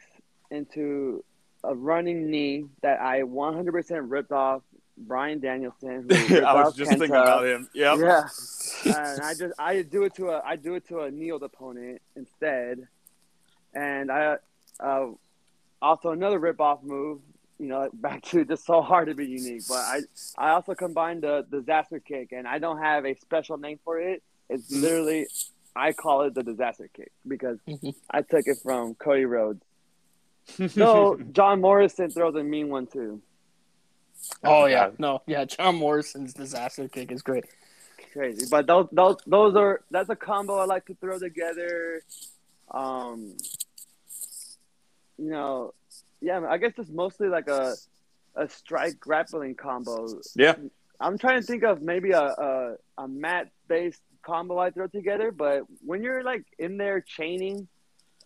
into 0.50 1.24
a 1.64 1.74
running 1.74 2.30
knee 2.30 2.64
that 2.82 3.00
I 3.00 3.20
100% 3.22 4.00
ripped 4.10 4.32
off 4.32 4.62
Bryan 4.96 5.40
Danielson. 5.40 6.08
I 6.10 6.54
was 6.54 6.74
just 6.74 6.90
thinking 6.90 7.10
about 7.10 7.44
him. 7.46 7.68
Yep. 7.74 7.98
Yeah, 7.98 8.28
and 8.84 9.20
I 9.22 9.34
just 9.34 9.54
I 9.58 9.82
do 9.82 10.04
it 10.04 10.14
to 10.16 10.30
a 10.30 10.42
I 10.44 10.56
do 10.56 10.74
it 10.74 10.86
to 10.88 11.00
a 11.00 11.10
kneeled 11.10 11.42
opponent 11.42 12.00
instead, 12.16 12.86
and 13.74 14.10
I 14.10 14.36
uh, 14.78 15.06
also 15.80 16.10
another 16.10 16.38
rip 16.38 16.60
off 16.60 16.82
move. 16.82 17.20
You 17.58 17.66
know, 17.66 17.90
back 17.94 18.22
to 18.24 18.44
just 18.44 18.64
so 18.66 18.80
hard 18.82 19.08
to 19.08 19.14
be 19.14 19.26
unique. 19.26 19.64
But 19.68 19.78
I 19.78 20.00
I 20.36 20.50
also 20.50 20.74
combined 20.74 21.22
the 21.22 21.46
disaster 21.50 22.00
kick, 22.00 22.32
and 22.32 22.46
I 22.46 22.58
don't 22.58 22.78
have 22.78 23.04
a 23.06 23.14
special 23.16 23.56
name 23.58 23.78
for 23.84 23.98
it. 24.00 24.22
It's 24.48 24.70
Mhm. 24.70 24.82
literally 24.82 25.26
I 25.76 25.92
call 25.92 26.22
it 26.22 26.34
the 26.34 26.42
disaster 26.42 26.88
kick 26.92 27.12
because 27.26 27.58
Mhm. 27.68 27.94
I 28.10 28.22
took 28.22 28.46
it 28.46 28.58
from 28.62 28.94
Cody 28.94 29.24
Rhodes. 29.24 29.62
No, 30.76 31.16
John 31.32 31.60
Morrison 31.60 32.10
throws 32.10 32.34
a 32.34 32.42
mean 32.42 32.68
one 32.70 32.86
too. 32.86 33.20
Oh 34.44 34.66
yeah, 34.66 34.90
no, 34.98 35.22
yeah. 35.26 35.44
John 35.44 35.76
Morrison's 35.76 36.34
disaster 36.34 36.88
kick 36.88 37.10
is 37.12 37.22
great. 37.22 37.44
crazy. 38.12 38.46
But 38.50 38.66
those 38.66 38.88
those 38.90 39.16
those 39.26 39.54
are 39.56 39.82
that's 39.90 40.10
a 40.10 40.16
combo 40.16 40.56
I 40.58 40.64
like 40.64 40.86
to 40.86 40.94
throw 40.94 41.18
together. 41.18 42.02
Um, 42.70 43.36
you 45.18 45.30
know, 45.30 45.74
yeah, 46.20 46.44
I 46.48 46.58
guess 46.58 46.72
it's 46.78 46.90
mostly 46.90 47.28
like 47.28 47.48
a 47.48 47.74
a 48.34 48.48
strike 48.48 48.98
grappling 48.98 49.54
combo. 49.54 50.08
Yeah. 50.34 50.54
I'm 51.00 51.16
trying 51.18 51.40
to 51.40 51.46
think 51.46 51.62
of 51.62 51.80
maybe 51.82 52.10
a 52.12 52.22
a, 52.22 52.76
a 52.98 53.08
mat 53.08 53.50
based 53.68 54.02
combo 54.22 54.58
I 54.58 54.70
throw 54.70 54.86
together, 54.86 55.30
but 55.32 55.62
when 55.84 56.02
you're 56.02 56.22
like 56.22 56.44
in 56.58 56.76
there 56.76 57.00
chaining, 57.00 57.68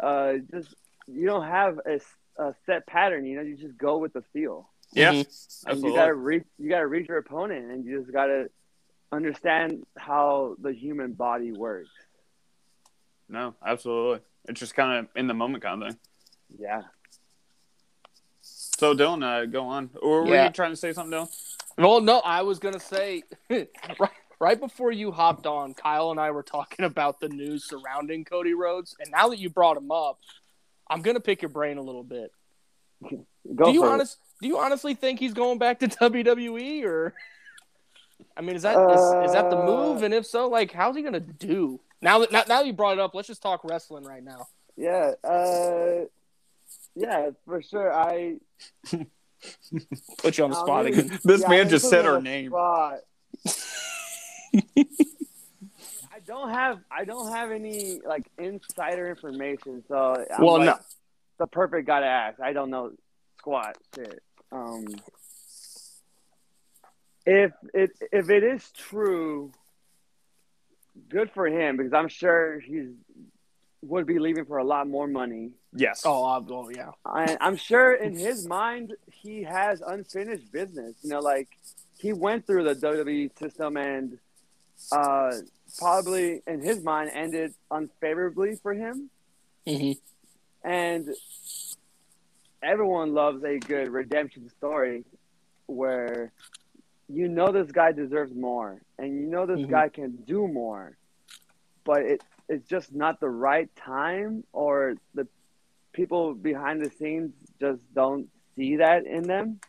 uh, 0.01 0.35
just 0.53 0.75
you 1.07 1.27
don't 1.27 1.45
have 1.47 1.81
a, 1.87 2.01
a 2.43 2.55
set 2.67 2.87
pattern. 2.87 3.27
You 3.27 3.37
know, 3.37 3.43
you 3.43 3.57
just 3.57 3.77
go 3.77 3.99
with 3.99 4.13
the 4.13 4.23
feel. 4.33 4.69
Yeah. 4.93 5.13
Mhm. 5.13 5.19
And 5.19 5.27
Absolutely. 5.69 5.91
you 5.91 5.97
gotta 5.97 6.15
read 6.15 6.45
you 6.59 6.69
gotta 6.71 6.87
read 6.87 7.09
your 7.09 7.19
opponent 7.19 7.71
and 7.71 7.85
you 7.85 8.01
just 8.01 8.13
gotta 8.13 8.51
understand 9.13 9.85
how 9.97 10.57
the 10.61 10.73
human 10.73 11.13
body 11.13 11.53
works. 11.53 11.91
No, 13.29 13.55
absolutely. 13.65 14.21
It's 14.49 14.61
just 14.61 14.75
kind 14.75 14.99
of 15.01 15.09
in 15.17 15.27
the 15.27 15.35
moment 15.35 15.63
kind 15.63 15.83
of 15.83 15.89
thing. 15.91 15.99
Yeah. 16.59 16.83
So 18.41 18.95
Dylan, 18.95 19.23
uh, 19.25 19.47
go 19.47 19.65
on. 19.67 19.91
Or 20.03 20.25
were 20.25 20.35
Yeah. 20.35 20.47
you 20.47 20.53
trying 20.53 20.71
to 20.73 20.77
say 20.77 20.93
something, 20.93 21.19
Dylan? 21.19 21.51
Well, 21.79 22.01
no, 22.01 22.19
I 22.21 22.43
was 22.43 22.59
gonna 22.59 22.79
say 22.81 23.23
right, 23.51 23.69
right 24.45 24.61
before 24.61 24.93
you 24.93 25.11
hopped 25.11 25.47
on, 25.47 25.73
Kyle 25.75 26.11
and 26.11 26.21
I 26.21 26.31
were 26.31 26.43
talking 26.43 26.85
about 26.85 27.19
the 27.21 27.29
news 27.29 27.65
surrounding 27.69 28.25
Cody 28.25 28.53
Rhodes, 28.55 28.95
and 29.01 29.11
now 29.11 29.29
that 29.31 29.39
you 29.39 29.49
brought 29.49 29.77
him 29.77 29.91
up, 29.91 30.19
I'm 30.89 31.01
gonna 31.03 31.21
pick 31.21 31.41
your 31.43 31.49
brain 31.49 31.79
a 31.79 31.83
little 31.83 32.05
bit. 32.05 32.31
Go 33.03 33.65
do 33.67 33.73
you 33.73 33.81
for 33.81 33.89
honest? 33.91 34.19
Do 34.41 34.49
you 34.49 34.59
honestly 34.59 34.95
think 34.95 35.19
he's 35.19 35.33
going 35.35 35.59
back 35.59 35.79
to 35.81 35.89
WWE, 36.11 36.85
or 36.85 37.15
I 38.37 38.43
mean, 38.43 38.57
is 38.57 38.63
that 38.63 38.77
is, 38.91 39.27
is 39.29 39.33
that 39.33 39.49
the 39.51 39.57
move? 39.57 40.03
Uh, 40.03 40.05
And 40.07 40.15
if 40.15 40.27
so, 40.27 40.49
like, 40.49 40.73
how's 40.73 40.95
he 40.97 41.03
gonna 41.03 41.21
do? 41.21 41.81
Now 42.03 42.19
that 42.21 42.31
now, 42.33 42.41
now 42.47 42.59
that 42.61 42.67
you 42.67 42.73
brought 42.75 42.93
it 42.93 43.01
up, 43.01 43.15
let's 43.15 43.29
just 43.29 43.43
talk 43.43 43.65
wrestling 43.65 44.05
right 44.05 44.23
now. 44.23 44.47
Yeah. 44.77 45.13
Uh 45.25 46.05
yeah, 46.95 47.31
for 47.47 47.63
sure. 47.63 47.93
I 47.93 48.37
Put 50.19 50.39
you 50.39 50.45
on 50.45 50.51
the 50.51 50.57
I'll 50.57 50.65
spot 50.65 50.85
really- 50.85 50.99
again. 50.99 51.19
This 51.25 51.41
yeah, 51.43 51.49
man 51.49 51.69
just 51.69 51.89
said 51.91 52.03
me 52.03 52.09
on 52.09 52.15
our 52.15 52.21
name. 52.23 52.53
Spot. 54.61 54.87
I 56.15 56.21
don't 56.27 56.51
have 56.51 56.79
I 56.91 57.05
don't 57.05 57.31
have 57.33 57.51
any 57.51 58.01
like 58.07 58.27
insider 58.39 59.09
information, 59.11 59.83
so 59.89 60.15
I'm 60.37 60.45
Well, 60.45 60.59
like, 60.59 60.67
no. 60.67 60.77
the 61.39 61.47
perfect 61.47 61.87
guy 61.87 62.01
to 62.01 62.07
ask. 62.07 62.41
I 62.41 62.53
don't 62.53 62.71
know 62.71 62.93
squat 63.39 63.77
shit. 63.95 64.23
Um, 64.53 64.87
if 67.27 67.53
it 67.73 67.91
if 68.13 68.31
it 68.31 68.45
is 68.45 68.71
true, 68.73 69.53
good 71.09 71.31
for 71.33 71.47
him 71.47 71.77
because 71.77 71.93
I'm 71.93 72.09
sure 72.09 72.61
he's 72.61 72.89
would 73.83 74.07
be 74.07 74.19
leaving 74.19 74.45
for 74.47 74.59
a 74.59 74.65
lot 74.65 74.89
more 74.89 75.07
money. 75.07 75.51
Yes. 75.75 76.03
Oh, 76.07 76.25
uh, 76.25 76.41
oh 76.51 76.71
yeah. 76.75 76.93
I, 77.05 77.37
I'm 77.41 77.57
sure 77.57 77.93
in 77.95 78.17
his 78.17 78.47
mind 78.47 78.95
he 79.13 79.43
has 79.43 79.83
unfinished 79.87 80.51
business. 80.53 80.95
You 81.03 81.11
know, 81.11 81.21
like 81.21 81.49
he 81.99 82.13
went 82.15 82.47
through 82.47 82.65
the 82.65 82.75
WWE 82.75 83.39
system 83.39 83.77
and 83.77 84.19
uh, 84.93 85.33
probably 85.79 86.41
in 86.47 86.61
his 86.61 86.83
mind 86.83 87.11
ended 87.15 87.55
unfavorably 87.71 88.57
for 88.63 88.73
him. 88.75 89.11
hmm 89.67 89.93
And 90.63 91.09
everyone 92.63 93.13
loves 93.15 93.43
a 93.45 93.59
good 93.59 93.89
redemption 93.91 94.49
story 94.59 95.05
where 95.67 96.33
you 97.09 97.29
know 97.29 97.53
this 97.53 97.71
guy 97.71 97.93
deserves 97.93 98.35
more 98.35 98.81
and 98.99 99.15
you 99.15 99.27
know 99.27 99.47
this 99.47 99.61
Mhm. 99.61 99.69
guy 99.71 99.89
can 99.89 100.17
do 100.27 100.49
more, 100.49 100.97
but 101.85 102.03
it, 102.03 102.23
it's 102.49 102.67
just 102.69 102.95
not 102.95 103.21
the 103.21 103.29
right 103.29 103.69
time 103.77 104.45
or 104.53 104.95
the 105.15 105.27
people 105.93 106.35
behind 106.35 106.83
the 106.83 106.91
scenes 106.91 107.33
just 107.61 107.81
don't 107.95 108.29
see 108.57 108.77
that 108.77 109.07
in 109.07 109.23
them. 109.25 109.61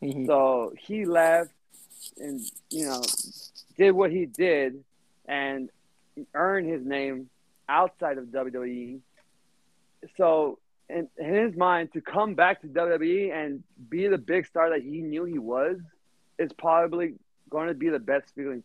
hmm 0.00 0.26
So 0.26 0.72
he 0.78 1.04
left 1.04 1.50
and, 2.18 2.40
you 2.70 2.84
know, 2.86 3.02
did 3.78 3.92
what 3.92 4.10
he 4.12 4.26
did 4.26 4.84
and 5.28 5.70
earned 6.34 6.68
his 6.68 6.84
name 6.84 7.30
outside 7.68 8.18
of 8.18 8.26
WWE. 8.26 9.00
So, 10.16 10.58
in, 10.88 11.08
in 11.18 11.34
his 11.34 11.56
mind, 11.56 11.92
to 11.94 12.00
come 12.02 12.34
back 12.34 12.60
to 12.62 12.68
WWE 12.68 13.32
and 13.32 13.62
be 13.88 14.08
the 14.08 14.18
big 14.18 14.46
star 14.46 14.70
that 14.70 14.82
he 14.82 15.02
knew 15.02 15.24
he 15.24 15.38
was 15.38 15.78
is 16.38 16.52
probably 16.52 17.14
going 17.50 17.68
to 17.68 17.74
be 17.74 17.88
the 17.90 17.98
best 18.00 18.34
feeling 18.34 18.62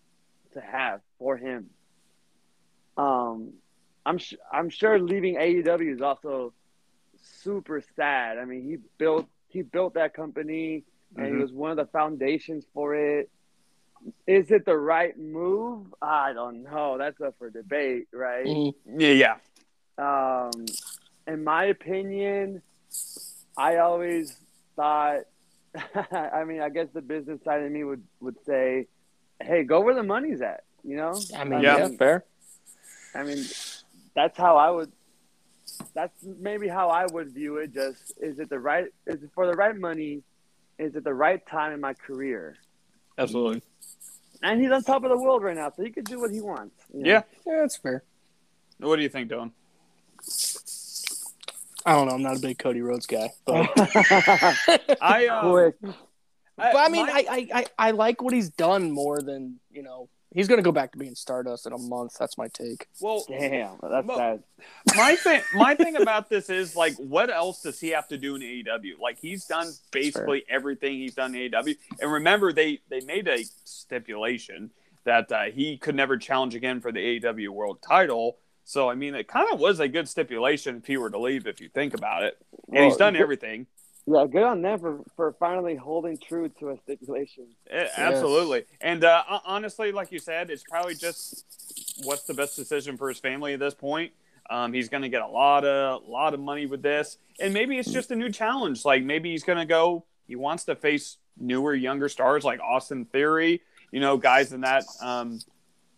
to 0.53 0.61
have 0.61 1.01
for 1.19 1.37
him. 1.37 1.69
Um, 2.97 3.53
I'm 4.05 4.17
sh- 4.17 4.35
I'm 4.51 4.69
sure 4.69 4.99
leaving 4.99 5.37
AEW 5.37 5.93
is 5.93 6.01
also 6.01 6.53
super 7.15 7.81
sad. 7.95 8.37
I 8.37 8.45
mean, 8.45 8.63
he 8.63 8.77
built 8.97 9.27
he 9.49 9.61
built 9.61 9.95
that 9.95 10.13
company 10.13 10.83
and 11.17 11.27
he 11.27 11.33
Mhm. 11.33 11.41
was 11.41 11.51
one 11.53 11.71
of 11.71 11.77
the 11.77 11.85
foundations 11.87 12.65
for 12.73 12.95
it. 12.95 13.29
Is 14.27 14.51
it 14.51 14.65
the 14.65 14.77
right 14.77 15.17
move? 15.17 15.87
I 16.01 16.33
don't 16.33 16.63
know. 16.63 16.97
That's 16.97 17.19
up 17.21 17.35
for 17.37 17.49
debate, 17.49 18.07
right? 18.13 18.45
Mhm. 18.45 18.73
Yeah, 18.97 19.09
yeah. 19.09 19.35
Um, 19.97 20.65
in 21.27 21.43
my 21.43 21.65
opinion, 21.65 22.61
I 23.57 23.77
always 23.77 24.35
thought. 24.75 25.21
I 26.11 26.43
mean, 26.45 26.61
I 26.61 26.69
guess 26.69 26.87
the 26.93 27.01
business 27.01 27.39
side 27.43 27.63
of 27.63 27.71
me 27.71 27.83
would 27.83 28.03
would 28.19 28.35
say, 28.45 28.87
"Hey, 29.41 29.63
go 29.63 29.81
where 29.81 29.95
the 29.95 30.03
money's 30.03 30.41
at." 30.41 30.63
You 30.83 30.97
know. 30.97 31.19
I 31.35 31.43
mean, 31.45 31.61
Yeah. 31.61 31.77
yeah, 31.77 31.87
fair. 31.97 32.25
I 33.15 33.23
mean, 33.23 33.45
that's 34.15 34.37
how 34.37 34.57
I 34.57 34.69
would. 34.69 34.91
That's 35.93 36.13
maybe 36.21 36.67
how 36.67 36.89
I 36.89 37.05
would 37.05 37.31
view 37.33 37.57
it. 37.57 37.73
Just 37.73 38.13
is 38.21 38.39
it 38.39 38.49
the 38.49 38.59
right? 38.59 38.85
Is 39.07 39.23
it 39.23 39.29
for 39.33 39.47
the 39.47 39.53
right 39.53 39.75
money? 39.75 40.23
Is 40.77 40.95
it 40.95 41.03
the 41.03 41.13
right 41.13 41.45
time 41.47 41.71
in 41.73 41.79
my 41.79 41.93
career? 41.93 42.57
Absolutely. 43.17 43.61
And 44.43 44.61
he's 44.61 44.71
on 44.71 44.83
top 44.83 45.03
of 45.03 45.09
the 45.09 45.17
world 45.17 45.41
right 45.41 45.55
now, 45.55 45.71
so 45.75 45.81
he 45.83 45.89
can 45.89 46.03
do 46.03 46.19
what 46.19 46.29
he 46.31 46.41
wants. 46.41 46.75
you 46.93 47.01
know? 47.03 47.09
Yeah. 47.09 47.21
Yeah, 47.47 47.59
that's 47.61 47.77
fair. 47.77 48.03
What 48.77 48.97
do 48.97 49.01
you 49.01 49.09
think, 49.09 49.31
Dylan? 49.31 49.51
I 51.85 51.93
don't 51.93 52.07
know. 52.07 52.13
I'm 52.15 52.21
not 52.21 52.37
a 52.37 52.39
big 52.39 52.57
Cody 52.59 52.81
Rhodes 52.81 53.05
guy, 53.07 53.29
but 53.45 53.69
I 55.01 55.27
uh, 55.27 55.49
Quick. 55.49 55.75
but 55.81 56.75
I 56.75 56.89
mean, 56.89 57.07
my- 57.07 57.11
I, 57.11 57.25
I, 57.29 57.47
I, 57.53 57.65
I 57.87 57.91
like 57.91 58.21
what 58.21 58.33
he's 58.33 58.49
done 58.49 58.91
more 58.91 59.21
than 59.21 59.59
you 59.71 59.83
know. 59.83 60.07
He's 60.33 60.47
gonna 60.47 60.61
go 60.61 60.71
back 60.71 60.91
to 60.93 60.97
being 60.97 61.15
Stardust 61.15 61.65
in 61.67 61.73
a 61.73 61.77
month. 61.77 62.15
That's 62.19 62.37
my 62.37 62.47
take. 62.47 62.87
well, 62.99 63.23
Damn, 63.27 63.77
that's 63.81 64.07
Well, 64.07 64.17
bad. 64.17 64.43
my 64.95 65.15
thing 65.15 65.41
my 65.53 65.75
thing 65.75 65.95
about 65.95 66.29
this 66.29 66.49
is 66.49 66.75
like 66.75 66.95
what 66.95 67.29
else 67.29 67.61
does 67.61 67.79
he 67.79 67.89
have 67.89 68.07
to 68.09 68.17
do 68.17 68.35
in 68.35 68.41
AEW? 68.41 68.99
Like 68.99 69.19
he's 69.19 69.45
done 69.45 69.67
basically 69.91 70.43
everything 70.49 70.93
he's 70.97 71.15
done 71.15 71.35
in 71.35 71.51
AEW. 71.51 71.75
And 72.01 72.11
remember 72.11 72.51
they 72.51 72.79
they 72.89 73.01
made 73.01 73.27
a 73.27 73.43
stipulation 73.63 74.71
that 75.05 75.31
uh, 75.31 75.43
he 75.53 75.77
could 75.77 75.95
never 75.95 76.17
challenge 76.17 76.55
again 76.55 76.79
for 76.81 76.91
the 76.91 77.19
AEW 77.19 77.49
world 77.49 77.79
title. 77.87 78.37
So 78.65 78.89
I 78.89 78.95
mean 78.95 79.13
it 79.15 79.27
kind 79.27 79.47
of 79.51 79.59
was 79.59 79.79
a 79.79 79.87
good 79.87 80.07
stipulation 80.09 80.77
if 80.77 80.87
he 80.87 80.97
were 80.97 81.09
to 81.09 81.19
leave 81.19 81.45
if 81.47 81.59
you 81.61 81.69
think 81.69 81.93
about 81.93 82.23
it. 82.23 82.37
And 82.71 82.85
he's 82.85 82.97
done 82.97 83.15
everything. 83.15 83.67
Yeah, 84.05 84.25
good 84.29 84.43
on 84.43 84.61
them 84.61 84.79
for, 84.79 84.99
for 85.15 85.31
finally 85.39 85.75
holding 85.75 86.17
true 86.17 86.49
to 86.59 86.71
a 86.71 86.77
stipulation. 86.83 87.47
Eh, 87.69 87.87
Absolutely. 87.95 88.65
And 88.81 89.03
uh, 89.03 89.23
honestly, 89.45 89.93
like 89.93 90.11
you 90.11 90.19
said, 90.19 90.49
it's 90.49 90.63
probably 90.63 90.95
just 90.95 91.45
what's 92.03 92.23
the 92.23 92.33
best 92.33 92.55
decision 92.57 92.97
for 92.97 93.07
his 93.07 93.19
family 93.19 93.53
at 93.53 93.59
this 93.59 93.73
point. 93.73 94.11
Um, 94.49 94.73
he's 94.73 94.89
going 94.89 95.03
to 95.03 95.09
get 95.09 95.21
a 95.21 95.27
lot 95.27 95.63
of 95.63 96.03
lot 96.05 96.33
of 96.33 96.41
money 96.41 96.65
with 96.65 96.81
this, 96.81 97.17
and 97.39 97.53
maybe 97.53 97.77
it's 97.77 97.91
just 97.91 98.11
a 98.11 98.15
new 98.15 98.29
challenge. 98.29 98.83
Like 98.83 99.01
maybe 99.01 99.31
he's 99.31 99.43
going 99.43 99.57
to 99.57 99.65
go. 99.65 100.03
He 100.27 100.35
wants 100.35 100.65
to 100.65 100.75
face 100.75 101.17
newer, 101.39 101.73
younger 101.73 102.09
stars 102.09 102.43
like 102.43 102.59
Austin 102.59 103.05
Theory. 103.05 103.61
You 103.91 104.01
know, 104.01 104.17
guys 104.17 104.51
in 104.51 104.61
that 104.61 104.83
um, 105.01 105.39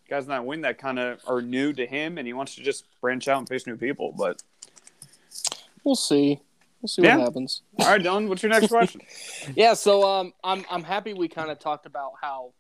guys 0.07 0.26
in 0.26 0.30
that 0.30 0.45
wing 0.45 0.61
that 0.61 0.77
kind 0.77 0.99
of 0.99 1.19
are 1.27 1.41
new 1.41 1.73
to 1.73 1.88
him, 1.88 2.19
and 2.19 2.27
he 2.27 2.34
wants 2.34 2.53
to 2.56 2.61
just 2.61 2.86
branch 3.02 3.27
out 3.27 3.40
and 3.40 3.49
face 3.49 3.65
new 3.65 3.77
people. 3.77 4.14
But 4.15 4.44
We'll 5.86 5.95
see. 5.95 6.41
We'll 6.85 6.89
see 6.89 7.01
Yeah. 7.01 7.17
what 7.17 7.23
happens. 7.25 7.63
all 7.79 7.87
right, 7.87 7.99
Dylan, 8.01 8.27
what's 8.29 8.43
your 8.43 8.51
next 8.51 8.67
question? 8.69 9.01
Yeah, 9.55 9.73
so 9.73 10.07
um, 10.07 10.33
I'm 10.43 10.63
I'm 10.69 10.83
happy 10.83 11.13
we 11.13 11.27
kind 11.27 11.49
of 11.49 11.57
talked 11.57 11.87
about 11.87 12.13
how 12.21 12.51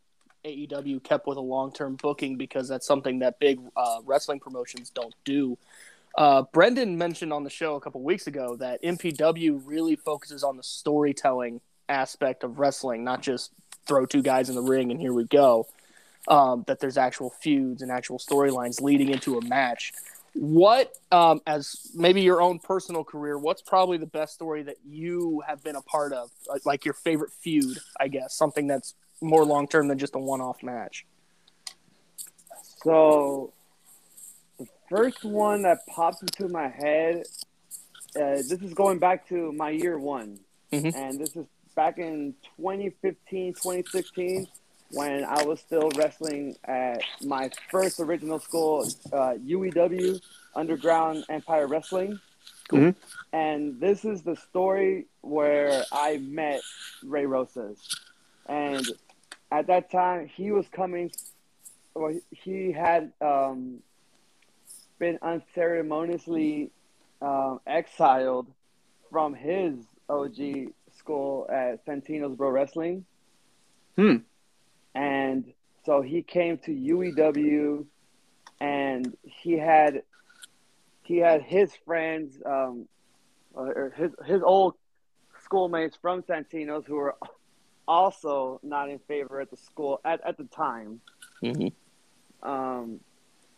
AEW 0.43 1.03
kept 1.03 1.27
with 1.27 1.37
a 1.37 1.41
long 1.41 1.71
term 1.71 1.95
booking 2.01 2.35
because 2.37 2.67
that's 2.67 2.87
something 2.87 3.19
that 3.19 3.39
big 3.39 3.59
uh, 3.77 3.99
wrestling 4.03 4.39
promotions 4.39 4.89
don't 4.89 5.13
do. 5.25 5.57
Uh, 6.17 6.43
Brendan 6.53 6.97
mentioned 6.97 7.31
on 7.31 7.43
the 7.43 7.49
show 7.51 7.75
a 7.75 7.79
couple 7.81 8.01
weeks 8.01 8.25
ago 8.25 8.55
that 8.55 8.81
MPW 8.81 9.61
really 9.63 9.95
focuses 9.95 10.43
on 10.43 10.57
the 10.57 10.63
storytelling 10.63 11.61
aspect 11.87 12.43
of 12.43 12.57
wrestling, 12.57 13.03
not 13.03 13.21
just 13.21 13.51
throw 13.85 14.05
two 14.07 14.23
guys 14.23 14.49
in 14.49 14.55
the 14.55 14.61
ring 14.63 14.89
and 14.91 14.99
here 14.99 15.13
we 15.13 15.25
go. 15.25 15.67
Um, 16.27 16.63
that 16.65 16.79
there's 16.79 16.97
actual 16.97 17.29
feuds 17.29 17.83
and 17.83 17.91
actual 17.91 18.17
storylines 18.17 18.81
leading 18.81 19.09
into 19.09 19.37
a 19.37 19.45
match. 19.45 19.93
What, 20.35 20.93
um, 21.13 21.41
as 21.47 21.91
maybe 21.95 22.21
your 22.21 22.41
own 22.41 22.59
personal 22.59 23.05
career, 23.05 23.37
what's 23.37 23.61
probably 23.61 23.97
the 23.97 24.05
best 24.05 24.33
story 24.33 24.63
that 24.63 24.75
you 24.85 25.41
have 25.47 25.63
been 25.63 25.77
a 25.77 25.81
part 25.81 26.11
of? 26.11 26.29
Like 26.65 26.83
your 26.83 26.93
favorite 26.93 27.31
feud, 27.31 27.77
I 27.99 28.09
guess, 28.09 28.35
something 28.35 28.67
that's 28.67 28.95
more 29.21 29.45
long 29.45 29.65
term 29.67 29.87
than 29.87 29.97
just 29.97 30.13
a 30.13 30.19
one 30.19 30.41
off 30.41 30.61
match. 30.61 31.05
So, 32.83 33.53
the 34.59 34.67
first 34.89 35.23
one 35.23 35.61
that 35.63 35.87
pops 35.87 36.21
into 36.21 36.49
my 36.49 36.67
head, 36.67 37.23
uh, 38.15 38.35
this 38.35 38.61
is 38.61 38.73
going 38.73 38.99
back 38.99 39.27
to 39.29 39.53
my 39.53 39.69
year 39.69 39.97
one. 39.97 40.39
Mhm. 40.71 40.95
And 40.95 41.19
this 41.19 41.35
is 41.35 41.45
back 41.75 41.97
in 41.97 42.35
2015, 42.57 43.53
2016, 43.53 44.47
when 44.95 45.25
I 45.25 45.43
was 45.43 45.59
still 45.59 45.89
wrestling 45.95 46.55
at 46.63 47.01
my 47.23 47.51
first 47.69 47.99
original 47.99 48.39
school, 48.39 48.87
uh, 49.11 49.35
UEW, 49.45 50.21
Underground 50.55 51.25
Empire 51.29 51.67
Wrestling. 51.67 52.19
Cool. 52.69 52.95
And 53.33 53.79
this 53.79 54.05
is 54.05 54.23
the 54.23 54.35
story 54.35 55.05
where 55.21 55.83
I 55.91 56.17
met 56.17 56.61
Ray 57.03 57.25
Rosas. 57.25 57.77
And 58.47 58.85
at 59.51 59.67
that 59.67 59.91
time, 59.91 60.27
he 60.27 60.51
was 60.51 60.65
coming 60.69 61.11
well, 61.95 62.13
he 62.31 62.71
had 62.71 63.11
um, 63.21 63.79
been 64.99 65.17
unceremoniously 65.21 66.71
um, 67.21 67.61
exiled 67.65 68.47
from 69.09 69.33
his 69.33 69.75
OG 70.09 70.73
school 70.97 71.47
at 71.49 71.85
Santino 71.85 72.35
Bros 72.35 72.53
Wrestling. 72.53 73.05
Hmm. 73.95 74.17
And 74.95 75.53
so 75.85 76.01
he 76.01 76.23
came 76.23 76.57
to 76.59 76.71
UEW, 76.71 77.85
and 78.59 79.15
he 79.23 79.53
had 79.53 80.01
he 81.03 81.17
had 81.17 81.43
his 81.43 81.71
friends, 81.85 82.41
um, 82.45 82.87
or 83.53 83.93
his 83.95 84.11
his 84.25 84.41
old 84.41 84.75
schoolmates 85.43 85.95
from 86.01 86.23
Santino's 86.23 86.85
who 86.87 86.95
were 86.95 87.15
also 87.87 88.59
not 88.63 88.89
in 88.89 88.97
favor 88.99 89.39
at 89.41 89.51
the 89.51 89.57
school 89.57 90.01
at, 90.03 90.19
at 90.25 90.37
the 90.37 90.45
time 90.45 91.01
Mm-hmm. 91.43 92.49
um, 92.49 92.99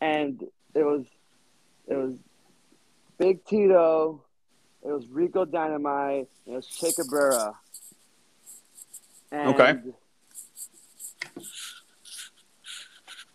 and 0.02 0.44
it 0.74 0.84
was 0.84 1.06
it 1.88 1.96
was 1.96 2.16
Big 3.18 3.46
Tito, 3.46 4.24
it 4.84 4.90
was 4.92 5.08
Rico 5.08 5.46
Dynamite, 5.46 6.28
it 6.46 6.52
was 6.52 6.68
Che 6.68 6.92
Cabrera. 6.92 7.56
And 9.32 9.50
Okay. 9.50 9.80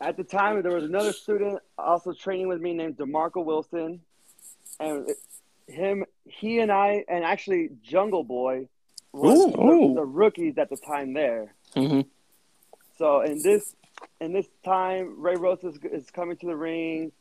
At 0.03 0.16
the 0.16 0.24
time, 0.24 0.61
there 0.62 0.73
was 0.73 0.83
another 0.83 1.12
student 1.12 1.61
also 1.79 2.12
training 2.12 2.49
with 2.49 2.61
me 2.61 2.74
named 2.74 2.97
Demarco 2.97 3.45
Wilson, 3.45 4.01
and 4.81 5.09
him, 5.69 6.05
he 6.24 6.59
and 6.59 6.73
I, 6.73 7.05
and 7.09 7.24
actually 7.24 7.70
Jungle 7.85 8.24
Boy, 8.24 8.66
was 9.12 9.53
the, 9.53 9.93
the 9.95 10.05
rookies 10.05 10.59
at 10.59 10.70
the 10.70 10.77
time 10.77 11.12
there. 11.12 11.55
Mm-hmm. 11.77 12.01
So 12.99 13.20
in 13.20 13.43
this 13.43 13.77
in 14.20 14.33
this 14.33 14.49
time, 14.65 15.20
Ray 15.20 15.37
Rose 15.37 15.62
is, 15.62 15.79
is 15.85 16.11
coming 16.11 16.37
to 16.39 16.47
the 16.47 16.57
ring. 16.57 17.12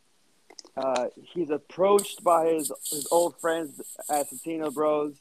Uh, 0.75 1.07
he's 1.21 1.51
approached 1.51 2.23
by 2.23 2.47
his 2.47 2.71
his 2.89 3.07
old 3.11 3.39
friends 3.39 3.79
at 4.09 4.27
Santino 4.31 4.73
Bros, 4.73 5.17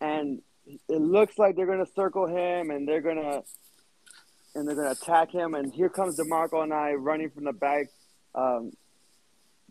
and 0.00 0.40
it 0.66 1.00
looks 1.00 1.38
like 1.38 1.56
they're 1.56 1.66
gonna 1.66 1.84
circle 1.94 2.26
him 2.26 2.70
and 2.70 2.88
they're 2.88 3.02
gonna 3.02 3.42
and 4.54 4.66
they're 4.66 4.74
gonna 4.76 4.90
attack 4.90 5.30
him. 5.30 5.54
And 5.54 5.72
here 5.72 5.88
comes 5.88 6.18
Demarco 6.18 6.62
and 6.62 6.72
I 6.72 6.92
running 6.92 7.30
from 7.30 7.44
the 7.44 7.52
back, 7.52 7.86
um, 8.34 8.72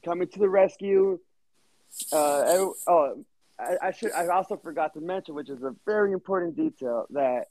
coming 0.03 0.27
to 0.27 0.39
the 0.39 0.49
rescue. 0.49 1.19
Uh, 2.11 2.39
every- 2.41 2.73
oh, 2.87 3.25
I, 3.59 3.77
I 3.87 3.91
should 3.91 4.11
I 4.13 4.27
also 4.27 4.57
forgot 4.57 4.93
to 4.95 5.01
mention, 5.01 5.35
which 5.35 5.49
is 5.49 5.61
a 5.61 5.75
very 5.85 6.13
important 6.13 6.55
detail 6.55 7.05
that 7.11 7.47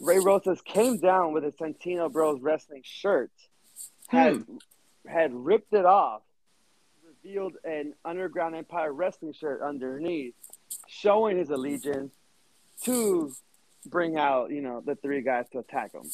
Ray 0.00 0.18
Rosas 0.18 0.60
came 0.62 0.98
down 0.98 1.32
with 1.32 1.44
a 1.44 1.52
Santino 1.52 2.10
Bros 2.10 2.40
wrestling 2.40 2.82
shirt, 2.84 3.30
had 4.08 4.44
had 5.06 5.32
ripped 5.34 5.72
it 5.72 5.84
off, 5.84 6.22
revealed 7.04 7.54
an 7.64 7.94
Underground 8.04 8.54
Empire 8.54 8.92
wrestling 8.92 9.32
shirt 9.32 9.62
underneath, 9.62 10.34
showing 10.88 11.36
his 11.38 11.50
allegiance 11.50 12.12
to 12.82 13.32
bring 13.86 14.16
out 14.16 14.50
you 14.50 14.62
know 14.62 14.80
the 14.84 14.94
three 14.96 15.22
guys 15.22 15.46
to 15.52 15.58
attack 15.58 15.92
him. 15.92 16.04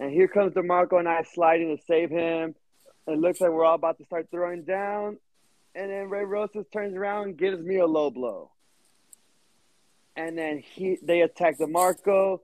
And 0.00 0.10
here 0.10 0.26
comes 0.28 0.54
DeMarco 0.54 0.98
and 0.98 1.06
I 1.06 1.22
sliding 1.22 1.76
to 1.76 1.82
save 1.84 2.08
him. 2.08 2.54
It 3.06 3.18
looks 3.18 3.40
like 3.40 3.50
we're 3.50 3.66
all 3.66 3.74
about 3.74 3.98
to 3.98 4.04
start 4.06 4.28
throwing 4.30 4.64
down, 4.64 5.18
and 5.74 5.90
then 5.90 6.08
Ray 6.08 6.24
Rosas 6.24 6.66
turns 6.72 6.96
around 6.96 7.24
and 7.24 7.36
gives 7.36 7.62
me 7.62 7.76
a 7.76 7.86
low 7.86 8.10
blow. 8.10 8.50
And 10.16 10.38
then 10.38 10.58
he 10.58 10.98
they 11.02 11.20
attack 11.20 11.58
DeMarco. 11.58 12.40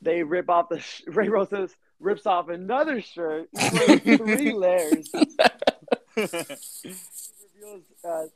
They 0.00 0.22
rip 0.22 0.48
off 0.48 0.70
the 0.70 0.80
sh- 0.80 1.02
Ray 1.06 1.28
Rosas 1.28 1.76
rips 1.98 2.24
off 2.24 2.48
another 2.48 3.02
shirt, 3.02 3.50
three 3.58 4.52
layers. 4.52 5.06
reveals 6.16 7.84
uh, 8.04 8.08
a 8.08 8.28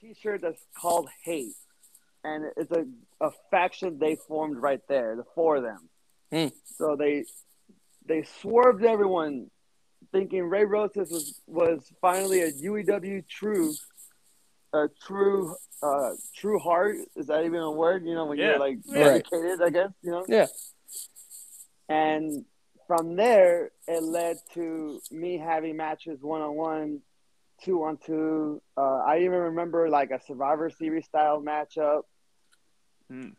T-shirt 0.00 0.40
that's 0.40 0.64
called 0.74 1.08
Hate, 1.24 1.54
and 2.24 2.46
it's 2.56 2.72
a, 2.72 2.86
a 3.20 3.30
faction 3.50 3.98
they 3.98 4.16
formed 4.16 4.56
right 4.56 4.80
there, 4.88 5.14
the 5.14 5.24
four 5.34 5.56
of 5.56 5.62
them. 5.62 5.88
Hmm. 6.32 6.48
So 6.78 6.96
they 6.96 7.26
they 8.06 8.22
swerved 8.40 8.84
everyone, 8.84 9.50
thinking 10.10 10.44
Ray 10.44 10.64
Rosas 10.64 11.10
was 11.10 11.34
was 11.46 11.92
finally 12.00 12.42
a 12.42 12.52
UEW 12.52 13.26
true, 13.28 13.76
a 14.72 14.88
true 15.06 15.54
uh 15.82 16.12
true 16.34 16.58
heart. 16.58 16.96
Is 17.16 17.26
that 17.26 17.44
even 17.44 17.60
a 17.60 17.70
word? 17.70 18.04
You 18.04 18.14
know, 18.14 18.26
when 18.26 18.38
Yeah. 18.38 18.50
you're 18.50 18.58
like 18.58 18.78
Yeah. 18.86 19.04
dedicated, 19.04 19.62
I 19.62 19.70
guess. 19.70 19.90
You 20.02 20.10
know. 20.10 20.24
Yeah. 20.28 20.46
And 21.88 22.44
from 22.86 23.16
there, 23.16 23.70
it 23.86 24.02
led 24.02 24.38
to 24.54 25.02
me 25.10 25.38
having 25.38 25.76
matches 25.76 26.20
one 26.22 26.40
on 26.40 26.54
one, 26.54 27.00
two 27.62 27.82
on 27.82 27.96
two. 27.98 28.60
Uh, 28.76 28.98
I 28.98 29.18
even 29.18 29.38
remember 29.38 29.88
like 29.88 30.10
a 30.10 30.20
Survivor 30.20 30.70
Series 30.70 31.06
style 31.06 31.40
matchup. 31.40 32.02
Hmm. 33.08 33.30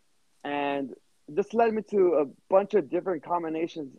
And 0.44 0.94
this 1.28 1.54
led 1.54 1.74
me 1.74 1.82
to 1.90 2.16
a 2.16 2.26
bunch 2.50 2.74
of 2.74 2.90
different 2.90 3.24
combinations 3.24 3.96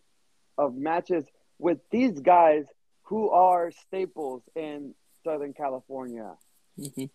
of 0.59 0.75
matches 0.77 1.25
with 1.59 1.79
these 1.91 2.21
guys 2.21 2.65
who 3.05 3.31
are 3.31 3.71
staples 3.71 4.43
in 4.55 4.95
Southern 5.23 5.53
California. 5.53 6.37
Mhm. 6.79 7.11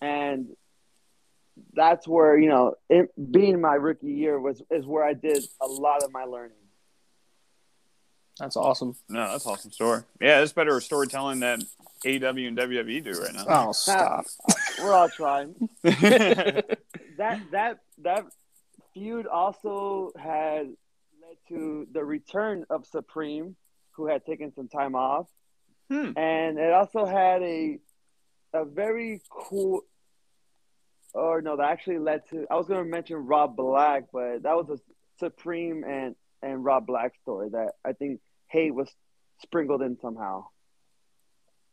And 0.00 0.56
that's 1.72 2.06
where, 2.06 2.36
you 2.36 2.48
know, 2.48 2.74
it 2.88 3.10
being 3.32 3.60
my 3.60 3.74
rookie 3.74 4.12
year 4.12 4.38
was 4.38 4.62
is 4.70 4.84
where 4.86 5.04
I 5.04 5.14
did 5.14 5.44
a 5.60 5.66
lot 5.66 6.02
of 6.02 6.12
my 6.12 6.24
learning. 6.24 6.56
That's 8.38 8.56
awesome. 8.56 8.96
No, 9.08 9.30
that's 9.30 9.46
awesome 9.46 9.70
story. 9.70 10.02
Yeah, 10.20 10.40
it's 10.40 10.52
better 10.52 10.80
storytelling 10.80 11.38
than 11.38 11.62
AEW 12.04 12.48
and 12.48 12.58
WWE 12.58 13.00
do 13.04 13.12
right 13.12 13.32
now. 13.32 13.44
Oh, 13.48 13.72
stop. 13.72 14.26
We're 14.82 14.92
all 14.92 15.08
trying. 15.08 15.54
that 15.82 16.78
that 17.52 17.78
that 17.98 18.26
feud 18.92 19.26
also 19.26 20.10
had 20.18 20.66
led 20.66 20.76
to 21.48 21.86
the 21.92 22.04
return 22.04 22.64
of 22.70 22.86
Supreme, 22.86 23.56
who 23.92 24.06
had 24.06 24.24
taken 24.24 24.52
some 24.54 24.68
time 24.68 24.94
off, 24.94 25.28
Hmm. 25.90 26.12
and 26.16 26.58
it 26.58 26.72
also 26.72 27.04
had 27.04 27.42
a 27.42 27.78
a 28.52 28.64
very 28.64 29.20
cool. 29.30 29.82
Or 31.12 31.42
no, 31.42 31.56
that 31.56 31.70
actually 31.70 31.98
led 31.98 32.28
to. 32.30 32.46
I 32.50 32.56
was 32.56 32.66
going 32.66 32.82
to 32.84 32.90
mention 32.90 33.16
Rob 33.26 33.56
Black, 33.56 34.04
but 34.12 34.42
that 34.42 34.56
was 34.56 34.68
a 34.70 34.78
Supreme 35.20 35.84
and 35.84 36.16
and 36.42 36.64
Rob 36.64 36.86
Black 36.86 37.14
story 37.22 37.50
that 37.50 37.74
I 37.84 37.92
think 37.92 38.20
hate 38.48 38.74
was 38.74 38.88
sprinkled 39.42 39.82
in 39.82 39.98
somehow. 40.00 40.46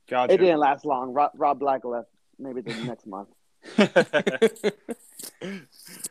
Gotcha. 0.09 0.33
It 0.33 0.37
didn't 0.37 0.59
last 0.59 0.85
long. 0.85 1.13
Rob, 1.13 1.31
Rob 1.35 1.59
Black 1.59 1.85
left 1.85 2.09
maybe 2.37 2.61
the 2.61 2.73
next 2.85 3.07
month. 3.07 3.29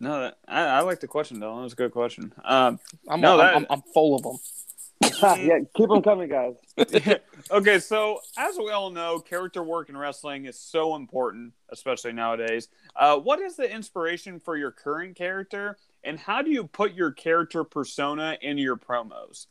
no, 0.00 0.32
I, 0.48 0.62
I 0.64 0.80
like 0.80 1.00
the 1.00 1.06
question, 1.06 1.36
Dylan. 1.38 1.56
That 1.58 1.62
was 1.62 1.72
a 1.74 1.76
good 1.76 1.92
question. 1.92 2.32
Um, 2.44 2.80
I'm, 3.08 3.20
No, 3.20 3.32
I'm, 3.32 3.38
that- 3.38 3.54
I'm, 3.56 3.66
I'm 3.70 3.82
full 3.94 4.16
of 4.16 4.22
them. 4.22 4.38
yeah, 5.40 5.58
keep 5.74 5.88
them 5.88 6.02
coming, 6.02 6.28
guys. 6.28 6.54
okay, 7.50 7.78
so 7.78 8.20
as 8.36 8.56
we 8.58 8.70
all 8.70 8.90
know, 8.90 9.18
character 9.18 9.62
work 9.62 9.88
in 9.88 9.96
wrestling 9.96 10.44
is 10.44 10.58
so 10.58 10.94
important, 10.94 11.52
especially 11.70 12.12
nowadays. 12.12 12.68
Uh, 12.94 13.16
what 13.16 13.40
is 13.40 13.56
the 13.56 13.70
inspiration 13.70 14.38
for 14.40 14.56
your 14.58 14.70
current 14.70 15.16
character, 15.16 15.78
and 16.04 16.18
how 16.18 16.42
do 16.42 16.50
you 16.50 16.64
put 16.64 16.92
your 16.92 17.12
character 17.12 17.64
persona 17.64 18.36
into 18.42 18.62
your 18.62 18.76
promos? 18.76 19.46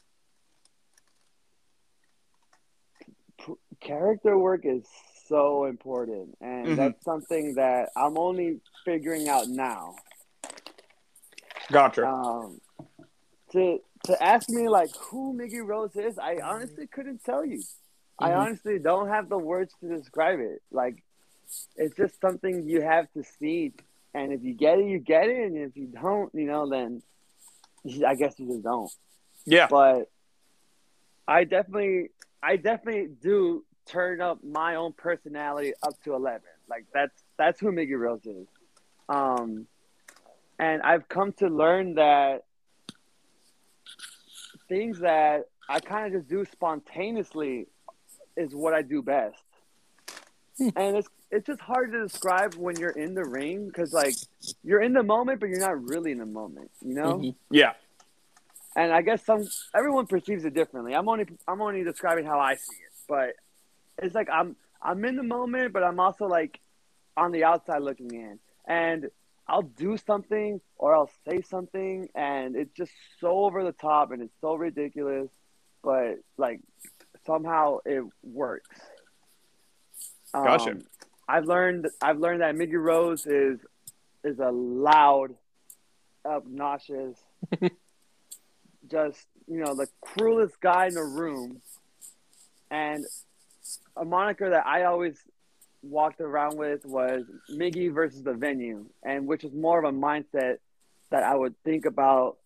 Character 3.80 4.38
work 4.38 4.62
is 4.66 4.86
so 5.28 5.66
important, 5.66 6.38
and 6.42 6.68
Mhm. 6.68 6.76
that's 6.76 7.04
something 7.04 7.56
that 7.56 7.90
I'm 7.96 8.18
only 8.18 8.60
figuring 8.86 9.30
out 9.30 9.48
now. 9.48 9.96
Gotcha. 11.72 12.06
Um, 12.08 12.60
to 13.52 13.80
to 14.06 14.24
ask 14.24 14.50
me 14.50 14.68
like 14.70 14.90
who 14.96 15.34
Miggy 15.34 15.66
Rose 15.66 15.96
is, 15.96 16.18
I 16.18 16.38
honestly 16.44 16.88
couldn't 16.88 17.24
tell 17.24 17.46
you. 17.46 17.62
I 18.18 18.32
Mhm. 18.32 18.38
honestly 18.38 18.80
don't 18.80 19.08
have 19.10 19.30
the 19.30 19.38
words 19.38 19.74
to 19.82 19.88
describe 19.88 20.40
it. 20.40 20.62
Like, 20.72 21.04
it's 21.76 21.96
just 21.96 22.20
something 22.22 22.68
you 22.68 22.82
have 22.82 23.12
to 23.14 23.24
see, 23.24 23.74
and 24.14 24.32
if 24.34 24.44
you 24.44 24.54
get 24.54 24.80
it, 24.80 24.86
you 24.86 25.00
get 25.00 25.28
it, 25.30 25.46
and 25.48 25.58
if 25.58 25.76
you 25.78 25.88
don't, 25.88 26.34
you 26.36 26.46
know, 26.46 26.70
then 26.70 27.02
I 28.06 28.16
guess 28.16 28.38
you 28.40 28.48
just 28.48 28.64
don't. 28.64 28.92
yeah. 29.46 29.68
but 29.70 30.10
I 31.28 31.44
definitely, 31.44 32.10
I 32.44 32.56
definitely 32.58 33.08
do 33.22 33.64
turn 33.86 34.22
up 34.22 34.44
my 34.44 34.76
own 34.76 34.94
personality 34.94 35.74
up 35.82 36.02
to 36.04 36.14
eleven. 36.14 36.48
Like 36.70 36.86
that's 36.94 37.24
that's 37.38 37.60
who 37.60 37.72
Miggy 37.72 37.98
Rose 38.00 38.26
is. 38.26 38.48
Um, 39.08 39.68
and 40.60 40.82
I've 40.84 41.08
come 41.10 41.32
to 41.34 41.48
learn 41.48 41.96
that 41.96 42.44
things 44.68 45.00
that 45.00 45.46
I 45.68 45.80
kind 45.80 46.08
of 46.14 46.22
just 46.22 46.30
do 46.30 46.46
spontaneously 46.52 47.68
is 48.36 48.54
what 48.54 48.74
I 48.74 48.82
do 48.82 49.02
best. 49.02 49.38
Hmm. 50.58 50.70
And 50.76 50.98
it's 50.98 51.08
it's 51.32 51.46
just 51.48 51.62
hard 51.62 51.92
to 51.92 52.02
describe 52.02 52.56
when 52.56 52.76
you're 52.78 52.90
in 52.92 53.14
the 53.14 53.24
ring 53.24 53.68
because 53.68 53.94
like 53.94 54.16
you're 54.64 54.82
in 54.82 54.94
the 54.94 55.04
moment, 55.04 55.40
but 55.40 55.50
you're 55.50 55.60
not 55.60 55.82
really 55.84 56.12
in 56.12 56.18
the 56.18 56.26
moment. 56.26 56.72
You 56.82 56.94
know 56.96 57.18
Mhm. 57.20 57.36
Yeah. 57.50 57.74
and 58.76 58.92
I 58.92 59.02
guess 59.02 59.24
some 59.26 59.48
everyone 59.74 60.08
perceives 60.08 60.44
it 60.46 60.54
differently. 60.54 60.94
I'm 60.94 61.08
only 61.08 61.26
I'm 61.48 61.62
only 61.62 61.84
describing 61.84 62.26
how 62.26 62.40
I 62.40 62.56
see 62.56 62.76
it, 62.76 62.92
but 63.08 63.36
it's 63.98 64.16
like 64.16 64.30
I'm 64.30 64.56
I'm 64.82 65.04
in 65.06 65.16
the 65.16 65.24
moment, 65.24 65.72
but 65.74 65.84
I'm 65.84 66.00
also 66.00 66.26
like 66.26 66.60
on 67.16 67.32
the 67.32 67.44
outside 67.44 67.82
looking 67.82 68.14
in, 68.14 68.40
and 68.66 69.10
I'll 69.50 69.64
do 69.64 69.98
something 69.98 70.62
or 70.78 70.96
I'll 70.96 71.10
say 71.28 71.42
something, 71.42 72.10
and 72.14 72.56
it's 72.56 72.72
just 72.76 72.92
so 73.20 73.46
over 73.46 73.64
the 73.64 73.72
top 73.72 74.12
and 74.12 74.22
it's 74.22 74.34
so 74.42 74.54
ridiculous, 74.56 75.30
but 75.84 76.20
like 76.38 76.62
somehow 77.26 77.80
it 77.86 78.04
works. 78.24 78.80
Gotcha. 80.34 80.72
Um, 80.72 80.82
I've 81.28 81.46
learned 81.46 81.88
I've 82.02 82.20
learned 82.20 82.42
that 82.42 82.56
Miggy 82.56 82.82
Rose 82.82 83.26
is 83.26 83.60
is 84.24 84.40
a 84.40 84.52
loud, 84.52 85.36
obnoxious, 86.26 87.18
just 88.90 89.26
you 89.48 89.64
know 89.64 89.76
the 89.76 89.88
cruelest 90.02 90.60
guy 90.62 90.88
in 90.88 90.94
the 90.94 91.04
room, 91.04 91.62
and 92.70 93.06
a 93.98 94.06
moniker 94.06 94.52
that 94.52 94.66
I 94.66 94.84
always 94.84 95.18
walked 95.82 96.22
around 96.22 96.58
with 96.58 96.86
was 96.86 97.24
Miggy 97.50 97.94
versus 97.94 98.22
the 98.24 98.34
venue, 98.34 98.86
and 99.04 99.28
which 99.28 99.44
is 99.44 99.54
more 99.54 99.80
of 99.84 99.86
a 99.86 99.98
mindset 99.98 100.58
that 101.12 101.24
I 101.24 101.36
would 101.36 101.56
think 101.64 101.86
about 101.86 102.38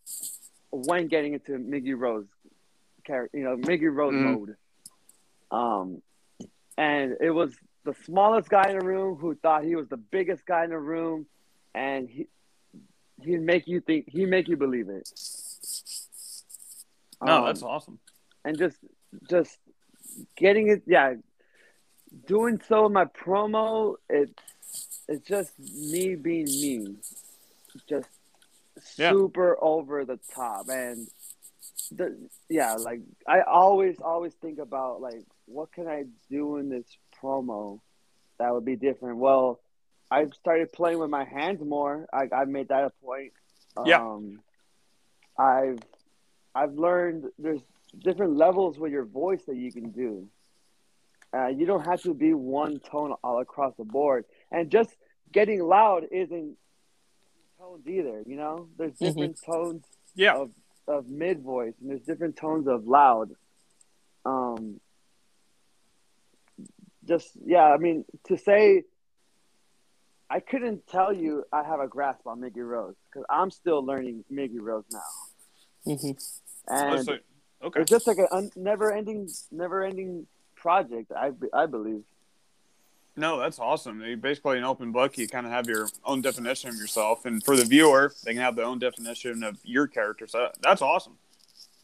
when 0.72 1.08
getting 1.08 1.34
into 1.34 1.54
Miggy 1.54 1.98
Rose 1.98 2.26
character, 3.04 3.38
you 3.38 3.44
know, 3.44 3.58
Miggy 3.58 3.94
Rose 3.94 4.14
Mhm. 4.14 4.24
mode. 4.24 4.58
Um, 5.52 6.02
and 6.78 7.18
it 7.20 7.32
was 7.32 7.56
the 7.84 7.94
smallest 8.06 8.50
guy 8.50 8.70
in 8.70 8.80
the 8.80 8.86
room 8.86 9.18
who 9.18 9.36
thought 9.36 9.64
he 9.64 9.76
was 9.76 9.88
the 9.90 9.98
biggest 9.98 10.46
guy 10.46 10.64
in 10.64 10.70
the 10.70 10.80
room, 10.80 11.28
and 11.76 12.10
he 12.10 12.28
he'd 13.22 13.42
make 13.42 13.68
you 13.68 13.80
think 13.82 14.10
he'd 14.10 14.26
make 14.28 14.48
you 14.48 14.58
believe 14.58 14.90
it. 14.90 15.08
No, 17.22 17.38
Um, 17.40 17.46
that's 17.46 17.62
awesome. 17.64 18.00
and 18.46 18.58
just 18.58 18.78
just 19.30 19.58
getting 20.36 20.70
it 20.70 20.84
yeah 20.86 21.14
doing 22.28 22.62
so 22.68 22.86
in 22.86 22.94
my 22.94 23.06
promo 23.06 23.96
it's 24.10 24.34
it's 25.08 25.28
just 25.28 25.52
me 25.60 26.16
being 26.16 26.46
me 26.46 26.96
just 27.90 28.08
Yeah. 28.98 29.12
super 29.12 29.58
over 29.62 30.06
the 30.06 30.20
top 30.34 30.70
and 30.70 31.08
the 31.92 32.18
yeah 32.50 32.76
like 32.76 33.02
i 33.28 33.42
always 33.42 33.98
always 34.00 34.34
think 34.36 34.60
about 34.60 35.02
like 35.02 35.24
what 35.46 35.72
can 35.72 35.88
i 35.88 36.04
do 36.30 36.58
in 36.58 36.70
this 36.70 36.86
promo 37.22 37.80
that 38.40 38.54
would 38.54 38.66
be 38.66 38.76
different 38.76 39.18
well 39.18 39.60
i 40.10 40.26
started 40.42 40.72
playing 40.72 41.00
with 41.00 41.10
my 41.10 41.24
hands 41.26 41.62
more 41.64 42.08
i, 42.14 42.28
I 42.34 42.46
made 42.46 42.70
that 42.70 42.84
a 42.86 42.92
point 43.06 43.34
Yeah. 43.86 43.98
um 43.98 44.40
i've 45.38 45.80
i've 46.56 46.74
learned 46.74 47.26
there's 47.40 47.62
different 48.00 48.38
levels 48.38 48.78
with 48.80 48.92
your 48.92 49.06
voice 49.06 49.44
that 49.46 49.56
you 49.56 49.72
can 49.72 49.92
do. 49.92 50.28
Uh, 51.34 51.48
you 51.48 51.66
don't 51.66 51.86
have 51.86 52.02
to 52.04 52.14
be 52.14 52.34
one 52.34 52.80
tone 52.80 53.14
all 53.24 53.40
across 53.40 53.74
the 53.78 53.84
board, 53.84 54.26
and 54.52 54.70
just 54.70 54.96
getting 55.32 55.62
loud 55.64 56.04
isn't 56.12 56.56
tones 57.58 57.88
either. 57.88 58.22
You 58.28 58.36
know, 58.36 58.70
there's 58.78 58.94
Mhm. 58.94 59.00
different 59.00 59.42
tones 59.44 59.86
Yeah. 60.16 60.36
of 60.38 60.52
of 60.86 61.08
mid 61.08 61.42
voice, 61.42 61.74
and 61.80 61.90
there's 61.90 62.02
different 62.02 62.36
tones 62.36 62.68
of 62.68 62.86
loud. 62.86 63.32
Um, 64.26 64.82
just 67.06 67.32
yeah, 67.46 67.66
I 67.66 67.78
mean 67.78 68.06
to 68.26 68.38
say. 68.38 68.84
I 70.30 70.40
couldn't 70.40 70.88
tell 70.88 71.14
you 71.14 71.44
I 71.54 71.62
have 71.64 71.80
a 71.80 71.88
grasp 71.88 72.26
on 72.26 72.40
Miggy 72.42 72.68
Rose 72.68 72.96
because 73.06 73.24
I'm 73.30 73.52
still 73.52 73.86
learning 73.86 74.26
Miggy 74.32 74.60
Rose 74.60 74.86
now, 74.92 75.04
Mhm. 75.86 76.40
Oh, 76.70 76.74
and 76.76 77.06
so- 77.06 77.20
okay. 77.62 77.82
it's 77.82 77.90
just 77.92 78.08
like 78.08 78.18
a 78.18 78.34
un- 78.34 78.50
never-ending, 78.56 79.30
never-ending 79.52 80.26
project. 80.64 81.12
I 81.12 81.32
I 81.54 81.68
believe. 81.68 82.04
No, 83.16 83.40
that's 83.40 83.60
awesome. 83.60 84.02
You 84.02 84.18
basically 84.18 84.58
an 84.58 84.64
open 84.64 84.92
book. 84.92 85.20
You 85.20 85.28
kind 85.28 85.46
of 85.46 85.52
have 85.52 85.68
your 85.68 85.88
own 86.04 86.22
definition 86.22 86.72
of 86.72 86.78
yourself, 86.78 87.26
and 87.26 87.44
for 87.44 87.56
the 87.56 87.66
viewer, 87.66 88.12
they 88.24 88.32
can 88.32 88.42
have 88.42 88.56
their 88.56 88.66
own 88.66 88.80
definition 88.80 89.44
of 89.44 89.60
your 89.64 89.86
character. 89.86 90.26
So 90.26 90.50
that's 90.62 90.82
awesome. 90.82 91.18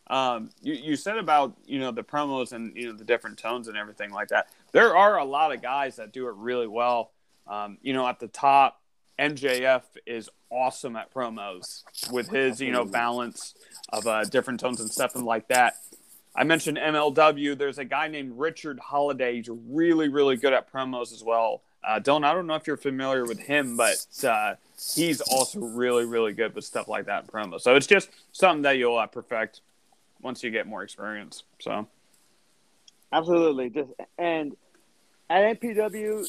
Um, 0.07 0.49
you, 0.63 0.73
you 0.73 0.95
said 0.95 1.17
about 1.17 1.55
you 1.65 1.77
know 1.77 1.91
the 1.91 2.03
promos 2.03 2.53
and 2.53 2.75
you 2.75 2.87
know 2.87 2.93
the 2.93 3.03
different 3.03 3.37
tones 3.37 3.67
and 3.67 3.77
everything 3.77 4.11
like 4.11 4.29
that. 4.29 4.47
There 4.71 4.97
are 4.97 5.19
a 5.19 5.25
lot 5.25 5.53
of 5.53 5.61
guys 5.61 5.97
that 5.97 6.13
do 6.13 6.27
it 6.27 6.35
really 6.35 6.67
well. 6.67 7.11
Um, 7.47 7.77
you 7.83 7.93
know, 7.93 8.07
at 8.07 8.19
the 8.19 8.27
top, 8.27 8.81
MJF 9.19 9.83
is 10.07 10.29
awesome 10.49 10.95
at 10.95 11.13
promos 11.13 11.83
with 12.11 12.29
his 12.29 12.59
you 12.59 12.71
know 12.71 12.85
balance 12.85 13.53
of 13.89 14.07
uh, 14.07 14.23
different 14.23 14.59
tones 14.59 14.79
and 14.79 14.89
stuff 14.89 15.13
and 15.13 15.25
like 15.25 15.47
that. 15.49 15.75
I 16.39 16.45
mentioned 16.45 16.77
MLW. 16.77 17.57
There's 17.57 17.79
a 17.79 17.83
guy 17.83 18.07
named 18.07 18.39
Richard 18.39 18.79
Holliday. 18.79 19.35
He's 19.35 19.49
really, 19.49 20.07
really 20.07 20.37
good 20.37 20.53
at 20.53 20.71
promos 20.71 21.11
as 21.11 21.21
well. 21.21 21.63
Uh, 21.85 21.99
Dylan, 21.99 22.23
I 22.23 22.33
don't 22.33 22.47
know 22.47 22.55
if 22.55 22.65
you're 22.65 22.77
familiar 22.77 23.25
with 23.25 23.39
him, 23.39 23.75
but 23.75 23.97
uh, 24.23 24.55
he's 24.95 25.19
also 25.19 25.59
really, 25.59 26.05
really 26.05 26.31
good 26.31 26.55
with 26.55 26.63
stuff 26.63 26.87
like 26.87 27.07
that 27.07 27.25
in 27.25 27.27
promos. 27.27 27.59
So 27.59 27.75
it's 27.75 27.87
just 27.87 28.09
something 28.31 28.61
that 28.61 28.77
you'll 28.77 28.97
uh, 28.97 29.07
perfect 29.07 29.59
once 30.21 30.41
you 30.41 30.49
get 30.49 30.65
more 30.65 30.81
experience. 30.81 31.43
So 31.59 31.89
absolutely, 33.11 33.69
just 33.69 33.91
and 34.17 34.55
at 35.29 35.59
MPW, 35.59 36.25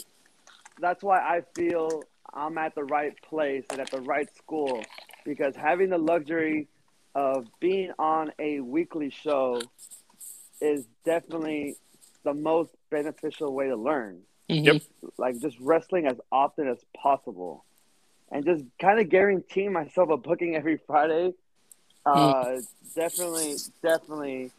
that's 0.81 1.05
why 1.05 1.19
I 1.21 1.43
feel 1.55 2.03
I'm 2.35 2.59
at 2.59 2.75
the 2.75 2.83
right 2.83 3.15
place 3.23 3.63
and 3.71 3.81
at 3.81 3.93
the 3.93 4.01
right 4.01 4.29
school 4.37 4.83
because 5.25 5.55
having 5.55 5.91
the 5.91 5.99
luxury 5.99 6.67
of 7.15 7.47
being 7.61 7.93
on 7.99 8.33
a 8.41 8.61
weekly 8.61 9.11
show 9.11 9.61
is 10.61 10.85
definitely 11.05 11.77
the 12.25 12.35
most 12.35 12.71
beneficial 12.91 13.53
way 13.55 13.69
to 13.69 13.77
learn. 13.77 14.21
Mm-hmm. 14.51 14.65
Yep. 14.67 14.83
Like 15.19 15.39
just 15.39 15.57
wrestling 15.61 16.07
as 16.07 16.19
often 16.31 16.69
as 16.69 16.79
possible. 16.97 17.65
And 18.31 18.45
just 18.45 18.65
kind 18.81 19.01
of 19.01 19.09
guaranteeing 19.09 19.73
myself 19.73 20.11
a 20.11 20.17
booking 20.17 20.55
every 20.55 20.79
Friday 20.87 21.33
uh, 22.07 22.45
Hmm. 22.45 22.61
definitely, 22.95 23.57
definitely 23.83 24.51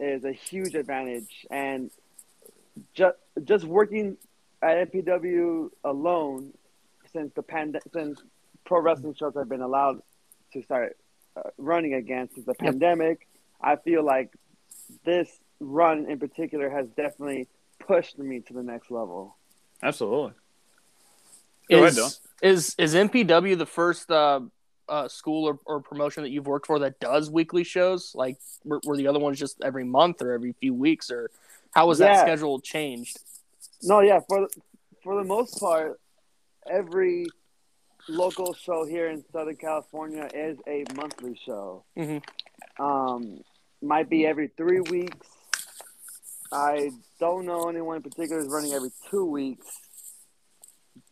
is 0.00 0.24
a 0.24 0.32
huge 0.32 0.74
advantage. 0.74 1.46
And 1.50 1.90
just 2.94 3.16
just 3.44 3.64
working 3.64 4.16
at 4.62 4.92
MPW 4.92 5.70
alone 5.84 6.52
since 7.12 7.32
the 7.34 7.42
pandemic, 7.42 7.82
since 7.92 8.20
pro 8.64 8.80
wrestling 8.80 9.14
shows 9.14 9.34
have 9.36 9.48
been 9.48 9.62
allowed 9.62 10.02
to 10.52 10.62
start 10.62 10.96
uh, 11.36 11.42
running 11.56 11.94
again 11.94 12.28
since 12.34 12.46
the 12.46 12.54
Yep. 12.60 12.76
pandemic, 12.80 13.26
I 13.60 13.76
feel 13.76 14.04
like 14.04 14.32
this 15.04 15.28
run 15.60 16.06
in 16.10 16.18
particular 16.18 16.70
has 16.70 16.88
definitely 16.88 17.48
pushed 17.78 18.18
me 18.18 18.40
to 18.40 18.52
the 18.52 18.62
next 18.62 18.90
level. 18.90 19.36
absolutely. 19.82 20.32
Go 21.70 21.84
ahead, 21.84 21.98
Is, 21.98 22.20
is 22.42 22.74
is 22.78 22.94
MPW 22.94 23.58
the 23.58 23.66
first 23.66 24.10
uh, 24.10 24.40
uh, 24.88 25.06
school 25.08 25.46
or, 25.46 25.58
or 25.66 25.80
promotion 25.80 26.22
that 26.22 26.30
you've 26.30 26.46
worked 26.46 26.66
for 26.66 26.78
that 26.78 26.98
does 26.98 27.30
weekly 27.30 27.62
shows? 27.64 28.12
Like, 28.14 28.38
were, 28.64 28.80
were 28.84 28.96
the 28.96 29.06
other 29.06 29.18
ones 29.18 29.38
just 29.38 29.60
every 29.62 29.84
month 29.84 30.22
or 30.22 30.32
every 30.32 30.52
few 30.60 30.72
weeks, 30.72 31.10
or 31.10 31.30
how 31.74 31.86
was 31.86 31.98
that 31.98 32.20
schedule 32.20 32.58
changed? 32.60 33.18
No, 33.82 34.00
yeah, 34.00 34.20
for 34.26 34.48
for 35.04 35.16
the 35.16 35.24
most 35.24 35.60
part, 35.60 36.00
every 36.70 37.26
local 38.08 38.54
show 38.54 38.86
here 38.86 39.08
in 39.10 39.22
Southern 39.30 39.56
California 39.56 40.26
is 40.32 40.58
a 40.66 40.84
monthly 40.94 41.38
show. 41.44 41.84
Mhm. 41.96 42.22
Um, 42.78 43.44
might 43.80 44.08
be 44.08 44.26
every 44.26 44.48
three 44.56 44.80
weeks. 44.80 45.26
I 46.50 46.90
don't 47.20 47.46
know 47.46 47.68
anyone 47.68 47.96
in 47.96 48.02
particular 48.02 48.40
is 48.40 48.48
running 48.48 48.72
every 48.72 48.90
two 49.10 49.24
weeks, 49.24 49.66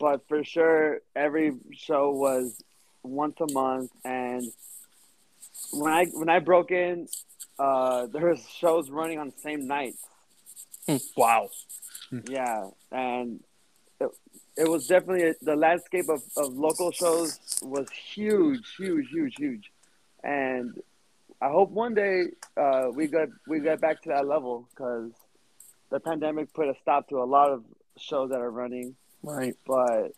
but 0.01 0.27
for 0.29 0.43
sure, 0.45 1.01
every 1.15 1.53
show 1.73 2.11
was 2.11 2.63
once 3.03 3.37
a 3.41 3.53
month. 3.53 3.91
And 4.05 4.45
when 5.73 5.93
I 5.93 6.07
when 6.07 6.29
I 6.29 6.39
broke 6.39 6.71
in, 6.71 7.09
uh, 7.59 8.07
there 8.07 8.29
was 8.29 8.49
shows 8.49 8.91
running 8.91 9.19
on 9.19 9.29
the 9.29 9.41
same 9.41 9.67
nights. 9.67 10.03
Wow. 11.17 11.51
Yeah, 12.29 12.69
and 12.93 13.43
it, 14.01 14.09
it 14.57 14.69
was 14.69 14.87
definitely 14.87 15.35
the 15.43 15.57
landscape 15.57 16.09
of, 16.09 16.23
of 16.37 16.55
local 16.55 16.93
shows 16.93 17.39
was 17.63 17.89
huge, 17.91 18.75
huge, 18.77 19.09
huge, 19.11 19.35
huge, 19.37 19.73
and 20.23 20.81
I 21.47 21.51
hope 21.51 21.71
one 21.71 21.95
day 21.95 22.25
uh, 22.57 22.87
we 22.93 23.07
get 23.07 23.29
we 23.47 23.61
get 23.61 23.81
back 23.81 24.03
to 24.03 24.09
that 24.09 24.27
level 24.27 24.67
because 24.71 25.13
the 25.91 26.01
pandemic 26.01 26.53
put 26.53 26.67
a 26.69 26.75
stop 26.83 27.09
to 27.11 27.19
a 27.19 27.25
lot 27.37 27.51
of 27.51 27.63
shows 27.99 28.31
that 28.31 28.41
are 28.41 28.51
running, 28.51 28.97
Right. 29.23 29.55
but. 29.67 30.13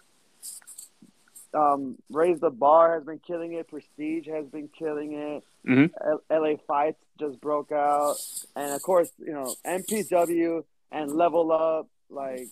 Um, 1.54 1.96
Raise 2.10 2.38
the 2.40 2.50
Bar 2.50 2.94
has 2.96 3.04
been 3.04 3.20
killing 3.20 3.54
it. 3.54 3.68
Prestige 3.68 4.26
has 4.28 4.46
been 4.48 4.68
killing 4.68 5.14
it. 5.14 5.42
Mhm. 5.66 5.90
L- 6.06 6.22
LA 6.30 6.56
Fights 6.66 7.00
just 7.18 7.40
broke 7.40 7.72
out, 7.72 8.16
and 8.54 8.70
of 8.74 8.82
course, 8.82 9.10
you 9.18 9.32
know 9.32 9.54
MPW 9.64 10.62
and 10.92 11.10
Level 11.10 11.50
Up. 11.50 11.88
Like, 12.10 12.48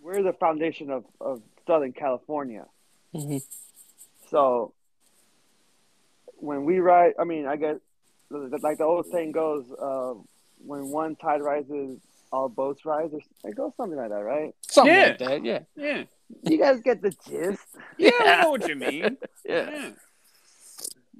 we're 0.00 0.22
the 0.22 0.32
foundation 0.32 0.90
of, 0.90 1.04
of 1.20 1.42
Southern 1.66 1.92
California. 1.92 2.66
hmm 3.12 3.38
So 4.30 4.72
when 6.38 6.64
we 6.64 6.78
ride, 6.80 7.14
I 7.18 7.24
mean, 7.24 7.46
I 7.46 7.56
guess 7.56 7.76
like 8.30 8.78
the 8.78 8.84
old 8.84 9.06
saying 9.06 9.32
goes, 9.32 9.64
uh, 9.72 10.14
when 10.64 10.88
one 10.88 11.16
tide 11.16 11.42
rises, 11.42 11.98
all 12.32 12.48
boats 12.48 12.84
rise. 12.84 13.10
Or 13.12 13.20
it 13.48 13.54
goes 13.56 13.72
something 13.76 13.96
like 13.98 14.10
that, 14.10 14.16
right? 14.24 14.54
Something 14.68 14.94
Yeah. 14.94 15.06
like 15.08 15.18
that. 15.18 15.44
Yeah. 15.44 15.58
Yeah. 15.76 16.04
You 16.42 16.58
guys 16.58 16.80
get 16.80 17.02
the 17.02 17.10
gist. 17.28 17.62
Yeah, 17.98 18.10
I 18.20 18.42
know 18.42 18.50
what 18.50 18.68
you 18.68 18.74
mean. 18.86 19.16
Yeah. 19.44 19.70
Yeah. 19.70 19.90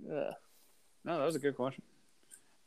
yeah. 0.09 0.31
No, 1.05 1.19
that 1.19 1.25
was 1.25 1.37
a 1.37 1.39
good 1.39 1.57
question. 1.57 1.83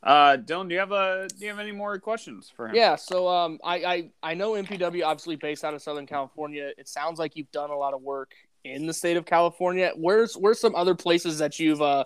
Uh, 0.02 0.38
Dylan, 0.38 0.68
do 0.68 0.74
you 0.74 0.80
have 0.80 0.92
a 0.92 1.28
do 1.28 1.44
you 1.44 1.50
have 1.50 1.58
any 1.58 1.72
more 1.72 1.98
questions 1.98 2.50
for 2.56 2.68
him? 2.68 2.74
Yeah, 2.74 2.96
so 2.96 3.28
um, 3.28 3.58
I, 3.62 3.76
I 3.84 4.10
I 4.30 4.34
know 4.34 4.52
MPW 4.52 5.04
obviously 5.04 5.36
based 5.36 5.62
out 5.62 5.74
of 5.74 5.82
Southern 5.82 6.06
California. 6.06 6.72
It 6.78 6.88
sounds 6.88 7.18
like 7.18 7.36
you've 7.36 7.52
done 7.52 7.68
a 7.68 7.76
lot 7.76 7.92
of 7.92 8.00
work 8.00 8.32
in 8.64 8.86
the 8.86 8.94
state 8.94 9.18
of 9.18 9.26
California. 9.26 9.92
Where's 9.94 10.34
where's 10.38 10.58
some 10.58 10.74
other 10.74 10.94
places 10.94 11.38
that 11.40 11.58
you've 11.60 11.82
uh, 11.82 12.04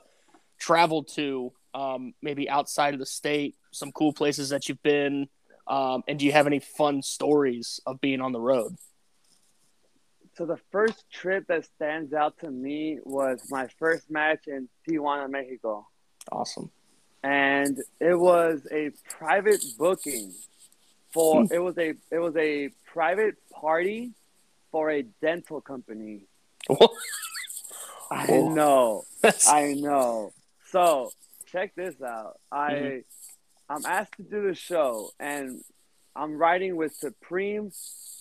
traveled 0.68 1.08
to? 1.14 1.52
Um, 1.74 2.14
maybe 2.22 2.48
outside 2.48 2.94
of 2.94 3.00
the 3.00 3.06
state, 3.06 3.56
some 3.72 3.90
cool 3.92 4.12
places 4.12 4.48
that 4.50 4.68
you've 4.68 4.82
been. 4.82 5.28
Um, 5.66 6.02
and 6.06 6.18
do 6.18 6.24
you 6.24 6.32
have 6.32 6.46
any 6.46 6.60
fun 6.60 7.02
stories 7.02 7.80
of 7.86 8.00
being 8.00 8.20
on 8.20 8.32
the 8.32 8.40
road? 8.40 8.76
So 10.36 10.46
the 10.46 10.58
first 10.72 11.04
trip 11.10 11.46
that 11.48 11.64
stands 11.64 12.12
out 12.12 12.38
to 12.40 12.50
me 12.50 12.98
was 13.04 13.48
my 13.50 13.68
first 13.78 14.10
match 14.10 14.46
in 14.46 14.68
Tijuana, 14.88 15.28
Mexico. 15.30 15.86
Awesome. 16.32 16.70
and 17.22 17.78
it 18.00 18.14
was 18.18 18.66
a 18.72 18.90
private 19.18 19.62
booking 19.78 20.32
for 21.12 21.44
it 21.52 21.58
was 21.58 21.76
a 21.78 21.94
it 22.10 22.18
was 22.18 22.34
a 22.36 22.70
private 22.92 23.34
party 23.50 24.12
for 24.72 24.90
a 24.90 25.02
dental 25.20 25.60
company. 25.60 26.22
I 28.10 28.26
know, 28.26 29.04
That's- 29.22 29.48
I 29.48 29.74
know. 29.74 30.32
So 30.74 31.12
check 31.46 31.72
this 31.76 31.94
out. 32.02 32.40
I 32.50 32.72
Mhm. 32.72 33.04
I'm 33.68 33.86
asked 33.86 34.14
to 34.16 34.24
do 34.24 34.42
the 34.42 34.56
show, 34.56 35.10
and 35.20 35.62
I'm 36.16 36.36
riding 36.36 36.74
with 36.74 36.92
Supreme 36.96 37.70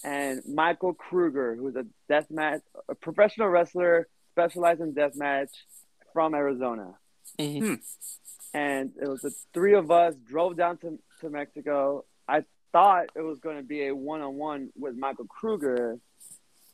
and 0.04 0.42
Michael 0.48 0.94
Kruger, 0.94 1.56
who's 1.56 1.76
a 1.76 1.88
deathmatch, 2.08 2.62
a 2.88 2.94
professional 2.94 3.48
wrestler 3.50 4.08
specialized 4.34 4.82
in 4.82 4.94
deathmatch 4.94 5.50
from 6.14 6.36
Arizona 6.36 7.00
Mhm. 7.40 7.82
and 8.54 8.94
it 9.02 9.08
was 9.08 9.22
the 9.22 9.32
three 9.56 9.74
of 9.74 9.90
us 9.90 10.14
drove 10.18 10.56
down 10.56 10.78
to, 10.78 11.00
to 11.22 11.30
Mexico. 11.32 12.06
I 12.28 12.46
thought 12.72 13.08
it 13.16 13.22
was 13.22 13.40
going 13.40 13.58
to 13.58 13.64
be 13.64 13.88
a 13.88 13.96
one 13.96 14.22
on 14.22 14.36
one 14.36 14.72
with 14.76 14.96
Michael 14.96 15.26
Kruger. 15.26 16.00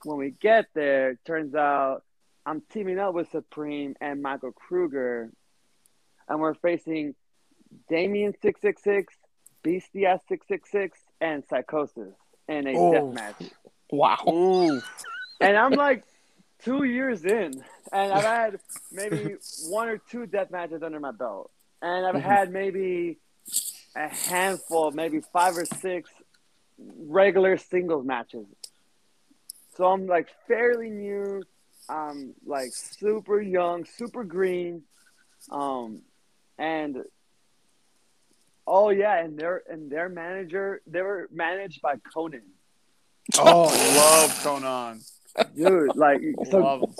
When 0.03 0.17
we 0.17 0.31
get 0.31 0.73
there, 0.73 1.15
turns 1.25 1.55
out 1.55 2.03
I'm 2.45 2.61
teaming 2.61 2.99
up 2.99 3.13
with 3.13 3.29
Supreme 3.31 3.95
and 4.01 4.21
Michael 4.21 4.51
Kruger, 4.51 5.31
and 6.29 6.39
we're 6.39 6.53
facing 6.53 7.15
Damien 7.89 8.33
six 8.41 8.61
six 8.61 8.83
six, 8.83 9.13
Bestia 9.63 10.21
six 10.29 10.47
six 10.47 10.71
six, 10.71 10.99
and 11.19 11.43
Psicosis 11.47 12.13
in 12.47 12.67
a 12.67 12.75
Oh. 12.77 12.91
death 12.91 13.13
match. 13.13 13.35
Wow. 13.91 14.17
Ooh. 14.27 14.81
And 15.41 15.57
I'm 15.57 15.73
like 15.73 16.03
two 16.59 16.83
years 16.83 17.25
in, 17.25 17.63
and 17.91 18.13
I've 18.13 18.23
had 18.23 18.59
maybe 18.91 19.35
one 19.67 19.87
or 19.89 19.97
two 19.97 20.25
death 20.25 20.51
matches 20.51 20.83
under 20.83 20.99
my 20.99 21.11
belt, 21.11 21.51
and 21.81 22.05
I've 22.05 22.15
Mhm. 22.15 22.21
had 22.23 22.51
maybe 22.51 23.19
a 23.95 24.07
handful, 24.07 24.91
maybe 24.91 25.21
five 25.33 25.57
or 25.57 25.65
six 25.65 26.09
regular 26.77 27.57
singles 27.57 28.05
matches. 28.05 28.45
So 29.75 29.85
I'm 29.85 30.05
like 30.07 30.29
fairly 30.47 30.89
new. 30.89 31.43
I'm 31.87 32.35
like 32.45 32.71
super 32.71 33.41
young, 33.41 33.85
super 33.85 34.23
green, 34.23 34.83
um, 35.49 36.03
and 36.59 36.97
oh 38.67 38.89
yeah, 38.89 39.17
and 39.23 39.37
their 39.39 39.63
and 39.69 39.89
their 39.89 40.09
manager, 40.09 40.81
they 40.85 41.01
were 41.01 41.27
managed 41.31 41.81
by 41.81 41.95
Konnan. 41.95 42.41
Oh, 43.37 43.63
love 43.65 44.31
Konnan. 44.43 45.03
dude. 45.55 45.95
Like, 45.95 46.21
so 46.49 46.57
Love 46.59 46.83
'em. 46.83 46.95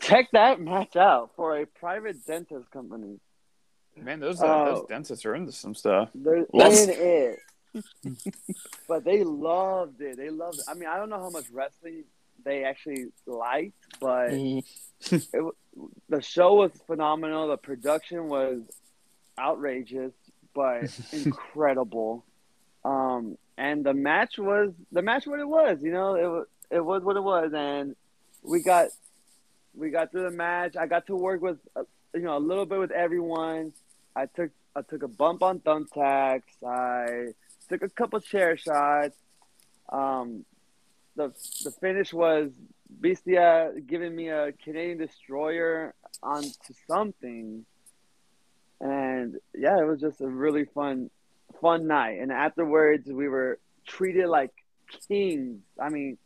check 0.00 0.28
that 0.32 0.60
match 0.60 0.96
out 0.96 1.30
for 1.36 1.56
a 1.58 1.66
private 1.66 2.24
dentist 2.26 2.68
company. 2.72 3.20
Man, 3.96 4.18
those 4.20 4.40
uh, 4.42 4.46
Oh. 4.46 4.64
those 4.74 4.86
dentists 4.88 5.24
are 5.24 5.34
into 5.36 5.52
some 5.52 5.74
stuff. 5.74 6.10
They're 6.14 6.46
Love- 6.52 6.72
in 6.72 6.90
it. 6.90 7.38
but 8.88 9.04
they 9.04 9.22
loved 9.24 10.00
it. 10.00 10.16
They 10.16 10.30
loved 10.30 10.58
it. 10.58 10.64
I 10.68 10.74
mean, 10.74 10.88
I 10.88 10.96
don't 10.96 11.10
know 11.10 11.18
how 11.20 11.30
much 11.30 11.48
wrestling 11.52 12.04
they 12.44 12.64
actually 12.64 13.06
liked, 13.26 13.74
but 14.00 14.30
Mhm. 14.30 14.64
the 16.08 16.20
show 16.22 16.54
was 16.54 16.72
phenomenal. 16.86 17.48
The 17.48 17.56
production 17.56 18.28
was 18.28 18.62
outrageous, 19.38 20.12
but 20.54 20.90
incredible. 21.12 22.24
Um, 22.84 23.36
and 23.56 23.84
the 23.84 23.94
match 23.94 24.38
was 24.38 24.72
the 24.92 25.02
match 25.02 25.26
what 25.26 25.40
it 25.40 25.48
was. 25.48 25.82
You 25.82 25.92
know, 25.92 26.14
it 26.14 26.26
was 26.26 26.46
it 26.70 26.84
was 26.84 27.02
what 27.02 27.16
it 27.16 27.22
was, 27.22 27.52
and 27.54 27.96
we 28.42 28.62
got 28.62 28.88
we 29.74 29.90
got 29.90 30.10
through 30.10 30.24
the 30.24 30.30
match. 30.30 30.76
I 30.76 30.86
got 30.86 31.06
to 31.06 31.16
work 31.16 31.40
with 31.40 31.58
uh, 31.76 31.82
you 32.14 32.22
know 32.22 32.36
a 32.36 32.40
little 32.40 32.66
bit 32.66 32.78
with 32.78 32.90
everyone. 32.90 33.72
I 34.14 34.26
took 34.26 34.50
I 34.74 34.82
took 34.82 35.02
a 35.02 35.08
bump 35.08 35.42
on 35.42 35.60
thumbtacks. 35.60 36.42
I 36.66 37.32
took 37.68 37.82
a 37.82 37.88
couple 37.88 38.20
chair 38.20 38.56
shots. 38.56 39.16
Um, 39.88 40.44
the 41.16 41.32
the 41.64 41.72
finish 41.72 42.12
was 42.12 42.50
Bestia 42.88 43.72
giving 43.86 44.14
me 44.14 44.28
a 44.28 44.52
Canadian 44.52 44.98
destroyer 44.98 45.94
onto 46.22 46.74
something, 46.86 47.64
and 48.80 49.36
yeah, 49.54 49.78
it 49.80 49.84
was 49.86 50.00
just 50.00 50.20
a 50.20 50.28
really 50.28 50.64
fun 50.64 51.10
fun 51.60 51.86
night. 51.86 52.18
And 52.20 52.30
afterwards, 52.32 53.10
we 53.10 53.28
were 53.28 53.58
treated 53.86 54.28
like 54.28 54.50
kings. 55.08 55.60
I 55.80 55.88
mean, 55.88 56.18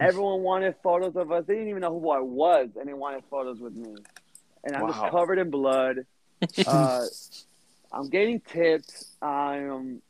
everyone 0.00 0.42
wanted 0.42 0.74
photos 0.82 1.16
of 1.16 1.30
us. 1.32 1.44
They 1.46 1.54
didn't 1.54 1.68
even 1.68 1.80
know 1.82 1.98
who 1.98 2.10
I 2.10 2.20
was, 2.20 2.70
and 2.78 2.88
they 2.88 2.94
wanted 2.94 3.24
photos 3.30 3.60
with 3.60 3.74
me. 3.74 3.94
And 4.64 4.76
I'm 4.76 4.82
Wow. 4.82 4.88
just 4.92 5.10
covered 5.10 5.38
in 5.38 5.50
blood. 5.50 6.06
Uh, 6.66 7.06
I'm 7.92 8.08
getting 8.08 8.40
tips. 8.40 9.16
I'm 9.22 10.02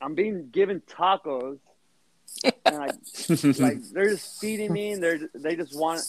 I'm 0.00 0.14
being 0.14 0.48
given 0.50 0.80
tacos, 0.80 1.58
and 2.64 2.78
like 2.78 2.94
like 3.58 3.78
they're 3.92 4.10
just 4.10 4.40
feeding 4.40 4.72
me, 4.72 4.92
and 4.92 5.02
they're 5.02 5.18
they 5.34 5.56
just 5.56 5.74
want 5.74 6.04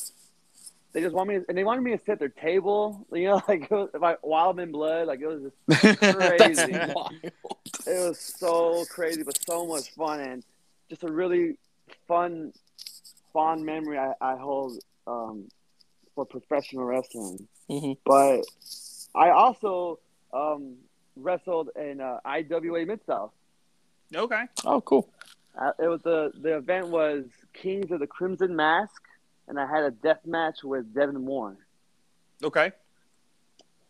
they 0.91 1.01
just 1.01 1.13
want 1.13 1.29
me, 1.29 1.39
and 1.47 1.57
they 1.57 1.63
wanted 1.63 1.81
me 1.81 1.91
to 1.91 1.99
sit 1.99 2.13
at 2.13 2.19
their 2.19 2.29
table. 2.29 3.05
You 3.11 3.25
know, 3.29 3.41
like 3.47 3.63
it 3.63 3.71
was, 3.71 3.89
like 3.99 4.19
while 4.21 4.49
I'm 4.49 4.59
in 4.59 4.71
blood, 4.71 5.07
like 5.07 5.21
it 5.21 5.27
was 5.27 5.51
just 5.67 5.99
crazy. 6.15 6.73
it 6.73 8.07
was 8.07 8.19
so 8.19 8.85
crazy, 8.89 9.23
but 9.23 9.37
so 9.45 9.65
much 9.67 9.91
fun, 9.91 10.19
and 10.19 10.43
just 10.89 11.03
a 11.03 11.11
really 11.11 11.57
fun, 12.07 12.53
fond 13.33 13.65
memory 13.65 13.97
I, 13.97 14.13
I 14.21 14.35
hold 14.35 14.79
um, 15.07 15.45
for 16.15 16.25
professional 16.25 16.85
wrestling. 16.85 17.47
Mhm. 17.69 17.97
But 18.03 18.41
I 19.13 19.29
also 19.29 19.99
um, 20.33 20.75
wrestled 21.15 21.69
in 21.75 22.01
uh, 22.01 22.19
IWA 22.25 22.85
Mid 22.85 23.01
South. 23.05 23.31
okay. 24.15 24.43
Oh, 24.65 24.81
cool. 24.81 25.09
Uh, 25.59 25.71
it 25.79 25.87
was 25.87 26.01
the 26.03 26.31
the 26.41 26.57
event 26.57 26.87
was 26.87 27.25
Kings 27.53 27.91
of 27.91 27.99
the 27.99 28.07
Crimson 28.07 28.55
Mask, 28.55 29.01
and 29.49 29.59
I 29.59 29.65
had 29.67 29.83
a 29.83 29.91
death 29.91 30.19
match 30.25 30.59
with 30.63 30.93
Devin 30.93 31.21
Moore, 31.25 31.57
Okay. 32.43 32.71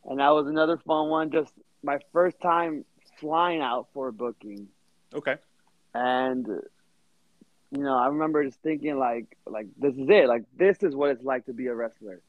and 0.05 0.19
that 0.19 0.29
was 0.29 0.47
another 0.47 0.77
fun 0.77 1.09
one. 1.09 1.29
Just 1.31 1.53
my 1.83 1.99
first 2.13 2.39
time 2.41 2.85
flying 3.19 3.61
out 3.61 3.87
for 3.93 4.07
a 4.07 4.13
booking. 4.13 4.67
Okay. 5.13 5.35
and 5.95 6.45
you 7.71 7.81
know 7.83 7.97
i 7.97 8.07
remember 8.07 8.43
just 8.45 8.59
thinking 8.61 8.95
like 8.99 9.25
like 9.47 9.65
this 9.77 9.93
is 9.95 10.07
it 10.07 10.27
like 10.27 10.43
this 10.55 10.77
is 10.83 10.95
what 10.95 11.09
it's 11.09 11.23
like 11.23 11.45
to 11.47 11.53
be 11.53 11.65
a 11.65 11.73
wrestler 11.73 12.21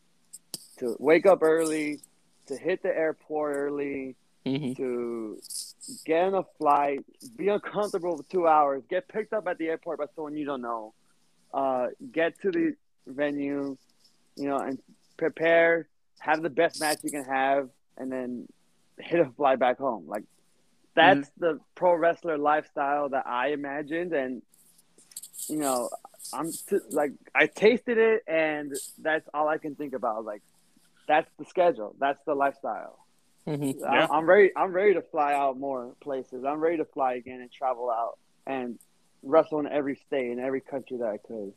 to 0.78 0.96
wake 0.98 1.26
up 1.26 1.42
early 1.42 1.98
to 2.46 2.56
hit 2.56 2.82
the 2.82 2.88
airport 2.88 3.54
early 3.56 4.16
Mhm. 4.46 4.74
to 4.78 5.38
get 6.06 6.24
on 6.24 6.34
a 6.34 6.44
flight 6.58 7.04
be 7.36 7.48
uncomfortable 7.48 8.16
for 8.16 8.22
two 8.30 8.46
hours 8.48 8.82
get 8.88 9.06
picked 9.08 9.34
up 9.34 9.46
at 9.46 9.58
the 9.58 9.68
airport 9.68 9.98
by 9.98 10.06
someone 10.14 10.34
you 10.38 10.46
don't 10.46 10.62
know 10.62 10.94
uh, 11.52 11.88
get 12.12 12.40
to 12.40 12.50
the 12.50 12.74
venue 13.06 13.76
you 14.36 14.48
know 14.48 14.58
and 14.58 14.78
prepare 15.16 15.88
have 16.18 16.42
the 16.42 16.50
best 16.50 16.80
match 16.80 16.98
you 17.02 17.10
can 17.10 17.24
have 17.24 17.68
and 17.96 18.10
then 18.12 18.46
hit 18.98 19.20
a 19.20 19.26
fly 19.36 19.56
back 19.56 19.78
home 19.78 20.04
like 20.06 20.24
that's 20.94 21.30
the 21.38 21.60
pro 21.76 21.94
wrestler 21.94 22.36
lifestyle 22.36 23.08
that 23.10 23.24
I 23.26 23.48
imagined, 23.52 24.12
and 24.12 24.42
you 25.48 25.56
know, 25.56 25.88
I'm 26.32 26.50
t- 26.50 26.78
like 26.90 27.12
I 27.32 27.46
tasted 27.46 27.96
it, 27.96 28.24
and 28.26 28.72
that's 28.98 29.26
all 29.32 29.46
I 29.48 29.58
can 29.58 29.76
think 29.76 29.94
about. 29.94 30.24
Like, 30.24 30.42
that's 31.06 31.30
the 31.38 31.44
schedule, 31.44 31.94
that's 32.00 32.18
the 32.26 32.34
lifestyle. 32.34 32.98
Mhm. 33.46 33.78
Yeah. 33.80 34.08
I- 34.10 34.16
I'm 34.18 34.26
ready. 34.28 34.50
I'm 34.56 34.72
ready 34.72 34.94
to 34.94 35.02
fly 35.02 35.32
out 35.32 35.56
more 35.56 35.94
places. 36.00 36.44
I'm 36.44 36.58
ready 36.60 36.78
to 36.78 36.84
fly 36.84 37.14
again 37.14 37.40
and 37.40 37.50
travel 37.52 37.88
out 37.88 38.18
and 38.46 38.76
wrestle 39.22 39.60
in 39.60 39.68
every 39.68 39.94
state 39.94 40.32
in 40.32 40.40
every 40.40 40.60
country 40.60 40.96
that 40.98 41.08
I 41.08 41.18
could. 41.18 41.54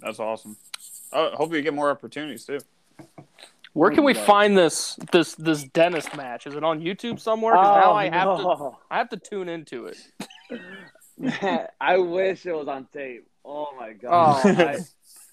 That's 0.00 0.20
awesome. 0.20 0.56
Oh, 1.12 1.30
hopefully 1.30 1.58
you 1.58 1.62
get 1.62 1.74
more 1.74 1.90
opportunities 1.90 2.44
too. 2.44 2.58
Where 3.72 3.90
can 3.90 4.04
we 4.04 4.14
find 4.14 4.56
this 4.56 4.96
this 5.12 5.34
this 5.34 5.64
dentist 5.64 6.16
match? 6.16 6.46
Is 6.46 6.54
it 6.54 6.64
on 6.64 6.80
YouTube 6.80 7.20
somewhere? 7.20 7.54
'Cause 7.54 7.84
now 7.84 7.92
I 7.92 8.04
have 8.08 8.36
to 8.38 8.42
no. 8.42 8.78
I 8.90 8.98
have 8.98 9.08
to 9.10 9.16
tune 9.18 9.48
into 9.48 9.86
it. 9.86 9.98
Man, 11.18 11.66
I 11.80 11.98
wish 11.98 12.46
it 12.46 12.52
was 12.54 12.68
on 12.68 12.86
tape. 12.92 13.26
Oh 13.44 13.68
my 13.78 13.92
god. 13.92 14.40
Oh. 14.44 14.50
I, 14.62 14.78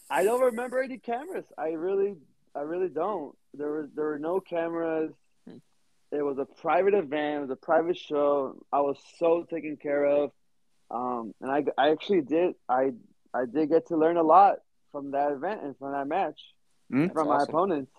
I 0.10 0.23
don't 0.23 0.41
remember 0.41 0.81
any 0.81 0.98
cameras. 0.98 1.45
I 1.57 1.69
really 1.69 2.15
I 2.56 2.61
really 2.61 2.90
don't. 2.90 3.35
There 3.53 3.72
was 3.72 3.90
there 3.95 4.06
were 4.06 4.19
no 4.19 4.40
cameras. 4.40 5.11
It 6.11 6.22
was 6.22 6.38
a 6.38 6.45
private 6.45 6.94
event, 6.94 7.38
it 7.38 7.41
was 7.41 7.49
a 7.49 7.56
private 7.56 7.98
show. 7.98 8.56
I 8.72 8.81
was 8.81 8.98
so 9.18 9.48
taken 9.49 9.77
care 9.77 10.06
of. 10.06 10.31
Um, 10.91 11.34
and 11.41 11.49
I, 11.49 11.64
I 11.76 11.90
actually 11.90 12.22
did 12.22 12.53
I 12.69 12.91
I 13.34 13.45
did 13.45 13.69
get 13.69 13.88
to 13.88 13.97
learn 13.97 14.18
a 14.18 14.23
lot 14.23 14.57
from 14.91 15.11
that 15.11 15.31
event 15.31 15.61
and 15.64 15.77
from 15.77 15.91
that 15.93 16.07
match 16.07 16.39
Mm, 16.91 17.11
from 17.14 17.27
my 17.27 17.35
awesome. 17.35 17.49
opponents. 17.49 17.91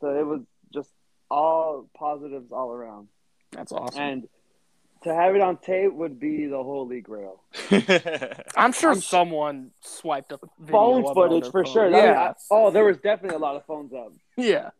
So 0.00 0.08
it 0.16 0.24
was 0.24 0.42
just 0.72 0.90
all 1.30 1.88
positives 1.96 2.52
all 2.52 2.70
around. 2.70 3.08
That's 3.50 3.72
awesome. 3.72 4.00
And 4.00 4.28
to 5.02 5.12
have 5.14 5.34
it 5.34 5.40
on 5.40 5.56
tape 5.56 5.92
would 5.94 6.20
be 6.20 6.46
the 6.46 6.62
holy 6.62 7.00
grail. 7.00 7.42
I'm 8.56 8.72
sure 8.72 8.90
I'm- 8.90 9.00
someone 9.00 9.70
swiped 9.80 10.32
up 10.32 10.40
video 10.58 10.72
phone 10.72 10.98
of 10.98 11.04
it 11.04 11.08
on 11.08 11.14
footage 11.14 11.50
for 11.50 11.64
phone. 11.64 11.72
sure. 11.72 11.86
I 11.86 11.90
mean, 11.90 12.04
Yeah, 12.04 12.20
I- 12.20 12.34
oh, 12.50 12.70
there 12.70 12.84
was 12.84 12.98
definitely 12.98 13.36
a 13.36 13.40
lot 13.40 13.56
of 13.56 13.64
phones 13.64 13.92
up. 13.94 14.12
yeah. 14.36 14.70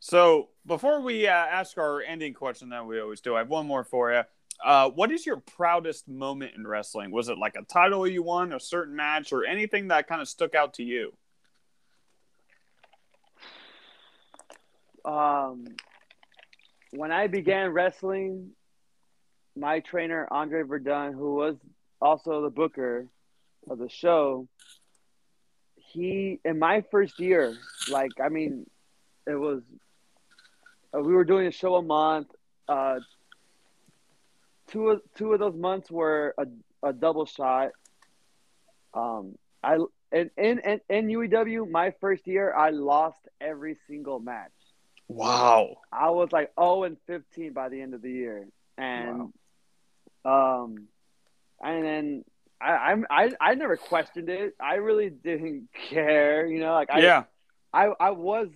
so 0.00 0.48
before 0.66 1.00
we 1.00 1.26
uh, 1.28 1.30
ask 1.32 1.78
our 1.78 2.02
ending 2.02 2.34
question 2.34 2.70
that 2.70 2.86
we 2.86 3.00
always 3.00 3.20
do, 3.20 3.34
I 3.36 3.38
have 3.38 3.48
one 3.48 3.66
more 3.66 3.84
for 3.84 4.12
you. 4.12 4.22
Uh, 4.62 4.90
what 4.90 5.10
is 5.10 5.26
your 5.26 5.38
proudest 5.38 6.08
moment 6.08 6.52
in 6.56 6.66
wrestling? 6.66 7.10
Was 7.10 7.28
it 7.28 7.38
like 7.38 7.56
a 7.56 7.64
title 7.64 8.06
you 8.06 8.22
won, 8.22 8.52
a 8.52 8.60
certain 8.60 8.96
match, 8.96 9.32
or 9.32 9.44
anything 9.44 9.88
that 9.88 10.06
kind 10.06 10.20
of 10.20 10.28
stuck 10.28 10.54
out 10.54 10.74
to 10.74 10.82
you? 10.82 11.12
Um, 15.04 15.66
when 16.92 17.12
I 17.12 17.26
began 17.26 17.72
wrestling, 17.72 18.50
my 19.56 19.80
trainer 19.80 20.26
Andre 20.30 20.62
Verdun, 20.62 21.12
who 21.12 21.34
was 21.34 21.56
also 22.00 22.42
the 22.42 22.50
booker 22.50 23.06
of 23.68 23.78
the 23.78 23.88
show, 23.88 24.48
he 25.76 26.40
in 26.44 26.58
my 26.58 26.82
first 26.90 27.20
year, 27.20 27.54
like 27.90 28.12
I 28.22 28.28
mean, 28.28 28.66
it 29.26 29.34
was 29.34 29.62
uh, 30.94 31.00
we 31.00 31.12
were 31.12 31.24
doing 31.24 31.46
a 31.46 31.52
show 31.52 31.76
a 31.76 31.82
month. 31.82 32.28
Uh, 32.68 33.00
two 34.74 34.88
of 34.90 35.00
two 35.16 35.32
of 35.32 35.38
those 35.38 35.54
months 35.54 35.90
were 35.90 36.34
a, 36.36 36.46
a 36.82 36.92
double 36.92 37.24
shot. 37.24 37.70
Um, 38.92 39.36
I 39.62 39.78
in 40.12 40.30
in 40.36 40.58
in, 40.58 40.80
in 40.88 41.06
UEW 41.06 41.70
my 41.70 41.92
first 42.00 42.26
year, 42.26 42.52
I 42.52 42.70
lost 42.70 43.20
every 43.40 43.76
single 43.88 44.18
match. 44.18 44.50
Wow. 45.06 45.76
I 45.92 46.10
was 46.10 46.32
like 46.32 46.50
0 46.58 46.84
and 46.84 46.96
15 47.06 47.52
by 47.52 47.68
the 47.68 47.80
end 47.80 47.94
of 47.94 48.02
the 48.02 48.10
year, 48.10 48.48
and 48.76 49.32
um, 50.24 50.88
and 51.62 51.84
then 51.84 52.24
I 52.60 52.70
I'm, 52.70 53.06
I 53.08 53.30
I 53.40 53.54
never 53.54 53.76
questioned 53.76 54.28
it. 54.28 54.54
I 54.60 54.74
really 54.74 55.10
didn't 55.10 55.68
care, 55.90 56.46
you 56.46 56.58
know. 56.58 56.72
Like 56.72 56.90
I 56.90 56.98
yeah. 57.00 57.24
I 57.72 57.90
I 58.00 58.10
was 58.10 58.48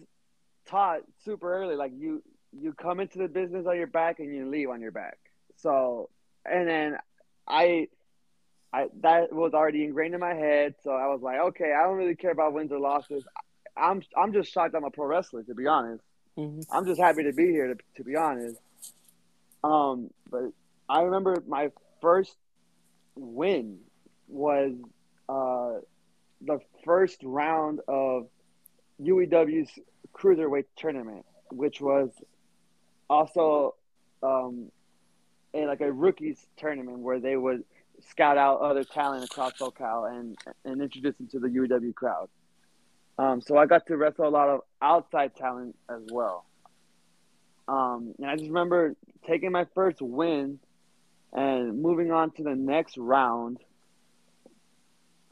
taught 0.66 1.00
super 1.24 1.52
early, 1.52 1.76
like 1.76 1.92
you 1.96 2.22
you 2.52 2.72
come 2.72 2.98
into 2.98 3.18
the 3.18 3.28
business 3.28 3.66
on 3.66 3.76
your 3.76 3.86
back 3.86 4.18
and 4.18 4.34
you 4.34 4.48
leave 4.48 4.70
on 4.70 4.80
your 4.80 4.90
back. 4.90 5.18
So 5.58 6.10
and 6.44 6.68
then 6.68 6.98
I. 7.46 7.88
I, 8.70 8.88
that 9.00 9.32
was 9.32 9.54
already 9.54 9.82
ingrained 9.82 10.12
in 10.12 10.20
my 10.20 10.34
head, 10.34 10.74
so 10.84 10.90
I 10.90 11.06
was 11.06 11.22
like, 11.22 11.38
okay, 11.40 11.72
I 11.72 11.84
don't 11.84 11.96
really 11.96 12.14
care 12.14 12.32
about 12.32 12.52
wins 12.52 12.70
or 12.70 12.78
losses. 12.78 13.24
I'm 13.74 14.02
I'm 14.14 14.34
just 14.34 14.52
shocked 14.52 14.74
I'm 14.74 14.84
a 14.84 14.90
pro 14.90 15.06
wrestler, 15.06 15.42
to 15.44 15.54
be 15.54 15.66
honest. 15.66 16.04
Mhm. 16.36 16.66
I'm 16.70 16.84
just 16.84 17.00
happy 17.00 17.22
to 17.24 17.32
be 17.32 17.46
here, 17.46 17.68
to, 17.72 17.80
to 17.96 18.04
be 18.04 18.14
honest. 18.14 18.58
Um, 19.64 20.10
but 20.30 20.50
I 20.86 21.00
remember 21.00 21.42
my 21.48 21.70
first 22.02 22.36
win 23.16 23.78
was 24.28 24.74
uh, 25.30 25.80
the 26.42 26.60
first 26.84 27.20
round 27.22 27.80
of 27.88 28.28
UEW's 29.00 29.70
cruiserweight 30.12 30.66
tournament, 30.76 31.24
which 31.50 31.80
was 31.80 32.10
also 33.08 33.76
um, 34.22 34.70
a, 35.62 35.66
like 35.66 35.80
a 35.80 35.92
rookies 35.92 36.38
tournament 36.56 36.98
where 37.00 37.20
they 37.20 37.36
would 37.36 37.64
scout 38.10 38.38
out 38.38 38.60
other 38.60 38.84
talent 38.84 39.24
across 39.24 39.52
SoCal 39.54 40.10
and 40.10 40.36
and 40.64 40.80
introduce 40.80 41.16
them 41.16 41.28
to 41.28 41.38
the 41.40 41.48
UEW 41.48 41.94
crowd. 41.94 42.28
Um, 43.18 43.40
so 43.40 43.56
I 43.56 43.66
got 43.66 43.86
to 43.86 43.96
wrestle 43.96 44.28
a 44.28 44.30
lot 44.30 44.48
of 44.48 44.60
outside 44.80 45.34
talent 45.36 45.76
as 45.90 46.02
well. 46.12 46.44
Um, 47.66 48.14
and 48.18 48.30
I 48.30 48.36
just 48.36 48.48
remember 48.48 48.94
taking 49.26 49.50
my 49.52 49.66
first 49.74 50.00
win 50.00 50.60
and 51.32 51.82
moving 51.82 52.10
on 52.12 52.30
to 52.32 52.42
the 52.42 52.54
next 52.54 52.96
round. 52.96 53.58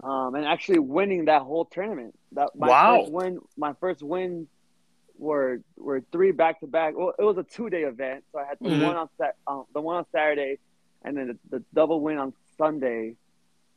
Um, 0.03 0.35
and 0.35 0.44
actually 0.44 0.81
winning 0.81 1.24
that 1.27 1.43
whole 1.43 1.65
tournament. 1.65 2.15
That 2.32 2.51
my 2.55 2.69
Wow. 2.69 2.98
first 3.01 3.12
win, 3.12 3.39
my 3.57 3.73
first 3.81 4.03
win 4.03 4.47
were 5.18 5.60
were 5.76 6.02
three 6.12 6.32
back 6.32 6.60
to 6.60 6.66
back. 6.66 6.94
Well, 6.97 7.12
it 7.18 7.22
was 7.22 7.38
a 7.38 7.43
two 7.43 7.70
day 7.70 7.82
event, 7.82 8.24
so 8.32 8.38
I 8.38 8.44
had 8.47 8.59
the 8.60 8.68
Mhm. 8.70 8.82
one 8.84 8.97
on 8.97 9.09
um, 9.47 9.64
the 9.74 9.80
one 9.80 9.97
on 9.97 10.06
Saturday, 10.12 10.59
and 11.05 11.16
then 11.16 11.28
the, 11.51 11.59
the 11.59 11.64
double 11.74 12.01
win 12.01 12.18
on 12.18 12.32
Sunday, 12.59 13.16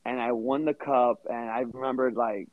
and 0.05 0.19
I 0.19 0.31
won 0.33 0.65
the 0.65 0.73
cup. 0.73 1.25
And 1.29 1.49
I 1.49 1.61
remembered 1.61 2.15
like, 2.15 2.47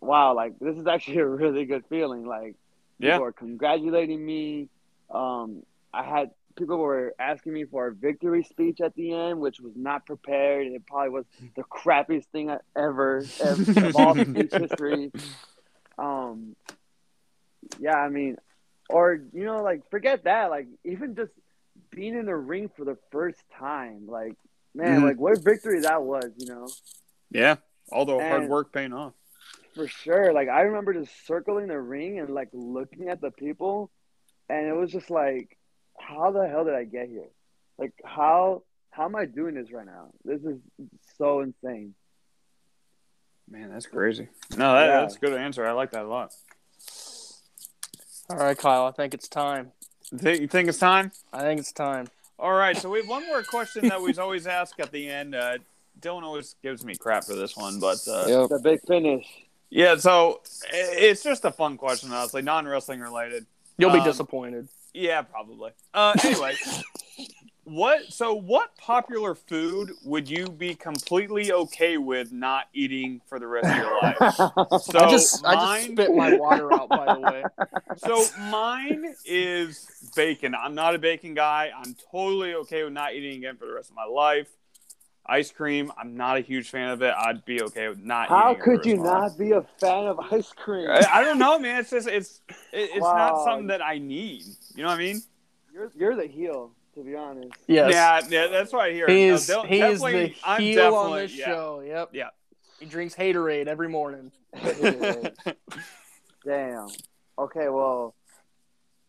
wow, 0.00 0.34
like 0.34 0.58
this 0.58 0.76
is 0.76 0.86
actually 0.86 1.18
a 1.26 1.26
really 1.26 1.64
good 1.64 1.84
feeling. 1.88 2.24
Like 2.26 2.54
Yeah. 2.98 3.12
people 3.12 3.22
were 3.22 3.32
congratulating 3.32 4.24
me. 4.24 4.68
Um, 5.10 5.62
I 5.92 6.02
had 6.04 6.30
people 6.56 6.76
were 6.78 7.14
asking 7.18 7.52
me 7.54 7.64
for 7.64 7.86
a 7.88 7.94
victory 7.94 8.42
speech 8.44 8.80
at 8.82 8.94
the 8.94 9.12
end, 9.12 9.40
which 9.40 9.60
was 9.60 9.72
not 9.76 10.04
prepared. 10.06 10.66
It 10.66 10.86
probably 10.86 11.10
was 11.10 11.24
the 11.56 11.62
crappiest 11.64 12.26
thing 12.32 12.50
I 12.50 12.58
ever, 12.76 13.26
ever 13.40 13.62
of 13.86 13.96
all 13.96 14.14
speech 14.24 14.52
history. 14.54 15.10
Um, 15.98 16.56
yeah, 17.78 17.96
I 17.96 18.08
mean, 18.08 18.36
or 18.90 19.20
you 19.32 19.44
know, 19.44 19.62
like 19.62 19.88
forget 19.90 20.24
that. 20.24 20.50
Like 20.50 20.66
even 20.84 21.14
just 21.16 21.32
being 21.90 22.14
in 22.16 22.26
the 22.26 22.36
ring 22.36 22.70
for 22.76 22.84
the 22.84 22.96
first 23.10 23.40
time, 23.58 24.06
like 24.06 24.34
man, 24.74 25.00
Mhm. 25.00 25.04
like 25.04 25.16
what 25.18 25.36
a 25.36 25.40
victory 25.40 25.80
that 25.80 26.02
was. 26.02 26.30
You 26.38 26.46
know, 26.46 26.68
Yeah. 27.30 27.56
All 27.90 28.04
the 28.04 28.18
hard 28.18 28.48
work 28.48 28.72
paying 28.72 28.92
off. 28.92 29.12
for 29.74 29.86
sure. 29.88 30.32
Like 30.32 30.48
I 30.48 30.62
remember 30.62 30.92
just 30.94 31.26
circling 31.26 31.66
the 31.68 31.80
ring 31.80 32.18
and 32.18 32.30
like 32.30 32.48
looking 32.52 33.08
at 33.08 33.20
the 33.20 33.30
people, 33.30 33.90
and 34.48 34.66
it 34.66 34.74
was 34.74 34.90
just 34.92 35.10
like, 35.10 35.56
how 35.98 36.30
the 36.30 36.46
hell 36.48 36.64
did 36.64 36.74
I 36.74 36.84
get 36.84 37.08
here? 37.08 37.28
Like 37.78 37.92
how 38.04 38.62
how 38.90 39.06
am 39.06 39.16
I 39.16 39.24
doing 39.24 39.54
this 39.54 39.72
right 39.72 39.86
now? 39.86 40.10
This 40.24 40.42
is 40.44 40.58
so 41.16 41.40
insane. 41.40 41.94
Man, 43.48 43.70
that's 43.70 43.86
crazy. 43.86 44.28
No, 44.56 44.72
that, 44.74 44.86
Yeah. 44.86 45.00
that's 45.00 45.16
a 45.16 45.18
good 45.18 45.32
answer. 45.34 45.66
I 45.66 45.72
like 45.72 45.90
that 45.92 46.04
a 46.04 46.08
lot. 46.08 46.34
All 48.30 48.36
right, 48.36 48.56
Kyle. 48.56 48.86
I 48.86 48.92
think 48.92 49.14
it's 49.14 49.28
time. 49.28 49.72
Think, 50.16 50.40
you 50.40 50.48
think 50.48 50.68
it's 50.68 50.78
time? 50.78 51.12
I 51.32 51.40
think 51.40 51.60
it's 51.60 51.72
time. 51.72 52.08
All 52.38 52.52
right. 52.52 52.76
So 52.76 52.90
we 52.90 52.98
have 53.00 53.08
one 53.08 53.26
more 53.26 53.42
question 53.42 53.88
that 53.88 54.00
we 54.00 54.14
always 54.14 54.46
ask 54.46 54.78
at 54.80 54.90
the 54.92 55.08
end. 55.08 55.34
Uh, 55.34 55.58
Dylan 56.00 56.22
always 56.22 56.54
gives 56.62 56.84
me 56.84 56.94
crap 56.96 57.24
for 57.24 57.34
this 57.34 57.56
one, 57.56 57.78
but 57.78 57.98
uh, 58.08 58.24
Yep. 58.26 58.48
The 58.50 58.60
big 58.62 58.80
finish. 58.86 59.26
yeah. 59.70 59.96
So 59.96 60.40
it's 60.72 61.22
just 61.22 61.44
a 61.44 61.50
fun 61.52 61.76
question, 61.76 62.10
honestly, 62.12 62.42
non 62.42 62.66
wrestling 62.66 63.00
related. 63.00 63.46
You'll 63.78 63.90
be 63.92 63.98
Um, 63.98 64.04
disappointed. 64.04 64.68
Yeah, 64.94 65.22
probably. 65.22 65.70
Uh, 65.94 66.14
anyway, 66.24 66.54
what? 67.64 68.12
So, 68.12 68.34
what 68.34 68.76
popular 68.76 69.34
food 69.34 69.92
would 70.04 70.28
you 70.28 70.48
be 70.48 70.74
completely 70.74 71.52
okay 71.52 71.96
with 71.96 72.32
not 72.32 72.66
eating 72.74 73.20
for 73.28 73.38
the 73.38 73.46
rest 73.46 73.68
of 73.68 73.76
your 73.76 74.00
life? 74.02 74.16
So 74.82 74.98
I 74.98 75.10
just 75.10 75.44
I 75.44 75.54
just 75.54 75.64
mine, 75.64 75.92
spit 75.92 76.14
my 76.14 76.36
water 76.36 76.72
out. 76.72 76.88
By 76.88 77.14
the 77.14 77.20
way, 77.20 77.42
so 77.96 78.24
mine 78.50 79.14
is 79.24 80.10
bacon. 80.16 80.54
I'm 80.54 80.74
not 80.74 80.94
a 80.94 80.98
bacon 80.98 81.34
guy. 81.34 81.70
I'm 81.76 81.94
totally 82.10 82.54
okay 82.54 82.84
with 82.84 82.92
not 82.92 83.14
eating 83.14 83.38
again 83.38 83.56
for 83.56 83.66
the 83.66 83.72
rest 83.72 83.90
of 83.90 83.96
my 83.96 84.04
life. 84.04 84.48
Ice 85.26 85.52
cream. 85.52 85.92
I'm 85.96 86.16
not 86.16 86.36
a 86.36 86.40
huge 86.40 86.68
fan 86.70 86.90
of 86.90 87.00
it. 87.02 87.14
I'd 87.16 87.44
be 87.44 87.62
okay 87.62 87.88
with 87.88 87.98
not. 87.98 88.28
How 88.28 88.50
eating 88.50 88.60
it 88.60 88.64
for 88.64 88.70
the 88.70 88.78
could 88.78 88.86
you 88.86 88.96
life. 88.96 89.06
not 89.06 89.38
be 89.38 89.50
a 89.52 89.62
fan 89.78 90.06
of 90.06 90.18
ice 90.32 90.52
cream? 90.52 90.90
I, 90.90 91.06
I 91.12 91.22
don't 91.22 91.38
know, 91.38 91.58
man. 91.60 91.80
It's 91.80 91.90
just 91.90 92.08
it's 92.08 92.40
it, 92.72 92.90
it's 92.94 92.98
not 92.98 93.44
something 93.44 93.68
that 93.68 93.82
I 93.82 93.98
need. 93.98 94.44
You 94.74 94.82
know 94.82 94.88
what 94.88 94.94
I 94.94 94.98
mean? 94.98 95.22
You're 95.72 95.92
you're 95.94 96.16
the 96.16 96.26
heel, 96.26 96.72
to 96.94 97.02
be 97.04 97.14
honest. 97.14 97.52
yes. 97.66 97.92
Yeah, 97.92 98.20
yeah, 98.28 98.46
that's 98.48 98.72
what 98.72 98.82
I 98.82 98.92
hear. 98.92 99.06
He 99.08 99.22
is, 99.24 99.48
Dylan- 99.48 99.66
he 99.66 99.80
is 99.80 100.00
the 100.00 100.34
I'm 100.44 100.60
heel 100.60 100.94
on 100.94 101.16
this 101.16 101.34
yeah. 101.36 101.46
show. 101.46 101.82
Yep. 101.86 102.10
Yeah. 102.12 102.28
He 102.80 102.86
drinks 102.86 103.14
Haterade 103.14 103.66
every 103.66 103.88
morning. 103.88 104.32
Damn. 106.44 106.88
Okay, 107.38 107.68
well, 107.68 108.14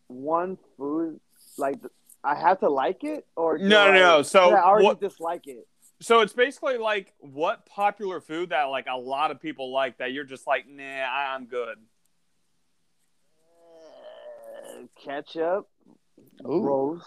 one 0.06 0.56
food 0.78 1.20
like 1.58 1.76
I 2.22 2.34
have 2.36 2.60
to 2.60 2.68
like 2.70 3.04
it, 3.04 3.26
or 3.36 3.58
No, 3.58 3.86
no, 3.86 3.92
I- 3.92 3.98
no. 3.98 4.22
So 4.22 4.50
I 4.50 4.62
already 4.64 4.86
what- 4.86 5.00
dislike 5.00 5.46
it. 5.46 5.66
So 6.00 6.20
it's 6.20 6.32
basically 6.32 6.76
like 6.76 7.12
what 7.18 7.64
popular 7.66 8.20
food 8.20 8.50
that 8.50 8.64
like 8.64 8.86
a 8.90 8.96
lot 8.98 9.30
of 9.30 9.40
people 9.40 9.72
like 9.72 9.98
that 9.98 10.12
you're 10.12 10.24
just 10.24 10.46
like, 10.46 10.66
nah, 10.68 10.82
I- 10.82 11.34
I'm 11.34 11.46
good. 11.46 11.78
Uh, 14.66 14.86
ketchup, 15.02 15.68
Ooh. 16.46 16.60
gross. 16.62 17.02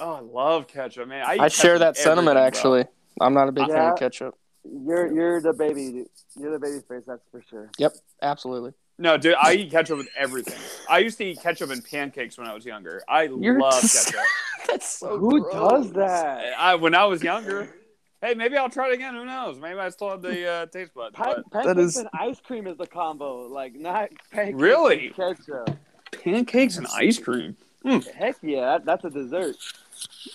Oh, 0.00 0.12
I 0.14 0.20
love 0.20 0.66
ketchup, 0.68 1.08
man. 1.08 1.24
I, 1.26 1.34
eat 1.36 1.40
I 1.40 1.48
share 1.48 1.78
that 1.78 1.96
sentiment. 1.96 2.36
everything, 2.36 2.62
bro. 2.62 2.76
Actually, 2.78 2.84
I'm 3.20 3.34
not 3.34 3.48
a 3.48 3.52
big 3.52 3.68
fan 3.68 3.92
of 3.92 3.98
ketchup. 3.98 4.36
You're 4.64 5.12
you're 5.12 5.40
the 5.40 5.52
baby. 5.52 6.04
You're 6.36 6.52
the 6.52 6.58
baby 6.58 6.78
face. 6.88 7.02
That's 7.06 7.22
for 7.30 7.42
sure. 7.50 7.70
Yep, 7.78 7.94
absolutely. 8.22 8.72
No, 8.98 9.16
dude, 9.16 9.34
I 9.40 9.54
eat 9.54 9.70
ketchup 9.70 9.98
with 9.98 10.08
everything. 10.16 10.54
I 10.88 10.98
used 10.98 11.18
to 11.18 11.24
eat 11.24 11.40
ketchup 11.42 11.70
in 11.70 11.82
pancakes 11.82 12.38
when 12.38 12.46
I 12.46 12.54
was 12.54 12.64
younger. 12.64 13.02
I 13.08 13.24
You're 13.24 13.58
love 13.58 13.80
just- 13.80 14.06
ketchup. 14.12 14.20
That's 14.68 14.88
so. 14.88 15.18
Who 15.18 15.40
gross. 15.42 15.86
does 15.86 15.92
that? 15.94 16.54
I 16.58 16.74
when 16.76 16.94
I 16.94 17.04
was 17.06 17.22
younger. 17.22 17.74
Hey, 18.20 18.34
maybe 18.34 18.56
I'll 18.56 18.68
try 18.70 18.86
it 18.88 18.94
again. 18.94 19.14
Who 19.14 19.24
knows? 19.24 19.58
Maybe 19.58 19.80
I 19.80 19.88
still 19.88 20.10
have 20.10 20.22
the 20.22 20.46
uh, 20.48 20.66
taste 20.66 20.94
bud. 20.94 21.12
Pan- 21.14 21.42
But 21.50 21.64
pancakes 21.64 21.78
is- 21.80 21.96
and 21.96 22.08
ice 22.14 22.38
cream 22.40 22.68
is 22.68 22.76
the 22.76 22.86
combo. 22.86 23.48
Like 23.48 23.74
not 23.74 24.10
pancakes 24.30 24.60
Really? 24.60 25.06
and 25.08 25.16
ketchup. 25.16 25.76
pancakes 26.22 26.76
and 26.76 26.86
ice 26.94 27.18
cream. 27.18 27.56
Heck 28.14 28.36
yeah, 28.42 28.60
that, 28.78 28.84
that's 28.84 29.04
a 29.04 29.10
dessert. 29.10 29.56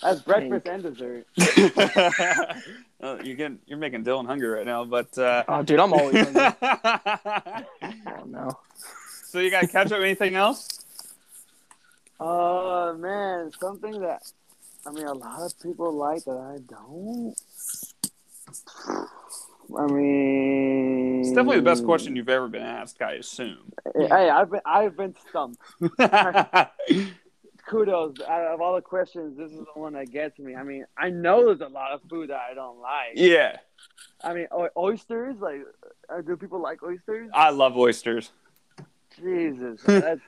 That's 0.02 0.20
breakfast 0.20 0.66
and 0.68 0.82
dessert. 0.82 1.26
oh, 3.00 3.20
you're 3.22 3.36
getting 3.36 3.58
you're 3.66 3.78
making 3.78 4.04
Dylan 4.04 4.26
hungry 4.26 4.48
right 4.48 4.66
now, 4.66 4.84
but 4.84 5.16
uh, 5.18 5.44
Oh, 5.48 5.62
dude, 5.62 5.80
I'm 5.80 5.92
always 5.92 6.24
hungry. 6.28 6.42
oh, 8.06 8.24
no. 8.26 8.58
so 9.24 9.40
you 9.40 9.50
got 9.50 9.60
to 9.62 9.66
catch 9.66 9.88
ketchup? 9.88 10.02
Anything 10.02 10.34
else? 10.34 10.68
Uh 12.20 12.94
man, 12.98 13.52
something 13.60 14.00
that 14.00 14.22
I 14.86 14.90
mean 14.90 15.06
a 15.06 15.12
lot 15.14 15.40
of 15.42 15.58
people 15.60 15.92
like 15.92 16.24
that 16.24 16.36
I 16.36 16.58
don't. 16.68 17.34
I 19.78 19.86
mean, 19.86 21.20
It's 21.20 21.28
definitely 21.30 21.56
the 21.56 21.62
best 21.62 21.84
question 21.84 22.16
you've 22.16 22.28
ever 22.30 22.48
been 22.48 22.62
asked. 22.62 23.02
I 23.02 23.12
assume. 23.14 23.72
Hey, 23.94 24.30
I've 24.30 24.50
been 24.50 24.60
I've 24.64 24.96
been 24.96 25.14
stumped. 25.28 25.60
Kudos. 27.68 28.16
Out 28.26 28.54
of 28.54 28.60
all 28.60 28.74
the 28.74 28.80
questions, 28.80 29.36
this 29.36 29.52
is 29.52 29.58
the 29.58 29.80
one 29.80 29.92
that 29.92 30.10
gets 30.10 30.38
me. 30.38 30.54
I 30.54 30.62
mean, 30.62 30.86
I 30.96 31.10
know 31.10 31.46
there's 31.46 31.60
a 31.60 31.72
lot 31.72 31.92
of 31.92 32.00
food 32.08 32.30
that 32.30 32.40
I 32.50 32.54
don't 32.54 32.80
like. 32.80 33.12
yeah, 33.14 33.56
I 34.22 34.34
mean, 34.34 34.46
oysters. 34.76 35.36
Like, 35.40 35.62
uh, 36.08 36.20
do 36.22 36.36
people 36.36 36.60
like 36.60 36.82
oysters? 36.82 37.30
I 37.32 37.50
love 37.50 37.76
oysters. 37.76 38.30
Jesus, 39.20 39.80
that's. 39.84 40.20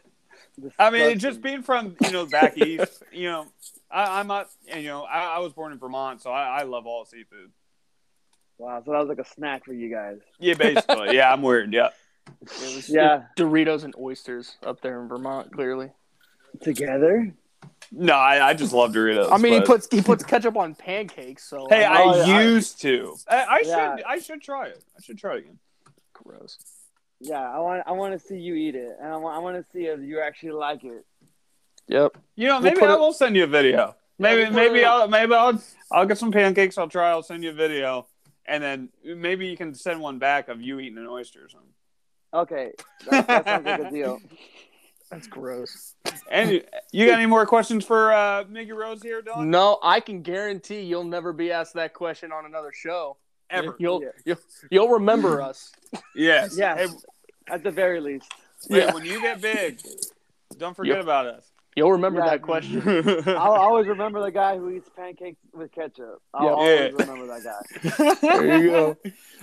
I 0.78 0.90
mean, 0.90 1.18
just 1.18 1.42
being 1.42 1.62
from 1.62 1.96
you 2.02 2.10
know 2.10 2.26
back 2.26 2.56
east, 2.58 3.02
you 3.12 3.24
know, 3.30 3.46
I, 3.90 4.20
I'm 4.20 4.26
not, 4.26 4.48
you 4.74 4.84
know, 4.84 5.02
I, 5.04 5.36
I 5.36 5.38
was 5.38 5.52
born 5.52 5.72
in 5.72 5.78
Vermont, 5.78 6.22
so 6.22 6.30
I, 6.30 6.60
I 6.60 6.62
love 6.62 6.86
all 6.86 7.04
seafood. 7.04 7.50
wow. 8.58 8.82
So 8.84 8.92
that 8.92 8.98
was 8.98 9.08
like 9.08 9.18
a 9.18 9.28
snack 9.28 9.64
for 9.64 9.72
you 9.72 9.90
guys. 9.90 10.18
Yeah, 10.38 10.54
basically. 10.54 11.16
yeah, 11.16 11.32
I'm 11.32 11.42
weird. 11.42 11.72
Yeah. 11.72 11.90
It 12.42 12.76
was 12.76 12.88
Yeah, 12.88 13.24
Doritos 13.36 13.84
and 13.84 13.94
oysters 13.98 14.56
up 14.62 14.80
there 14.80 15.00
in 15.02 15.08
Vermont. 15.08 15.52
Clearly. 15.52 15.90
Together. 16.60 17.32
No, 17.92 18.14
I, 18.14 18.48
I 18.50 18.54
just 18.54 18.72
love 18.72 18.92
Doritos. 18.92 19.32
I 19.32 19.36
mean, 19.38 19.54
he 19.54 19.60
puts 19.62 19.88
he 19.90 20.00
puts 20.00 20.22
ketchup 20.22 20.56
on 20.56 20.74
pancakes. 20.74 21.44
So 21.44 21.66
Hey, 21.68 21.84
I'm 21.84 21.96
I 21.96 22.02
Oh, 22.02 22.20
I- 22.32 22.42
used 22.42 22.80
to. 22.82 23.16
I, 23.28 23.36
I 23.36 23.62
Yeah. 23.64 23.96
should. 23.96 24.04
I 24.04 24.18
should 24.18 24.42
try 24.42 24.66
it. 24.68 24.82
I 24.96 25.02
should 25.02 25.18
try 25.18 25.34
it 25.34 25.38
again. 25.40 25.58
gross. 26.12 26.58
Yeah, 27.20 27.40
I 27.40 27.58
want 27.58 27.82
I 27.86 27.92
want 27.92 28.12
to 28.18 28.26
see 28.26 28.38
you 28.38 28.54
eat 28.54 28.74
it, 28.76 28.96
and 29.00 29.12
I 29.12 29.16
want 29.16 29.36
I 29.36 29.40
want 29.40 29.56
to 29.56 29.70
see 29.72 29.86
if 29.86 30.00
you 30.00 30.20
actually 30.20 30.52
like 30.52 30.84
it. 30.84 31.04
Yep. 31.88 32.16
You 32.36 32.46
know, 32.48 32.54
We'll 32.54 32.62
maybe 32.62 32.78
put 32.80 32.88
I 32.90 32.94
it- 32.94 33.00
will 33.00 33.12
send 33.12 33.34
you 33.36 33.44
a 33.44 33.48
video. 33.48 33.96
Maybe, 34.18 34.42
we'll 34.44 34.52
maybe 34.52 34.84
I'll, 34.84 35.08
maybe 35.08 35.32
I'll, 35.34 35.60
I'll 35.90 36.04
get 36.06 36.18
some 36.18 36.30
pancakes. 36.30 36.76
I'll 36.78 36.88
try. 36.88 37.08
I'll 37.10 37.22
send 37.22 37.42
you 37.42 37.50
a 37.50 37.54
video, 37.54 38.06
and 38.46 38.62
then 38.62 38.88
maybe 39.02 39.46
you 39.48 39.56
can 39.56 39.74
send 39.74 39.98
one 40.00 40.18
back 40.18 40.48
of 40.48 40.60
you 40.60 40.78
eating 40.78 40.98
an 40.98 41.06
oyster 41.06 41.44
or 41.44 41.48
something. 41.48 41.70
Okay, 42.32 42.72
that, 43.10 43.26
that 43.26 43.44
sounds 43.46 43.64
like 43.66 43.80
a 43.80 43.90
deal. 43.90 44.20
That's 45.10 45.26
gross. 45.26 45.94
And 46.30 46.50
you, 46.52 46.62
you 46.92 47.06
got 47.06 47.18
any 47.18 47.26
more 47.26 47.44
questions 47.44 47.84
for 47.84 48.12
uh, 48.12 48.44
Miggy 48.44 48.72
Rose 48.74 49.02
here, 49.02 49.22
Don? 49.22 49.50
No, 49.50 49.78
I 49.82 49.98
can 50.00 50.22
guarantee 50.22 50.82
you'll 50.82 51.02
never 51.04 51.32
be 51.32 51.50
asked 51.50 51.74
that 51.74 51.94
question 51.94 52.30
on 52.32 52.46
another 52.46 52.70
show. 52.72 53.16
ever. 53.50 53.74
You'll, 53.80 54.02
Yeah. 54.02 54.08
you'll 54.24 54.36
you'll 54.70 54.88
remember 54.88 55.42
us. 55.42 55.72
Yes. 56.14 56.56
Yes, 56.56 56.78
Hey, 56.92 56.96
at 57.54 57.64
the 57.64 57.70
very 57.72 58.00
least. 58.00 58.32
hey, 58.68 58.78
Yeah. 58.78 58.94
when 58.94 59.04
you 59.04 59.20
get 59.20 59.40
big, 59.40 59.80
don't 60.56 60.76
forget 60.76 60.96
Yep. 60.98 61.02
about 61.02 61.26
us. 61.26 61.49
You'll 61.76 61.92
remember 61.92 62.20
Yeah. 62.20 62.30
that 62.30 62.42
question. 62.42 62.82
I'll 63.28 63.52
always 63.52 63.86
remember 63.88 64.20
the 64.20 64.30
guy 64.32 64.56
who 64.58 64.70
eats 64.70 64.88
pancakes 64.94 65.38
with 65.52 65.70
ketchup. 65.72 66.20
I'll 66.34 66.46
Yeah. 66.46 66.52
always 66.52 66.94
Yeah. 66.98 67.04
remember 67.06 67.26
that 67.28 67.44
guy. 67.44 68.14
There 68.20 68.58
you 68.58 68.70
go. 68.70 68.96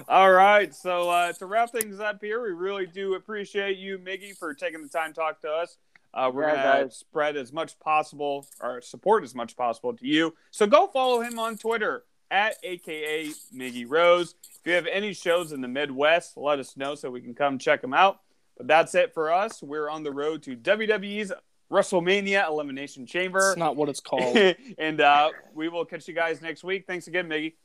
All 0.10 0.32
right. 0.32 0.74
So 0.76 1.10
uh, 1.10 1.32
to 1.34 1.46
wrap 1.46 1.72
things 1.72 2.00
up 2.00 2.22
here, 2.22 2.42
we 2.44 2.52
really 2.52 2.86
do 2.86 3.16
appreciate 3.16 3.78
you, 3.78 3.98
Miggy, 3.98 4.38
for 4.38 4.54
taking 4.54 4.82
the 4.84 4.90
time 4.90 5.14
to 5.14 5.20
talk 5.20 5.40
to 5.42 5.50
us. 5.50 5.78
Uh, 6.14 6.30
we're 6.34 6.44
Yeah, 6.48 6.56
gonna 6.56 6.84
guys. 6.86 6.98
spread 6.98 7.38
as 7.38 7.54
much 7.54 7.80
possible 7.80 8.46
or 8.62 8.82
support 8.82 9.24
as 9.24 9.34
much 9.36 9.56
possible 9.56 9.94
to 9.96 10.06
you. 10.06 10.34
So 10.52 10.66
go 10.68 10.88
follow 10.88 11.22
him 11.22 11.38
on 11.40 11.58
Twitter 11.58 12.04
at 12.32 12.56
AKA 12.64 13.28
Miggy 13.56 13.86
Rose. 13.88 14.36
If 14.60 14.62
you 14.66 14.74
have 14.74 14.88
any 14.88 15.14
shows 15.14 15.52
in 15.54 15.62
the 15.62 15.68
Midwest, 15.68 16.36
let 16.36 16.60
us 16.60 16.76
know 16.76 16.96
so 16.96 17.10
we 17.10 17.22
can 17.22 17.34
come 17.34 17.58
check 17.58 17.82
them 17.82 17.94
out. 17.94 18.20
But 18.58 18.68
that's 18.68 18.96
it 18.96 19.14
for 19.14 19.32
us. 19.32 19.62
We're 19.62 19.90
on 19.90 20.04
the 20.04 20.12
road 20.12 20.42
to 20.44 20.56
WWE's 20.56 21.32
WrestleMania 21.72 22.48
Elimination 22.48 23.06
Chamber. 23.06 23.50
It's 23.52 23.58
not 23.58 23.76
what 23.76 23.90
it's 23.90 24.00
called. 24.12 24.38
and 24.78 25.02
uh, 25.02 25.30
we 25.54 25.70
will 25.70 25.86
catch 25.86 26.08
you 26.08 26.14
guys 26.14 26.42
next 26.42 26.64
week. 26.64 26.86
Thanks 26.88 27.08
again, 27.08 27.28
Miggy. 27.28 27.56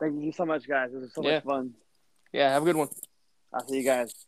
Thank 0.00 0.22
you 0.22 0.32
so 0.32 0.44
much, 0.44 0.68
guys. 0.68 0.90
This 0.92 1.00
was 1.02 1.14
so 1.14 1.22
Yeah. 1.22 1.34
much 1.36 1.44
fun. 1.44 1.74
Yeah, 2.32 2.50
have 2.52 2.62
a 2.62 2.64
good 2.66 2.76
one. 2.76 2.88
I'll 3.52 3.66
see 3.66 3.78
you 3.78 3.84
guys. 3.84 4.25